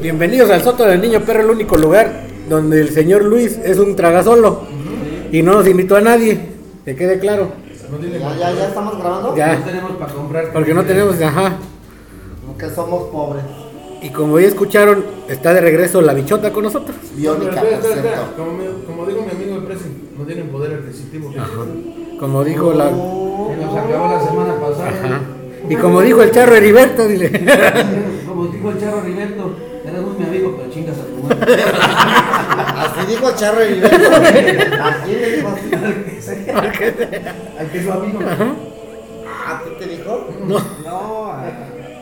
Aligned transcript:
Bienvenidos 0.00 0.50
al 0.50 0.62
Soto 0.62 0.84
del 0.84 1.00
Niño 1.00 1.20
Perro, 1.20 1.40
el 1.40 1.50
único 1.50 1.76
lugar 1.76 2.22
donde 2.48 2.80
el 2.80 2.90
señor 2.90 3.24
Luis 3.24 3.58
es 3.64 3.78
un 3.78 3.96
tragasolo 3.96 4.62
y 5.32 5.42
no 5.42 5.52
nos 5.54 5.66
invitó 5.66 5.96
a 5.96 6.00
nadie, 6.00 6.38
que 6.84 6.94
quede 6.96 7.18
claro. 7.18 7.48
¿Ya, 8.02 8.36
ya, 8.36 8.52
ya 8.52 8.68
estamos 8.68 8.98
grabando? 8.98 9.36
Ya. 9.36 9.56
No 9.58 9.64
tenemos 9.64 9.90
para 9.92 10.12
comprar. 10.12 10.52
Porque 10.52 10.74
no 10.74 10.84
tenemos, 10.84 11.20
ajá. 11.20 11.56
Porque 12.46 12.74
somos 12.74 13.04
pobres. 13.10 13.42
Y 14.02 14.10
como 14.10 14.38
ya 14.38 14.46
escucharon, 14.48 15.04
está 15.28 15.52
de 15.54 15.60
regreso 15.60 16.00
la 16.00 16.14
bichota 16.14 16.52
con 16.52 16.64
nosotros. 16.64 16.96
Pero 17.00 17.16
Biónica, 17.36 17.60
espera, 17.60 17.62
por 17.80 17.90
espera, 17.90 17.94
espera. 17.96 18.16
cierto. 18.16 18.36
Como, 18.36 18.52
me- 18.52 18.84
como 18.86 19.06
dijo 19.06 19.22
mi 19.22 19.30
amigo 19.30 19.56
el 19.56 19.62
Presi, 19.64 19.84
no 20.16 20.24
tienen 20.24 20.48
poder 20.48 20.74
adquisitivo. 20.74 21.32
Como 22.20 22.44
dijo 22.44 22.72
la. 22.74 22.84
Se 22.90 22.92
nos 22.94 23.76
acabó 23.76 24.08
la 24.14 24.24
semana 24.24 24.54
pasada. 24.60 24.88
Ajá. 24.88 25.20
Y 25.68 25.76
como 25.76 26.00
dijo 26.02 26.22
el 26.22 26.30
charro 26.30 26.54
Heriberto, 26.54 27.06
dile. 27.08 27.30
Como 28.28 28.46
dijo 28.46 28.70
el 28.70 28.78
Charro 28.78 29.00
Riberto, 29.00 29.50
eres 29.88 30.00
muy 30.02 30.16
mi 30.18 30.24
amigo, 30.24 30.56
pero 30.58 30.70
chingas 30.72 30.96
a 30.98 31.04
tu 31.04 31.22
madre. 31.22 31.62
Así 32.78 33.06
dijo 33.06 33.32
Charro 33.36 33.64
y 33.64 33.82
¿A 33.84 35.02
quién 35.04 35.20
le 35.20 35.36
dijo 35.36 35.48
así? 35.48 36.50
Al 36.50 37.70
que 37.70 37.78
es 37.78 37.84
su 37.84 37.92
amigo. 37.92 38.20
¿A 39.46 39.62
ti 39.64 39.70
te 39.78 39.86
dijo? 39.86 40.28
No. 40.46 40.58
No, 40.84 41.32
a- 41.32 41.44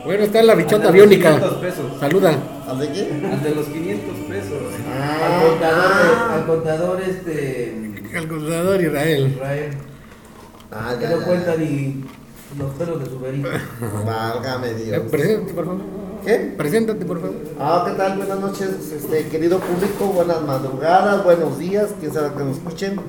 Bueno, 0.05 0.23
está 0.23 0.43
la 0.43 0.55
bichota 0.55 0.87
al 0.87 0.93
biónica. 0.93 1.29
500 1.35 1.53
pesos. 1.59 1.85
Saluda. 1.99 2.35
¿Al 2.67 2.79
de 2.79 2.89
quién? 2.89 3.25
Al 3.25 3.43
de 3.43 3.55
los 3.55 3.65
500 3.67 4.15
pesos. 4.27 4.57
Ah, 4.89 5.25
al 5.25 5.49
contador, 5.49 5.91
ah. 5.91 6.33
al 6.35 6.45
contador 6.45 7.01
este. 7.01 7.73
El 8.13 8.27
contador 8.27 8.81
Israel. 8.81 9.33
Israel. 9.35 9.71
Ah, 10.71 10.95
Que 10.99 11.05
ya, 11.07 11.17
cuenta 11.25 11.55
ni 11.55 12.03
los 12.57 12.71
pelos 12.73 12.99
de 12.99 13.05
su 13.09 13.19
verito. 13.19 13.49
Válgame 14.05 14.69
Eh, 14.69 14.73
Dios. 14.75 15.01
Preséntate, 15.11 15.53
por 15.53 15.65
favor. 15.65 15.81
¿Qué? 16.25 16.53
Preséntate, 16.57 17.05
por 17.05 17.21
favor. 17.21 17.35
Ah, 17.59 17.83
¿qué 17.87 17.93
tal? 17.93 18.17
Buenas 18.17 18.39
noches, 18.39 18.69
este, 18.95 19.27
querido 19.27 19.59
público, 19.59 20.05
buenas 20.13 20.41
madrugadas, 20.41 21.23
buenos 21.23 21.57
días, 21.57 21.89
quién 21.99 22.13
sabe 22.13 22.31
que 22.35 22.43
nos 22.43 22.57
escuchen. 22.57 22.99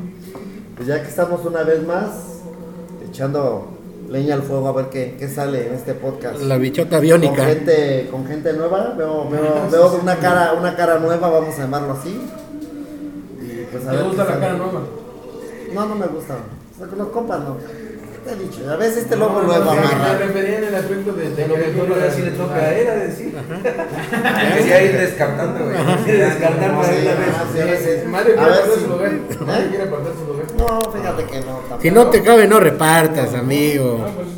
Pues 0.76 0.86
ya 0.88 1.02
que 1.02 1.08
estamos 1.08 1.44
una 1.44 1.62
vez 1.64 1.84
más 1.86 2.10
echando 3.08 3.68
leña 4.08 4.34
al 4.34 4.42
fuego 4.42 4.68
a 4.68 4.72
ver 4.72 4.86
qué, 4.90 5.16
qué 5.18 5.28
sale 5.28 5.66
en 5.68 5.74
este 5.74 5.94
podcast. 5.94 6.40
La 6.42 6.56
bichota 6.56 6.96
Con 6.96 7.00
biónica. 7.00 7.44
gente, 7.44 8.08
con 8.10 8.26
gente 8.26 8.52
nueva, 8.52 8.94
veo, 8.96 9.28
veo, 9.28 9.68
veo 9.72 9.98
una 10.00 10.16
cara, 10.16 10.52
una 10.52 10.76
cara 10.76 10.98
nueva, 10.98 11.28
vamos 11.28 11.54
a 11.56 11.62
llamarlo 11.62 11.92
así. 11.94 12.10
Y 13.40 13.64
pues 13.72 13.84
a 13.86 13.90
¿Te 13.90 13.96
ver 13.96 14.04
gusta 14.06 14.24
la 14.24 14.30
sale. 14.30 14.40
cara 14.40 14.54
nueva? 14.56 14.80
No, 15.74 15.86
no 15.86 15.94
me 15.96 16.06
gusta. 16.06 16.36
O 16.74 16.78
sea, 16.78 16.86
con 16.86 16.98
los 16.98 17.08
compas 17.08 17.40
no. 17.40 17.56
¿Qué 18.28 18.34
te? 18.64 18.70
A 18.70 18.76
veces 18.76 18.98
este 19.04 19.16
logo 19.16 19.40
No, 19.40 19.46
nuevo 19.46 19.64
no, 19.64 19.72
Me 19.72 19.78
amarra. 19.78 20.18
refería 20.18 20.58
en 20.58 20.64
el 20.64 20.74
aspecto 20.74 21.12
de, 21.12 21.30
De 21.30 21.48
lo 21.48 21.56
mejor 21.56 21.92
ahora 21.94 22.10
sí 22.12 22.22
le 22.22 22.30
toca 22.32 22.54
a 22.56 22.74
él 22.74 22.86
a 22.88 22.94
decir. 22.96 23.32
Que 23.34 24.62
sí, 24.62 24.84
ir 24.84 24.98
descartando, 25.00 25.64
güey. 25.64 25.76
Sí, 26.04 26.10
descartar 26.12 26.70
No, 26.72 26.80
para 26.80 26.92
sí, 26.92 26.98
ah, 27.08 27.14
quiere 27.54 27.72
apartar 27.72 28.64
si- 28.74 28.80
su 28.80 28.88
lugar. 28.88 29.12
¿Eh? 29.12 29.66
quiere 29.70 29.84
apartar 29.84 30.12
su 30.12 30.24
lugar. 30.26 30.46
No, 30.58 30.92
fíjate 30.92 31.24
que 31.24 31.40
no. 31.40 31.60
Si 31.80 31.90
no 31.90 32.06
te 32.08 32.22
cabe, 32.22 32.46
no 32.46 32.60
repartas, 32.60 33.34
amigo. 33.34 34.04
Ah, 34.04 34.10
pues 34.14 34.28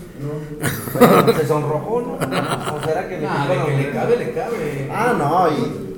no. 1.27 1.33
Se 1.39 1.47
sonrojó, 1.47 2.01
¿no? 2.03 2.13
¿O 2.15 2.87
será 2.87 3.09
que 3.09 3.19
le 3.19 3.27
Ah, 3.27 3.47
que 3.67 3.91
cabe, 3.91 4.17
le 4.17 4.33
cabe. 4.33 4.89
Ah, 4.93 5.15
no, 5.19 5.49
y 5.51 5.91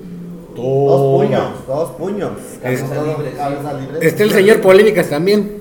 dos 0.56 1.24
puños, 1.24 1.66
dos 1.66 1.90
puños. 1.92 2.30
Está 4.00 4.22
el 4.24 4.30
señor 4.32 4.60
Polémicas 4.60 5.08
también. 5.08 5.60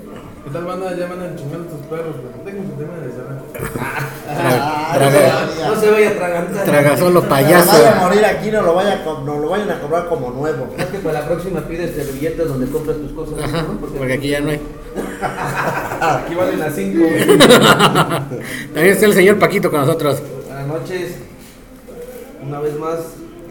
¿Qué 0.52 0.58
tal 0.58 0.66
banda? 0.66 0.94
Ya 0.98 1.08
van 1.08 1.22
a 1.22 1.30
tus 1.34 1.88
perros, 1.88 2.16
pero 2.18 2.44
tengo 2.44 2.70
que 2.70 2.76
terminar 2.76 3.06
de 3.06 3.12
cerrar. 3.14 3.40
Ah. 4.28 5.70
No 5.70 5.80
se 5.80 5.92
vaya 5.92 6.10
a 6.10 6.12
atragantar. 6.12 6.66
Traga 6.66 6.98
solo 6.98 7.22
Pero 7.22 7.30
payaso. 7.30 7.72
vaya 7.72 7.98
a 7.98 8.02
morir 8.02 8.26
aquí, 8.26 8.52
no 8.52 8.62
lo, 8.62 8.74
vaya 8.74 9.02
no 9.06 9.40
lo 9.40 9.48
vayan 9.50 9.72
a 9.72 9.80
cobrar 9.80 10.10
como 10.10 10.30
nuevo. 10.32 10.68
Es 10.78 10.86
que 10.88 10.98
para 10.98 11.22
la 11.22 11.26
próxima 11.26 11.62
pides 11.62 11.96
servilletas 11.96 12.50
donde 12.50 12.68
compras 12.70 12.98
tus 12.98 13.12
cosas. 13.14 13.46
Ajá, 13.46 13.62
¿no? 13.62 13.78
porque 13.80 14.12
aquí 14.12 14.28
ya 14.28 14.42
no 14.42 14.50
hay. 14.50 14.60
Aquí 16.02 16.36
valen 16.36 16.60
las 16.60 16.76
5. 16.76 17.00
También 18.74 18.94
está 18.94 19.06
el 19.06 19.14
señor 19.14 19.40
Paquito 19.40 19.72
con 19.72 19.80
nosotros. 19.80 20.22
Buenas 20.48 20.68
noches. 20.68 21.16
Una 22.46 22.60
vez 22.60 22.78
más, 22.78 23.00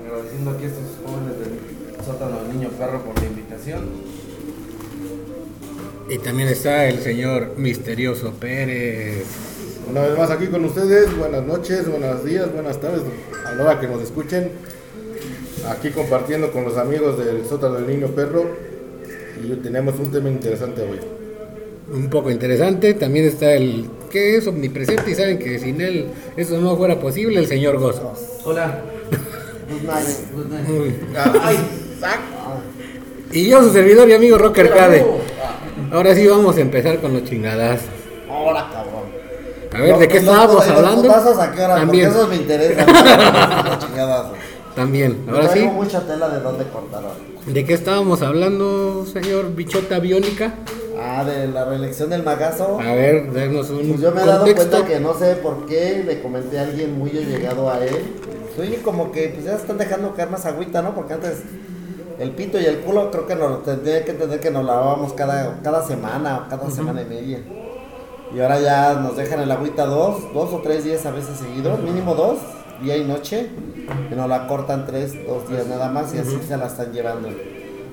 agradeciendo 0.05 0.51
aquí 0.51 0.65
a 0.65 0.67
estos 0.67 0.85
jóvenes 1.03 1.39
del 1.39 2.05
sótano 2.05 2.43
del 2.43 2.59
niño 2.59 2.69
perro 2.79 3.01
por 3.01 3.19
la 3.19 3.27
invitación. 3.27 4.10
Y 6.11 6.19
también 6.19 6.49
está 6.49 6.89
el 6.89 6.99
señor 6.99 7.53
Misterioso 7.57 8.33
Pérez. 8.33 9.23
Una 9.89 10.03
vez 10.03 10.19
más 10.19 10.29
aquí 10.33 10.49
con 10.49 10.65
ustedes, 10.65 11.17
buenas 11.17 11.45
noches, 11.45 11.89
buenos 11.89 12.25
días, 12.25 12.53
buenas 12.53 12.81
tardes, 12.81 13.03
a 13.47 13.53
la 13.55 13.63
hora 13.63 13.81
que 13.81 13.87
nos 13.87 14.03
escuchen. 14.03 14.51
Aquí 15.69 15.91
compartiendo 15.91 16.51
con 16.51 16.65
los 16.65 16.77
amigos 16.79 17.17
del 17.17 17.47
sótano 17.47 17.75
del 17.75 17.87
niño 17.87 18.09
perro. 18.09 18.45
Y 19.41 19.55
tenemos 19.63 20.01
un 20.01 20.11
tema 20.11 20.29
interesante 20.29 20.83
hoy. 20.83 20.99
Un 21.95 22.11
poco 22.11 22.33
interesante. 22.33 22.95
También 22.95 23.27
está 23.27 23.53
el 23.53 23.87
que 24.11 24.37
es 24.37 24.49
omnipresente 24.49 25.13
y 25.13 25.15
saben 25.15 25.39
que 25.39 25.61
sin 25.61 25.81
él 25.81 26.09
eso 26.37 26.61
no 26.61 26.77
fuera 26.77 26.99
posible, 26.99 27.39
el 27.39 27.47
señor 27.47 27.79
Gozo. 27.79 28.15
Hola. 28.45 28.83
Good 29.71 29.83
night. 29.83 30.07
Good 30.35 30.47
night. 30.47 30.95
Ay, 31.41 31.57
Y 33.31 33.49
yo, 33.49 33.63
su 33.63 33.71
servidor 33.71 34.09
y 34.09 34.15
amigo 34.15 34.39
Rocker 34.39 34.71
Cade. 34.71 35.20
Ahora 35.93 36.15
sí 36.15 36.27
vamos 36.27 36.57
a 36.57 36.61
empezar 36.61 36.99
con 37.01 37.13
los 37.13 37.25
chingadas. 37.25 37.81
ahora 38.29 38.69
cabrón. 38.73 39.11
A 39.73 39.81
ver, 39.81 39.99
¿de 39.99 40.09
qué 40.09 40.19
estábamos 40.19 40.67
hablando? 40.69 41.03
putazos 41.03 41.39
a 41.39 41.53
qué 41.53 41.63
hora? 41.63 41.75
También, 41.77 42.13
Porque 42.13 42.19
esos 42.21 42.29
me. 42.29 42.77
Chingadas. 43.79 44.27
también. 44.75 45.25
Ahora 45.29 45.45
sí, 45.49 45.53
traigo 45.55 45.73
mucha 45.73 46.01
tela 46.07 46.29
de 46.29 46.41
dónde 46.41 46.65
cortar. 46.69 47.03
¿de 47.47 47.65
qué 47.65 47.73
estábamos 47.73 48.21
hablando, 48.23 49.07
señor 49.07 49.55
Bichota 49.55 49.99
Biónica? 49.99 50.55
Ah, 51.01 51.25
de 51.25 51.49
la 51.49 51.65
reelección 51.65 52.11
del 52.11 52.23
magazo. 52.23 52.79
A 52.81 52.95
ver, 52.95 53.31
denos 53.33 53.71
un 53.71 53.89
Pues 53.89 54.01
yo 54.01 54.11
me 54.13 54.23
he 54.23 54.27
dado 54.27 54.45
contexto. 54.45 54.71
cuenta 54.71 54.89
que 54.89 55.01
no 55.01 55.15
sé 55.15 55.37
por 55.37 55.67
qué 55.67 56.03
le 56.07 56.21
comenté 56.21 56.59
a 56.59 56.63
alguien 56.63 56.99
muy 56.99 57.11
llegado 57.11 57.71
a 57.71 57.79
él. 57.85 57.97
Oye, 58.59 58.81
como 58.83 59.11
que 59.11 59.29
pues 59.29 59.47
ya 59.47 59.55
están 59.55 59.79
dejando 59.79 60.15
caer 60.15 60.29
más 60.31 60.45
agüita, 60.45 60.83
¿no? 60.83 60.95
Porque 60.95 61.15
antes 61.15 61.39
el 62.21 62.33
pito 62.33 62.61
y 62.61 62.67
el 62.67 62.81
culo 62.81 63.11
creo 63.11 63.27
que 63.27 63.35
nos 63.35 63.63
tendría 63.63 64.05
que 64.05 64.11
entender 64.11 64.41
que 64.41 64.51
nos 64.51 64.63
lavábamos 64.65 65.15
cada, 65.15 65.59
cada 65.63 65.87
semana 65.87 66.45
o 66.45 66.51
cada 66.51 66.71
semana 66.71 67.01
y 67.01 67.07
media. 67.07 67.39
Y 68.35 68.41
ahora 68.41 68.61
ya 68.61 68.95
nos 68.95 69.17
dejan 69.17 69.41
el 69.41 69.51
agüita 69.51 69.87
dos, 69.87 70.33
dos 70.35 70.53
o 70.53 70.59
tres 70.59 70.85
días 70.85 71.05
a 71.07 71.13
veces 71.13 71.39
seguidos, 71.39 71.81
mínimo 71.81 72.15
dos, 72.15 72.39
día 72.83 72.99
y 72.99 73.05
noche. 73.05 73.49
Y 74.11 74.15
nos 74.15 74.29
la 74.29 74.47
cortan 74.47 74.87
tres, 74.87 75.15
dos 75.27 75.49
días 75.49 75.67
nada 75.67 75.89
más 75.89 76.15
y 76.15 76.19
así 76.19 76.39
se 76.47 76.59
la 76.59 76.67
están 76.67 76.93
llevando. 76.93 77.31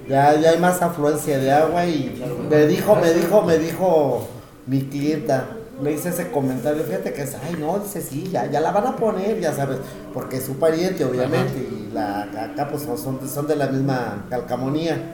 Ya, 0.09 0.35
ya 0.35 0.49
hay 0.49 0.59
más 0.59 0.81
afluencia 0.81 1.37
de 1.39 1.51
agua 1.51 1.85
y 1.85 2.21
me 2.49 2.67
dijo, 2.67 2.95
me 2.95 3.13
dijo, 3.13 3.41
me 3.43 3.57
dijo 3.57 4.27
mi 4.66 4.81
clienta, 4.81 5.47
le 5.81 5.93
hice 5.93 6.09
ese 6.09 6.29
comentario, 6.31 6.83
fíjate 6.83 7.13
que 7.13 7.21
es, 7.23 7.35
ay 7.35 7.55
no, 7.59 7.77
dice 7.79 8.01
sí, 8.01 8.29
ya, 8.31 8.45
ya 8.47 8.59
la 8.61 8.71
van 8.71 8.88
a 8.88 8.95
poner, 8.95 9.39
ya 9.39 9.53
sabes, 9.53 9.77
porque 10.13 10.38
es 10.38 10.43
su 10.45 10.55
pariente 10.57 11.05
obviamente 11.05 11.57
y 11.59 11.91
la 11.93 12.23
acá 12.23 12.67
pues 12.69 12.83
son, 12.83 13.19
son 13.29 13.47
de 13.47 13.55
la 13.55 13.67
misma 13.67 14.25
calcamonía. 14.29 15.13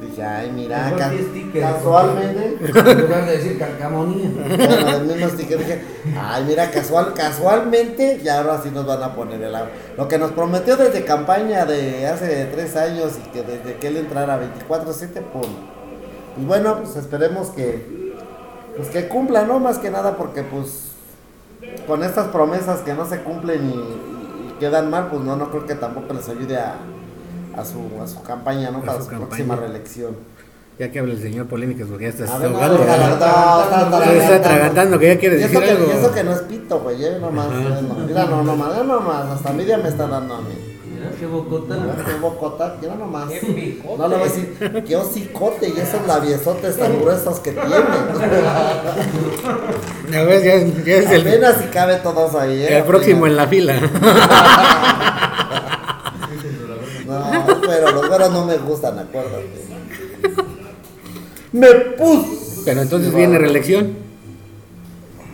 Dije, 0.00 0.22
ay 0.22 0.52
mira, 0.54 0.92
ca- 0.98 1.10
casualmente, 1.58 2.56
En 2.90 3.00
lugar 3.00 3.24
de 3.24 3.36
decir 3.38 3.58
calcamonía. 3.58 4.28
bueno, 4.46 4.98
del 4.98 5.06
mismo 5.06 5.28
sticker 5.30 5.58
dije, 5.58 5.80
ay 6.20 6.44
mira, 6.46 6.70
casual, 6.70 7.14
casualmente 7.14 8.20
ya 8.22 8.40
ahora 8.42 8.60
sí 8.62 8.70
nos 8.74 8.84
van 8.86 9.02
a 9.02 9.14
poner 9.14 9.40
el 9.42 9.54
agua. 9.54 9.70
Lo 9.96 10.06
que 10.06 10.18
nos 10.18 10.32
prometió 10.32 10.76
desde 10.76 11.04
campaña 11.04 11.64
de 11.64 12.06
hace 12.08 12.44
tres 12.52 12.76
años 12.76 13.12
y 13.24 13.30
que 13.30 13.42
desde 13.42 13.76
que 13.78 13.86
él 13.88 13.96
entrara 13.96 14.34
a 14.34 14.40
24-7, 14.40 15.22
pum. 15.32 15.42
Pues 16.34 16.46
bueno, 16.46 16.82
pues 16.82 16.96
esperemos 16.96 17.48
que, 17.48 18.05
pues 18.76 18.88
que 18.88 19.08
cumpla, 19.08 19.42
¿no? 19.44 19.58
Más 19.58 19.78
que 19.78 19.90
nada 19.90 20.16
porque 20.16 20.42
pues 20.42 20.90
con 21.86 22.02
estas 22.04 22.28
promesas 22.28 22.80
que 22.80 22.94
no 22.94 23.06
se 23.08 23.20
cumplen 23.22 23.70
y, 23.70 23.72
y- 23.74 24.54
quedan 24.60 24.88
mal, 24.90 25.08
pues 25.10 25.22
no, 25.22 25.36
no 25.36 25.50
creo 25.50 25.66
que 25.66 25.74
tampoco 25.74 26.14
les 26.14 26.26
ayude 26.30 26.56
a, 26.58 26.76
a 27.56 27.64
su, 27.64 27.78
a 28.02 28.06
su 28.06 28.22
campaña, 28.22 28.70
¿no? 28.70 28.78
A 28.78 28.82
Para 28.82 29.00
su 29.02 29.06
campaña. 29.08 29.26
próxima 29.28 29.56
reelección. 29.56 30.16
Ya 30.78 30.90
que 30.90 30.98
habla 30.98 31.12
el 31.14 31.22
señor 31.22 31.46
Polémicas, 31.46 31.86
porque 31.88 32.04
ya 32.04 32.10
está 32.10 32.24
no, 32.38 32.56
ahogando. 32.56 32.78
no, 32.78 32.84
está 32.84 34.36
atragantando. 34.36 34.98
que 34.98 35.06
ya 35.08 35.18
quiere 35.18 35.36
decir 35.36 35.50
eso, 35.56 35.60
que, 35.64 35.70
algo. 35.70 35.90
eso 35.92 36.12
que 36.14 36.24
no 36.24 36.32
es 36.32 36.40
pito, 36.40 36.80
güey, 36.80 37.02
eh, 37.04 37.18
nomás, 37.18 37.46
Ajá. 37.46 37.78
eh, 37.78 37.82
no, 37.88 37.94
mira, 38.06 38.24
no, 38.26 38.42
nomás, 38.42 38.78
eh, 38.78 38.84
nomás, 38.84 39.26
hasta 39.26 39.50
envidia 39.50 39.78
me 39.78 39.88
está 39.88 40.06
dando 40.06 40.34
a 40.36 40.40
mí. 40.40 40.75
Qué 41.18 41.26
bocota. 41.26 41.76
Qué 42.06 42.14
bocota, 42.20 42.76
mira 42.80 42.94
nomás. 42.96 43.30
Qué 43.30 43.40
picote. 43.46 43.98
No 43.98 44.08
le 44.08 44.16
voy 44.16 44.24
a 44.28 44.32
decir, 44.32 44.84
qué 44.86 44.96
hocicote 44.96 45.68
y 45.68 45.80
esos 45.80 46.06
labiosotes 46.06 46.76
tan 46.78 47.00
gruesos 47.00 47.40
que 47.40 47.52
tiene. 47.52 47.68
Ya 50.10 50.22
ves, 50.24 50.44
ya, 50.44 50.54
es- 50.54 50.84
ya 50.84 50.96
es 50.96 51.10
el, 51.10 51.20
Apenas 51.26 51.56
si 51.58 51.64
cabe 51.68 51.96
todos 51.96 52.34
ahí, 52.34 52.62
eh. 52.62 52.78
el 52.78 52.84
próximo 52.84 53.26
en 53.26 53.36
la 53.36 53.46
fila. 53.46 53.74
No, 57.06 57.46
pero 57.64 57.92
los 57.92 58.08
güeros 58.08 58.32
no 58.32 58.44
me 58.46 58.56
gustan, 58.58 58.98
acuérdate. 58.98 59.64
Me 61.52 61.68
pus. 61.96 62.62
Pero 62.64 62.82
entonces 62.82 63.14
viene 63.14 63.38
reelección. 63.38 63.94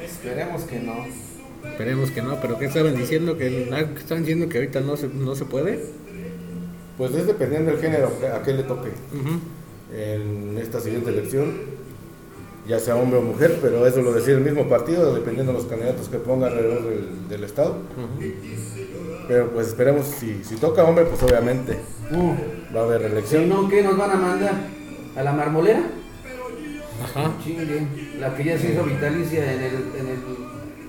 Esperemos 0.05 0.63
que 0.65 0.79
no. 0.81 1.07
Esperemos 1.73 2.11
que 2.11 2.23
no, 2.23 2.41
pero 2.41 2.59
¿qué 2.59 2.67
estaban 2.67 2.97
diciendo? 2.97 3.37
Que 3.37 3.69
estaban 3.99 4.23
diciendo 4.25 4.49
que 4.49 4.59
ahorita 4.59 4.81
no 4.81 4.97
se, 4.97 5.09
no 5.09 5.35
se 5.35 5.45
puede. 5.45 5.81
Pues 6.99 7.15
es 7.15 7.27
dependiendo 7.27 7.71
del 7.73 7.81
género 7.81 8.13
a 8.35 8.43
qué 8.43 8.53
le 8.53 8.63
toque 8.63 8.91
en 9.95 10.59
esta 10.59 10.81
siguiente 10.81 11.11
elección, 11.11 11.53
ya 12.69 12.79
sea 12.79 12.97
hombre 12.97 13.19
o 13.19 13.23
mujer, 13.23 13.59
pero 13.61 13.87
eso 13.87 14.03
lo 14.03 14.13
decide 14.13 14.35
el 14.35 14.41
mismo 14.43 14.69
partido, 14.69 15.15
dependiendo 15.15 15.53
de 15.53 15.59
los 15.59 15.67
candidatos 15.67 16.09
que 16.09 16.19
ponga 16.19 16.47
alrededor 16.49 16.85
del, 16.89 17.29
del 17.29 17.45
estado. 17.45 17.77
Pero 19.27 19.51
pues 19.51 19.69
esperemos, 19.69 20.07
si, 20.07 20.45
si 20.45 20.57
toca 20.57 20.85
hombre, 20.85 21.05
pues 21.07 21.23
obviamente 21.23 21.79
Uh, 22.11 22.35
va 22.77 22.81
a 22.81 22.85
haber 22.85 23.01
si 23.01 23.07
reelección. 23.07 23.49
no, 23.49 23.69
¿qué 23.69 23.83
nos 23.83 23.97
van 23.97 24.11
a 24.11 24.17
mandar? 24.17 24.53
¿A 25.17 25.23
la 25.23 25.33
marmolera? 25.33 25.83
Ajá. 27.03 27.33
Chingue. 27.43 27.87
La 28.21 28.35
que 28.37 28.45
ya 28.45 28.59
se 28.59 28.73
hizo 28.73 28.85
vitalicia 28.85 29.51
en 29.53 29.61
el, 29.63 29.75
en 29.99 30.07
el, 30.09 30.19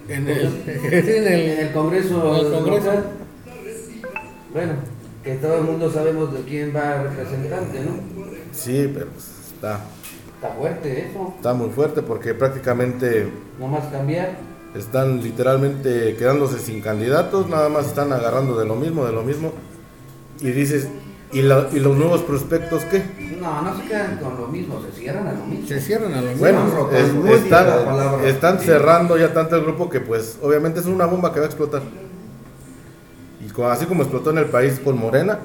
En 0.10 0.28
el, 0.28 0.42
en 0.68 0.94
en 0.94 1.28
el, 1.28 1.60
el 1.60 1.72
Congreso. 1.72 2.36
En 2.40 2.46
el 2.46 2.52
Congreso. 2.52 2.86
local. 2.86 3.06
Bueno, 4.54 4.74
que 5.24 5.36
todo 5.36 5.58
el 5.58 5.64
mundo 5.64 5.92
sabemos 5.92 6.34
de 6.34 6.42
quién 6.42 6.74
va 6.76 7.00
a 7.00 7.04
representante, 7.04 7.80
¿no? 7.82 7.92
Sí, 8.52 8.90
pero 8.94 9.08
pues, 9.08 9.26
está, 9.54 9.80
Está 10.36 10.50
fuerte 10.56 11.08
eso. 11.10 11.34
está 11.38 11.54
muy 11.54 11.70
fuerte 11.70 12.02
porque 12.02 12.34
prácticamente 12.34 13.28
No 13.60 13.68
más 13.68 13.86
cambiar. 13.86 14.38
están 14.76 15.24
literalmente 15.24 16.16
quedándose 16.18 16.60
sin 16.60 16.82
candidatos, 16.82 17.48
nada 17.50 17.70
más 17.70 17.88
están 17.88 18.12
agarrando 18.12 18.60
de 18.60 18.66
lo 18.66 18.76
mismo, 18.76 19.06
de 19.06 19.14
lo 19.14 19.24
mismo. 19.24 19.54
Y 20.42 20.52
dices, 20.52 20.88
¿y, 21.34 21.42
la- 21.42 21.68
y 21.72 21.80
los 21.80 21.98
nuevos 21.98 22.22
prospectos 22.22 22.84
qué? 22.86 23.04
No, 23.42 23.62
no 23.62 23.76
se 23.78 23.84
quedan 23.88 24.18
con 24.18 24.38
lo 24.40 24.48
mismo, 24.48 24.80
se 24.82 24.92
cierran 25.00 25.28
a 25.28 25.34
lo 25.34 25.46
mismo. 25.46 25.68
se 25.68 25.82
cierran 25.82 26.14
a 26.14 26.22
lo 26.22 26.32
Bueno, 26.38 26.64
mismo. 26.64 26.90
es- 26.92 27.14
la 27.14 27.36
están, 27.36 28.26
están 28.26 28.60
cerrando 28.60 29.18
ya 29.18 29.34
tanto 29.34 29.56
el 29.56 29.64
grupo 29.64 29.90
que 29.90 30.00
pues 30.00 30.38
obviamente 30.42 30.80
es 30.80 30.86
una 30.86 31.06
bomba 31.06 31.34
que 31.34 31.40
va 31.40 31.46
a 31.46 31.50
explotar. 31.50 31.82
Y 33.42 33.62
así 33.64 33.86
como 33.86 34.04
explotó 34.04 34.30
en 34.32 34.38
el 34.38 34.46
país 34.46 34.80
con 34.84 34.98
Morena, 34.98 35.40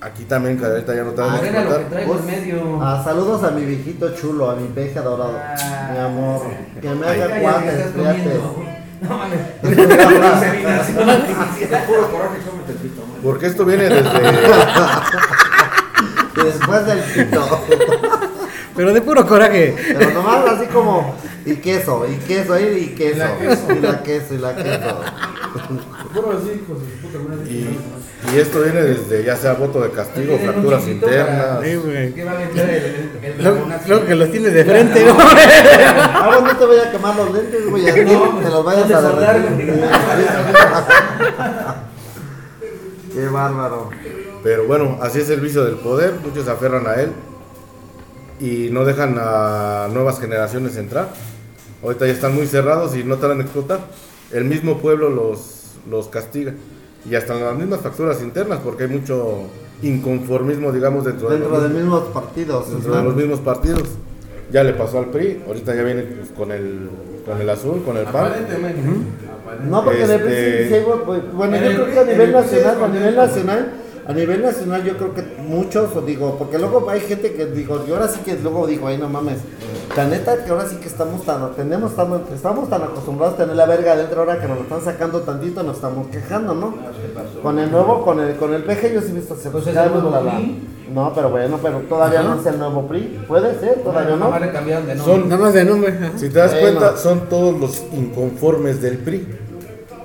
aquí 0.00 0.24
también 0.24 0.58
que 0.58 0.66
ahorita 0.66 0.94
ya 0.94 1.04
no 1.04 1.10
en 1.10 1.16
Morena 1.16 1.64
lo 1.64 1.78
que 1.78 1.84
traigo 1.86 2.12
en 2.14 2.18
Pues, 2.20 2.36
medio. 2.36 2.78
ah, 2.82 3.00
saludos 3.02 3.42
a 3.42 3.50
mi 3.52 3.64
viejito 3.64 4.14
chulo, 4.14 4.50
a 4.50 4.56
mi 4.56 4.68
peje 4.68 4.98
adorado. 4.98 5.38
Ah. 5.38 5.90
mi 5.92 5.98
amor. 5.98 6.42
Que 6.82 6.90
me 6.90 7.06
haga 7.06 7.40
cuates, 7.40 7.92
fíjate. 7.94 8.40
No 9.04 9.18
mames. 9.18 9.38
Porque 13.24 13.46
esto 13.46 13.64
viene 13.64 13.84
desde... 13.84 14.02
Después 16.44 16.86
del 16.86 16.98
pito. 16.98 17.60
Pero 18.76 18.92
de 18.92 19.00
puro 19.00 19.26
coraje. 19.26 19.74
Pero 19.98 20.10
nomás 20.10 20.44
así 20.46 20.66
como. 20.66 21.16
Y 21.46 21.56
queso, 21.56 22.06
y 22.06 22.16
queso, 22.26 22.60
y, 22.60 22.64
y 22.64 22.94
queso. 22.94 23.14
Y 23.14 23.16
la 23.80 24.02
queso, 24.02 24.34
y 24.34 24.38
la 24.38 24.54
queso. 24.54 25.00
Su 26.12 26.20
puta 27.00 27.18
madre. 27.26 27.50
Y, 27.50 27.78
y 28.34 28.38
esto 28.38 28.60
viene 28.62 28.82
desde 28.82 29.24
ya 29.24 29.36
sea 29.36 29.54
voto 29.54 29.80
de 29.80 29.90
castigo, 29.90 30.38
fracturas 30.38 30.86
internas. 30.86 31.60
Sí, 31.62 31.76
güey. 31.76 32.12
¿Qué 32.12 32.24
va 32.24 32.32
a 32.32 32.38
meter 32.38 32.70
el, 32.70 33.92
el, 33.92 34.06
que 34.06 34.14
los 34.14 34.30
tienes 34.30 34.52
de 34.52 34.64
frente, 34.64 35.04
¿no? 35.04 35.12
Ahora 35.18 36.40
no 36.40 36.56
te 36.56 36.66
voy 36.66 36.78
a 36.78 36.90
quemar 36.90 37.16
los 37.16 37.32
lentes, 37.32 37.70
güey. 37.70 37.84
No, 37.84 38.38
te 38.40 38.50
los 38.50 38.64
vayas 38.64 38.90
a 38.90 39.02
derretir. 39.02 39.84
Qué 43.14 43.28
bárbaro. 43.28 43.90
Pero 44.42 44.66
bueno, 44.66 44.98
así 45.00 45.20
es 45.20 45.30
el 45.30 45.40
vicio 45.40 45.64
del 45.64 45.76
poder, 45.76 46.14
muchos 46.24 46.44
se 46.44 46.50
aferran 46.50 46.86
a 46.86 46.94
él 46.94 47.12
y 48.40 48.68
no 48.70 48.84
dejan 48.84 49.16
a 49.18 49.88
nuevas 49.92 50.20
generaciones 50.20 50.76
entrar. 50.76 51.08
Ahorita 51.82 52.06
ya 52.06 52.12
están 52.12 52.34
muy 52.34 52.46
cerrados 52.46 52.96
y 52.96 53.04
no 53.04 53.16
tardan 53.16 53.38
en 53.38 53.42
explotar. 53.44 53.80
El 54.32 54.44
mismo 54.44 54.78
pueblo 54.78 55.08
los, 55.10 55.72
los 55.88 56.08
castiga. 56.08 56.54
Y 57.08 57.14
hasta 57.14 57.34
las 57.34 57.56
mismas 57.56 57.80
facturas 57.80 58.22
internas, 58.22 58.60
porque 58.64 58.84
hay 58.84 58.88
mucho 58.90 59.42
inconformismo, 59.82 60.72
digamos, 60.72 61.04
dentro, 61.04 61.28
Dentro 61.28 61.60
de, 61.60 61.68
de 61.68 61.74
los, 61.74 61.78
mismos 61.82 62.04
partidos. 62.08 62.70
dentro 62.70 62.96
de 62.96 63.02
los 63.02 63.14
mismos 63.14 63.40
partidos. 63.40 63.82
Ya 64.54 64.62
le 64.62 64.72
pasó 64.72 65.00
al 65.00 65.06
PRI, 65.06 65.42
ahorita 65.48 65.74
ya 65.74 65.82
viene 65.82 66.02
pues, 66.02 66.30
con, 66.30 66.52
el, 66.52 66.88
con 67.26 67.40
el 67.40 67.50
azul, 67.50 67.82
con 67.84 67.96
el 67.96 68.04
PAN. 68.04 68.26
Aparentemente. 68.26 68.80
Aparentemente. 69.28 69.68
No, 69.68 69.84
porque 69.84 70.06
de 70.06 70.14
Este- 70.14 70.24
principio 70.24 70.94
sí 70.94 71.02
pues, 71.04 71.32
bueno, 71.32 71.56
En 71.56 71.62
yo 71.64 71.70
creo 71.82 71.92
que 71.92 71.98
a 71.98 72.04
nivel 72.04 72.32
nacional, 72.32 72.76
a 72.84 72.86
nivel 72.88 73.08
el- 73.08 73.16
nacional, 73.16 73.66
a 74.06 74.12
nivel 74.12 74.42
nacional 74.42 74.84
yo 74.84 74.96
creo 74.96 75.14
que 75.14 75.22
muchos, 75.38 75.94
o 75.96 76.02
digo, 76.02 76.36
porque 76.38 76.58
luego 76.58 76.88
hay 76.90 77.00
gente 77.00 77.32
que 77.32 77.46
digo, 77.46 77.84
yo 77.86 77.94
ahora 77.94 78.08
sí 78.08 78.20
que 78.24 78.34
luego 78.36 78.66
digo, 78.66 78.86
ay 78.88 78.98
no 78.98 79.08
mames, 79.08 79.38
la 79.96 80.04
neta 80.06 80.44
que 80.44 80.50
ahora 80.50 80.68
sí 80.68 80.76
que 80.76 80.88
estamos 80.88 81.24
tan, 81.24 81.54
tenemos 81.54 81.94
tan, 81.96 82.22
estamos 82.34 82.68
tan 82.68 82.82
acostumbrados 82.82 83.34
a 83.34 83.38
tener 83.38 83.56
la 83.56 83.66
verga 83.66 83.92
adentro 83.92 84.20
ahora 84.20 84.40
que 84.40 84.46
nos 84.46 84.56
lo 84.58 84.62
están 84.64 84.82
sacando 84.82 85.20
tantito, 85.22 85.62
nos 85.62 85.76
estamos 85.76 86.08
quejando, 86.08 86.54
¿no? 86.54 86.74
Con 87.42 87.58
el 87.58 87.70
nuevo, 87.70 88.02
con 88.04 88.20
el, 88.20 88.36
con 88.36 88.52
el 88.52 88.62
PG 88.64 88.92
yo 88.94 89.00
sí 89.00 89.08
he 89.10 89.14
visto 89.14 89.36
se 89.36 89.50
Pues 89.50 89.66
es 89.66 89.76
el 89.76 89.90
nuevo 89.92 90.10
la- 90.10 90.20
la- 90.22 90.32
PRI. 90.36 90.68
No, 90.94 91.12
pero 91.14 91.30
bueno, 91.30 91.58
pero 91.62 91.78
todavía 91.88 92.22
no 92.22 92.38
es 92.38 92.46
el 92.46 92.58
nuevo 92.58 92.86
PRI, 92.86 93.24
puede 93.26 93.58
ser, 93.58 93.82
todavía 93.82 94.16
no. 94.16 94.26
Le 94.86 94.98
Son- 94.98 95.06
nombre. 95.20 95.28
Nada 95.30 95.42
más 95.42 95.54
de 95.54 95.64
nombre. 95.64 95.98
Si 96.16 96.28
te 96.28 96.38
das 96.38 96.52
cuenta, 96.54 96.96
son 96.96 97.20
todos 97.30 97.58
los 97.58 97.82
inconformes 97.92 98.80
del 98.82 98.98
PRI. 98.98 99.26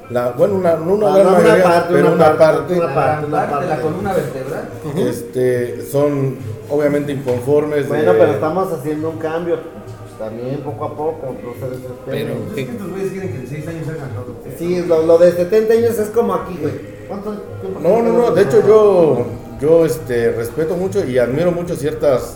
La, 0.10 0.32
bueno, 0.32 0.56
una, 0.56 0.76
no 0.76 0.94
una 0.96 1.08
Ah, 1.08 1.18
gran 1.18 1.24
no, 1.26 1.30
una 1.32 1.40
mayoría, 1.42 1.64
parte, 1.64 1.94
pero 1.94 2.14
una 2.14 2.38
parte, 2.38 2.74
una 2.74 2.86
La 2.88 2.96
parte, 2.96 3.26
una 3.28 3.50
parte, 3.50 3.68
la 3.68 3.82
columna 3.82 4.14
vertebral. 4.14 4.70
este, 4.98 5.82
son 5.86 6.38
obviamente 6.70 7.12
inconformes. 7.12 7.88
Bueno, 7.88 8.14
de- 8.14 8.20
pero 8.20 8.32
estamos 8.34 8.74
haciendo 8.74 9.10
un 9.12 9.18
cambio, 9.18 9.58
pues, 9.58 10.18
también 10.18 10.62
poco 10.62 10.86
a 10.86 10.96
poco, 10.96 11.36
desesperen. 11.70 12.00
Pero, 12.06 12.34
Es 12.50 12.54
que 12.54 12.62
estos 12.72 12.90
güeyes 12.90 13.12
quieren 13.12 13.30
que 13.34 13.38
en 13.40 13.48
6 13.48 13.68
años 13.68 13.88
hagan 13.88 14.10
todo. 14.16 14.36
Sí, 14.58 14.84
lo, 14.88 15.04
lo 15.06 15.18
de 15.20 15.32
70 15.32 15.74
años 15.74 16.00
es 16.00 16.10
como 16.10 16.34
aquí, 16.34 16.58
güey. 16.60 16.74
¿Cuánto 17.08 17.32
tiempo 17.62 17.80
No, 17.80 18.02
no, 18.02 18.12
no. 18.14 18.32
De 18.32 18.42
hecho, 18.44 18.66
yo, 18.68 19.26
yo 19.62 19.86
este, 19.86 20.32
respeto 20.32 20.76
mucho 20.76 21.06
y 21.06 21.18
admiro 21.20 21.52
mucho 21.52 21.76
ciertas, 21.76 22.36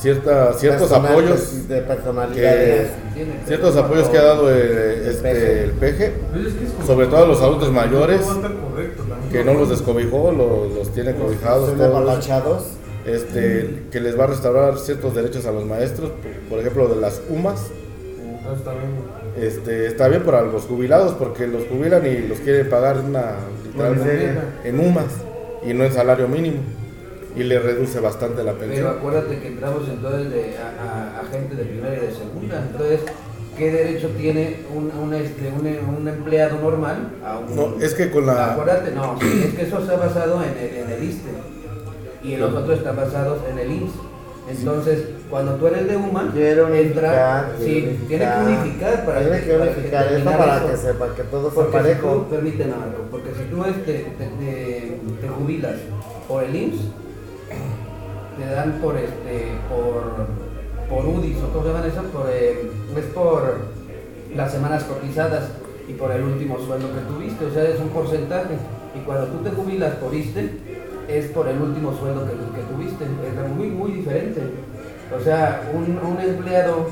ciertas, 0.00 0.58
ciertos 0.58 0.90
apoyos, 0.92 1.68
de 1.68 1.80
personalidades. 1.82 2.88
Que- 3.14 3.26
ciertos 3.46 3.76
apoyos 3.76 4.08
que 4.08 4.18
ha 4.18 4.22
dado 4.22 4.50
eh, 4.50 5.08
este, 5.10 5.64
el 5.64 5.70
PG, 5.72 6.12
Pero 6.32 6.48
es 6.48 6.54
que 6.54 6.64
es 6.64 6.70
como- 6.72 6.86
sobre 6.86 7.06
todo 7.06 7.24
a 7.24 7.26
los 7.26 7.40
adultos 7.42 7.70
mayores, 7.72 8.22
que 9.30 9.44
no 9.44 9.54
los 9.54 9.68
descobijó, 9.68 10.32
los, 10.32 10.72
los 10.74 10.92
tiene 10.92 11.14
cobijados. 11.14 11.70
Todos. 11.76 12.64
este, 13.06 13.84
que 13.90 14.00
les 14.00 14.18
va 14.18 14.24
a 14.24 14.26
restaurar 14.28 14.78
ciertos 14.78 15.14
derechos 15.14 15.46
a 15.46 15.52
los 15.52 15.64
maestros, 15.64 16.10
por, 16.10 16.30
por 16.50 16.58
ejemplo, 16.60 16.88
de 16.88 16.96
las 17.00 17.20
UMAS. 17.28 17.60
Está 18.56 18.72
bien. 18.72 19.20
Este, 19.46 19.86
está 19.86 20.08
bien 20.08 20.22
para 20.22 20.42
los 20.42 20.64
jubilados 20.64 21.12
porque 21.14 21.46
los 21.46 21.62
jubilan 21.68 22.04
y 22.06 22.26
los 22.26 22.40
quieren 22.40 22.68
pagar 22.68 22.98
una, 22.98 23.36
literalmente 23.64 24.38
en 24.64 24.80
UMAS 24.80 25.04
y 25.64 25.72
no 25.72 25.84
en 25.84 25.92
salario 25.92 26.26
mínimo 26.28 26.58
y 27.36 27.42
le 27.44 27.58
reduce 27.58 28.00
bastante 28.00 28.42
la 28.42 28.52
Pero 28.52 28.66
pensión. 28.70 28.86
acuérdate 28.88 29.38
que 29.38 29.48
entramos 29.48 29.88
entonces 29.88 30.30
de, 30.30 30.54
a, 30.58 30.82
a- 30.82 31.20
a 31.20 31.24
gente 31.30 31.54
de 31.54 31.64
primera 31.64 31.96
y 31.96 32.00
de 32.06 32.12
segunda. 32.12 32.66
Entonces, 32.70 33.00
¿qué 33.56 33.70
derecho 33.72 34.08
tiene 34.18 34.56
un, 34.74 34.90
un, 35.00 35.14
este, 35.14 35.48
un, 35.50 35.96
un 35.96 36.08
empleado 36.08 36.58
normal 36.60 37.10
a 37.24 37.38
un... 37.38 37.54
No, 37.56 37.74
es 37.80 37.94
que 37.94 38.10
con 38.10 38.26
la 38.26 38.52
Acuérdate, 38.52 38.90
no, 38.92 39.16
es 39.20 39.54
que 39.54 39.62
eso 39.62 39.78
está 39.78 39.96
basado 39.96 40.42
en 40.42 40.50
el, 40.58 40.76
en 40.76 40.90
el 40.90 41.04
ISTE 41.04 41.30
y 42.22 42.36
los 42.36 42.52
otros 42.54 42.78
están 42.78 42.96
basados 42.96 43.38
en 43.50 43.58
el 43.58 43.70
IMSS. 43.72 43.94
Entonces, 44.50 45.04
cuando 45.30 45.54
tú 45.54 45.68
eres 45.68 45.86
de 45.86 45.96
UMA, 45.96 46.30
Quiero 46.32 46.66
unificar. 46.66 46.86
entra, 47.04 47.52
quiero 47.56 47.64
sí, 47.64 47.98
tiene 48.08 48.24
que 48.24 48.40
unificar 48.50 49.06
para 49.06 49.20
Tiene 49.20 49.40
que 49.42 49.52
para 49.52 49.70
esto 49.70 49.80
terminar 49.82 50.38
para 50.38 50.56
eso. 50.56 50.66
que 50.70 50.76
sepa 50.76 51.14
que 51.14 51.22
todo 51.24 51.42
sea 51.50 51.54
Porque 51.54 51.70
si 51.70 51.82
parejo. 51.84 52.12
tú, 52.14 52.28
permíteme 52.30 52.72
algo, 52.72 53.04
porque 53.12 53.30
si 53.30 53.44
tú 53.44 53.64
este, 53.64 53.92
te, 54.18 54.24
te- 54.24 55.00
te 55.20 55.28
jubilas 55.28 55.76
por 56.26 56.42
el 56.42 56.56
IMSS, 56.56 56.80
te 58.40 58.54
dan 58.54 58.72
por 58.80 58.96
este, 58.96 59.52
por, 59.68 60.26
por 60.88 61.06
UDIs 61.06 61.36
o 61.38 61.52
cómo 61.52 61.64
se 61.64 61.68
llaman 61.72 61.90
eso, 61.90 62.02
por, 62.04 62.26
eh, 62.30 62.70
es 62.96 63.04
por 63.06 63.58
las 64.34 64.52
semanas 64.52 64.84
cotizadas 64.84 65.50
y 65.88 65.92
por 65.92 66.10
el 66.12 66.22
último 66.22 66.58
sueldo 66.58 66.88
que 66.94 67.00
tuviste, 67.12 67.44
o 67.44 67.52
sea, 67.52 67.64
es 67.64 67.78
un 67.80 67.88
porcentaje. 67.88 68.54
Y 68.94 69.00
cuando 69.00 69.26
tú 69.26 69.44
te 69.44 69.50
jubilas 69.50 69.94
por 69.96 70.14
ISTE, 70.14 70.50
es 71.08 71.26
por 71.26 71.48
el 71.48 71.60
último 71.60 71.96
sueldo 71.96 72.24
que, 72.24 72.32
que 72.32 72.66
tuviste, 72.72 73.04
es 73.04 73.56
muy, 73.56 73.68
muy 73.68 73.92
diferente. 73.92 74.40
O 75.16 75.22
sea, 75.22 75.70
un, 75.74 75.98
un 75.98 76.20
empleado 76.20 76.86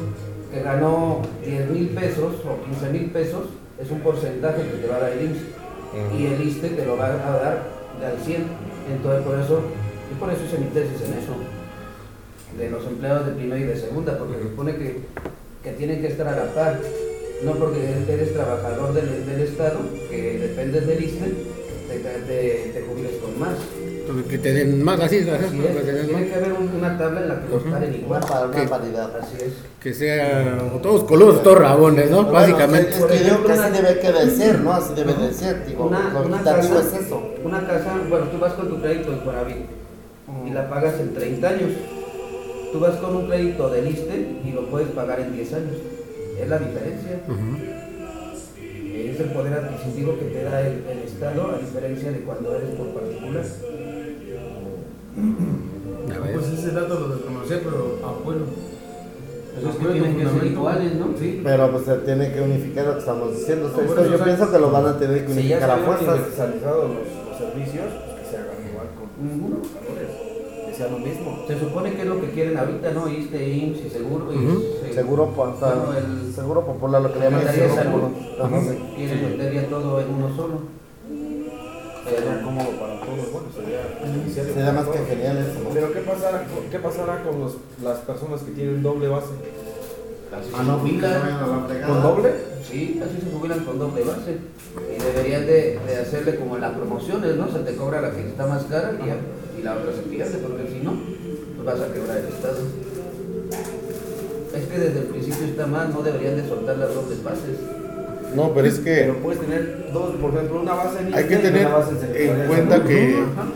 que 0.52 0.62
ganó 0.62 1.22
10 1.44 1.70
mil 1.70 1.88
pesos 1.90 2.34
o 2.44 2.64
15 2.64 2.90
mil 2.90 3.10
pesos 3.10 3.46
es 3.80 3.90
un 3.90 4.00
porcentaje 4.00 4.62
que 4.62 4.78
te 4.78 4.88
va 4.88 4.96
a 4.96 5.00
dar 5.00 5.12
el 5.12 5.26
IMSS 5.26 5.58
y 6.18 6.26
el 6.26 6.42
ISTE 6.42 6.70
te 6.70 6.84
lo 6.84 6.96
va 6.96 7.06
a 7.06 7.08
dar 7.10 7.62
al 8.04 8.18
100. 8.24 8.44
Entonces, 8.90 9.22
por 9.24 9.38
eso, 9.38 9.60
y 10.10 10.14
por 10.18 10.30
eso 10.30 10.40
hice 10.46 10.58
mi 10.58 10.66
tesis 10.66 11.00
en 11.06 11.14
eso, 11.18 11.34
de 12.58 12.70
los 12.70 12.84
empleados 12.86 13.26
de 13.26 13.32
primera 13.32 13.60
y 13.60 13.64
de 13.64 13.76
segunda, 13.76 14.18
porque 14.18 14.36
se 14.38 14.42
supone 14.44 14.76
que, 14.76 15.00
que 15.62 15.72
tienen 15.72 16.00
que 16.00 16.08
estar 16.08 16.26
a 16.28 16.36
la 16.36 16.54
par, 16.54 16.80
no 17.44 17.52
porque 17.52 17.78
eres 18.08 18.32
trabajador 18.32 18.94
del, 18.94 19.26
del 19.26 19.40
Estado, 19.42 19.78
que 20.10 20.38
dependes 20.38 20.86
del 20.86 21.04
ISTE, 21.04 21.26
te, 21.88 21.98
te, 21.98 22.70
te 22.74 22.84
jubiles 22.88 23.12
con 23.22 23.38
más. 23.38 23.54
Que 24.30 24.38
te 24.38 24.54
den 24.54 24.82
más, 24.82 24.98
así, 25.00 25.18
así, 25.18 25.28
es, 25.28 25.76
que 25.76 25.82
te 25.82 25.92
den 25.92 26.06
tiene 26.06 26.22
más. 26.22 26.30
que 26.30 26.34
haber 26.34 26.52
un- 26.54 26.70
una 26.78 26.96
tabla 26.96 27.20
en 27.20 27.28
la 27.28 27.40
que 27.42 27.48
los 27.50 27.62
paren 27.64 27.94
igual. 27.94 28.22
Una, 28.24 28.26
pa- 28.26 28.46
una 28.46 28.66
paridad. 28.70 29.16
Así 29.20 29.36
es. 29.44 29.52
Que 29.82 29.92
sean 29.92 30.80
todos 30.80 31.04
coludos, 31.04 31.42
todos 31.42 31.58
rabones, 31.58 32.10
¿no? 32.10 32.16
Bueno, 32.24 32.32
Básicamente. 32.32 32.90
es 32.92 33.04
que 33.04 33.18
yo 33.18 33.24
creo 33.24 33.44
que 33.44 33.52
una- 33.52 33.64
así 33.66 33.82
debe 33.82 34.00
que 34.00 34.12
de 34.12 34.30
ser, 34.30 34.60
¿no? 34.60 34.72
Así 34.72 34.94
debe 34.94 35.12
de 35.12 35.34
ser, 35.34 35.66
digo, 35.66 35.86
Una, 35.88 36.18
una 36.24 36.42
casa, 36.42 36.80
es 36.80 37.04
eso. 37.04 37.22
una 37.44 37.66
casa, 37.66 37.96
bueno, 38.08 38.26
tú 38.28 38.38
vas 38.38 38.54
con 38.54 38.68
tu 38.70 38.80
crédito 38.80 39.12
en 39.12 39.18
Coravit 39.18 39.56
y 40.46 40.50
la 40.50 40.68
pagas 40.68 40.98
en 41.00 41.14
30 41.14 41.48
años. 41.48 41.70
Tú 42.72 42.80
vas 42.80 42.96
con 42.96 43.16
un 43.16 43.26
crédito 43.26 43.70
del 43.70 43.88
ISTE 43.88 44.40
y 44.44 44.52
lo 44.52 44.66
puedes 44.66 44.88
pagar 44.88 45.20
en 45.20 45.34
10 45.34 45.52
años. 45.54 45.76
Es 46.40 46.48
la 46.48 46.58
diferencia. 46.58 47.20
Es 48.94 49.20
el 49.20 49.30
poder 49.30 49.54
adquisitivo 49.54 50.18
que 50.18 50.26
te 50.26 50.44
da 50.44 50.60
el, 50.60 50.84
el 50.90 50.98
Estado 51.06 51.54
a 51.54 51.58
diferencia 51.58 52.12
de 52.12 52.20
cuando 52.20 52.54
eres 52.54 52.70
por 52.70 52.88
particular. 52.88 53.44
Pues 56.32 56.46
ese 56.48 56.70
dato 56.72 57.00
lo 57.00 57.08
desconocía, 57.16 57.60
pero 57.64 57.98
apoyo. 58.06 58.40
Pues 59.60 59.74
es 59.74 59.80
que 59.80 59.92
tienen 59.92 60.16
que 60.16 60.24
ser 60.24 60.44
iguales, 60.44 60.94
¿no? 60.94 61.06
Sí. 61.18 61.40
Pero 61.42 61.70
pues 61.72 61.84
se 61.84 61.96
tiene 61.98 62.32
que 62.32 62.40
unificar 62.40 62.86
lo 62.86 62.92
que 62.94 62.98
estamos 63.00 63.36
diciendo. 63.36 63.72
Yo 63.76 63.92
o 63.92 64.16
sea, 64.16 64.24
pienso 64.24 64.52
que 64.52 64.58
lo 64.58 64.70
van 64.70 64.86
a 64.86 64.98
tener 64.98 65.26
que 65.26 65.34
Si 65.34 65.48
ya 65.48 65.56
unificar 65.56 65.70
a 65.70 65.76
fuerzas. 65.78 66.06
los, 66.06 66.28
los 66.28 67.38
servicios, 67.38 67.86
pues 68.06 68.20
que 68.20 68.30
se 68.30 68.36
hagan 68.36 68.56
Que 69.18 70.74
sea 70.74 70.88
lo 70.88 70.98
mismo. 70.98 71.44
Se 71.48 71.58
supone 71.58 71.92
que 71.94 72.02
es 72.02 72.06
lo 72.08 72.20
que 72.20 72.30
quieren 72.30 72.56
ahorita, 72.56 72.92
¿no? 72.92 73.08
ISTE, 73.08 73.48
IMSS 73.48 73.86
y 73.86 73.90
seguro. 73.90 74.32
y 74.32 74.36
se- 74.86 74.94
Seguro, 74.94 75.32
sea, 75.58 75.74
Bueno, 75.74 75.92
el- 75.98 76.32
seguro 76.34 76.64
popular, 76.66 77.02
lo 77.02 77.12
que 77.12 77.18
le 77.20 77.24
llaman 77.26 77.54
seguro 77.54 77.74
Salud. 77.74 77.92
popular. 78.00 78.62
Sí. 78.62 78.78
Quieren 78.96 79.22
meter 79.38 79.52
ya 79.54 79.66
todo 79.68 80.00
en 80.00 80.08
uno 80.14 80.36
solo. 80.36 80.54
Sería 82.08 82.42
cómodo 82.42 82.70
para 82.80 83.00
todos, 83.00 83.32
bueno, 83.32 83.48
sería 83.54 84.54
Sería 84.54 84.72
más 84.72 84.86
que 84.88 84.98
genial 85.04 85.36
eso. 85.38 85.60
¿no? 85.64 85.70
Pero 85.74 85.92
¿qué 85.92 86.00
pasará, 86.00 86.44
con- 86.46 86.70
qué 86.70 86.78
pasará 86.78 87.22
con 87.22 87.40
los, 87.40 87.56
las 87.82 87.98
personas 87.98 88.40
que 88.42 88.52
tienen 88.52 88.82
doble 88.82 89.08
base? 89.08 89.28
Ah, 90.32 90.62
no, 90.62 90.78
jubilan. 90.78 91.20
¿Con 91.86 92.02
doble? 92.02 92.30
Sí, 92.68 93.00
así 93.02 93.24
se 93.24 93.30
jubilan 93.36 93.64
con 93.64 93.78
doble 93.78 94.04
base. 94.04 94.36
Y 94.94 95.02
deberían 95.02 95.46
de, 95.46 95.78
de 95.86 95.96
hacerle 95.96 96.36
como 96.36 96.56
en 96.56 96.60
las 96.62 96.72
promociones, 96.72 97.36
¿no? 97.36 97.50
Se 97.50 97.60
te 97.60 97.74
cobra 97.76 98.00
la 98.00 98.10
que 98.10 98.28
está 98.28 98.46
más 98.46 98.64
cara 98.64 98.92
y, 98.92 99.60
y 99.60 99.62
la 99.62 99.76
otra 99.76 99.92
se 99.92 100.02
pierde, 100.02 100.38
porque 100.38 100.68
si 100.68 100.84
no, 100.84 100.92
pues 101.56 101.66
vas 101.66 101.80
a 101.80 101.92
quebrar 101.92 102.18
el 102.18 102.26
Estado. 102.26 102.58
Es 104.54 104.64
que 104.66 104.78
desde 104.78 104.98
el 105.00 105.06
principio 105.06 105.46
está 105.46 105.66
mal, 105.66 105.92
no 105.92 106.02
deberían 106.02 106.36
de 106.36 106.48
soltar 106.48 106.76
las 106.78 106.94
dobles 106.94 107.22
bases. 107.22 107.58
No, 108.34 108.52
pero 108.52 108.68
es 108.68 108.78
que 108.78 108.94
Pero 108.94 109.16
puedes 109.16 109.40
tener 109.40 109.90
dos, 109.92 110.14
por 110.16 110.34
ejemplo, 110.34 110.60
una 110.60 110.74
base 110.74 111.00
en 111.00 111.14
hay 111.14 111.24
que 111.24 111.36
tener 111.36 111.66
una 111.66 111.76
base 111.76 111.92
en 112.14 112.46
cuenta 112.46 112.84
que 112.84 113.14
Ajá. 113.14 113.48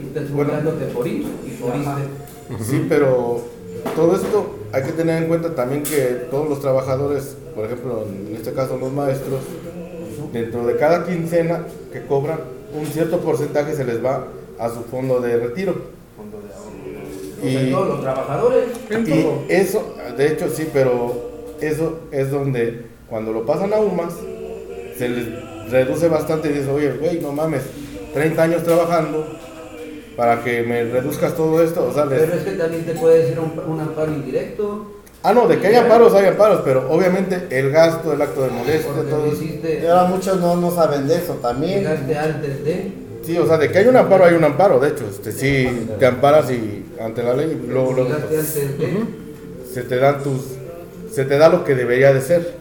Y 0.00 0.06
estás 0.06 0.30
jubilándote 0.30 0.86
por 0.86 1.06
IMSS 1.06 1.28
y 1.46 1.50
por. 1.60 2.64
Sí, 2.64 2.86
pero 2.88 3.42
todo 3.94 4.16
esto 4.16 4.56
hay 4.72 4.82
que 4.82 4.92
tener 4.92 5.22
en 5.22 5.28
cuenta 5.28 5.54
también 5.54 5.82
que 5.82 6.26
todos 6.30 6.48
los 6.48 6.60
trabajadores, 6.60 7.36
por 7.54 7.66
ejemplo, 7.66 8.06
en 8.08 8.34
este 8.34 8.52
caso 8.52 8.78
los 8.78 8.92
maestros, 8.92 9.40
dentro 10.32 10.66
de 10.66 10.76
cada 10.76 11.04
quincena 11.04 11.66
que 11.92 12.04
cobran, 12.06 12.40
un 12.74 12.86
cierto 12.86 13.20
porcentaje 13.20 13.74
se 13.74 13.84
les 13.84 14.02
va 14.02 14.26
a 14.58 14.68
su 14.70 14.82
fondo 14.84 15.20
de 15.20 15.36
retiro. 15.36 15.74
Fondo 16.16 16.40
de 16.40 16.54
ahorro. 16.54 17.02
O 17.38 17.50
sea, 17.50 17.62
Y, 17.62 17.70
todos 17.70 17.88
los 17.88 18.00
trabajadores. 18.00 18.64
y 18.90 19.52
eso, 19.52 19.94
de 20.16 20.26
hecho 20.28 20.48
sí, 20.48 20.68
pero 20.72 21.30
eso 21.60 22.00
es 22.10 22.30
donde 22.30 22.86
cuando 23.10 23.32
lo 23.32 23.44
pasan 23.44 23.74
a 23.74 23.80
UMAS, 23.80 24.14
se 24.96 25.08
les 25.08 25.70
reduce 25.70 26.08
bastante 26.08 26.48
y 26.48 26.52
dices, 26.52 26.68
oye, 26.68 26.92
güey, 26.92 27.20
no 27.20 27.32
mames, 27.32 27.62
30 28.14 28.42
años 28.42 28.62
trabajando 28.62 29.26
para 30.16 30.42
que 30.42 30.62
me 30.62 30.84
reduzcas 30.84 31.34
todo 31.34 31.62
esto, 31.62 31.86
o 31.86 31.92
sea, 31.94 32.04
les- 32.06 32.20
Pero 32.20 32.34
es 32.34 32.42
que 32.44 32.50
también 32.52 32.84
te 32.84 32.92
puede 32.94 33.18
decir 33.22 33.38
un, 33.40 33.58
un 33.72 33.80
amparo 33.80 34.12
indirecto. 34.12 34.86
Ah, 35.24 35.32
no, 35.32 35.46
de 35.46 35.58
que 35.60 35.68
haya 35.68 35.86
paros, 35.88 36.12
hay 36.14 36.32
paros, 36.32 36.62
pero 36.64 36.90
obviamente 36.90 37.46
el 37.50 37.70
gasto, 37.70 38.12
el 38.12 38.20
acto 38.20 38.42
de 38.42 38.50
modestia, 38.50 38.90
Porque 38.92 39.08
todo 39.10 39.26
lo 39.26 39.32
eso. 39.32 39.42
Y 39.42 39.46
hiciste, 39.46 39.88
ahora 39.88 40.04
muchos 40.08 40.40
no, 40.40 40.56
no 40.56 40.70
saben 40.72 41.06
de 41.06 41.14
eso 41.16 41.34
también. 41.34 41.78
llegaste 41.80 42.18
antes 42.18 42.64
de. 42.64 42.92
Sí, 43.24 43.38
o 43.38 43.46
sea, 43.46 43.56
de 43.56 43.70
que 43.70 43.78
hay 43.78 43.86
un 43.86 43.96
amparo, 43.96 44.24
hay 44.24 44.34
un 44.34 44.42
amparo, 44.42 44.80
de 44.80 44.88
hecho, 44.88 45.04
este, 45.08 45.30
sí, 45.30 45.86
te 46.00 46.06
amparas 46.06 46.50
y 46.50 46.84
ante 47.00 47.22
la 47.22 47.34
ley, 47.34 47.66
luego, 47.68 47.92
luego, 47.92 48.10
pues, 48.10 48.22
antes 48.24 48.54
de. 48.78 49.04
se 49.72 49.82
te 49.82 49.96
dan 49.96 50.24
tus, 50.24 50.42
se 51.12 51.24
te 51.24 51.38
da 51.38 51.48
lo 51.48 51.62
que 51.64 51.76
debería 51.76 52.12
de 52.12 52.20
ser. 52.20 52.54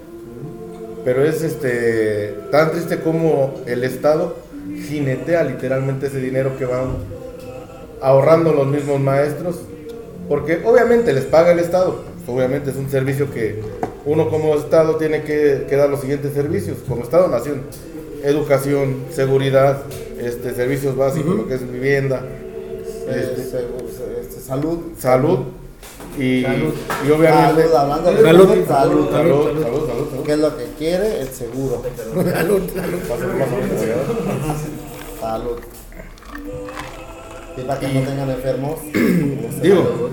Pero 1.03 1.25
es 1.25 1.41
este 1.41 2.36
tan 2.51 2.70
triste 2.72 3.00
como 3.00 3.55
el 3.65 3.84
Estado 3.84 4.36
jinetea 4.88 5.43
literalmente 5.43 6.05
ese 6.08 6.20
dinero 6.20 6.55
que 6.60 6.65
van 6.65 6.89
ahorrando 8.01 8.51
los 8.53 8.67
mismos 8.67 9.00
maestros, 9.00 9.58
porque 10.27 10.62
obviamente 10.65 11.13
les 11.13 11.25
paga 11.25 11.51
el 11.51 11.60
Estado, 11.60 12.03
obviamente 12.27 12.72
es 12.72 12.75
un 12.77 12.89
servicio 12.89 13.31
que 13.31 13.62
uno 14.05 14.29
como 14.29 14.55
Estado 14.55 14.96
tiene 14.96 15.24
que, 15.24 15.65
que 15.70 15.75
dar 15.75 15.89
los 15.89 16.00
siguientes 16.01 16.34
servicios, 16.34 16.77
como 16.88 17.03
Estado-Nación, 17.03 17.62
educación, 18.24 18.96
seguridad, 19.12 19.84
este, 20.20 20.53
servicios 20.53 20.96
básicos, 20.96 21.36
lo 21.36 21.48
que 21.48 21.55
es 21.55 21.72
vivienda, 21.72 22.24
Eh, 23.08 23.34
este, 23.36 23.43
se- 23.43 24.22
este, 24.22 24.39
salud. 24.41 24.77
salud 24.98 25.39
y, 26.20 26.43
Salud. 26.43 26.74
y 27.08 27.12
obviamente... 27.12 27.67
Salud, 27.67 28.05
de 28.05 28.22
Salud. 28.22 28.48
salud, 28.48 28.65
salud. 28.67 28.67
Salud, 28.67 29.10
salud, 29.12 29.60
salud, 29.62 29.88
salud. 29.89 30.24
¿Qué 30.25 30.31
es 30.34 30.39
lo 30.39 30.58
que 30.58 30.65
quiere? 30.77 31.22
El 31.22 31.27
seguro. 31.29 31.81
Salud, 32.34 32.62
salud. 32.75 33.00
Salud. 35.20 35.58
Y 37.58 37.62
para 37.62 37.79
que 37.79 37.88
no 37.88 38.01
tengan 38.01 38.29
enfermos. 38.29 38.79
Digo, 39.62 40.10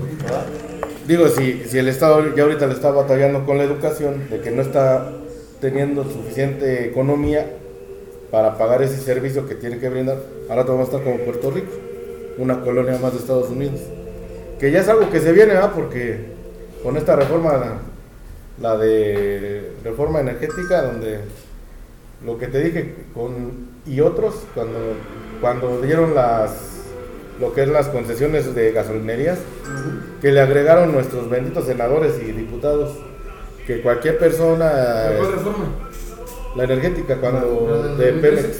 digo 1.07 1.27
si, 1.29 1.63
si 1.65 1.79
el 1.79 1.87
Estado 1.87 2.35
ya 2.35 2.43
ahorita 2.43 2.67
le 2.67 2.73
está 2.73 2.91
batallando 2.91 3.45
con 3.45 3.57
la 3.57 3.63
educación, 3.63 4.29
de 4.29 4.41
que 4.41 4.51
no 4.51 4.61
está 4.61 5.11
teniendo 5.59 6.03
suficiente 6.03 6.85
economía 6.85 7.47
para 8.29 8.57
pagar 8.57 8.83
ese 8.83 8.97
servicio 8.97 9.47
que 9.47 9.55
tiene 9.55 9.79
que 9.79 9.89
brindar, 9.89 10.17
ahora 10.49 10.63
vamos 10.63 10.81
a 10.81 10.97
estar 10.97 11.03
como 11.03 11.17
Puerto 11.23 11.49
Rico, 11.49 11.71
una 12.37 12.61
colonia 12.61 12.99
más 12.99 13.13
de 13.13 13.19
Estados 13.19 13.49
Unidos. 13.49 13.79
Que 14.59 14.71
ya 14.71 14.81
es 14.81 14.87
algo 14.87 15.09
que 15.09 15.19
se 15.19 15.31
viene, 15.31 15.53
¿verdad? 15.53 15.71
Porque 15.73 16.27
con 16.83 16.95
esta 16.95 17.15
reforma, 17.15 17.53
la, 17.53 17.79
la 18.61 18.77
de 18.77 19.71
reforma 19.83 20.19
energética, 20.19 20.83
donde 20.83 21.19
lo 22.25 22.37
que 22.37 22.47
te 22.47 22.61
dije 22.61 22.93
con 23.13 23.69
y 23.85 24.01
otros, 24.01 24.35
cuando, 24.53 24.77
cuando 25.41 25.81
dieron 25.81 26.13
las 26.13 26.68
lo 27.39 27.53
que 27.53 27.63
es 27.63 27.69
las 27.69 27.87
concesiones 27.87 28.53
de 28.53 28.71
gasolinerías, 28.71 29.37
que 30.21 30.31
le 30.31 30.41
agregaron 30.41 30.91
nuestros 30.91 31.29
benditos 31.29 31.65
senadores 31.65 32.13
y 32.21 32.31
diputados, 32.31 32.91
que 33.65 33.81
cualquier 33.81 34.17
persona, 34.17 34.69
¿Cuál 35.17 35.31
reforma? 35.33 35.65
la 36.55 36.63
energética, 36.63 37.15
cuando 37.17 37.67
La- 37.69 37.77
de 37.97 38.05
de 38.05 38.11
2013. 38.11 38.41
Pemex, 38.41 38.57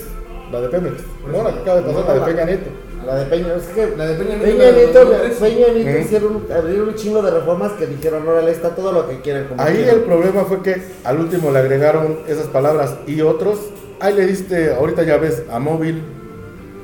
la 0.52 0.62
de 0.62 0.70
Pemex, 0.70 0.94
no, 1.32 1.44
la 1.44 1.54
que 1.54 1.60
acaba 1.60 1.82
de 1.82 1.94
pasar, 1.94 2.06
la 2.08 2.14
de 2.14 2.32
Peña 2.34 2.46
Nieto. 2.46 2.70
La 3.06 3.16
de 3.16 3.26
Peña, 3.28 3.54
es 3.56 3.64
que 3.68 3.94
La 3.98 4.06
de 4.08 4.16
Peña 4.16 4.36
Nieto, 4.36 4.58
Peña 4.58 4.72
Nieto, 4.72 5.06
2013. 5.06 5.40
Peña 5.42 5.68
Nieto 5.74 5.90
Ujú. 5.90 6.00
hicieron, 6.00 6.44
abrieron 6.56 6.88
un 6.90 6.96
chingo 6.96 7.22
de 7.22 7.32
reformas 7.32 7.72
que 7.74 7.88
dijeron, 7.88 8.28
órale, 8.28 8.52
está 8.52 8.76
todo 8.76 8.92
lo 8.92 9.08
que 9.10 9.20
quieren. 9.22 9.46
Como 9.48 9.62
Ahí 9.62 9.76
quieren". 9.78 9.96
el 9.96 10.02
problema 10.02 10.44
fue 10.46 10.62
que 10.62 10.82
al 11.04 11.20
último 11.20 11.52
le 11.52 11.60
agregaron 11.60 12.20
esas 12.28 12.48
palabras 12.48 12.96
y 13.08 13.22
otros, 13.22 13.58
ahí 14.00 14.14
le 14.14 14.26
diste, 14.28 14.74
ahorita 14.74 15.04
ya 15.04 15.18
ves 15.18 15.44
a 15.52 15.60
móvil, 15.60 16.04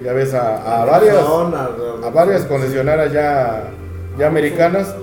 ya 0.04 0.14
ves 0.14 0.34
a, 0.34 0.82
a 0.82 0.86
varias, 0.86 1.18
a, 1.18 2.10
varias 2.10 2.46
concesionarias 2.46 3.12
ya, 3.12 3.72
ya 4.18 4.28
americanas 4.28 4.94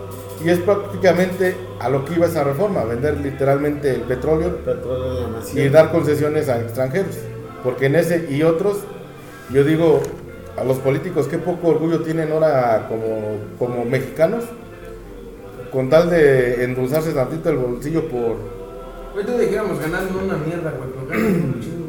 y 0.44 0.50
es 0.50 0.58
prácticamente 0.58 1.56
a 1.80 1.88
lo 1.88 2.04
que 2.04 2.14
iba 2.14 2.26
esa 2.26 2.44
reforma, 2.44 2.84
vender 2.84 3.18
literalmente 3.18 3.94
el 3.94 4.00
petróleo 4.02 4.56
Petróleo 4.56 5.28
de 5.28 5.54
la 5.54 5.60
y 5.60 5.68
dar 5.68 5.90
concesiones 5.92 6.48
a 6.48 6.60
extranjeros. 6.60 7.16
Porque 7.62 7.86
en 7.86 7.96
ese 7.96 8.26
y 8.28 8.42
otros, 8.42 8.78
yo 9.50 9.62
digo 9.62 10.00
a 10.56 10.64
los 10.64 10.78
políticos, 10.78 11.28
qué 11.28 11.38
poco 11.38 11.68
orgullo 11.68 12.00
tienen 12.00 12.32
ahora 12.32 12.86
como, 12.88 13.38
como 13.58 13.84
mexicanos, 13.84 14.44
con 15.70 15.88
tal 15.88 16.10
de 16.10 16.64
endulzarse 16.64 17.12
tantito 17.12 17.50
el 17.50 17.56
bolsillo 17.56 18.08
por... 18.08 18.36
Ahorita 19.14 19.38
dijéramos 19.38 19.78
ganando 19.78 20.18
una 20.18 20.36
mierda, 20.36 20.72
güey, 20.72 21.22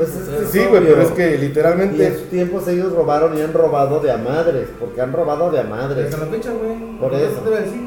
Pues 0.00 0.16
es 0.16 0.28
que 0.28 0.46
Sí, 0.46 0.66
güey, 0.66 0.82
pero 0.84 1.02
es 1.02 1.10
que 1.10 1.30
Y 1.30 1.34
en 1.34 1.40
literalmente... 1.42 2.14
sus 2.18 2.30
tiempos 2.30 2.66
ellos 2.68 2.92
robaron 2.92 3.36
y 3.36 3.42
han 3.42 3.52
robado 3.52 4.00
de 4.00 4.10
a 4.10 4.16
madres, 4.16 4.68
porque 4.78 5.00
han 5.00 5.12
robado 5.12 5.50
de 5.50 5.60
a 5.60 5.64
madres. 5.64 6.06
Hasta 6.14 6.24
la 6.24 6.32
fecha, 6.32 6.50
güey. 6.52 6.98
Por 6.98 7.10
¿Qué 7.10 7.24
eso. 7.26 7.40
te 7.40 7.48
iba 7.50 7.58
a 7.58 7.60
decir? 7.60 7.80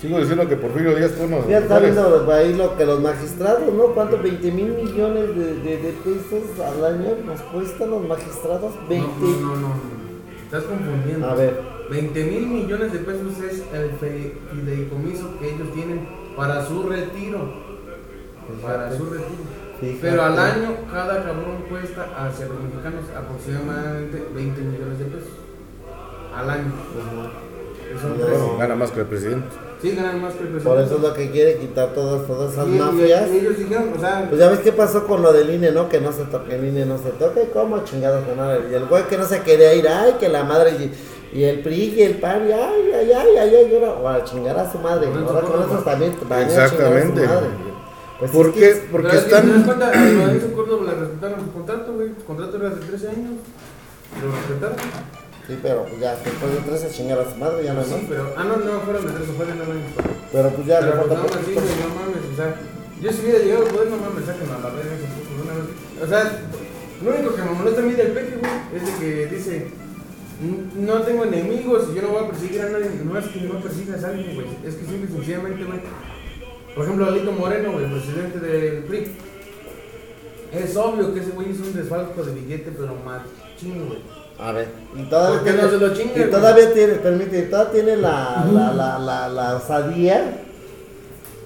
Sigo 0.00 0.18
diciendo 0.18 0.48
que 0.48 0.56
Porfirio 0.56 0.94
Díaz 0.96 1.12
fue 1.12 1.26
uno 1.26 1.42
de 1.42 1.48
Ya 1.50 1.58
está 1.58 1.78
viendo 1.78 2.28
ahí 2.32 2.54
lo 2.54 2.76
que 2.76 2.84
los 2.84 3.00
magistrados, 3.00 3.72
¿no? 3.72 3.84
¿Cuánto? 3.94 4.18
20 4.20 4.50
mil 4.50 4.68
millones 4.74 5.36
de, 5.36 5.54
de- 5.62 5.76
de 5.78 5.92
pesos 6.04 6.42
al 6.60 6.84
año 6.84 7.10
nos 7.24 7.40
cuestan 7.42 7.90
los 7.90 8.06
magistrados. 8.08 8.72
20. 8.88 9.06
No, 9.20 9.26
no, 9.28 9.46
no, 9.46 9.56
no. 9.60 9.74
Estás 10.44 10.64
confundiendo. 10.64 11.26
A 11.28 11.34
ver. 11.34 11.54
20 11.90 12.24
mil 12.24 12.46
millones 12.46 12.92
de 12.92 12.98
pesos 13.00 13.32
es 13.48 13.62
el 13.72 13.90
fideicomiso 14.00 15.38
que 15.38 15.54
ellos 15.54 15.72
tienen 15.74 16.06
para 16.36 16.64
su 16.66 16.82
retiro. 16.84 17.52
Para 18.62 18.90
su 18.96 19.04
retiro. 19.06 19.61
Fíjate. 19.90 20.10
Pero 20.10 20.22
al 20.22 20.38
año, 20.38 20.76
cada 20.90 21.22
cabrón 21.24 21.64
cuesta 21.68 22.06
hacia 22.16 22.46
los 22.46 22.60
mexicanos 22.60 23.04
aproximadamente 23.16 24.22
20 24.34 24.60
millones 24.60 24.98
de 24.98 25.04
pesos. 25.06 25.28
Al 26.34 26.48
año. 26.50 26.72
Eso. 27.94 28.08
Bueno, 28.08 28.56
gana 28.58 28.74
más 28.74 28.90
que 28.90 29.00
el 29.00 29.06
presidente. 29.06 29.46
Sí, 29.82 29.90
ganan 29.96 30.22
más 30.22 30.32
que 30.34 30.44
el 30.44 30.48
presidente. 30.48 30.68
Por 30.70 30.80
eso 30.80 30.96
es 30.96 31.02
lo 31.02 31.12
que 31.12 31.30
quiere 31.30 31.56
quitar 31.58 31.92
todas, 31.92 32.26
todas 32.26 32.52
esas 32.52 32.66
mafias. 32.66 33.28
y 33.30 33.38
ellos 33.38 33.58
dijeron, 33.58 33.92
o 33.96 34.00
sea, 34.00 34.26
Pues 34.28 34.40
ya 34.40 34.48
ves 34.48 34.60
qué 34.60 34.72
pasó 34.72 35.06
con 35.06 35.20
lo 35.22 35.32
del 35.32 35.50
INE, 35.50 35.72
¿no? 35.72 35.88
Que 35.88 36.00
no 36.00 36.12
se 36.12 36.24
toque, 36.24 36.54
el 36.54 36.64
INE 36.64 36.86
no 36.86 36.96
se 36.98 37.10
toque, 37.10 37.50
¿cómo 37.52 37.82
chingados 37.84 38.24
que 38.24 38.34
no? 38.34 38.70
Y 38.70 38.74
el 38.74 38.86
güey 38.86 39.04
que 39.08 39.18
no 39.18 39.26
se 39.26 39.40
quería 39.42 39.74
ir, 39.74 39.86
ay, 39.88 40.14
que 40.18 40.28
la 40.28 40.44
madre 40.44 40.70
y, 40.70 41.38
y 41.38 41.44
el 41.44 41.60
PRI 41.60 41.94
y 41.96 42.02
el 42.02 42.14
PAN, 42.18 42.48
y 42.48 42.52
ay, 42.52 42.92
ay, 42.94 43.12
ay, 43.12 43.36
ay, 43.38 43.54
ay, 43.56 43.84
o 44.02 44.08
a 44.08 44.24
chingar 44.24 44.58
a 44.58 44.70
su 44.70 44.78
madre. 44.78 45.08
Ahora 45.08 45.40
con 45.40 45.62
esos 45.62 45.84
también 45.84 46.14
van 46.28 46.44
a 46.44 46.48
chingar 46.48 46.64
a 46.64 46.68
su 46.68 46.74
Exactamente. 46.76 47.26
madre. 47.26 47.71
Pues 48.22 48.30
¿Por 48.30 48.46
es 48.46 48.54
qué? 48.54 48.70
es- 48.70 48.78
Porque 48.92 49.08
Pero 49.08 49.18
es 49.18 49.24
que 49.24 49.30
te 49.30 49.34
das 49.34 49.44
están. 49.44 49.62
cuenta, 49.66 49.86
a 49.90 50.04
Lorenzo 50.06 50.52
Córdoba 50.54 50.82
le 50.86 50.94
respetaron 50.94 51.40
su 51.42 51.50
contrato, 51.52 51.88
güey. 51.94 52.08
Su 52.14 52.24
contrato 52.24 52.56
era 52.56 52.70
de 52.70 52.80
13 52.86 53.08
años. 53.10 53.34
Lo 54.22 54.26
respetaron. 54.30 54.76
Sí, 55.48 55.58
pero 55.60 55.82
pues 55.90 55.98
ya, 55.98 56.14
después 56.22 56.50
de 56.54 56.60
tres 56.62 56.84
a 56.86 56.90
chingar 56.94 57.18
a 57.18 57.26
su 57.26 57.34
madre, 57.36 57.64
ya 57.64 57.74
no. 57.74 57.82
Sí, 57.82 58.06
pero. 58.08 58.30
Ah, 58.38 58.44
no, 58.46 58.56
no, 58.62 58.78
fueron 58.86 59.06
de 59.06 59.12
13, 59.12 59.32
fueron 59.34 59.58
de 59.58 59.64
9 59.66 59.80
años. 59.82 59.92
Pero 60.30 60.46
pues 60.54 60.66
ya 60.70 60.80
le 60.80 60.86
Pero 60.86 61.02
pues 61.02 61.08
falta 61.18 61.26
poco. 61.26 61.34
así, 61.42 61.52
güey, 61.52 61.66
no 61.82 61.88
mames, 61.98 62.22
o 62.30 62.36
sea, 62.38 62.48
yo 63.02 63.08
si 63.10 63.18
hubiera 63.26 63.38
llegado 63.42 63.66
al 63.66 63.72
poder, 63.74 63.88
no 63.90 63.96
mames, 63.98 64.22
sáquenme 64.22 64.54
a 64.54 64.58
la 64.62 64.70
verga 64.70 64.92
esos 64.94 65.10
putos 65.18 65.36
una 65.42 65.54
vez. 65.58 65.66
O 65.98 66.06
sea, 66.06 66.22
lo 67.02 67.10
único 67.10 67.34
que 67.34 67.42
me 67.42 67.50
molesta 67.58 67.80
a 67.82 67.84
mí 67.90 67.92
del 67.98 68.12
peque, 68.14 68.34
güey, 68.38 68.54
es 68.70 68.82
de 68.86 68.92
que 69.02 69.10
dice, 69.34 69.54
"N- 70.46 70.62
no 70.86 71.02
tengo 71.02 71.24
enemigos 71.26 71.90
y 71.90 71.94
yo 71.98 72.02
no 72.06 72.08
voy 72.14 72.22
a 72.22 72.30
perseguir 72.30 72.62
a 72.62 72.70
nadie. 72.70 72.90
No 73.02 73.18
es 73.18 73.26
que 73.26 73.40
no 73.42 73.58
persigas 73.58 74.04
a 74.04 74.08
alguien, 74.14 74.34
güey, 74.38 74.46
es 74.62 74.74
que 74.78 74.84
simple 74.86 75.10
y 75.10 75.12
sencillamente, 75.12 75.64
güey. 75.66 75.80
Por 76.74 76.84
ejemplo, 76.84 77.06
Alito 77.06 77.32
Moreno, 77.32 77.72
güey, 77.72 77.86
presidente 77.86 78.38
del 78.40 78.84
PRI. 78.84 79.12
Es 80.52 80.76
obvio 80.76 81.12
que 81.12 81.20
ese 81.20 81.30
güey 81.30 81.50
hizo 81.50 81.62
un 81.64 81.74
desfalco 81.74 82.22
de 82.22 82.32
billete, 82.32 82.72
pero 82.76 82.94
machín, 83.04 83.86
güey. 83.86 84.00
A 84.38 84.52
ver, 84.52 84.68
y 84.96 85.02
todavía 85.04 85.40
¿Por 85.40 85.48
qué 85.48 85.62
no 85.62 85.70
se 85.70 85.78
lo 85.78 85.94
chinga, 85.94 86.26
y 86.26 86.30
todavía 86.30 86.72
tiene, 86.72 86.94
permite, 86.94 87.42
todavía 87.42 87.72
tiene 87.72 87.96
la, 87.96 88.44
la, 88.52 88.72
la, 88.72 88.98
la, 88.98 89.28
la 89.28 89.56
osadía 89.56 90.42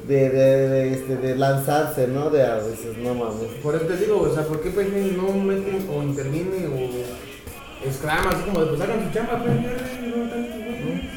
de, 0.06 0.30
de, 0.30 0.68
de, 0.68 0.92
este, 0.94 1.16
de 1.16 1.36
lanzarse, 1.36 2.06
¿no? 2.08 2.30
De 2.30 2.44
a 2.44 2.54
veces, 2.56 2.96
no 2.98 3.14
mames. 3.14 3.50
Por 3.62 3.74
eso 3.74 3.84
te 3.86 3.96
digo, 3.96 4.20
o 4.20 4.32
sea, 4.32 4.44
¿por 4.44 4.60
qué 4.60 4.70
PG 4.70 5.16
no 5.16 5.32
mete 5.32 5.84
o 5.92 6.02
interviene 6.02 6.66
o 6.68 7.86
exclama 7.86 8.30
así 8.30 8.42
como 8.44 8.60
de 8.60 8.66
pues 8.66 8.80
hagan 8.80 9.06
su 9.06 9.12
chamba, 9.12 9.44
ya, 9.44 10.06
no 10.06 10.30
tanto, 10.30 10.56
güey. 10.56 11.10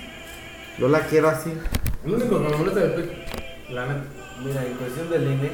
Yo 0.79 0.89
la 0.89 0.99
quiero 1.01 1.29
así. 1.29 1.53
Lo 2.05 2.15
único 2.15 2.37
que 2.37 2.49
me 2.49 2.57
molesta 2.57 2.79
del 2.81 2.93
la 3.71 3.85
neta. 3.85 4.03
Mira, 4.43 4.65
en 4.65 4.73
cuestión 4.75 5.09
del 5.09 5.23
INE, 5.23 5.51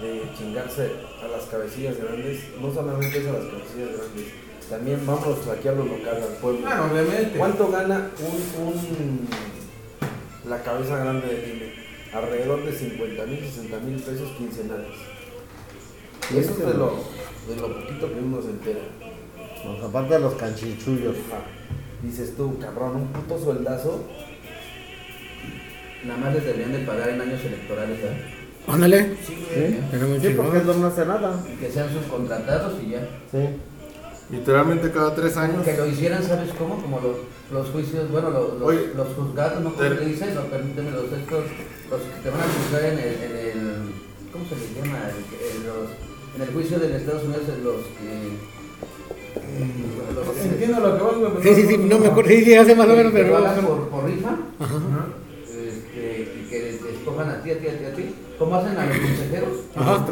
de 0.00 0.22
chingarse 0.36 0.90
a 1.22 1.28
las 1.28 1.44
cabecillas 1.44 1.96
grandes, 1.98 2.40
no 2.60 2.72
solamente 2.72 3.18
es 3.18 3.26
a 3.26 3.32
las 3.32 3.44
cabecillas 3.44 3.88
grandes, 3.96 4.32
también 4.68 5.06
vamos 5.06 5.38
aquí 5.48 5.68
a 5.68 5.72
lo 5.72 5.84
local, 5.84 6.16
al 6.22 6.36
pueblo. 6.40 6.60
No, 6.68 6.84
obviamente. 6.84 7.38
¿Cuánto 7.38 7.70
gana 7.70 8.10
un, 8.20 8.66
un 8.66 9.28
la 10.48 10.62
cabeza 10.62 10.98
grande 10.98 11.26
del 11.26 11.56
INE? 11.56 11.72
Alrededor 12.12 12.64
de 12.64 12.72
50 12.72 13.26
mil, 13.26 13.40
60 13.40 13.78
mil 13.80 14.02
pesos 14.02 14.30
quincenales. 14.36 14.96
Y 16.32 16.38
eso 16.38 16.50
es 16.52 16.58
de 16.58 16.74
lo, 16.74 16.94
de 17.48 17.56
lo 17.56 17.74
poquito 17.74 18.12
que 18.12 18.20
uno 18.20 18.40
se 18.42 18.50
entera. 18.50 18.80
Pues, 19.64 19.82
aparte 19.82 20.14
de 20.14 20.20
los 20.20 20.34
canchichullos. 20.34 21.16
Dices 22.02 22.36
tú, 22.36 22.58
cabrón, 22.58 22.96
un 22.96 23.06
puto 23.08 23.38
sueldazo. 23.38 24.04
Nada 26.04 26.18
más 26.18 26.34
les 26.34 26.44
deberían 26.44 26.72
de 26.72 26.78
pagar 26.80 27.08
en 27.10 27.20
años 27.20 27.40
electorales, 27.44 28.02
¿verdad? 28.02 28.16
Ándale. 28.66 29.16
¿Sí? 29.26 29.36
Sí, 29.54 29.80
chingón. 30.22 30.36
porque 30.36 30.58
él 30.58 30.80
no 30.80 30.86
hace 30.86 31.06
nada. 31.06 31.44
Que 31.60 31.70
sean 31.70 31.88
subcontratados 31.92 32.74
y 32.82 32.90
ya. 32.90 33.08
Sí. 33.30 33.48
Literalmente 34.30 34.90
cada 34.90 35.14
tres 35.14 35.36
años. 35.36 35.64
Que 35.64 35.76
lo 35.76 35.86
hicieran, 35.86 36.22
¿sabes 36.22 36.50
cómo? 36.58 36.80
Como 36.80 37.00
los, 37.00 37.16
los 37.52 37.68
juicios, 37.70 38.10
bueno, 38.10 38.30
los, 38.30 38.54
los, 38.58 38.68
Oye. 38.68 38.90
los 38.96 39.08
juzgados, 39.08 39.62
¿no? 39.62 39.74
¿Cómo 39.74 39.88
le 39.88 40.06
dicen? 40.06 40.34
No, 40.34 40.42
permíteme, 40.42 40.90
los 40.90 41.04
estos, 41.04 41.44
los 41.90 42.00
que 42.00 42.20
te 42.22 42.30
van 42.30 42.40
a 42.40 42.44
juzgar 42.44 42.84
en 42.84 42.98
el, 42.98 43.14
en 43.22 43.36
el 43.36 43.92
¿cómo 44.32 44.44
se 44.48 44.56
les 44.56 44.74
llama? 44.74 44.98
El 45.10 45.66
los, 45.66 45.90
en 46.34 46.42
el 46.42 46.54
juicio 46.54 46.78
de 46.78 46.96
Estados 46.96 47.24
Unidos, 47.24 47.42
en 47.48 47.64
los 47.64 47.76
que... 47.98 48.62
Entiendo 50.44 50.80
lo 50.80 50.96
que 50.96 51.02
vas, 51.02 51.32
güey. 51.32 51.42
Sí, 51.42 51.54
sí, 51.62 51.68
sí, 51.68 51.76
no 51.76 51.98
me 51.98 52.06
acuerdo. 52.06 52.30
Sí, 52.30 52.44
sí, 52.44 52.54
hace 52.54 52.74
más 52.74 52.88
o 52.88 52.96
menos, 52.96 53.12
pero 53.12 53.38
no. 53.38 53.68
por, 53.68 53.88
por 53.88 54.04
rifa, 54.06 54.30
Ajá. 54.58 54.78
Escojan 57.22 57.30
a 57.30 57.42
ti, 57.42 57.50
a 57.50 57.58
ti, 57.58 57.66
a 57.68 57.78
ti, 57.78 57.84
a 57.84 57.94
ti. 57.94 58.14
¿Cómo 58.38 58.56
hacen 58.56 58.76
a 58.76 58.86
los 58.86 58.96
consejeros? 58.98 59.58
Ajá. 59.76 60.04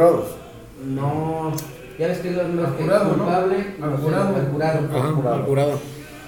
No, 0.87 1.53
ya 1.99 2.07
ves 2.09 2.19
que 2.19 2.29
Al 2.31 2.37
jurado, 2.79 3.05
¿no? 3.05 3.15
culpable, 3.25 3.57
Al 3.83 3.91
no 3.91 3.97
sé, 3.97 4.03
jurado. 4.03 4.37
al 4.37 4.47
jurado. 4.51 4.79
Ajá, 4.95 5.35
al 5.35 5.43
jurado. 5.45 5.81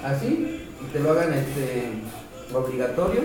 Así, 0.04 0.60
y 0.82 0.92
te 0.92 1.00
lo 1.00 1.12
hagan 1.12 1.32
este 1.32 1.92
obligatorio 2.52 3.20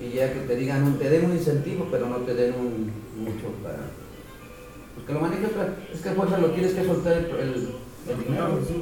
y 0.00 0.10
ya 0.16 0.32
que 0.32 0.40
te 0.40 0.56
digan, 0.56 0.82
un- 0.84 0.98
te 0.98 1.08
den 1.10 1.26
un 1.26 1.32
incentivo, 1.36 1.86
pero 1.90 2.06
no 2.08 2.16
te 2.18 2.34
den 2.34 2.54
un 2.54 2.92
mucho 3.22 3.48
para. 3.62 3.78
Pues 4.94 5.06
que 5.06 5.12
lo 5.12 5.20
maneje 5.20 5.46
otra. 5.46 5.74
Es 5.92 6.00
que 6.00 6.08
a 6.08 6.12
fuerza 6.14 6.38
lo 6.38 6.48
tienes 6.50 6.72
que 6.72 6.84
soltar 6.84 7.12
el, 7.12 7.26
el, 7.26 7.68
el 8.08 8.24
dinero. 8.24 8.58
Sí. 8.66 8.74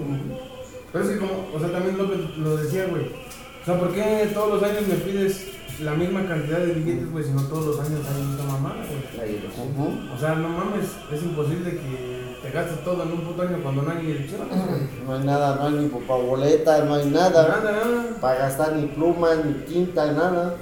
Pero 0.92 1.05
es 1.05 1.11
que 1.11 1.19
como, 1.19 1.49
o 1.55 1.59
sea, 1.61 1.73
también 1.73 1.99
López 1.99 2.19
lo 2.38 2.57
decía, 2.57 2.87
güey. 2.87 3.07
O 3.07 3.64
sea, 3.64 3.79
¿por 3.79 3.92
qué 3.92 4.31
todos 4.33 4.55
los 4.55 4.62
años 4.71 4.87
me 4.88 4.95
pides 4.95 5.49
la 5.81 5.95
misma 5.95 6.27
cantidad 6.27 6.59
de 6.59 6.73
billetes, 6.73 7.11
güey, 7.11 7.25
si 7.25 7.31
no 7.33 7.43
todos 7.43 7.67
los 7.67 7.81
años 7.81 8.01
hay 8.07 8.23
una 8.23 8.53
mamada, 8.53 8.77
güey? 8.87 10.11
O 10.15 10.19
sea, 10.19 10.35
no 10.35 10.49
mames, 10.49 10.87
es 11.12 11.23
imposible 11.23 11.71
que 11.73 12.37
te 12.43 12.51
gastes 12.51 12.83
todo 12.85 13.03
en 13.03 13.12
un 13.12 13.21
puto 13.23 13.43
año 13.43 13.59
cuando 13.62 13.83
no 13.83 13.91
hay 13.91 14.11
elecciones, 14.11 14.49
güey. 14.49 14.81
No 15.07 15.15
hay 15.15 15.25
nada, 15.25 15.57
no 15.57 15.67
hay 15.67 15.75
ni 15.85 15.89
boleta, 15.89 16.85
no 16.85 16.95
hay 16.95 17.07
nada. 17.11 17.49
Nada, 17.49 17.73
nada. 17.73 18.05
Para 18.21 18.39
gastar 18.39 18.73
ni 18.77 18.87
pluma, 18.87 19.35
ni 19.37 19.53
quinta, 19.65 20.12
nada. 20.12 20.55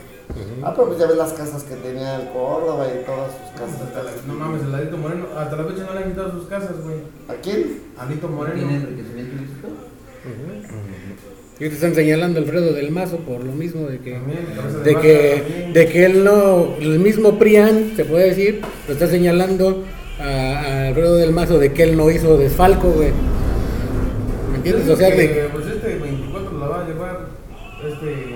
Ah, 0.63 0.73
pero 0.75 0.89
pues 0.89 0.99
ya 0.99 1.07
ves 1.07 1.17
las 1.19 1.33
casas 1.35 1.63
que 1.65 1.77
tenía 1.77 2.17
el 2.17 2.29
Córdoba 2.31 2.87
y 2.89 3.05
todas 3.05 3.31
sus 3.33 3.61
Hasta 3.63 3.93
casas. 3.93 4.17
la- 4.27 4.33
no 4.33 4.39
mames, 4.41 4.63
el 4.63 4.75
Alito 4.75 4.97
Moreno, 4.97 5.27
hasta 5.37 5.57
la 5.57 5.65
fecha 5.65 5.85
no 5.85 5.93
le 5.95 5.99
han 6.05 6.11
quitado 6.11 6.31
sus 6.33 6.47
casas, 6.49 6.81
güey. 6.83 6.97
¿A 7.29 7.35
quién? 7.41 7.83
¿Tiene 8.25 8.37
Moreno. 8.37 8.71
enriquecimiento 8.71 9.37
ilícito? 9.37 9.69
Y 11.57 11.69
te 11.69 11.75
están 11.75 11.95
señalando 11.95 12.41
Alfredo 12.41 12.73
del 12.73 12.91
Mazo 12.91 13.19
por 13.19 13.45
lo 13.45 13.53
mismo 13.53 13.87
de 13.87 13.99
que 14.01 14.13
También, 14.15 14.83
de 14.85 14.95
que 14.97 15.71
de 15.73 15.87
que 15.87 16.05
él 16.05 16.25
no 16.25 16.75
el 16.81 16.99
mismo 16.99 17.39
Prián 17.39 17.93
se 17.95 18.05
puede 18.05 18.31
decir 18.31 18.61
lo 18.89 18.93
está 18.93 19.07
señalando 19.07 19.85
a, 20.19 20.25
a 20.25 20.89
Alfredo 20.89 21.17
del 21.17 21.31
Mazo 21.33 21.59
de 21.59 21.73
que 21.73 21.85
él 21.85 21.97
no 21.97 22.11
hizo 22.11 22.37
desfalco 22.39 22.89
güey 22.91 23.13
¿me 24.51 24.57
entiendes? 24.57 24.89
o 24.89 24.97
sea 24.97 25.15
que, 25.15 25.29
de 25.29 25.49
Pues 25.53 25.67
este 25.67 25.95
24 25.97 26.59
la 26.59 26.67
va 26.67 26.85
a 26.85 26.89
llevar 26.89 27.21
este. 27.89 28.35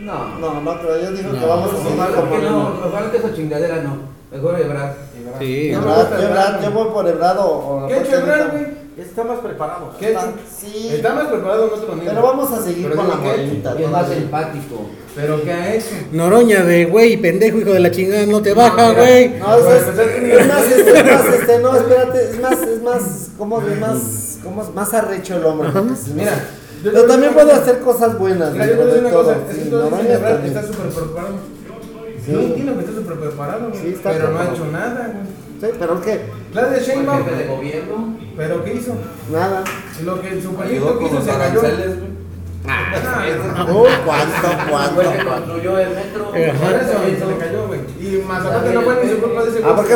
No. 0.00 0.38
No, 0.40 0.60
no, 0.62 0.78
pero 0.80 0.96
ellos 0.96 1.10
dijeron 1.10 1.34
No. 1.34 1.40
que 1.40 1.46
vamos 1.46 1.72
a 1.72 1.76
Ojalá 1.76 2.16
como 2.16 2.38
no, 2.38 2.80
ojalá 2.86 3.10
que 3.10 3.16
esa 3.18 3.34
chingadera 3.34 3.82
no. 3.82 3.96
Mejor 4.32 4.60
Ebrard. 4.60 4.92
sí 5.40 5.70
No 5.72 5.80
gusta 5.82 6.58
yo, 6.60 6.62
yo 6.62 6.70
voy 6.70 6.88
por 6.92 7.06
Ebrard 7.08 7.38
o, 7.38 7.84
o 7.84 7.86
¿Qué 7.88 7.94
ha 7.94 8.02
hecho 8.02 8.16
Ebrard, 8.18 8.50
güey? 8.52 8.79
Está 9.00 9.24
más 9.24 9.38
preparado. 9.38 9.92
¿Qué 9.98 10.06
ha 10.06 10.10
hecho? 10.10 10.32
Sí, 10.60 10.88
Está 10.92 11.14
más 11.14 11.26
preparado 11.28 11.68
en 11.68 11.72
otro 11.74 11.94
nivel. 11.94 12.08
pero 12.10 12.22
vamos 12.22 12.50
a 12.52 12.62
seguir 12.62 12.84
Pero 12.88 12.96
con 12.96 13.08
la 13.08 13.14
digo, 13.16 13.26
morenita. 13.28 13.74
Es 13.80 13.90
más 13.90 14.10
empático. 14.10 14.86
¿Pero 15.16 15.42
qué 15.42 15.52
ha 15.52 15.74
hecho? 15.74 15.86
Noroña 16.12 16.62
de 16.64 16.84
güey 16.84 17.16
pendejo 17.16 17.58
hijo 17.58 17.70
de 17.72 17.80
la 17.80 17.90
chingada 17.90 18.26
no 18.26 18.42
te 18.42 18.52
baja 18.54 18.92
güey 18.92 19.38
No, 19.38 19.56
es, 19.56 19.64
es, 19.66 19.98
es 19.98 20.48
más, 20.48 20.62
este, 20.70 20.98
es 20.98 21.04
más, 21.04 21.34
este, 21.34 21.58
no, 21.58 21.74
espérate, 21.76 22.30
es 22.30 22.40
más, 22.40 22.62
es 22.62 22.82
más, 22.82 23.28
¿cómo 23.36 23.60
es 23.60 23.80
más, 23.80 24.38
cómo 24.44 24.62
es 24.62 24.74
más 24.74 24.94
arrecho 24.94 25.36
el 25.36 25.42
si 25.96 26.10
no- 26.10 26.16
Mira, 26.16 26.34
yo 26.82 26.92
pero 26.92 27.06
también 27.06 27.32
puede 27.34 27.52
hacer 27.52 27.80
cosas 27.80 28.18
buenas, 28.18 28.52
Mira, 28.52 28.66
yo 28.66 28.72
te 28.72 28.78
de 28.78 28.84
decir 28.86 29.00
una 29.04 29.10
cosa. 29.10 29.36
Es 29.48 29.56
que 30.40 30.46
está 30.46 30.62
súper 30.62 30.86
preparado. 30.88 31.34
Sí. 32.24 32.32
Yo 32.32 32.40
entiendo 32.40 32.74
que 32.74 32.80
está 32.80 32.92
súper 32.92 33.18
preparado, 33.18 33.68
güey. 33.70 33.80
Sí, 33.82 33.88
está 33.88 34.12
pero 34.12 34.30
no 34.30 34.38
ha 34.38 34.44
hecho 34.44 34.66
nada, 34.66 35.12
güey. 35.12 35.49
Sí, 35.60 35.66
pero 35.78 35.94
es 35.94 36.00
que, 36.00 36.20
Claudia 36.52 36.78
Fue 36.78 36.86
Sheinbaum, 36.86 37.24
jefe 37.24 37.36
de 37.36 37.46
gobierno. 37.48 38.16
¿pero 38.36 38.64
qué 38.64 38.74
hizo? 38.74 38.94
nada. 39.30 39.62
Lo 40.04 40.20
que 40.22 40.40
su 40.40 40.54
proyecto 40.54 40.98
quiso 40.98 41.14
los 41.14 41.24
se 41.24 41.30
cayó. 41.30 41.42
aranceles, 41.60 41.98
güey. 41.98 42.10
Ah, 42.68 43.66
Uy, 43.72 43.88
cuánto, 44.04 44.94
Fue 44.94 45.04
que 45.04 45.10
cuánto. 45.24 45.30
construyó 45.34 45.78
el 45.78 45.88
metro. 45.90 46.30
Por 46.30 46.38
eso 46.38 46.92
se 47.18 47.26
le 47.26 47.36
cayó, 47.38 47.66
güey. 47.66 47.80
Y 48.00 48.22
más 48.26 48.44
aparte 48.44 48.72
no 48.74 48.82
fue 48.82 49.04
ni 49.04 49.10
su 49.10 49.18
culpa 49.18 49.42
de 49.44 49.50
ese 49.50 49.60
Ah, 49.64 49.76
porque 49.76 49.94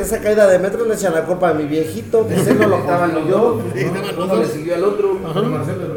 esa 0.00 0.20
caída 0.20 0.46
de 0.48 0.58
metro 0.58 0.84
le 0.86 0.94
echan 0.94 1.12
la 1.12 1.24
culpa 1.24 1.50
a 1.50 1.54
mi 1.54 1.64
viejito, 1.64 2.26
que 2.26 2.34
ese 2.36 2.54
no 2.54 2.68
lo 2.68 2.84
construyó. 2.84 3.54
Uno 4.18 4.36
le 4.36 4.46
siguió 4.46 4.74
al 4.76 4.84
otro. 4.84 5.14
Marcelo 5.14 5.94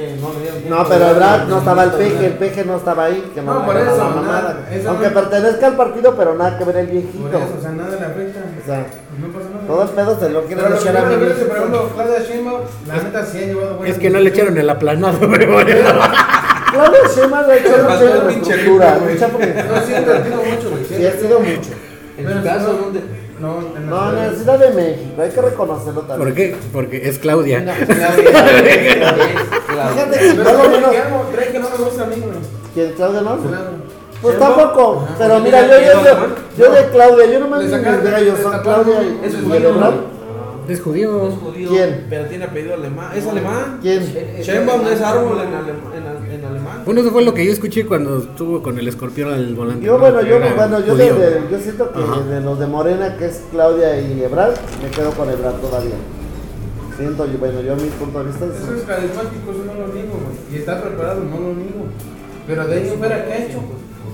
que 0.00 0.16
no 0.20 0.32
le 0.32 0.40
dieron 0.40 0.58
No, 0.70 0.88
pero 0.88 1.04
de- 1.04 1.10
Ebrard 1.10 1.48
no 1.48 1.58
estaba 1.58 1.84
el 1.84 1.90
peje, 1.90 2.26
el 2.26 2.32
peje 2.34 2.64
no 2.64 2.76
estaba 2.76 3.04
ahí, 3.04 3.30
que 3.34 3.42
no, 3.42 3.54
No, 3.54 3.66
por 3.66 3.76
eso, 3.76 4.22
nada, 4.24 4.66
Aunque 4.88 5.08
no- 5.08 5.14
pertenezca 5.14 5.66
al 5.66 5.76
partido, 5.76 6.14
pero 6.16 6.34
nada 6.34 6.56
que 6.58 6.64
ver 6.64 6.76
el 6.78 6.86
viejito. 6.86 7.18
Por 7.20 7.30
eso, 7.34 7.54
o 7.58 7.60
sea, 7.60 7.70
nada 7.72 7.90
le 7.96 8.06
afecta. 8.06 8.40
O 8.62 8.64
sea, 8.66 8.86
No 9.20 9.28
pasa 9.28 9.48
nada. 9.54 9.66
todo 9.66 9.82
el 9.82 9.88
pedo 9.90 10.18
se 10.20 10.30
lo 10.30 10.42
quieren 10.44 10.64
Pero 10.64 10.76
echar 10.76 10.96
a 10.96 11.00
por 11.00 11.18
viejito. 11.18 11.54
ejemplo, 11.56 11.90
Claudia 11.94 12.18
Sheinbaum, 12.26 12.60
la 12.88 12.94
neta 12.96 13.26
sí 13.26 13.38
ha 13.38 13.40
llevado 13.46 13.76
buenas 13.76 13.94
es 13.96 14.00
que 14.02 14.10
no 14.10 14.20
le 14.20 14.30
echaron 14.30 14.56
el 14.58 14.70
aplanado 14.70 15.18
güey 15.28 15.46
Claudia 15.46 17.00
Sheinbaum 17.14 17.46
le 17.48 17.60
faltó 17.60 18.04
el 18.06 18.20
porque- 19.28 19.54
No, 19.68 19.80
sí 19.86 19.94
ha 19.94 19.98
invertido 20.00 20.36
mucho, 20.36 20.70
güey. 20.70 20.84
Sí, 20.88 21.06
ha 21.06 21.12
sido 21.12 21.40
mucho. 21.40 21.70
En 22.18 22.24
Pero 22.26 22.38
su 22.38 22.44
caso, 22.44 22.72
no- 22.72 22.78
¿dónde? 22.78 23.00
No, 23.40 23.60
en 23.74 23.88
No, 23.88 24.12
la 24.12 24.18
ciudad. 24.28 24.34
Ciudad 24.36 24.58
de 24.58 24.70
México, 24.74 25.22
hay 25.22 25.30
que 25.30 25.40
reconocerlo 25.40 26.00
también. 26.02 26.28
¿Por 26.28 26.34
qué? 26.36 26.56
Porque 26.74 27.08
es 27.08 27.18
Claudia. 27.18 27.60
No, 27.60 27.72
Claudia, 27.86 29.14
Claudia. 29.82 30.04
Fíjate 30.04 30.18
que 30.18 30.34
Pero 30.34 30.44
por 30.44 30.52
lo 30.54 30.62
¿por 30.62 30.70
menos. 30.70 30.90
qué 30.90 30.98
algo? 30.98 31.24
¿Creen 31.32 31.52
que 31.52 31.58
no 31.58 31.70
me 31.70 31.76
gusta 31.84 32.02
a 32.02 32.06
mí, 32.06 32.16
güey? 32.16 32.38
¿Quién, 32.74 32.92
Claudia, 32.92 33.20
no? 33.22 33.36
Claro. 33.38 33.70
Pues 34.22 34.38
tampoco, 34.38 35.02
ajá, 35.06 35.14
pero 35.18 35.40
mira, 35.40 35.62
yo, 35.66 35.78
yo, 35.80 36.04
yo, 36.04 36.14
¿no? 36.14 36.26
yo 36.58 36.72
de 36.72 36.88
Claudia, 36.90 37.24
yo 37.26 37.38
sacaron- 37.70 38.04
gallos 38.04 38.36
le 38.36 38.42
son 38.42 38.60
Claudia 38.60 39.02
y, 39.02 39.20
es. 39.26 39.34
Es 40.68 40.80
judío. 40.82 41.28
Es 41.28 41.34
judío, 41.34 41.68
¿Quién? 41.70 42.06
pero 42.08 42.26
tiene 42.26 42.44
apellido 42.44 42.74
alemán. 42.74 43.10
¿Es 43.14 43.26
alemán? 43.26 43.78
¿Quién? 43.82 44.04
Sheinbaum 44.42 44.86
es 44.86 45.00
árbol 45.00 45.38
en, 45.40 45.48
alem- 45.48 45.96
en, 45.96 46.06
al- 46.06 46.30
en 46.32 46.44
alemán. 46.44 46.82
Bueno, 46.84 47.00
eso 47.00 47.10
fue 47.10 47.24
lo 47.24 47.34
que 47.34 47.44
yo 47.46 47.50
escuché 47.52 47.86
cuando 47.86 48.18
estuvo 48.18 48.62
con 48.62 48.78
el 48.78 48.86
escorpión 48.86 49.32
al 49.32 49.54
volante. 49.54 49.84
Yo, 49.86 49.94
¿no? 49.94 49.98
bueno, 49.98 50.20
yo, 50.22 50.38
bueno, 50.54 50.80
yo, 50.80 50.94
de- 50.94 51.40
yo 51.50 51.58
siento 51.58 51.90
que 51.90 51.98
Ajá. 52.00 52.20
de 52.20 52.40
los 52.42 52.58
de 52.60 52.66
Morena, 52.66 53.16
que 53.16 53.24
es 53.26 53.42
Claudia 53.50 53.98
y 54.00 54.22
Ebrard, 54.22 54.52
me 54.82 54.90
quedo 54.90 55.10
con 55.12 55.28
Ebrard 55.30 55.54
todavía. 55.56 55.94
Siento, 56.96 57.26
yo, 57.26 57.38
bueno, 57.38 57.60
yo 57.60 57.72
a 57.72 57.76
mi 57.76 57.88
punto 57.88 58.18
de 58.18 58.24
vista 58.26 58.44
Eso 58.46 58.74
es... 58.74 58.82
carismático, 58.82 59.50
eso 59.50 59.64
no 59.64 59.74
lo 59.74 59.92
niego, 59.94 60.14
güey. 60.20 60.36
Y 60.52 60.58
está 60.58 60.82
preparado, 60.82 61.22
no 61.24 61.40
lo 61.40 61.54
niego. 61.54 61.86
Pero 62.46 62.66
de 62.66 62.74
ahí 62.74 62.94
fuera, 62.98 63.24
¿qué 63.24 63.32
ha 63.32 63.46
hecho? 63.46 63.60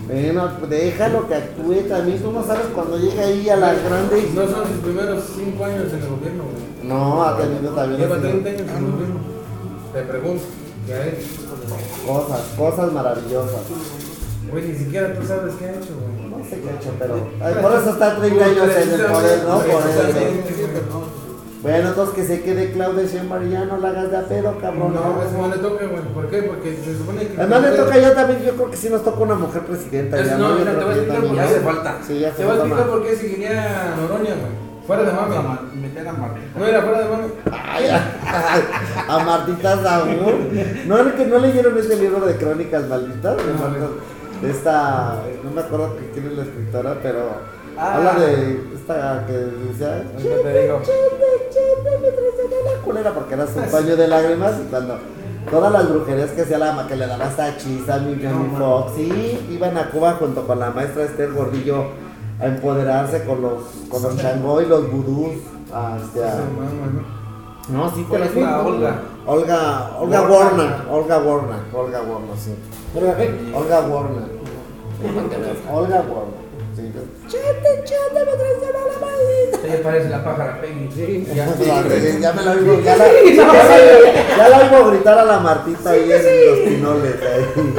Bueno, 0.07 0.51
déjalo 0.69 1.27
que 1.27 1.35
actúe 1.35 1.89
también, 1.89 2.23
tú 2.23 2.31
no 2.31 2.45
sabes 2.45 2.67
cuando 2.73 2.97
llega 2.97 3.25
ahí 3.25 3.49
a 3.49 3.57
la 3.57 3.75
grande 3.75 4.21
y... 4.21 4.37
No 4.37 4.43
son 4.47 4.67
sus 4.69 4.79
primeros 4.85 5.25
cinco 5.35 5.65
años 5.65 5.93
en 5.93 6.01
el 6.01 6.09
gobierno, 6.09 6.45
güey. 6.45 6.89
No, 6.89 7.25
ha 7.25 7.37
tenido 7.37 7.75
también 7.75 8.01
Lleva 8.01 8.17
así 8.17 8.23
30 8.23 8.49
años 8.49 8.61
en 8.61 8.77
el 8.77 8.93
gobierno. 8.93 9.21
Te 9.93 10.03
pregunto, 10.03 10.45
¿qué 10.87 10.95
ha 10.95 11.07
hecho? 11.07 11.47
cosas, 12.07 12.41
cosas 12.57 12.93
maravillosas. 12.93 13.63
Güey, 14.51 14.69
ni 14.69 14.79
siquiera 14.79 15.13
tú 15.13 15.27
sabes 15.27 15.55
qué 15.59 15.65
ha 15.65 15.71
hecho, 15.73 15.95
güey. 15.99 16.31
No 16.31 16.49
sé 16.49 16.61
qué 16.61 16.71
ha 16.71 16.75
hecho, 16.77 16.95
pero... 17.01 17.29
ay, 17.43 17.55
por 17.61 17.73
eso 17.73 17.91
está 17.91 18.17
30 18.17 18.45
años 18.45 18.77
en 18.77 18.91
el 18.93 19.07
poder, 19.07 19.43
¿no? 19.43 19.59
Por 19.59 19.83
eso. 19.91 21.26
Bueno, 21.71 21.89
entonces 21.89 22.15
que 22.15 22.25
se 22.25 22.43
quede 22.43 22.73
Claudia 22.73 23.05
Sheinbaum 23.07 23.47
y 23.47 23.51
ya 23.51 23.65
no 23.65 23.77
la 23.79 23.89
hagas 23.89 24.11
de 24.11 24.17
a 24.19 24.23
pedo, 24.23 24.57
cabrón. 24.61 24.95
No, 24.95 25.23
eso 25.23 25.37
no 25.41 25.49
le 25.55 25.61
toca, 25.61 25.85
güey. 25.87 26.03
¿Por 26.15 26.29
qué? 26.29 26.43
Porque 26.43 26.77
se 26.85 26.97
supone 26.97 27.27
que. 27.27 27.37
Además 27.41 27.61
me 27.63 27.71
toca 27.71 27.99
ya 27.99 28.15
también, 28.15 28.43
yo 28.45 28.53
creo 28.55 28.71
que 28.71 28.77
sí 28.77 28.89
nos 28.89 29.03
toca 29.05 29.21
una 29.21 29.35
mujer 29.35 29.63
presidenta 29.63 30.19
Es- 30.21 30.27
ya, 30.29 30.39
no, 30.39 30.49
¿no? 30.49 30.55
Yo 30.55 30.59
mira, 30.61 30.79
te 30.79 30.85
voy 30.85 30.95
a 30.95 30.97
explicar 30.97 31.21
por 31.23 31.35
Ya 31.37 31.43
¿no? 31.43 31.49
hace 31.49 31.61
falta. 31.61 31.99
Sí, 32.07 32.19
ya 32.21 32.31
Te 32.31 32.37
se 32.37 32.45
voy 32.45 32.53
a 32.53 32.57
explicar 32.59 32.87
por 32.87 33.03
qué 33.03 33.17
seguiría 33.17 33.93
a 33.93 33.97
Noroña, 33.97 34.35
güey. 34.35 34.67
Fuera 34.87 35.03
de 35.03 35.11
a 35.11 35.59
meter 35.75 36.07
a 36.07 36.13
Martín. 36.13 36.43
No, 36.57 36.65
era 36.65 36.81
fuera 36.83 36.99
de 37.01 37.09
mame. 37.09 37.25
Ay, 37.51 37.87
ay, 37.91 38.63
a 39.09 39.19
Martita 39.19 39.77
Zamur. 39.79 40.35
¿No, 40.87 40.99
es 41.01 41.15
que 41.15 41.27
no 41.27 41.39
leyeron 41.41 41.77
este 41.77 41.97
libro 41.97 42.25
de 42.25 42.37
crónicas 42.37 42.87
malditas? 42.87 43.37
De, 43.37 43.43
No, 43.45 44.41
de 44.43 44.51
esta, 44.51 45.17
no 45.43 45.51
me 45.51 45.61
acuerdo 45.63 45.97
que- 45.97 46.11
quién 46.13 46.27
es 46.27 46.33
la 46.37 46.43
escritora, 46.45 46.97
pero 47.03 47.31
Ah. 47.77 47.95
habla 47.97 48.15
de 48.15 48.61
esta 48.89 49.25
que 49.27 49.33
decía, 49.33 50.05
Ahorita 50.15 50.43
te 50.43 50.63
digo. 50.63 50.79
chete, 50.83 51.51
chete, 51.51 51.99
me 52.01 52.71
la 52.71 52.81
culera 52.85 53.15
porque 53.15 53.35
era 53.35 53.47
su 53.47 53.61
paño 53.71 53.97
de 53.97 54.07
lágrimas 54.09 54.53
y 54.65 54.69
cuando 54.71 54.99
todas 55.51 55.73
las 55.73 55.89
brujerías 55.89 56.31
que 56.31 56.43
hacía 56.43 56.59
la 56.59 56.73
ma- 56.73 56.87
que 56.87 56.95
le 56.97 57.07
daba 57.07 57.25
esta 57.25 57.49
hechiza 57.49 57.97
a 57.97 57.99
mi 57.99 58.15
No, 58.17 58.57
Fox, 58.59 58.93
sí, 58.97 59.49
iban 59.51 59.77
a 59.77 59.91
Cuba 59.91 60.13
junto 60.19 60.47
con 60.47 60.61
la 60.61 60.71
maestra 60.71 61.03
Esther 61.05 61.33
Gordillo 61.33 61.85
a 62.41 62.47
empoderarse 62.47 63.25
con 63.25 63.43
los, 63.43 63.63
con 63.91 64.03
los 64.03 64.17
changó 64.19 64.61
y 64.63 64.67
los 64.67 64.91
vudús. 64.91 65.33
a, 65.73 65.97
este, 66.01 66.21
¿no? 67.73 67.91
sí, 67.91 68.03
te 68.05 68.09
¿Cuál 68.09 68.21
la 68.35 68.41
la 68.51 68.63
Olga? 68.63 69.01
Olga, 69.27 69.91
Olga 69.99 70.21
Warner. 70.23 70.31
Warner, 70.31 70.71
Olga 70.93 71.19
Warner, 71.19 71.57
Olga 71.75 72.01
Warner, 72.03 72.37
sí. 72.39 72.55
Olga 73.53 73.81
Warner. 73.81 74.37
Olga 75.73 76.01
Warner. 76.03 76.46
Sí, 76.77 76.93
chete, 77.29 77.85
chete, 77.85 78.25
me 78.27 78.33
traicionó 78.33 78.79
la 78.87 79.07
maldita. 79.07 79.67
Ella 79.67 79.83
parece 79.83 80.09
la 80.11 80.23
pájara 80.25 80.61
Peggy. 80.61 80.91
Sí, 80.95 81.27
Ya, 81.35 82.33
me 82.35 82.43
la 82.43 82.53
oigo, 82.53 82.81
ya 82.81 82.97
la, 82.97 83.07
ya 83.07 83.47
la, 83.47 84.37
ya 84.37 84.49
la 84.49 84.59
oigo 84.59 84.91
gritar 84.91 85.19
a 85.19 85.25
la 85.25 85.41
Martita 85.41 85.91
ahí 85.91 86.13
en 86.13 86.47
los 86.51 86.59
pinoles. 86.69 87.15
ahí. 87.23 87.75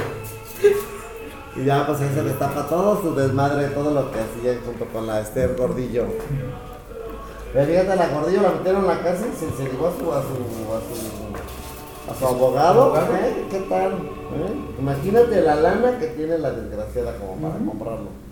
Y 1.57 1.65
ya 1.65 1.85
pues 1.85 1.99
ahí 2.01 2.09
se 2.13 2.23
le 2.23 2.31
tapa 2.33 2.67
todo 2.67 3.01
su 3.01 3.13
desmadre, 3.15 3.67
todo 3.67 3.91
lo 3.91 4.11
que 4.11 4.19
hacía 4.19 4.59
junto 4.65 4.85
con 4.85 5.05
la 5.07 5.21
Esther 5.21 5.55
Gordillo. 5.55 6.05
Pero 7.53 7.65
fíjate, 7.65 7.95
la 7.95 8.07
Gordillo 8.09 8.41
la 8.41 8.49
metieron 8.51 8.81
en 8.81 8.87
la 8.87 8.99
cárcel, 9.01 9.29
se, 9.39 9.45
se 9.63 9.69
llevó 9.69 9.87
a 9.87 9.91
su, 9.91 10.11
a 10.11 10.21
su, 10.21 10.33
a 10.73 10.79
su, 10.81 12.11
a 12.11 12.15
su 12.19 12.25
abogado. 12.27 12.81
abogado? 12.95 13.15
¿eh? 13.15 13.45
¿Qué 13.51 13.59
tal? 13.69 13.91
¿Eh? 13.93 14.75
Imagínate 14.79 15.41
la 15.41 15.55
lana 15.55 15.99
que 15.99 16.07
tiene 16.07 16.37
la 16.39 16.51
desgraciada 16.51 17.15
como 17.17 17.35
para 17.37 17.55
comprarlo. 17.63 18.26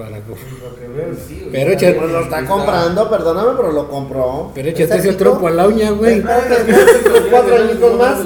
Para 0.00 0.18
co- 0.20 0.34
Lo 0.62 0.74
que 0.76 0.88
veo, 0.88 1.14
sí. 1.28 1.48
Pero 1.52 1.72
echa- 1.72 1.94
Pues 1.94 2.10
lo 2.10 2.20
está 2.22 2.44
comprando, 2.46 3.10
perdóname, 3.10 3.50
pero 3.56 3.72
lo 3.72 3.88
compró. 3.90 4.50
Pero 4.54 4.68
échate 4.70 4.96
Ese 4.96 5.12
trompo 5.12 5.46
a 5.48 5.50
la 5.50 5.68
uña, 5.68 5.90
güey. 5.90 6.22
Tres, 6.22 7.22
cuatro 7.30 7.56
añitos 7.56 7.98
más. 7.98 8.18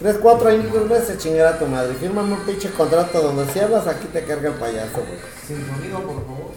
Tres, 0.00 0.16
cuatro 0.20 0.48
añitos 0.48 0.90
más 0.90 1.04
se 1.04 1.16
chingará 1.16 1.58
tu 1.60 1.66
madre. 1.66 1.94
Fírmame 1.94 2.32
un 2.32 2.40
pinche 2.40 2.70
contrato 2.70 3.20
donde 3.22 3.50
si 3.52 3.60
hablas 3.60 3.86
aquí 3.86 4.08
te 4.12 4.22
carga 4.24 4.48
el 4.48 4.54
payaso, 4.56 4.96
güey. 4.98 5.18
Sin 5.46 5.56
sonido, 5.66 5.98
por 6.00 6.24
favor. 6.24 6.50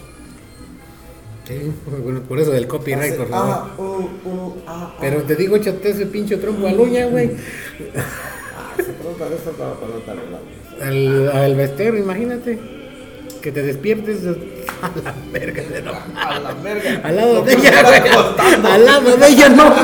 Sí, 1.47 1.71
bueno, 2.03 2.21
por 2.21 2.39
eso 2.39 2.51
del 2.51 2.67
copyright, 2.67 3.15
por 3.17 3.27
favor. 3.27 3.55
Ah, 3.55 3.69
uh, 3.77 3.83
uh, 3.83 4.53
ah, 4.67 4.91
ah. 4.93 4.97
Pero 4.99 5.21
te 5.23 5.35
digo, 5.35 5.55
échate 5.57 5.89
ese 5.91 6.05
pinche 6.07 6.37
trompo 6.37 6.67
a 6.67 6.71
la 6.71 6.81
uña, 6.81 7.05
güey. 7.07 7.31
Ah, 7.95 8.73
se 8.77 8.83
trata 8.93 9.29
de 9.29 9.35
eso 9.35 9.51
para 9.57 9.73
para 9.73 9.91
no 9.91 9.97
estar 9.99 10.17
hablando. 10.17 10.47
Al, 10.81 11.37
al 11.43 11.55
vestero, 11.55 11.97
imagínate. 11.97 12.78
Que 13.41 13.51
te 13.53 13.63
despiertes 13.63 14.25
a 14.81 14.91
la 15.03 15.13
verga 15.31 15.63
de 15.63 15.81
no. 15.81 15.91
A 16.15 16.39
la 16.39 16.53
verga. 16.55 17.01
Al 17.03 17.15
lado 17.15 17.41
de 17.43 17.53
ella, 17.53 17.83
güey. 17.83 17.99
Al 18.73 18.85
lado 18.85 19.15
de 19.17 19.27
ella, 19.27 19.49
no. 19.49 19.69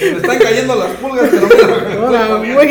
Me 0.00 0.08
están 0.16 0.38
cayendo 0.38 0.74
las 0.74 0.90
pulgas, 0.96 1.28
pero. 1.30 1.46
Ahora, 2.06 2.36
güey. 2.36 2.52
Ahora 2.52 2.68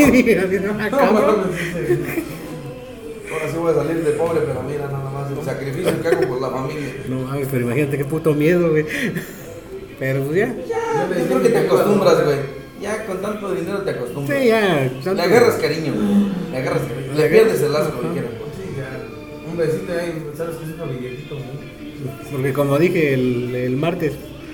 sí 3.49 3.57
voy 3.57 3.71
a 3.71 3.75
salir 3.75 4.03
de 4.03 4.11
pobre, 4.11 4.41
pero 4.45 4.63
mira 4.63 4.87
nada 4.87 5.09
más 5.11 5.31
el 5.31 5.41
sacrificio 5.45 6.01
que 6.01 6.07
hago 6.07 6.27
por 6.27 6.41
la 6.41 6.49
familia. 6.49 6.95
No 7.07 7.19
mames, 7.19 7.47
pero 7.51 7.65
imagínate 7.65 7.97
qué 7.97 8.05
puto 8.05 8.33
miedo, 8.33 8.71
güey. 8.71 8.85
Pero 9.99 10.23
pues 10.23 10.37
ya. 10.37 10.47
Le 10.47 11.19
Yo 11.19 11.25
creo 11.27 11.41
que 11.41 11.49
te 11.49 11.57
acostumbras, 11.59 12.25
güey. 12.25 12.37
Ya 12.81 13.05
con 13.05 13.21
tanto 13.21 13.53
dinero 13.53 13.83
te 13.83 13.91
acostumbras. 13.91 14.39
Sí, 14.39 14.47
ya. 14.47 14.89
Le 15.13 15.21
agarras 15.21 15.55
cariño, 15.55 15.93
güey. 15.93 16.31
Le 16.51 16.57
agarras 16.57 16.81
cariño. 16.81 17.13
Le 17.15 17.29
pierdes 17.29 17.61
el 17.61 17.73
lazo 17.73 17.91
como 17.95 18.11
quieras. 18.11 18.31
Un 19.53 19.59
besito 19.59 19.93
ahí, 19.93 20.31
sabes 20.35 20.55
que 20.55 20.63
es 20.65 20.71
un 20.79 20.89
billetito, 20.97 21.35
güey. 21.35 22.31
Porque 22.31 22.53
como 22.53 22.79
dije 22.79 23.13
el, 23.13 23.53
el 23.53 23.77
martes, 23.77 24.13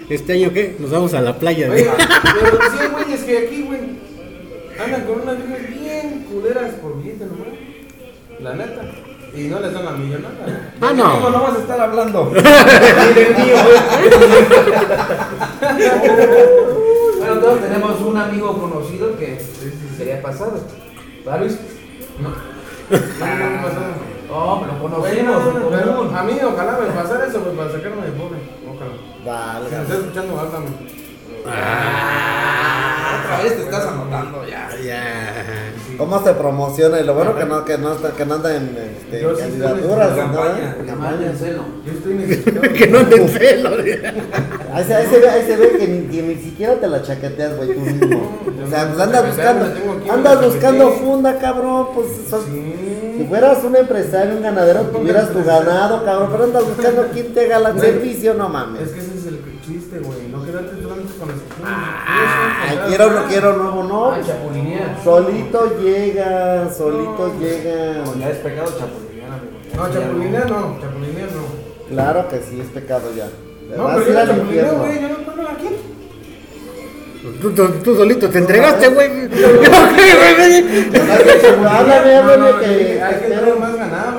este 0.10 0.34
año, 0.34 0.52
¿qué? 0.52 0.76
Nos 0.78 0.92
vamos 0.92 1.14
a 1.14 1.22
la 1.22 1.40
playa. 1.40 1.72
Oye, 1.72 1.86
güey. 1.86 1.98
pero 2.44 2.58
sí, 2.70 2.88
güey, 2.92 3.14
es 3.14 3.22
que 3.22 3.38
aquí, 3.38 3.64
güey, 3.64 3.80
andan 4.78 5.06
con 5.06 5.22
unas 5.22 5.38
viejas 5.38 5.70
bien 5.70 6.26
culeras 6.30 6.74
por 6.82 7.02
billete 7.02 7.26
nomás. 7.28 7.48
La 8.42 8.56
neta. 8.56 8.82
Y 9.34 9.48
no 9.48 9.62
les 9.62 9.72
dan 9.72 9.86
la 9.86 9.92
millonada. 9.92 10.74
Ah, 10.82 10.90
¿Cómo 10.90 11.30
no. 11.30 11.30
no 11.30 11.44
vas 11.44 11.56
a 11.56 11.60
estar 11.60 11.80
hablando? 11.80 12.34
Bueno, 17.20 17.42
todos 17.42 17.62
tenemos 17.62 18.02
un 18.02 18.18
amigo 18.18 18.60
conocido 18.60 19.16
que 19.20 19.38
sería 19.96 20.22
pasado. 20.22 20.60
¿Verdad, 21.24 21.40
Luis? 21.42 21.58
No. 22.20 22.30
No, 23.20 23.62
no 23.62 24.19
Oh, 24.32 24.62
no, 24.66 25.02
pero 25.72 25.96
común. 25.98 26.16
a 26.16 26.24
mí 26.24 26.34
ojalá 26.44 26.78
me 26.80 26.88
pasara 26.88 27.26
eso, 27.26 27.42
güey, 27.42 27.56
para 27.56 27.72
sacarme 27.72 28.06
de 28.06 28.12
pobre. 28.12 28.40
Ojalá. 28.68 28.92
Si 29.18 29.24
me 29.24 29.30
Valga. 29.32 29.82
estás 29.82 29.98
escuchando, 30.00 30.40
háblame. 30.40 30.68
Otra 33.24 33.44
vez 33.44 33.56
te 33.56 33.62
estás 33.64 33.86
anotando 33.88 34.46
ya. 34.48 34.70
Ya. 34.84 35.44
¿Cómo 35.98 36.24
se 36.24 36.34
promociona? 36.34 37.00
Y 37.00 37.04
lo 37.04 37.14
bueno 37.14 37.36
que 37.36 37.46
no, 37.46 37.66
que 37.66 37.78
no, 37.78 37.94
está- 37.94 38.12
que 38.12 38.26
no 38.26 38.36
anda 38.36 38.56
en 38.56 38.78
este, 38.78 39.22
Yo 39.22 39.36
sí 39.36 39.42
estoy 39.42 39.56
en 39.56 39.62
candidaturas. 39.62 40.18
campaña. 40.18 40.76
¿no? 40.86 41.26
En 41.26 41.38
celo. 41.38 41.64
Yo 41.86 41.92
estoy 41.92 42.14
necesitado. 42.14 42.62
que 42.74 42.88
no 42.88 43.00
te 43.06 43.28
celo. 43.28 43.70
Ahí 44.72 44.84
se, 44.84 44.94
ahí 44.94 45.08
se 45.08 45.20
ve, 45.20 45.28
ahí 45.30 45.44
se 45.48 45.56
ve 45.58 45.78
que, 45.80 45.88
ni, 45.88 46.08
que 46.16 46.22
ni 46.22 46.36
siquiera 46.36 46.76
te 46.76 46.88
la 46.88 47.02
chaqueteas, 47.02 47.58
güey, 47.58 47.74
tú 47.74 47.80
mismo. 47.82 48.40
O 48.64 48.70
sea, 48.70 48.88
pues 48.88 49.00
andas 49.00 49.26
buscando, 49.26 49.66
andas 50.14 50.46
buscando 50.46 50.92
funda, 50.92 51.40
cabrón, 51.40 51.88
pues 51.96 52.08
si 53.18 53.24
fueras 53.28 53.64
un 53.64 53.76
empresario, 53.76 54.36
un 54.36 54.44
ganadero, 54.44 54.82
tuvieras 54.84 55.32
tu 55.34 55.44
ganado, 55.44 56.06
cabrón, 56.06 56.30
pero 56.32 56.44
andas 56.44 56.64
buscando 56.66 57.08
quién 57.12 57.34
te 57.34 57.52
haga 57.52 57.70
el 57.72 57.80
servicio, 57.80 58.36
no 58.36 58.46
Es 58.46 58.52
mames. 58.54 58.90
que 58.90 59.00
ese 59.00 59.18
es 59.18 59.26
el 59.26 59.40
chiste, 59.66 60.00
güey. 60.00 60.28
No 60.32 60.46
quedarte 60.46 60.79
Ay, 62.70 62.80
quiero, 62.88 63.12
no 63.12 63.26
quiero, 63.28 63.54
nuevo, 63.58 63.84
no. 63.84 64.12
Ah, 64.12 64.18
chapulinea. 64.26 64.98
Solito 65.04 65.80
llega, 65.80 66.70
solito 66.72 67.34
llega. 67.40 68.04
Ya 68.20 68.30
es 68.30 68.38
pecado 68.38 68.68
chapulinear, 68.78 69.32
amigo. 69.32 69.58
No, 69.76 69.94
chapulinea 69.94 70.46
no. 70.46 70.78
Chapulinea 70.82 71.26
no. 71.26 71.90
Claro 71.90 72.28
que 72.30 72.38
sí, 72.42 72.60
es 72.62 72.68
pecado 72.68 73.12
ya. 73.16 73.26
No, 73.76 73.88
pero 73.96 74.06
yo 74.08 74.14
chapulineo, 74.14 74.76
güey. 74.78 75.02
Yo 75.02 75.08
no 75.10 75.16
pongo 75.18 75.50
aquí. 75.50 75.70
Tú, 77.42 77.52
tú- 77.52 77.68
tú 77.84 77.96
solito 77.96 78.30
te 78.30 78.38
entregaste, 78.40 78.88
güey. 78.90 79.10
Háblame, 81.70 82.16
háblame, 82.16 82.52
No, 82.52 82.60
que. 82.60 83.02
Hay 83.04 83.16
que 83.16 83.22
que 83.22 83.28
tener 83.28 83.56
más 83.60 83.76
ganado 83.76 84.19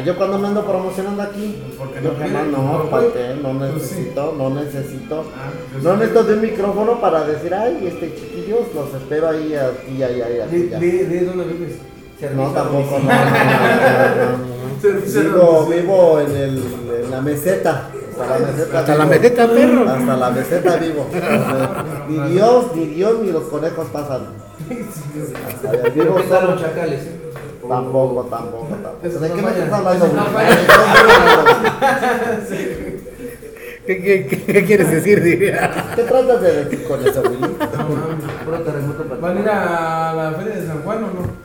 Yo 0.00 0.16
cuando 0.16 0.38
me 0.38 0.48
ando 0.48 0.64
promocionando 0.64 1.22
aquí, 1.22 1.62
Porque 1.78 2.00
yo 2.02 2.12
no 2.12 2.18
jamás 2.18 2.46
no, 2.46 2.58
no 2.58 2.84
no 2.84 2.90
Pues 2.90 3.04
sí. 3.12 3.94
necesito, 3.94 4.34
no 4.36 4.50
necesito. 4.50 5.24
Ah, 5.36 5.50
pues 5.72 5.84
No 5.84 5.90
sí. 5.92 5.96
necesito 5.98 6.24
de 6.24 6.34
un 6.34 6.40
micrófono 6.40 7.00
para 7.00 7.24
decir, 7.24 7.54
ay, 7.54 7.86
este 7.86 8.14
chiquillos, 8.14 8.60
los 8.74 8.92
espero 9.00 9.28
ahí, 9.28 9.54
aquí, 9.54 10.02
ahí, 10.02 10.20
ahí, 10.20 10.40
aquí, 10.40 10.68
ya. 10.70 10.78
di, 10.80 10.90
di 10.90 11.18
dónde 11.20 11.44
vives. 11.44 11.76
No, 12.34 12.46
tampoco, 12.52 12.98
no, 13.00 13.04
no, 13.04 13.10
no, 13.10 14.36
no, 14.38 14.80
Servicio 14.80 15.22
no. 15.24 15.60
a 15.60 15.68
Vivo, 15.68 16.20
en, 16.20 16.36
el, 16.36 16.62
en 17.04 17.10
la 17.10 17.20
meseta. 17.20 17.90
Hasta 18.18 18.38
la 18.38 18.46
meseta. 18.46 18.78
Hasta 18.78 18.94
la 18.96 19.04
meseta, 19.06 19.46
perro. 19.48 19.88
Hasta 19.88 20.16
la 20.16 20.30
meseta 20.30 20.76
vivo. 20.76 21.06
Ni 22.08 22.32
Dios, 22.32 22.64
ni 22.76 22.86
Dios, 22.86 23.18
ni 23.20 23.30
los 23.32 23.44
conejos 23.44 23.88
pasan. 23.88 24.22
Hasta 25.46 25.88
vivo 25.90 26.16
¿qué 26.16 26.22
tal 26.24 26.40
solo. 26.40 26.52
los 26.52 26.60
chacales? 26.62 27.00
eh? 27.02 27.20
Tampoco, 27.68 28.22
tampoco, 28.24 28.66
tampoco. 28.70 29.20
¿De 29.20 29.32
qué 29.32 29.42
me 29.42 29.50
estás 29.50 29.72
hablando? 29.72 30.06
¿Qué, 33.86 34.02
qué, 34.02 34.26
qué- 34.46 34.64
quieres 34.64 34.90
decir? 34.90 35.22
diría? 35.22 35.92
¿Qué 35.94 36.02
tratas 36.04 36.40
de 36.40 36.64
decir 36.64 36.84
con 36.88 37.06
eso, 37.06 37.20
Willy? 37.22 37.40
No 37.40 37.48
mames. 37.48 38.24
Puro 38.44 38.58
terremoto 38.60 39.04
para 39.04 39.20
¿Van 39.20 39.36
a 39.36 39.40
ir 39.40 39.48
a 39.48 40.14
la 40.14 40.32
feria 40.38 40.54
de 40.56 40.66
San 40.66 40.82
Juan 40.82 41.04
o 41.04 41.08
no? 41.08 41.44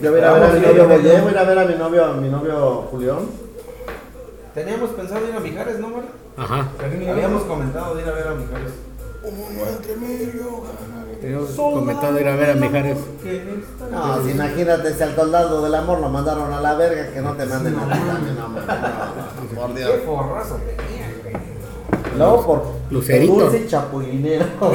Yo 0.00 0.10
voy 0.10 0.20
a 0.20 0.22
ir 0.22 0.24
a 0.24 0.32
ver 0.32 0.42
a 0.42 0.46
mi 0.48 0.60
Vamos, 0.60 0.68
novio 0.68 0.84
voy 0.84 0.94
a 0.94 0.98
ir 1.32 1.38
a 1.38 1.44
ver 1.44 1.58
a 1.58 1.64
mi 1.66 1.74
novio, 1.74 2.04
a 2.06 2.12
mi 2.14 2.28
novio 2.30 2.82
Julián. 2.90 3.18
Teníamos 4.54 4.90
pensado 4.90 5.20
ir 5.28 5.34
a 5.36 5.40
Mijares, 5.40 5.78
¿no, 5.80 5.88
Mar? 5.90 6.04
Ajá. 6.36 6.68
Habíamos 7.10 7.42
comentado 7.42 7.94
de 7.94 8.02
ir 8.02 8.08
a 8.08 8.12
ver 8.12 8.26
a 8.28 8.34
Mijares. 8.34 8.72
Teníamos 11.20 11.50
comentado 11.56 12.20
ir 12.20 12.28
a 12.28 12.36
ver 12.36 12.50
a 12.50 12.54
Mijares. 12.54 12.98
No, 13.90 14.22
si 14.22 14.30
imagínate 14.32 14.92
si 14.94 15.02
al 15.02 15.14
soldado 15.14 15.62
del 15.62 15.74
amor 15.74 16.00
lo 16.00 16.08
mandaron 16.10 16.52
a 16.52 16.60
la 16.60 16.74
verga, 16.74 17.08
que 17.12 17.20
no 17.22 17.32
te 17.32 17.46
manden 17.46 17.74
a 17.78 17.84
ti 17.84 17.98
también. 18.06 18.36
No, 18.36 18.48
no, 18.48 19.60
por 19.60 19.74
Dios. 19.74 19.90
Qué 19.90 19.98
forrazo 20.04 20.56
tenía, 20.58 21.10
güey. 21.22 21.34
Luego 22.18 22.46
por 22.46 22.62
Lucerito. 22.90 23.32
por 23.34 23.42
dulce 23.44 23.66
chapulinero. 23.66 24.44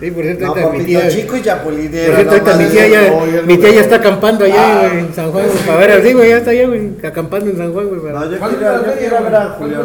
Sí, 0.00 0.10
por 0.10 0.22
cierto, 0.24 0.44
No, 0.46 0.54
por 0.54 0.76
mi 0.76 0.84
tía. 0.84 1.08
chico 1.08 1.36
y 1.36 1.38
Por 1.38 1.42
chapulinero. 1.46 2.14
cierto, 2.16 2.30
ahorita 2.32 2.52
no 2.52 2.58
mi 2.62 2.64
tía 2.68 2.88
ya, 2.88 3.14
Oye, 3.14 3.42
mi 3.42 3.56
tía 3.56 3.70
ya 3.72 3.80
está 3.80 3.96
acampando 3.96 4.44
allá, 4.44 4.56
Ah. 4.58 4.88
güey, 4.88 4.98
en 5.00 5.14
San 5.14 5.32
Juan, 5.32 5.46
para 5.66 5.78
ver 5.78 5.90
así, 5.92 6.12
güey, 6.12 6.28
ya 6.30 6.36
está 6.38 6.50
allá, 6.50 6.66
güey, 6.66 6.92
acampando 7.02 7.50
en 7.50 7.56
San 7.56 7.72
Juan, 7.72 7.88
güey. 7.88 8.00
para- 8.02 8.20
No, 8.20 8.30
yo 8.30 8.38
¿Cuándo 8.38 8.58
quiero, 8.58 8.74
es 8.76 8.82
la 8.82 8.92
yo 8.92 8.98
quiero 8.98 9.22
ver 9.24 9.34
a? 9.34 9.48
Julián. 9.58 9.80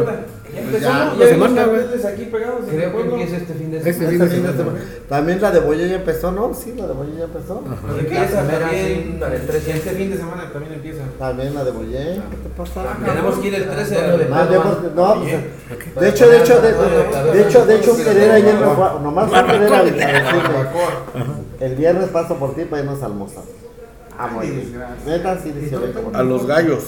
Pues 0.70 0.82
ya, 0.84 1.14
la 1.18 1.26
semana, 1.28 1.66
güey. 1.66 1.82
aquí 2.06 2.26
pegados 2.26 2.66
Creo 2.70 2.92
que 2.92 3.02
empieza 3.02 3.38
este 3.38 3.54
fin 3.54 3.72
de 3.72 3.78
Este 3.78 3.94
semana. 3.94 4.10
de 4.10 4.16
Este 4.16 4.28
fin 4.36 4.44
de 4.46 4.52
semana. 4.52 4.80
semana. 4.80 4.80
También 5.08 5.42
la 5.42 5.52
de 5.52 5.60
Boye 5.62 5.90
ya 5.90 5.96
empezó, 5.96 6.32
¿no? 6.32 6.54
Sí, 6.54 6.74
la 6.78 6.88
de 6.88 6.94
Boye 6.94 7.12
ya 7.18 7.24
empezó. 7.24 7.60
Pues 7.62 7.94
La 7.94 8.00
empieza 8.00 8.40
primera, 8.42 8.60
también. 8.60 9.04
sí, 9.14 9.18
para 9.20 9.36
el 9.36 9.42
13. 9.48 9.72
Este 9.72 9.90
fin 9.92 10.10
de 10.12 10.18
semana 10.18 10.52
también 10.52 10.74
empieza. 10.74 11.02
También 11.18 11.56
la 11.56 11.64
de 11.64 11.72
Boye. 11.72 11.98
¿Qué 12.30 12.38
te 12.44 12.50
pasa? 12.58 12.84
Tenemos 13.06 13.36
que 13.40 13.48
ir 13.48 13.56
el 13.56 13.70
13 13.70 13.96
Antonio 13.96 14.18
de 14.18 14.26
de 14.26 14.34
Ah, 14.34 14.48
no, 14.96 15.16
pues, 15.16 16.02
de 16.02 16.10
hecho, 16.10 16.28
de 16.30 16.38
hecho, 16.40 16.62
de, 16.62 16.72
de- 16.74 17.32
de 17.34 17.42
hecho, 17.48 17.66
de 17.66 17.76
hecho, 17.78 17.94
un 17.94 18.04
querer 18.04 18.32
ayer 18.32 18.56
nomás 19.02 19.34
a 19.34 19.46
querer 19.46 19.74
a, 19.74 19.84
el 21.66 21.76
viernes 21.76 22.10
paso 22.10 22.36
por 22.36 22.56
ti 22.56 22.64
para 22.66 22.82
irnos 22.84 23.02
a 23.02 23.06
almorzar. 23.06 23.44
Ah, 24.18 24.28
muy 24.28 24.50
bien. 24.50 24.74
Neta, 25.06 25.40
sí, 25.42 25.52
dice 25.52 25.76
ahorita. 25.76 26.00
A 26.14 26.24
los 26.24 26.46
gallos. 26.46 26.84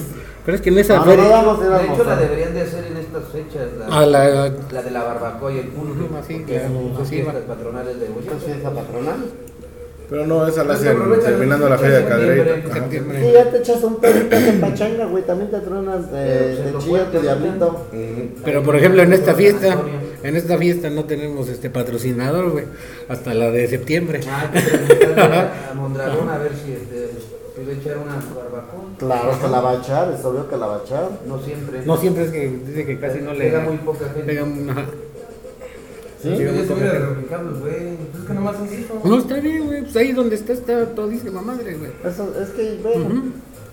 Pero 0.45 0.55
es 0.57 0.61
que 0.61 0.69
en 0.69 0.77
esa 0.79 0.95
No, 0.97 1.05
no, 1.05 1.11
feria. 1.11 1.41
no 1.41 1.51
a 1.51 1.79
De 1.79 1.85
hecho, 1.85 2.03
la 2.03 2.15
deberían 2.17 2.53
de 2.53 2.61
hacer 2.61 2.85
en 2.85 2.97
estas 2.97 3.23
fechas. 3.31 3.67
La, 3.79 3.85
A 3.87 4.05
la. 4.05 4.49
la 4.71 4.81
de 4.83 4.91
la 4.91 5.03
barbacoa 5.03 5.51
y 5.53 5.59
el 5.59 5.67
pulque. 5.67 6.05
Pues 6.95 7.07
sí, 7.07 7.15
fiestas 7.21 7.43
va. 7.43 7.47
patronales 7.55 7.99
de 7.99 8.05
Huella. 8.07 8.31
Esta 8.31 8.45
fiesta 8.45 8.71
patronal. 8.71 9.15
Pero 10.09 10.27
no, 10.27 10.45
esa 10.45 10.63
la 10.65 10.75
Pues 10.75 10.85
hacen 10.87 11.19
terminando 11.21 11.65
la 11.65 11.71
las 11.71 11.81
feria 11.81 11.97
de 11.99 12.05
Cadereyta. 12.05 12.89
Sí, 12.89 13.31
ya 13.33 13.49
te 13.49 13.57
echas 13.59 13.83
un 13.83 13.95
pedito 13.95 14.35
de 14.39 14.51
pachanga, 14.59 15.05
güey. 15.05 15.23
También 15.23 15.49
te 15.49 15.57
Pero 15.57 16.11
de, 16.11 16.55
se 16.57 16.63
de 16.63 16.71
tu 16.73 17.19
diablito. 17.21 17.85
Pero 18.43 18.63
por 18.63 18.75
ejemplo, 18.75 19.01
en 19.01 19.13
esta 19.13 19.33
fiesta, 19.33 19.77
en 20.21 20.35
esta 20.35 20.57
fiesta 20.57 20.89
no 20.89 21.05
tenemos 21.05 21.47
este 21.47 21.69
patrocinador, 21.69 22.51
güey, 22.51 22.65
hasta 23.07 23.33
la 23.33 23.49
de 23.49 23.67
septiembre. 23.69 24.19
Ah, 24.27 24.51
que 24.51 25.71
a 25.71 25.73
Mondragón 25.73 26.29
a 26.29 26.37
ver 26.37 26.51
si 26.63 26.73
este, 26.73 27.09
puede 27.63 27.77
echar 27.79 27.97
una 27.97 28.15
barbacoa. 28.15 28.83
Claro 28.97 29.39
que 29.41 29.47
la 29.47 29.61
va 29.61 29.71
a 29.71 29.75
echar, 29.77 30.13
es 30.17 30.23
obvio 30.25 30.49
que 30.49 30.57
la 30.57 30.67
va 30.67 30.75
a 30.77 30.83
echar. 30.83 31.09
No 31.27 31.39
siempre. 31.39 31.85
No 31.85 31.97
siempre 31.97 32.23
es 32.25 32.31
que 32.31 32.49
dice 32.67 32.85
que 32.85 32.99
casi 32.99 33.19
no 33.21 33.33
le 33.33 33.45
Pega 33.45 33.59
muy 33.61 33.77
poca 33.77 34.05
gente. 34.05 34.21
pega 34.23 34.43
un- 34.43 34.69
ajá. 34.69 34.85
¿Sí? 36.21 36.29
Yo 36.29 36.49
estuviera 36.51 36.91
reubicado, 36.99 37.49
güey. 37.59 37.73
Pues 37.73 38.21
Es 38.21 38.27
que 38.27 38.33
nomás. 38.33 38.55
No, 39.03 39.17
está 39.17 39.35
bien, 39.41 39.65
güey, 39.65 39.81
pues 39.81 39.95
ahí 39.97 40.11
donde 40.13 40.35
está 40.35 40.53
está 40.53 40.85
todísima 40.95 41.41
madre, 41.41 41.73
güey. 41.75 41.91
Eso, 42.05 42.33
es 42.41 42.49
que, 42.51 42.79
bueno. 42.81 43.05
Ujú. 43.07 43.23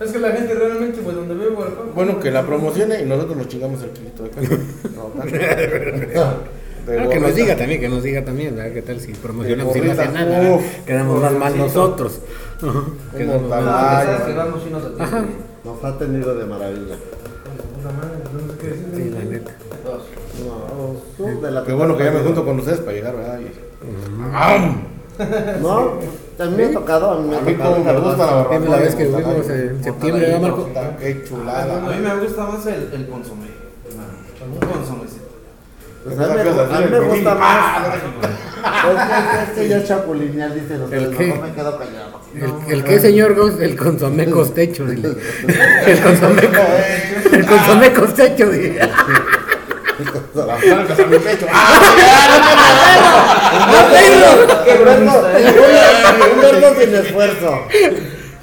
Es 0.05 0.11
que 0.12 0.18
la 0.18 0.31
gente 0.33 0.55
realmente, 0.55 1.00
pues 1.03 1.14
donde 1.14 1.35
veo 1.35 1.55
barbacoa. 1.55 1.92
Bueno, 1.94 2.18
que 2.18 2.31
la 2.31 2.44
promocione 2.44 3.03
y 3.03 3.05
nosotros 3.05 3.37
nos 3.37 3.48
chingamos 3.48 3.83
el 3.83 3.90
kilito 3.90 4.22
de 4.24 4.31
carne. 4.31 4.59
No, 4.96 5.12
Ah, 6.88 7.09
que 7.09 7.20
nos 7.20 7.35
diga 7.37 7.55
también, 7.57 7.81
que 7.81 7.88
nos 7.88 8.03
diga 8.03 8.24
también, 8.24 8.57
¿verdad? 8.57 8.72
¿Qué 8.72 8.83
tal 8.83 8.98
si 9.00 9.12
promocionamos 9.12 9.76
y 9.76 9.81
no 9.83 9.92
hace 9.92 10.09
nada? 10.09 10.55
uf. 10.55 10.62
Quedamos 10.87 11.20
más 11.20 11.33
mal 11.35 11.57
nosotros. 11.57 12.20
No. 12.62 12.85
que 13.16 13.25
y 13.25 13.27
nos 15.64 15.85
ha 15.85 15.99
tenido 15.99 16.35
de 16.35 16.44
maravilla. 16.46 16.96
No. 17.83 18.96
Sí, 18.96 19.11
la 19.11 19.20
neta. 19.25 19.53
No, 21.18 21.40
de 21.40 21.51
la 21.51 21.64
Qué 21.64 21.73
bueno 21.73 21.96
que 21.96 22.05
ya 22.05 22.11
me 22.11 22.20
junto 22.20 22.44
con 22.44 22.59
ustedes 22.59 22.81
para 22.81 22.92
llegar, 22.92 23.16
¿verdad? 23.16 23.40
Y- 23.40 23.70
No, 25.61 25.79
a 26.38 26.44
mí 26.46 26.57
me 26.57 26.64
ha 26.64 26.73
tocado, 26.73 27.11
a 27.11 27.20
mí 27.20 27.29
me 27.29 27.37
A 27.37 27.38
ha 27.38 27.42
mí 27.42 27.53
tocado. 27.53 27.75
como 27.77 27.85
me 27.85 28.01
gusta 28.01 28.27
la 28.27 28.33
barbacoa. 28.33 28.68
La 28.70 28.77
vez 28.79 28.94
que 28.94 29.07
fuimos 29.07 29.51
en 29.51 29.85
septiembre, 29.85 30.23
¿verdad, 30.27 30.40
Marco? 30.40 30.68
Qué 30.99 31.11
A 31.25 31.29
chulada. 31.29 31.81
mí 31.81 31.96
me 32.03 32.16
gusta 32.25 32.46
más 32.46 32.66
el, 32.66 32.90
el 32.94 33.09
consomé. 33.09 33.49
Un 34.51 34.59
consomé. 34.59 35.19
Pues 36.02 36.18
a 36.18 36.26
mí 36.28 36.34
me, 36.34 36.40
a 36.40 36.80
mí 36.80 36.86
me 36.90 37.00
gusta 37.00 37.34
más. 37.34 37.86
Es 37.86 38.02
que, 38.02 39.42
es 39.42 39.50
que 39.58 39.68
ya 39.68 39.84
chapulineal, 39.84 40.52
ustedes. 40.56 40.92
¿El 40.92 41.16
qué? 41.16 41.24
Mejor 41.26 41.48
me 41.48 41.54
quedo 41.54 41.78
callado. 41.78 42.20
El, 42.34 42.72
el 42.72 42.84
que 42.84 43.00
señor 43.00 43.34
Ghost, 43.34 43.60
el 43.60 43.76
consomé 43.76 44.30
costecho, 44.30 44.84
dile. 44.86 45.10
El 45.86 46.00
consomé, 46.00 46.42
co- 46.42 47.32
el 47.36 47.46
consomé 47.46 47.92
costecho, 47.92 48.50
dile. 48.50 48.80
Pecho. 51.24 51.46
Un 56.34 56.40
verbo 56.40 56.80
sin 56.80 56.94
esfuerzo. 56.94 57.66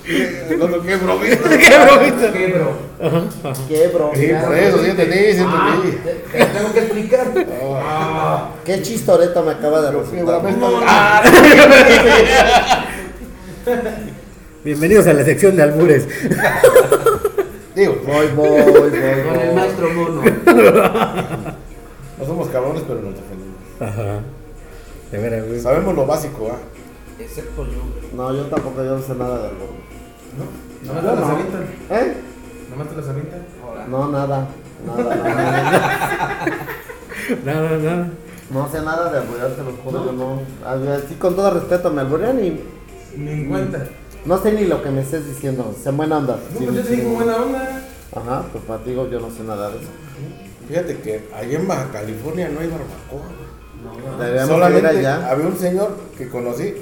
Qué 0.08 0.96
bromista. 0.96 1.50
Qué 1.58 1.78
bromita. 1.86 2.32
¿Qué, 2.32 2.48
bro? 2.48 2.72
Qué 3.68 3.88
bro. 3.90 4.12
Sí, 4.16 4.28
por 4.42 4.58
eso, 4.58 4.84
sí 4.84 4.90
entendí, 4.90 5.18
sí 5.34 5.42
entendí. 5.42 5.92
Te, 6.04 6.12
te 6.38 6.46
tengo 6.46 6.74
que 6.74 6.80
explicar. 6.80 7.28
Qué 8.64 8.82
chistoreta 8.82 9.42
me 9.42 9.52
acaba 9.52 9.82
de 9.82 9.92
resultar. 9.92 10.42
Ah, 10.88 11.24
Bienvenidos 14.64 15.08
a 15.08 15.14
la 15.14 15.24
sección 15.26 15.56
de 15.58 15.64
albures. 15.64 16.08
Digo, 17.76 17.98
Voy, 18.06 18.28
voy, 18.36 18.62
voy, 18.62 18.74
Con 18.74 18.94
el 18.94 19.24
voy. 19.48 19.56
maestro 19.56 19.90
mono. 19.94 20.22
no 22.18 22.26
somos 22.26 22.48
cabrones, 22.48 22.84
pero 22.88 23.02
nos 23.02 23.14
defendemos. 23.14 23.58
Ajá. 23.80 24.20
De 25.12 25.18
veras, 25.18 25.46
güey. 25.48 25.60
Sabemos 25.60 25.94
lo 25.96 26.06
básico, 26.06 26.50
¿ah? 26.54 26.58
Excepto 27.20 27.66
yo. 27.66 27.84
No, 28.16 28.34
yo 28.34 28.44
tampoco 28.46 28.84
yo 28.84 28.98
no 28.98 29.02
sé 29.02 29.14
nada 29.16 29.44
de 29.44 29.50
algo. 30.38 30.52
Nomás 30.86 31.04
Yo 31.04 31.10
te 31.10 31.16
las 31.16 31.20
no. 31.20 31.34
avientan. 31.36 31.64
¿Eh? 31.90 32.14
Nomás 32.70 32.90
te 32.90 32.96
las 32.96 33.08
avientan. 33.10 33.42
No, 33.90 34.08
nada. 34.10 34.48
Nada, 34.86 35.16
nada. 35.16 36.40
Nada, 37.46 37.78
nada. 37.78 38.10
No 38.50 38.70
sé 38.72 38.82
nada 38.82 39.12
de 39.12 39.18
alburear, 39.20 39.50
te 39.52 39.62
lo 39.64 39.72
juro, 39.84 40.06
yo 40.06 40.12
no. 40.14 40.42
A 40.66 40.76
ver, 40.76 41.04
sí, 41.10 41.16
con 41.16 41.36
todo 41.36 41.50
respeto, 41.52 41.92
me 41.92 42.00
alburean 42.02 42.40
y 42.44 42.62
Ni 43.18 43.32
en 43.32 43.50
cuenta. 43.50 43.86
no 44.24 44.38
sé 44.42 44.54
ni 44.54 44.66
lo 44.66 44.82
que 44.82 44.90
me 44.92 45.02
estés 45.02 45.26
diciendo. 45.28 45.76
Sé 45.84 45.92
buena 45.92 46.18
onda. 46.20 46.38
No, 46.54 46.60
pues 46.60 46.76
yo 46.76 46.82
te 46.84 46.88
sí. 46.88 46.96
digo 46.98 47.10
buena 47.16 47.36
onda. 47.36 47.82
Ajá, 48.16 48.44
pues 48.52 48.64
para 48.64 48.82
ti 48.84 48.94
yo 48.94 49.20
no 49.20 49.30
sé 49.30 49.44
nada 49.44 49.70
de 49.72 49.78
eso. 49.78 49.88
Fíjate 50.70 50.98
que 51.00 51.28
allá 51.36 51.60
en 51.60 51.68
Baja 51.68 51.90
California 51.92 52.50
no 52.54 52.60
hay 52.62 52.68
barbacoa. 52.68 54.18
Deberíamos 54.20 54.50
ir 54.50 54.56
Solamente 54.56 54.88
allá. 54.88 55.30
había 55.30 55.48
un 55.48 55.58
señor 55.58 55.98
que 56.18 56.30
conocí, 56.30 56.74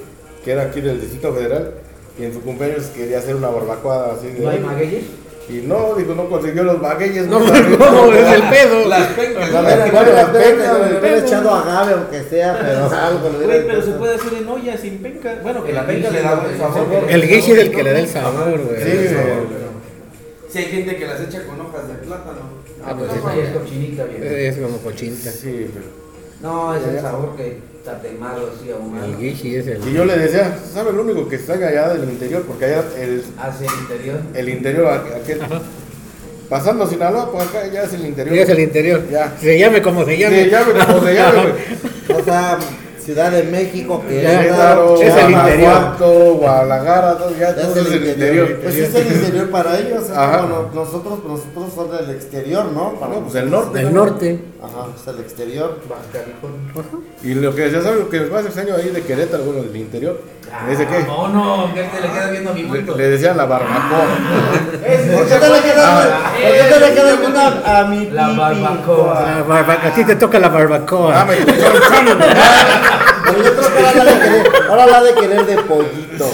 que 0.43 0.51
era 0.51 0.63
aquí 0.63 0.81
del 0.81 1.01
Distrito 1.01 1.33
Federal, 1.33 1.73
y 2.17 2.23
en 2.23 2.33
su 2.33 2.41
cumpleaños 2.41 2.85
quería 2.87 3.19
hacer 3.19 3.35
una 3.35 3.49
barbacoa 3.49 4.13
así 4.13 4.27
de... 4.27 4.39
¿No 4.39 4.49
hay 4.49 4.59
magueyes? 4.59 5.03
Y 5.47 5.53
no, 5.57 5.93
dijo, 5.93 6.15
no 6.15 6.27
consiguió 6.27 6.63
los 6.63 6.81
bagueyes. 6.81 7.27
No, 7.27 7.39
sabía. 7.47 7.77
no, 7.77 8.11
es 8.11 8.33
el 8.33 8.43
pedo. 8.49 8.87
Las 8.87 9.07
pencas. 9.09 9.51
No, 9.51 9.61
Las 9.61 9.75
pencas, 9.75 9.93
no, 9.93 10.11
las 10.11 10.31
mira, 10.31 10.43
pencas, 10.43 10.91
le 10.91 10.99
hubiera 10.99 11.17
echado 11.19 11.51
agave 11.51 11.93
aunque 11.93 12.23
sea, 12.23 12.59
pero 12.59 12.99
algo 12.99 13.29
hubiera 13.37 13.63
pero 13.67 13.81
se 13.83 13.91
puede 13.91 14.15
hacer 14.15 14.33
en 14.33 14.47
olla 14.47 14.77
sin 14.77 14.97
penca. 14.99 15.39
Bueno, 15.43 15.63
que 15.63 15.73
la 15.73 15.81
El 15.81 15.85
penca 15.85 16.09
le 16.09 16.21
da 16.21 16.35
buen 16.35 16.57
sabor. 16.57 17.05
El 17.07 17.21
guiche 17.27 17.51
es 17.51 17.59
el 17.59 17.71
que 17.71 17.83
le 17.83 17.93
da 17.93 17.99
el 17.99 18.07
sabor, 18.07 18.59
güey. 18.59 18.81
Sí, 18.81 18.89
El. 18.91 19.65
Si 20.49 20.59
hay 20.59 20.65
gente 20.65 20.95
que 20.95 21.05
las 21.05 21.21
echa 21.21 21.45
con 21.45 21.61
hojas 21.61 21.87
de 21.89 21.93
plátano. 21.95 22.65
Ah, 22.83 22.95
pues 22.97 23.11
es 23.11 23.49
cochinita, 23.49 24.05
bien. 24.05 24.23
Es 24.23 24.57
como 24.57 24.77
cochinita. 24.77 25.31
Sí, 25.31 25.69
pero... 25.73 25.85
No, 26.41 26.75
es 26.75 26.87
el 26.87 27.01
sabor 27.01 27.35
que 27.35 27.59
está 27.85 28.01
temado 28.01 28.51
así 28.57 28.71
ahumado. 28.71 29.05
El 29.05 29.17
guishi 29.17 29.55
es 29.57 29.67
el. 29.67 29.87
Y 29.87 29.93
yo 29.93 30.05
le 30.05 30.17
decía, 30.17 30.57
¿sabe 30.73 30.91
lo 30.91 31.03
único 31.03 31.27
que 31.27 31.35
extraña 31.35 31.67
allá 31.67 31.89
del 31.93 32.09
interior? 32.09 32.41
Porque 32.47 32.65
allá 32.65 32.83
el, 32.99 33.23
Hacia 33.37 33.67
el 33.67 33.79
interior. 33.81 34.19
el 34.33 34.49
interior, 34.49 34.87
aqu- 34.87 35.21
aquel, 35.21 35.39
pasando 36.49 36.87
Sinaloa, 36.87 37.31
pues 37.31 37.47
acá 37.47 37.67
ya 37.71 37.83
es 37.83 37.93
el 37.93 38.05
interior. 38.05 38.35
Sí, 38.35 38.41
es 38.41 38.49
el 38.49 38.59
interior. 38.59 39.01
Ya. 39.11 39.33
Se 39.39 39.57
llame 39.59 39.81
como 39.81 40.03
se 40.05 40.17
llame. 40.17 40.43
Sí, 40.45 40.49
llame 40.49 40.71
como 40.85 41.05
se 41.05 41.13
llame, 41.13 41.41
güey. 41.41 42.19
O 42.21 42.23
sea, 42.23 42.57
Ciudad 43.03 43.31
de 43.31 43.43
México, 43.43 44.01
que 44.07 44.23
Ya, 44.23 44.33
es, 44.33 44.39
Querétaro, 44.47 44.95
es 45.01 45.13
el 45.15 45.31
interior. 45.31 45.71
Guanajuato, 45.71 46.33
Guadalajara, 46.35 47.17
todo, 47.19 47.31
ya 47.31 47.55
ya 47.55 47.55
todo 47.55 47.79
es 47.81 47.91
el 47.91 48.07
interior. 48.07 48.59
Pues 48.63 48.75
es 48.75 48.95
el 48.95 49.07
interior 49.15 49.49
para 49.51 49.79
ellos, 49.79 50.03
es 50.05 50.09
Ajá. 50.11 50.41
como 50.41 50.49
no- 50.55 50.71
nosotros, 50.73 51.19
nosotros 51.27 51.73
son 51.75 51.91
del 51.91 52.15
exterior, 52.15 52.65
¿no? 52.71 52.93
Para 52.99 53.13
No, 53.13 53.19
pues 53.21 53.35
el 53.35 53.51
norte. 53.51 53.77
Del 53.77 53.93
norte. 53.93 54.39
Ajá, 54.65 54.87
es 54.99 55.07
el 55.07 55.19
exterior. 55.19 55.79
Y 57.23 57.33
lo 57.35 57.53
que 57.55 57.61
decía, 57.63 57.81
¿sabes 57.81 57.99
lo 57.99 58.09
que 58.09 58.21
más 58.21 58.45
extraño 58.45 58.75
ahí 58.75 58.89
de 58.89 59.01
Querétaro, 59.03 59.43
bueno, 59.43 59.61
del 59.63 59.75
interior? 59.75 60.19
Me 60.65 60.71
dice 60.71 60.87
que 60.87 61.03
No, 61.03 61.27
no, 61.27 61.73
que 61.73 61.83
te 61.83 62.01
le 62.01 62.11
queda 62.11 62.29
viendo 62.31 62.49
a 62.49 62.53
mi 62.53 62.61
le, 62.63 62.67
bulto. 62.69 62.95
le 62.95 63.09
decían 63.09 63.35
la 63.37 63.45
barbacoa. 63.45 64.05
¿Por 65.15 65.27
qué 65.27 65.35
te 65.35 65.49
le 65.49 65.61
quedas, 65.61 66.07
¿por 66.07 66.69
qué 66.69 66.79
le 66.79 66.93
quedas 66.93 67.19
viendo 67.19 67.39
a, 67.39 67.79
a 67.79 67.83
mi 67.85 68.09
La 68.09 68.27
barbacoa. 68.29 69.21
La 69.21 69.43
barba- 69.43 69.87
a 69.87 69.91
ti 69.93 70.03
te 70.05 70.15
toca 70.15 70.39
la 70.39 70.49
barbacoa. 70.49 71.25
Chon. 71.27 72.19
Pero 73.25 73.43
yo 73.43 73.55
creo 73.55 73.73
que 73.75 73.79
ahora 73.87 74.03
la 74.03 74.11
de 74.13 74.19
querer, 74.19 74.51
ahora 74.69 74.85
la 74.85 75.03
de 75.03 75.13
querer 75.15 75.45
de 75.45 75.57
pollito. 75.63 76.27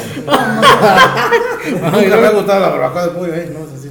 Nunca 1.92 2.18
me 2.18 2.28
ha 2.28 2.32
gustado 2.32 2.60
la 2.60 2.70
barbacoa 2.70 3.04
de 3.04 3.10
pollo, 3.12 3.34
¿eh? 3.34 3.50
No, 3.54 3.66
es 3.66 3.80
así, 3.80 3.90
no. 3.90 3.91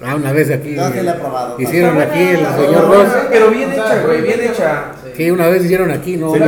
Ah, 0.00 0.14
una 0.14 0.32
vez 0.32 0.50
aquí. 0.50 0.70
No, 0.70 0.92
sí 0.92 1.00
la 1.02 1.12
he 1.12 1.14
probado. 1.14 1.60
Hicieron 1.60 2.00
aquí 2.00 2.20
el 2.20 2.38
señor 2.38 2.84
No, 2.84 2.94
Ross. 2.94 3.08
Pero 3.30 3.50
bien 3.50 3.72
hecha, 3.72 4.02
güey, 4.04 4.22
bien 4.22 4.40
hecha. 4.42 4.92
Sí, 5.16 5.30
una 5.30 5.48
vez 5.48 5.64
hicieron 5.64 5.90
aquí, 5.90 6.16
¿no? 6.16 6.32
Sí, 6.32 6.38
la-. 6.38 6.46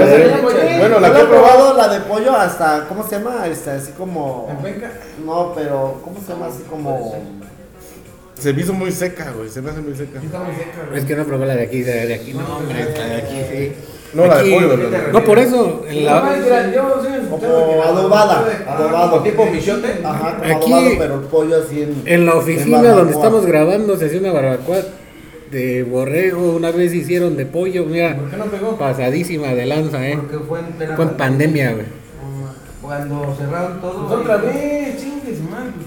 Bueno, 0.78 1.00
la 1.00 1.08
la 1.08 1.14
que 1.14 1.20
he 1.22 1.24
probado. 1.24 1.76
la 1.76 1.88
de 1.88 2.00
pollo 2.00 2.32
hasta, 2.32 2.86
¿cómo 2.88 3.02
se 3.06 3.16
llama? 3.18 3.46
Este, 3.48 3.70
así 3.70 3.92
como... 3.92 4.48
No, 5.24 5.52
pero, 5.54 6.00
¿cómo 6.04 6.20
se 6.24 6.32
llama? 6.32 6.46
Así 6.46 6.62
como... 6.70 7.16
Se 8.38 8.52
me 8.52 8.62
hizo 8.62 8.72
muy 8.72 8.92
seca, 8.92 9.32
güey. 9.36 9.50
Se 9.50 9.60
me 9.60 9.70
hace 9.70 9.80
muy 9.80 9.94
seca. 9.94 10.20
Está 10.22 10.38
muy 10.38 10.54
seca, 10.54 10.86
güey. 10.88 10.98
Es 10.98 11.04
que 11.04 11.16
no 11.16 11.24
probé 11.24 11.46
la 11.46 11.56
de 11.56 11.62
aquí, 11.64 11.82
la 11.82 11.92
de 11.92 12.14
aquí. 12.14 12.32
No, 12.32 12.56
hombre, 12.56 12.84
la 12.96 13.04
de 13.04 13.16
aquí, 13.16 13.42
sí. 13.50 13.72
No, 14.12 14.26
la 14.26 14.42
de 14.42 14.50
pollo, 14.52 14.76
No, 15.12 15.24
por 15.24 15.38
eso. 15.38 15.84
en 15.88 16.04
No, 16.04 16.10
la- 16.10 16.20
Como 17.30 17.82
adobada, 17.82 18.44
Ah, 18.66 18.74
adobado. 18.76 19.10
como 19.10 19.22
tipo 19.22 19.46
michote. 19.46 20.00
Ajá, 20.04 20.36
como 20.40 20.56
Aquí- 20.56 20.72
adobado, 20.72 20.94
pero 20.98 21.20
pollo 21.28 21.62
así 21.62 21.82
en... 21.82 22.02
En 22.06 22.26
la 22.26 22.34
oficina 22.34 22.82
donde 22.92 23.12
estamos 23.12 23.46
grabando 23.46 23.96
se 23.96 24.06
hacía 24.06 24.20
una 24.20 24.32
barbacoa 24.32 24.78
de 25.50 25.82
borrego, 25.84 26.52
una 26.56 26.70
vez 26.70 26.92
hicieron 26.94 27.36
de 27.36 27.46
pollo, 27.46 27.84
mira, 27.84 28.16
¿Por 28.16 28.30
qué 28.30 28.36
no 28.36 28.44
pegó? 28.46 28.76
pasadísima 28.76 29.48
de 29.48 29.66
lanza, 29.66 30.06
eh. 30.08 30.16
Porque 30.16 30.44
fue 30.44 30.58
en 30.60 30.66
plena 30.66 30.96
Fue 30.96 31.04
en 31.04 31.10
pandemia, 31.16 31.72
güey. 31.72 31.86
Cuando 32.82 33.34
cerraron 33.38 33.80
todo. 33.80 34.06
Pues 34.08 34.20
otra 34.20 34.36
vez, 34.38 34.96
chingues, 35.00 35.40
man, 35.50 35.72
pues 35.74 35.86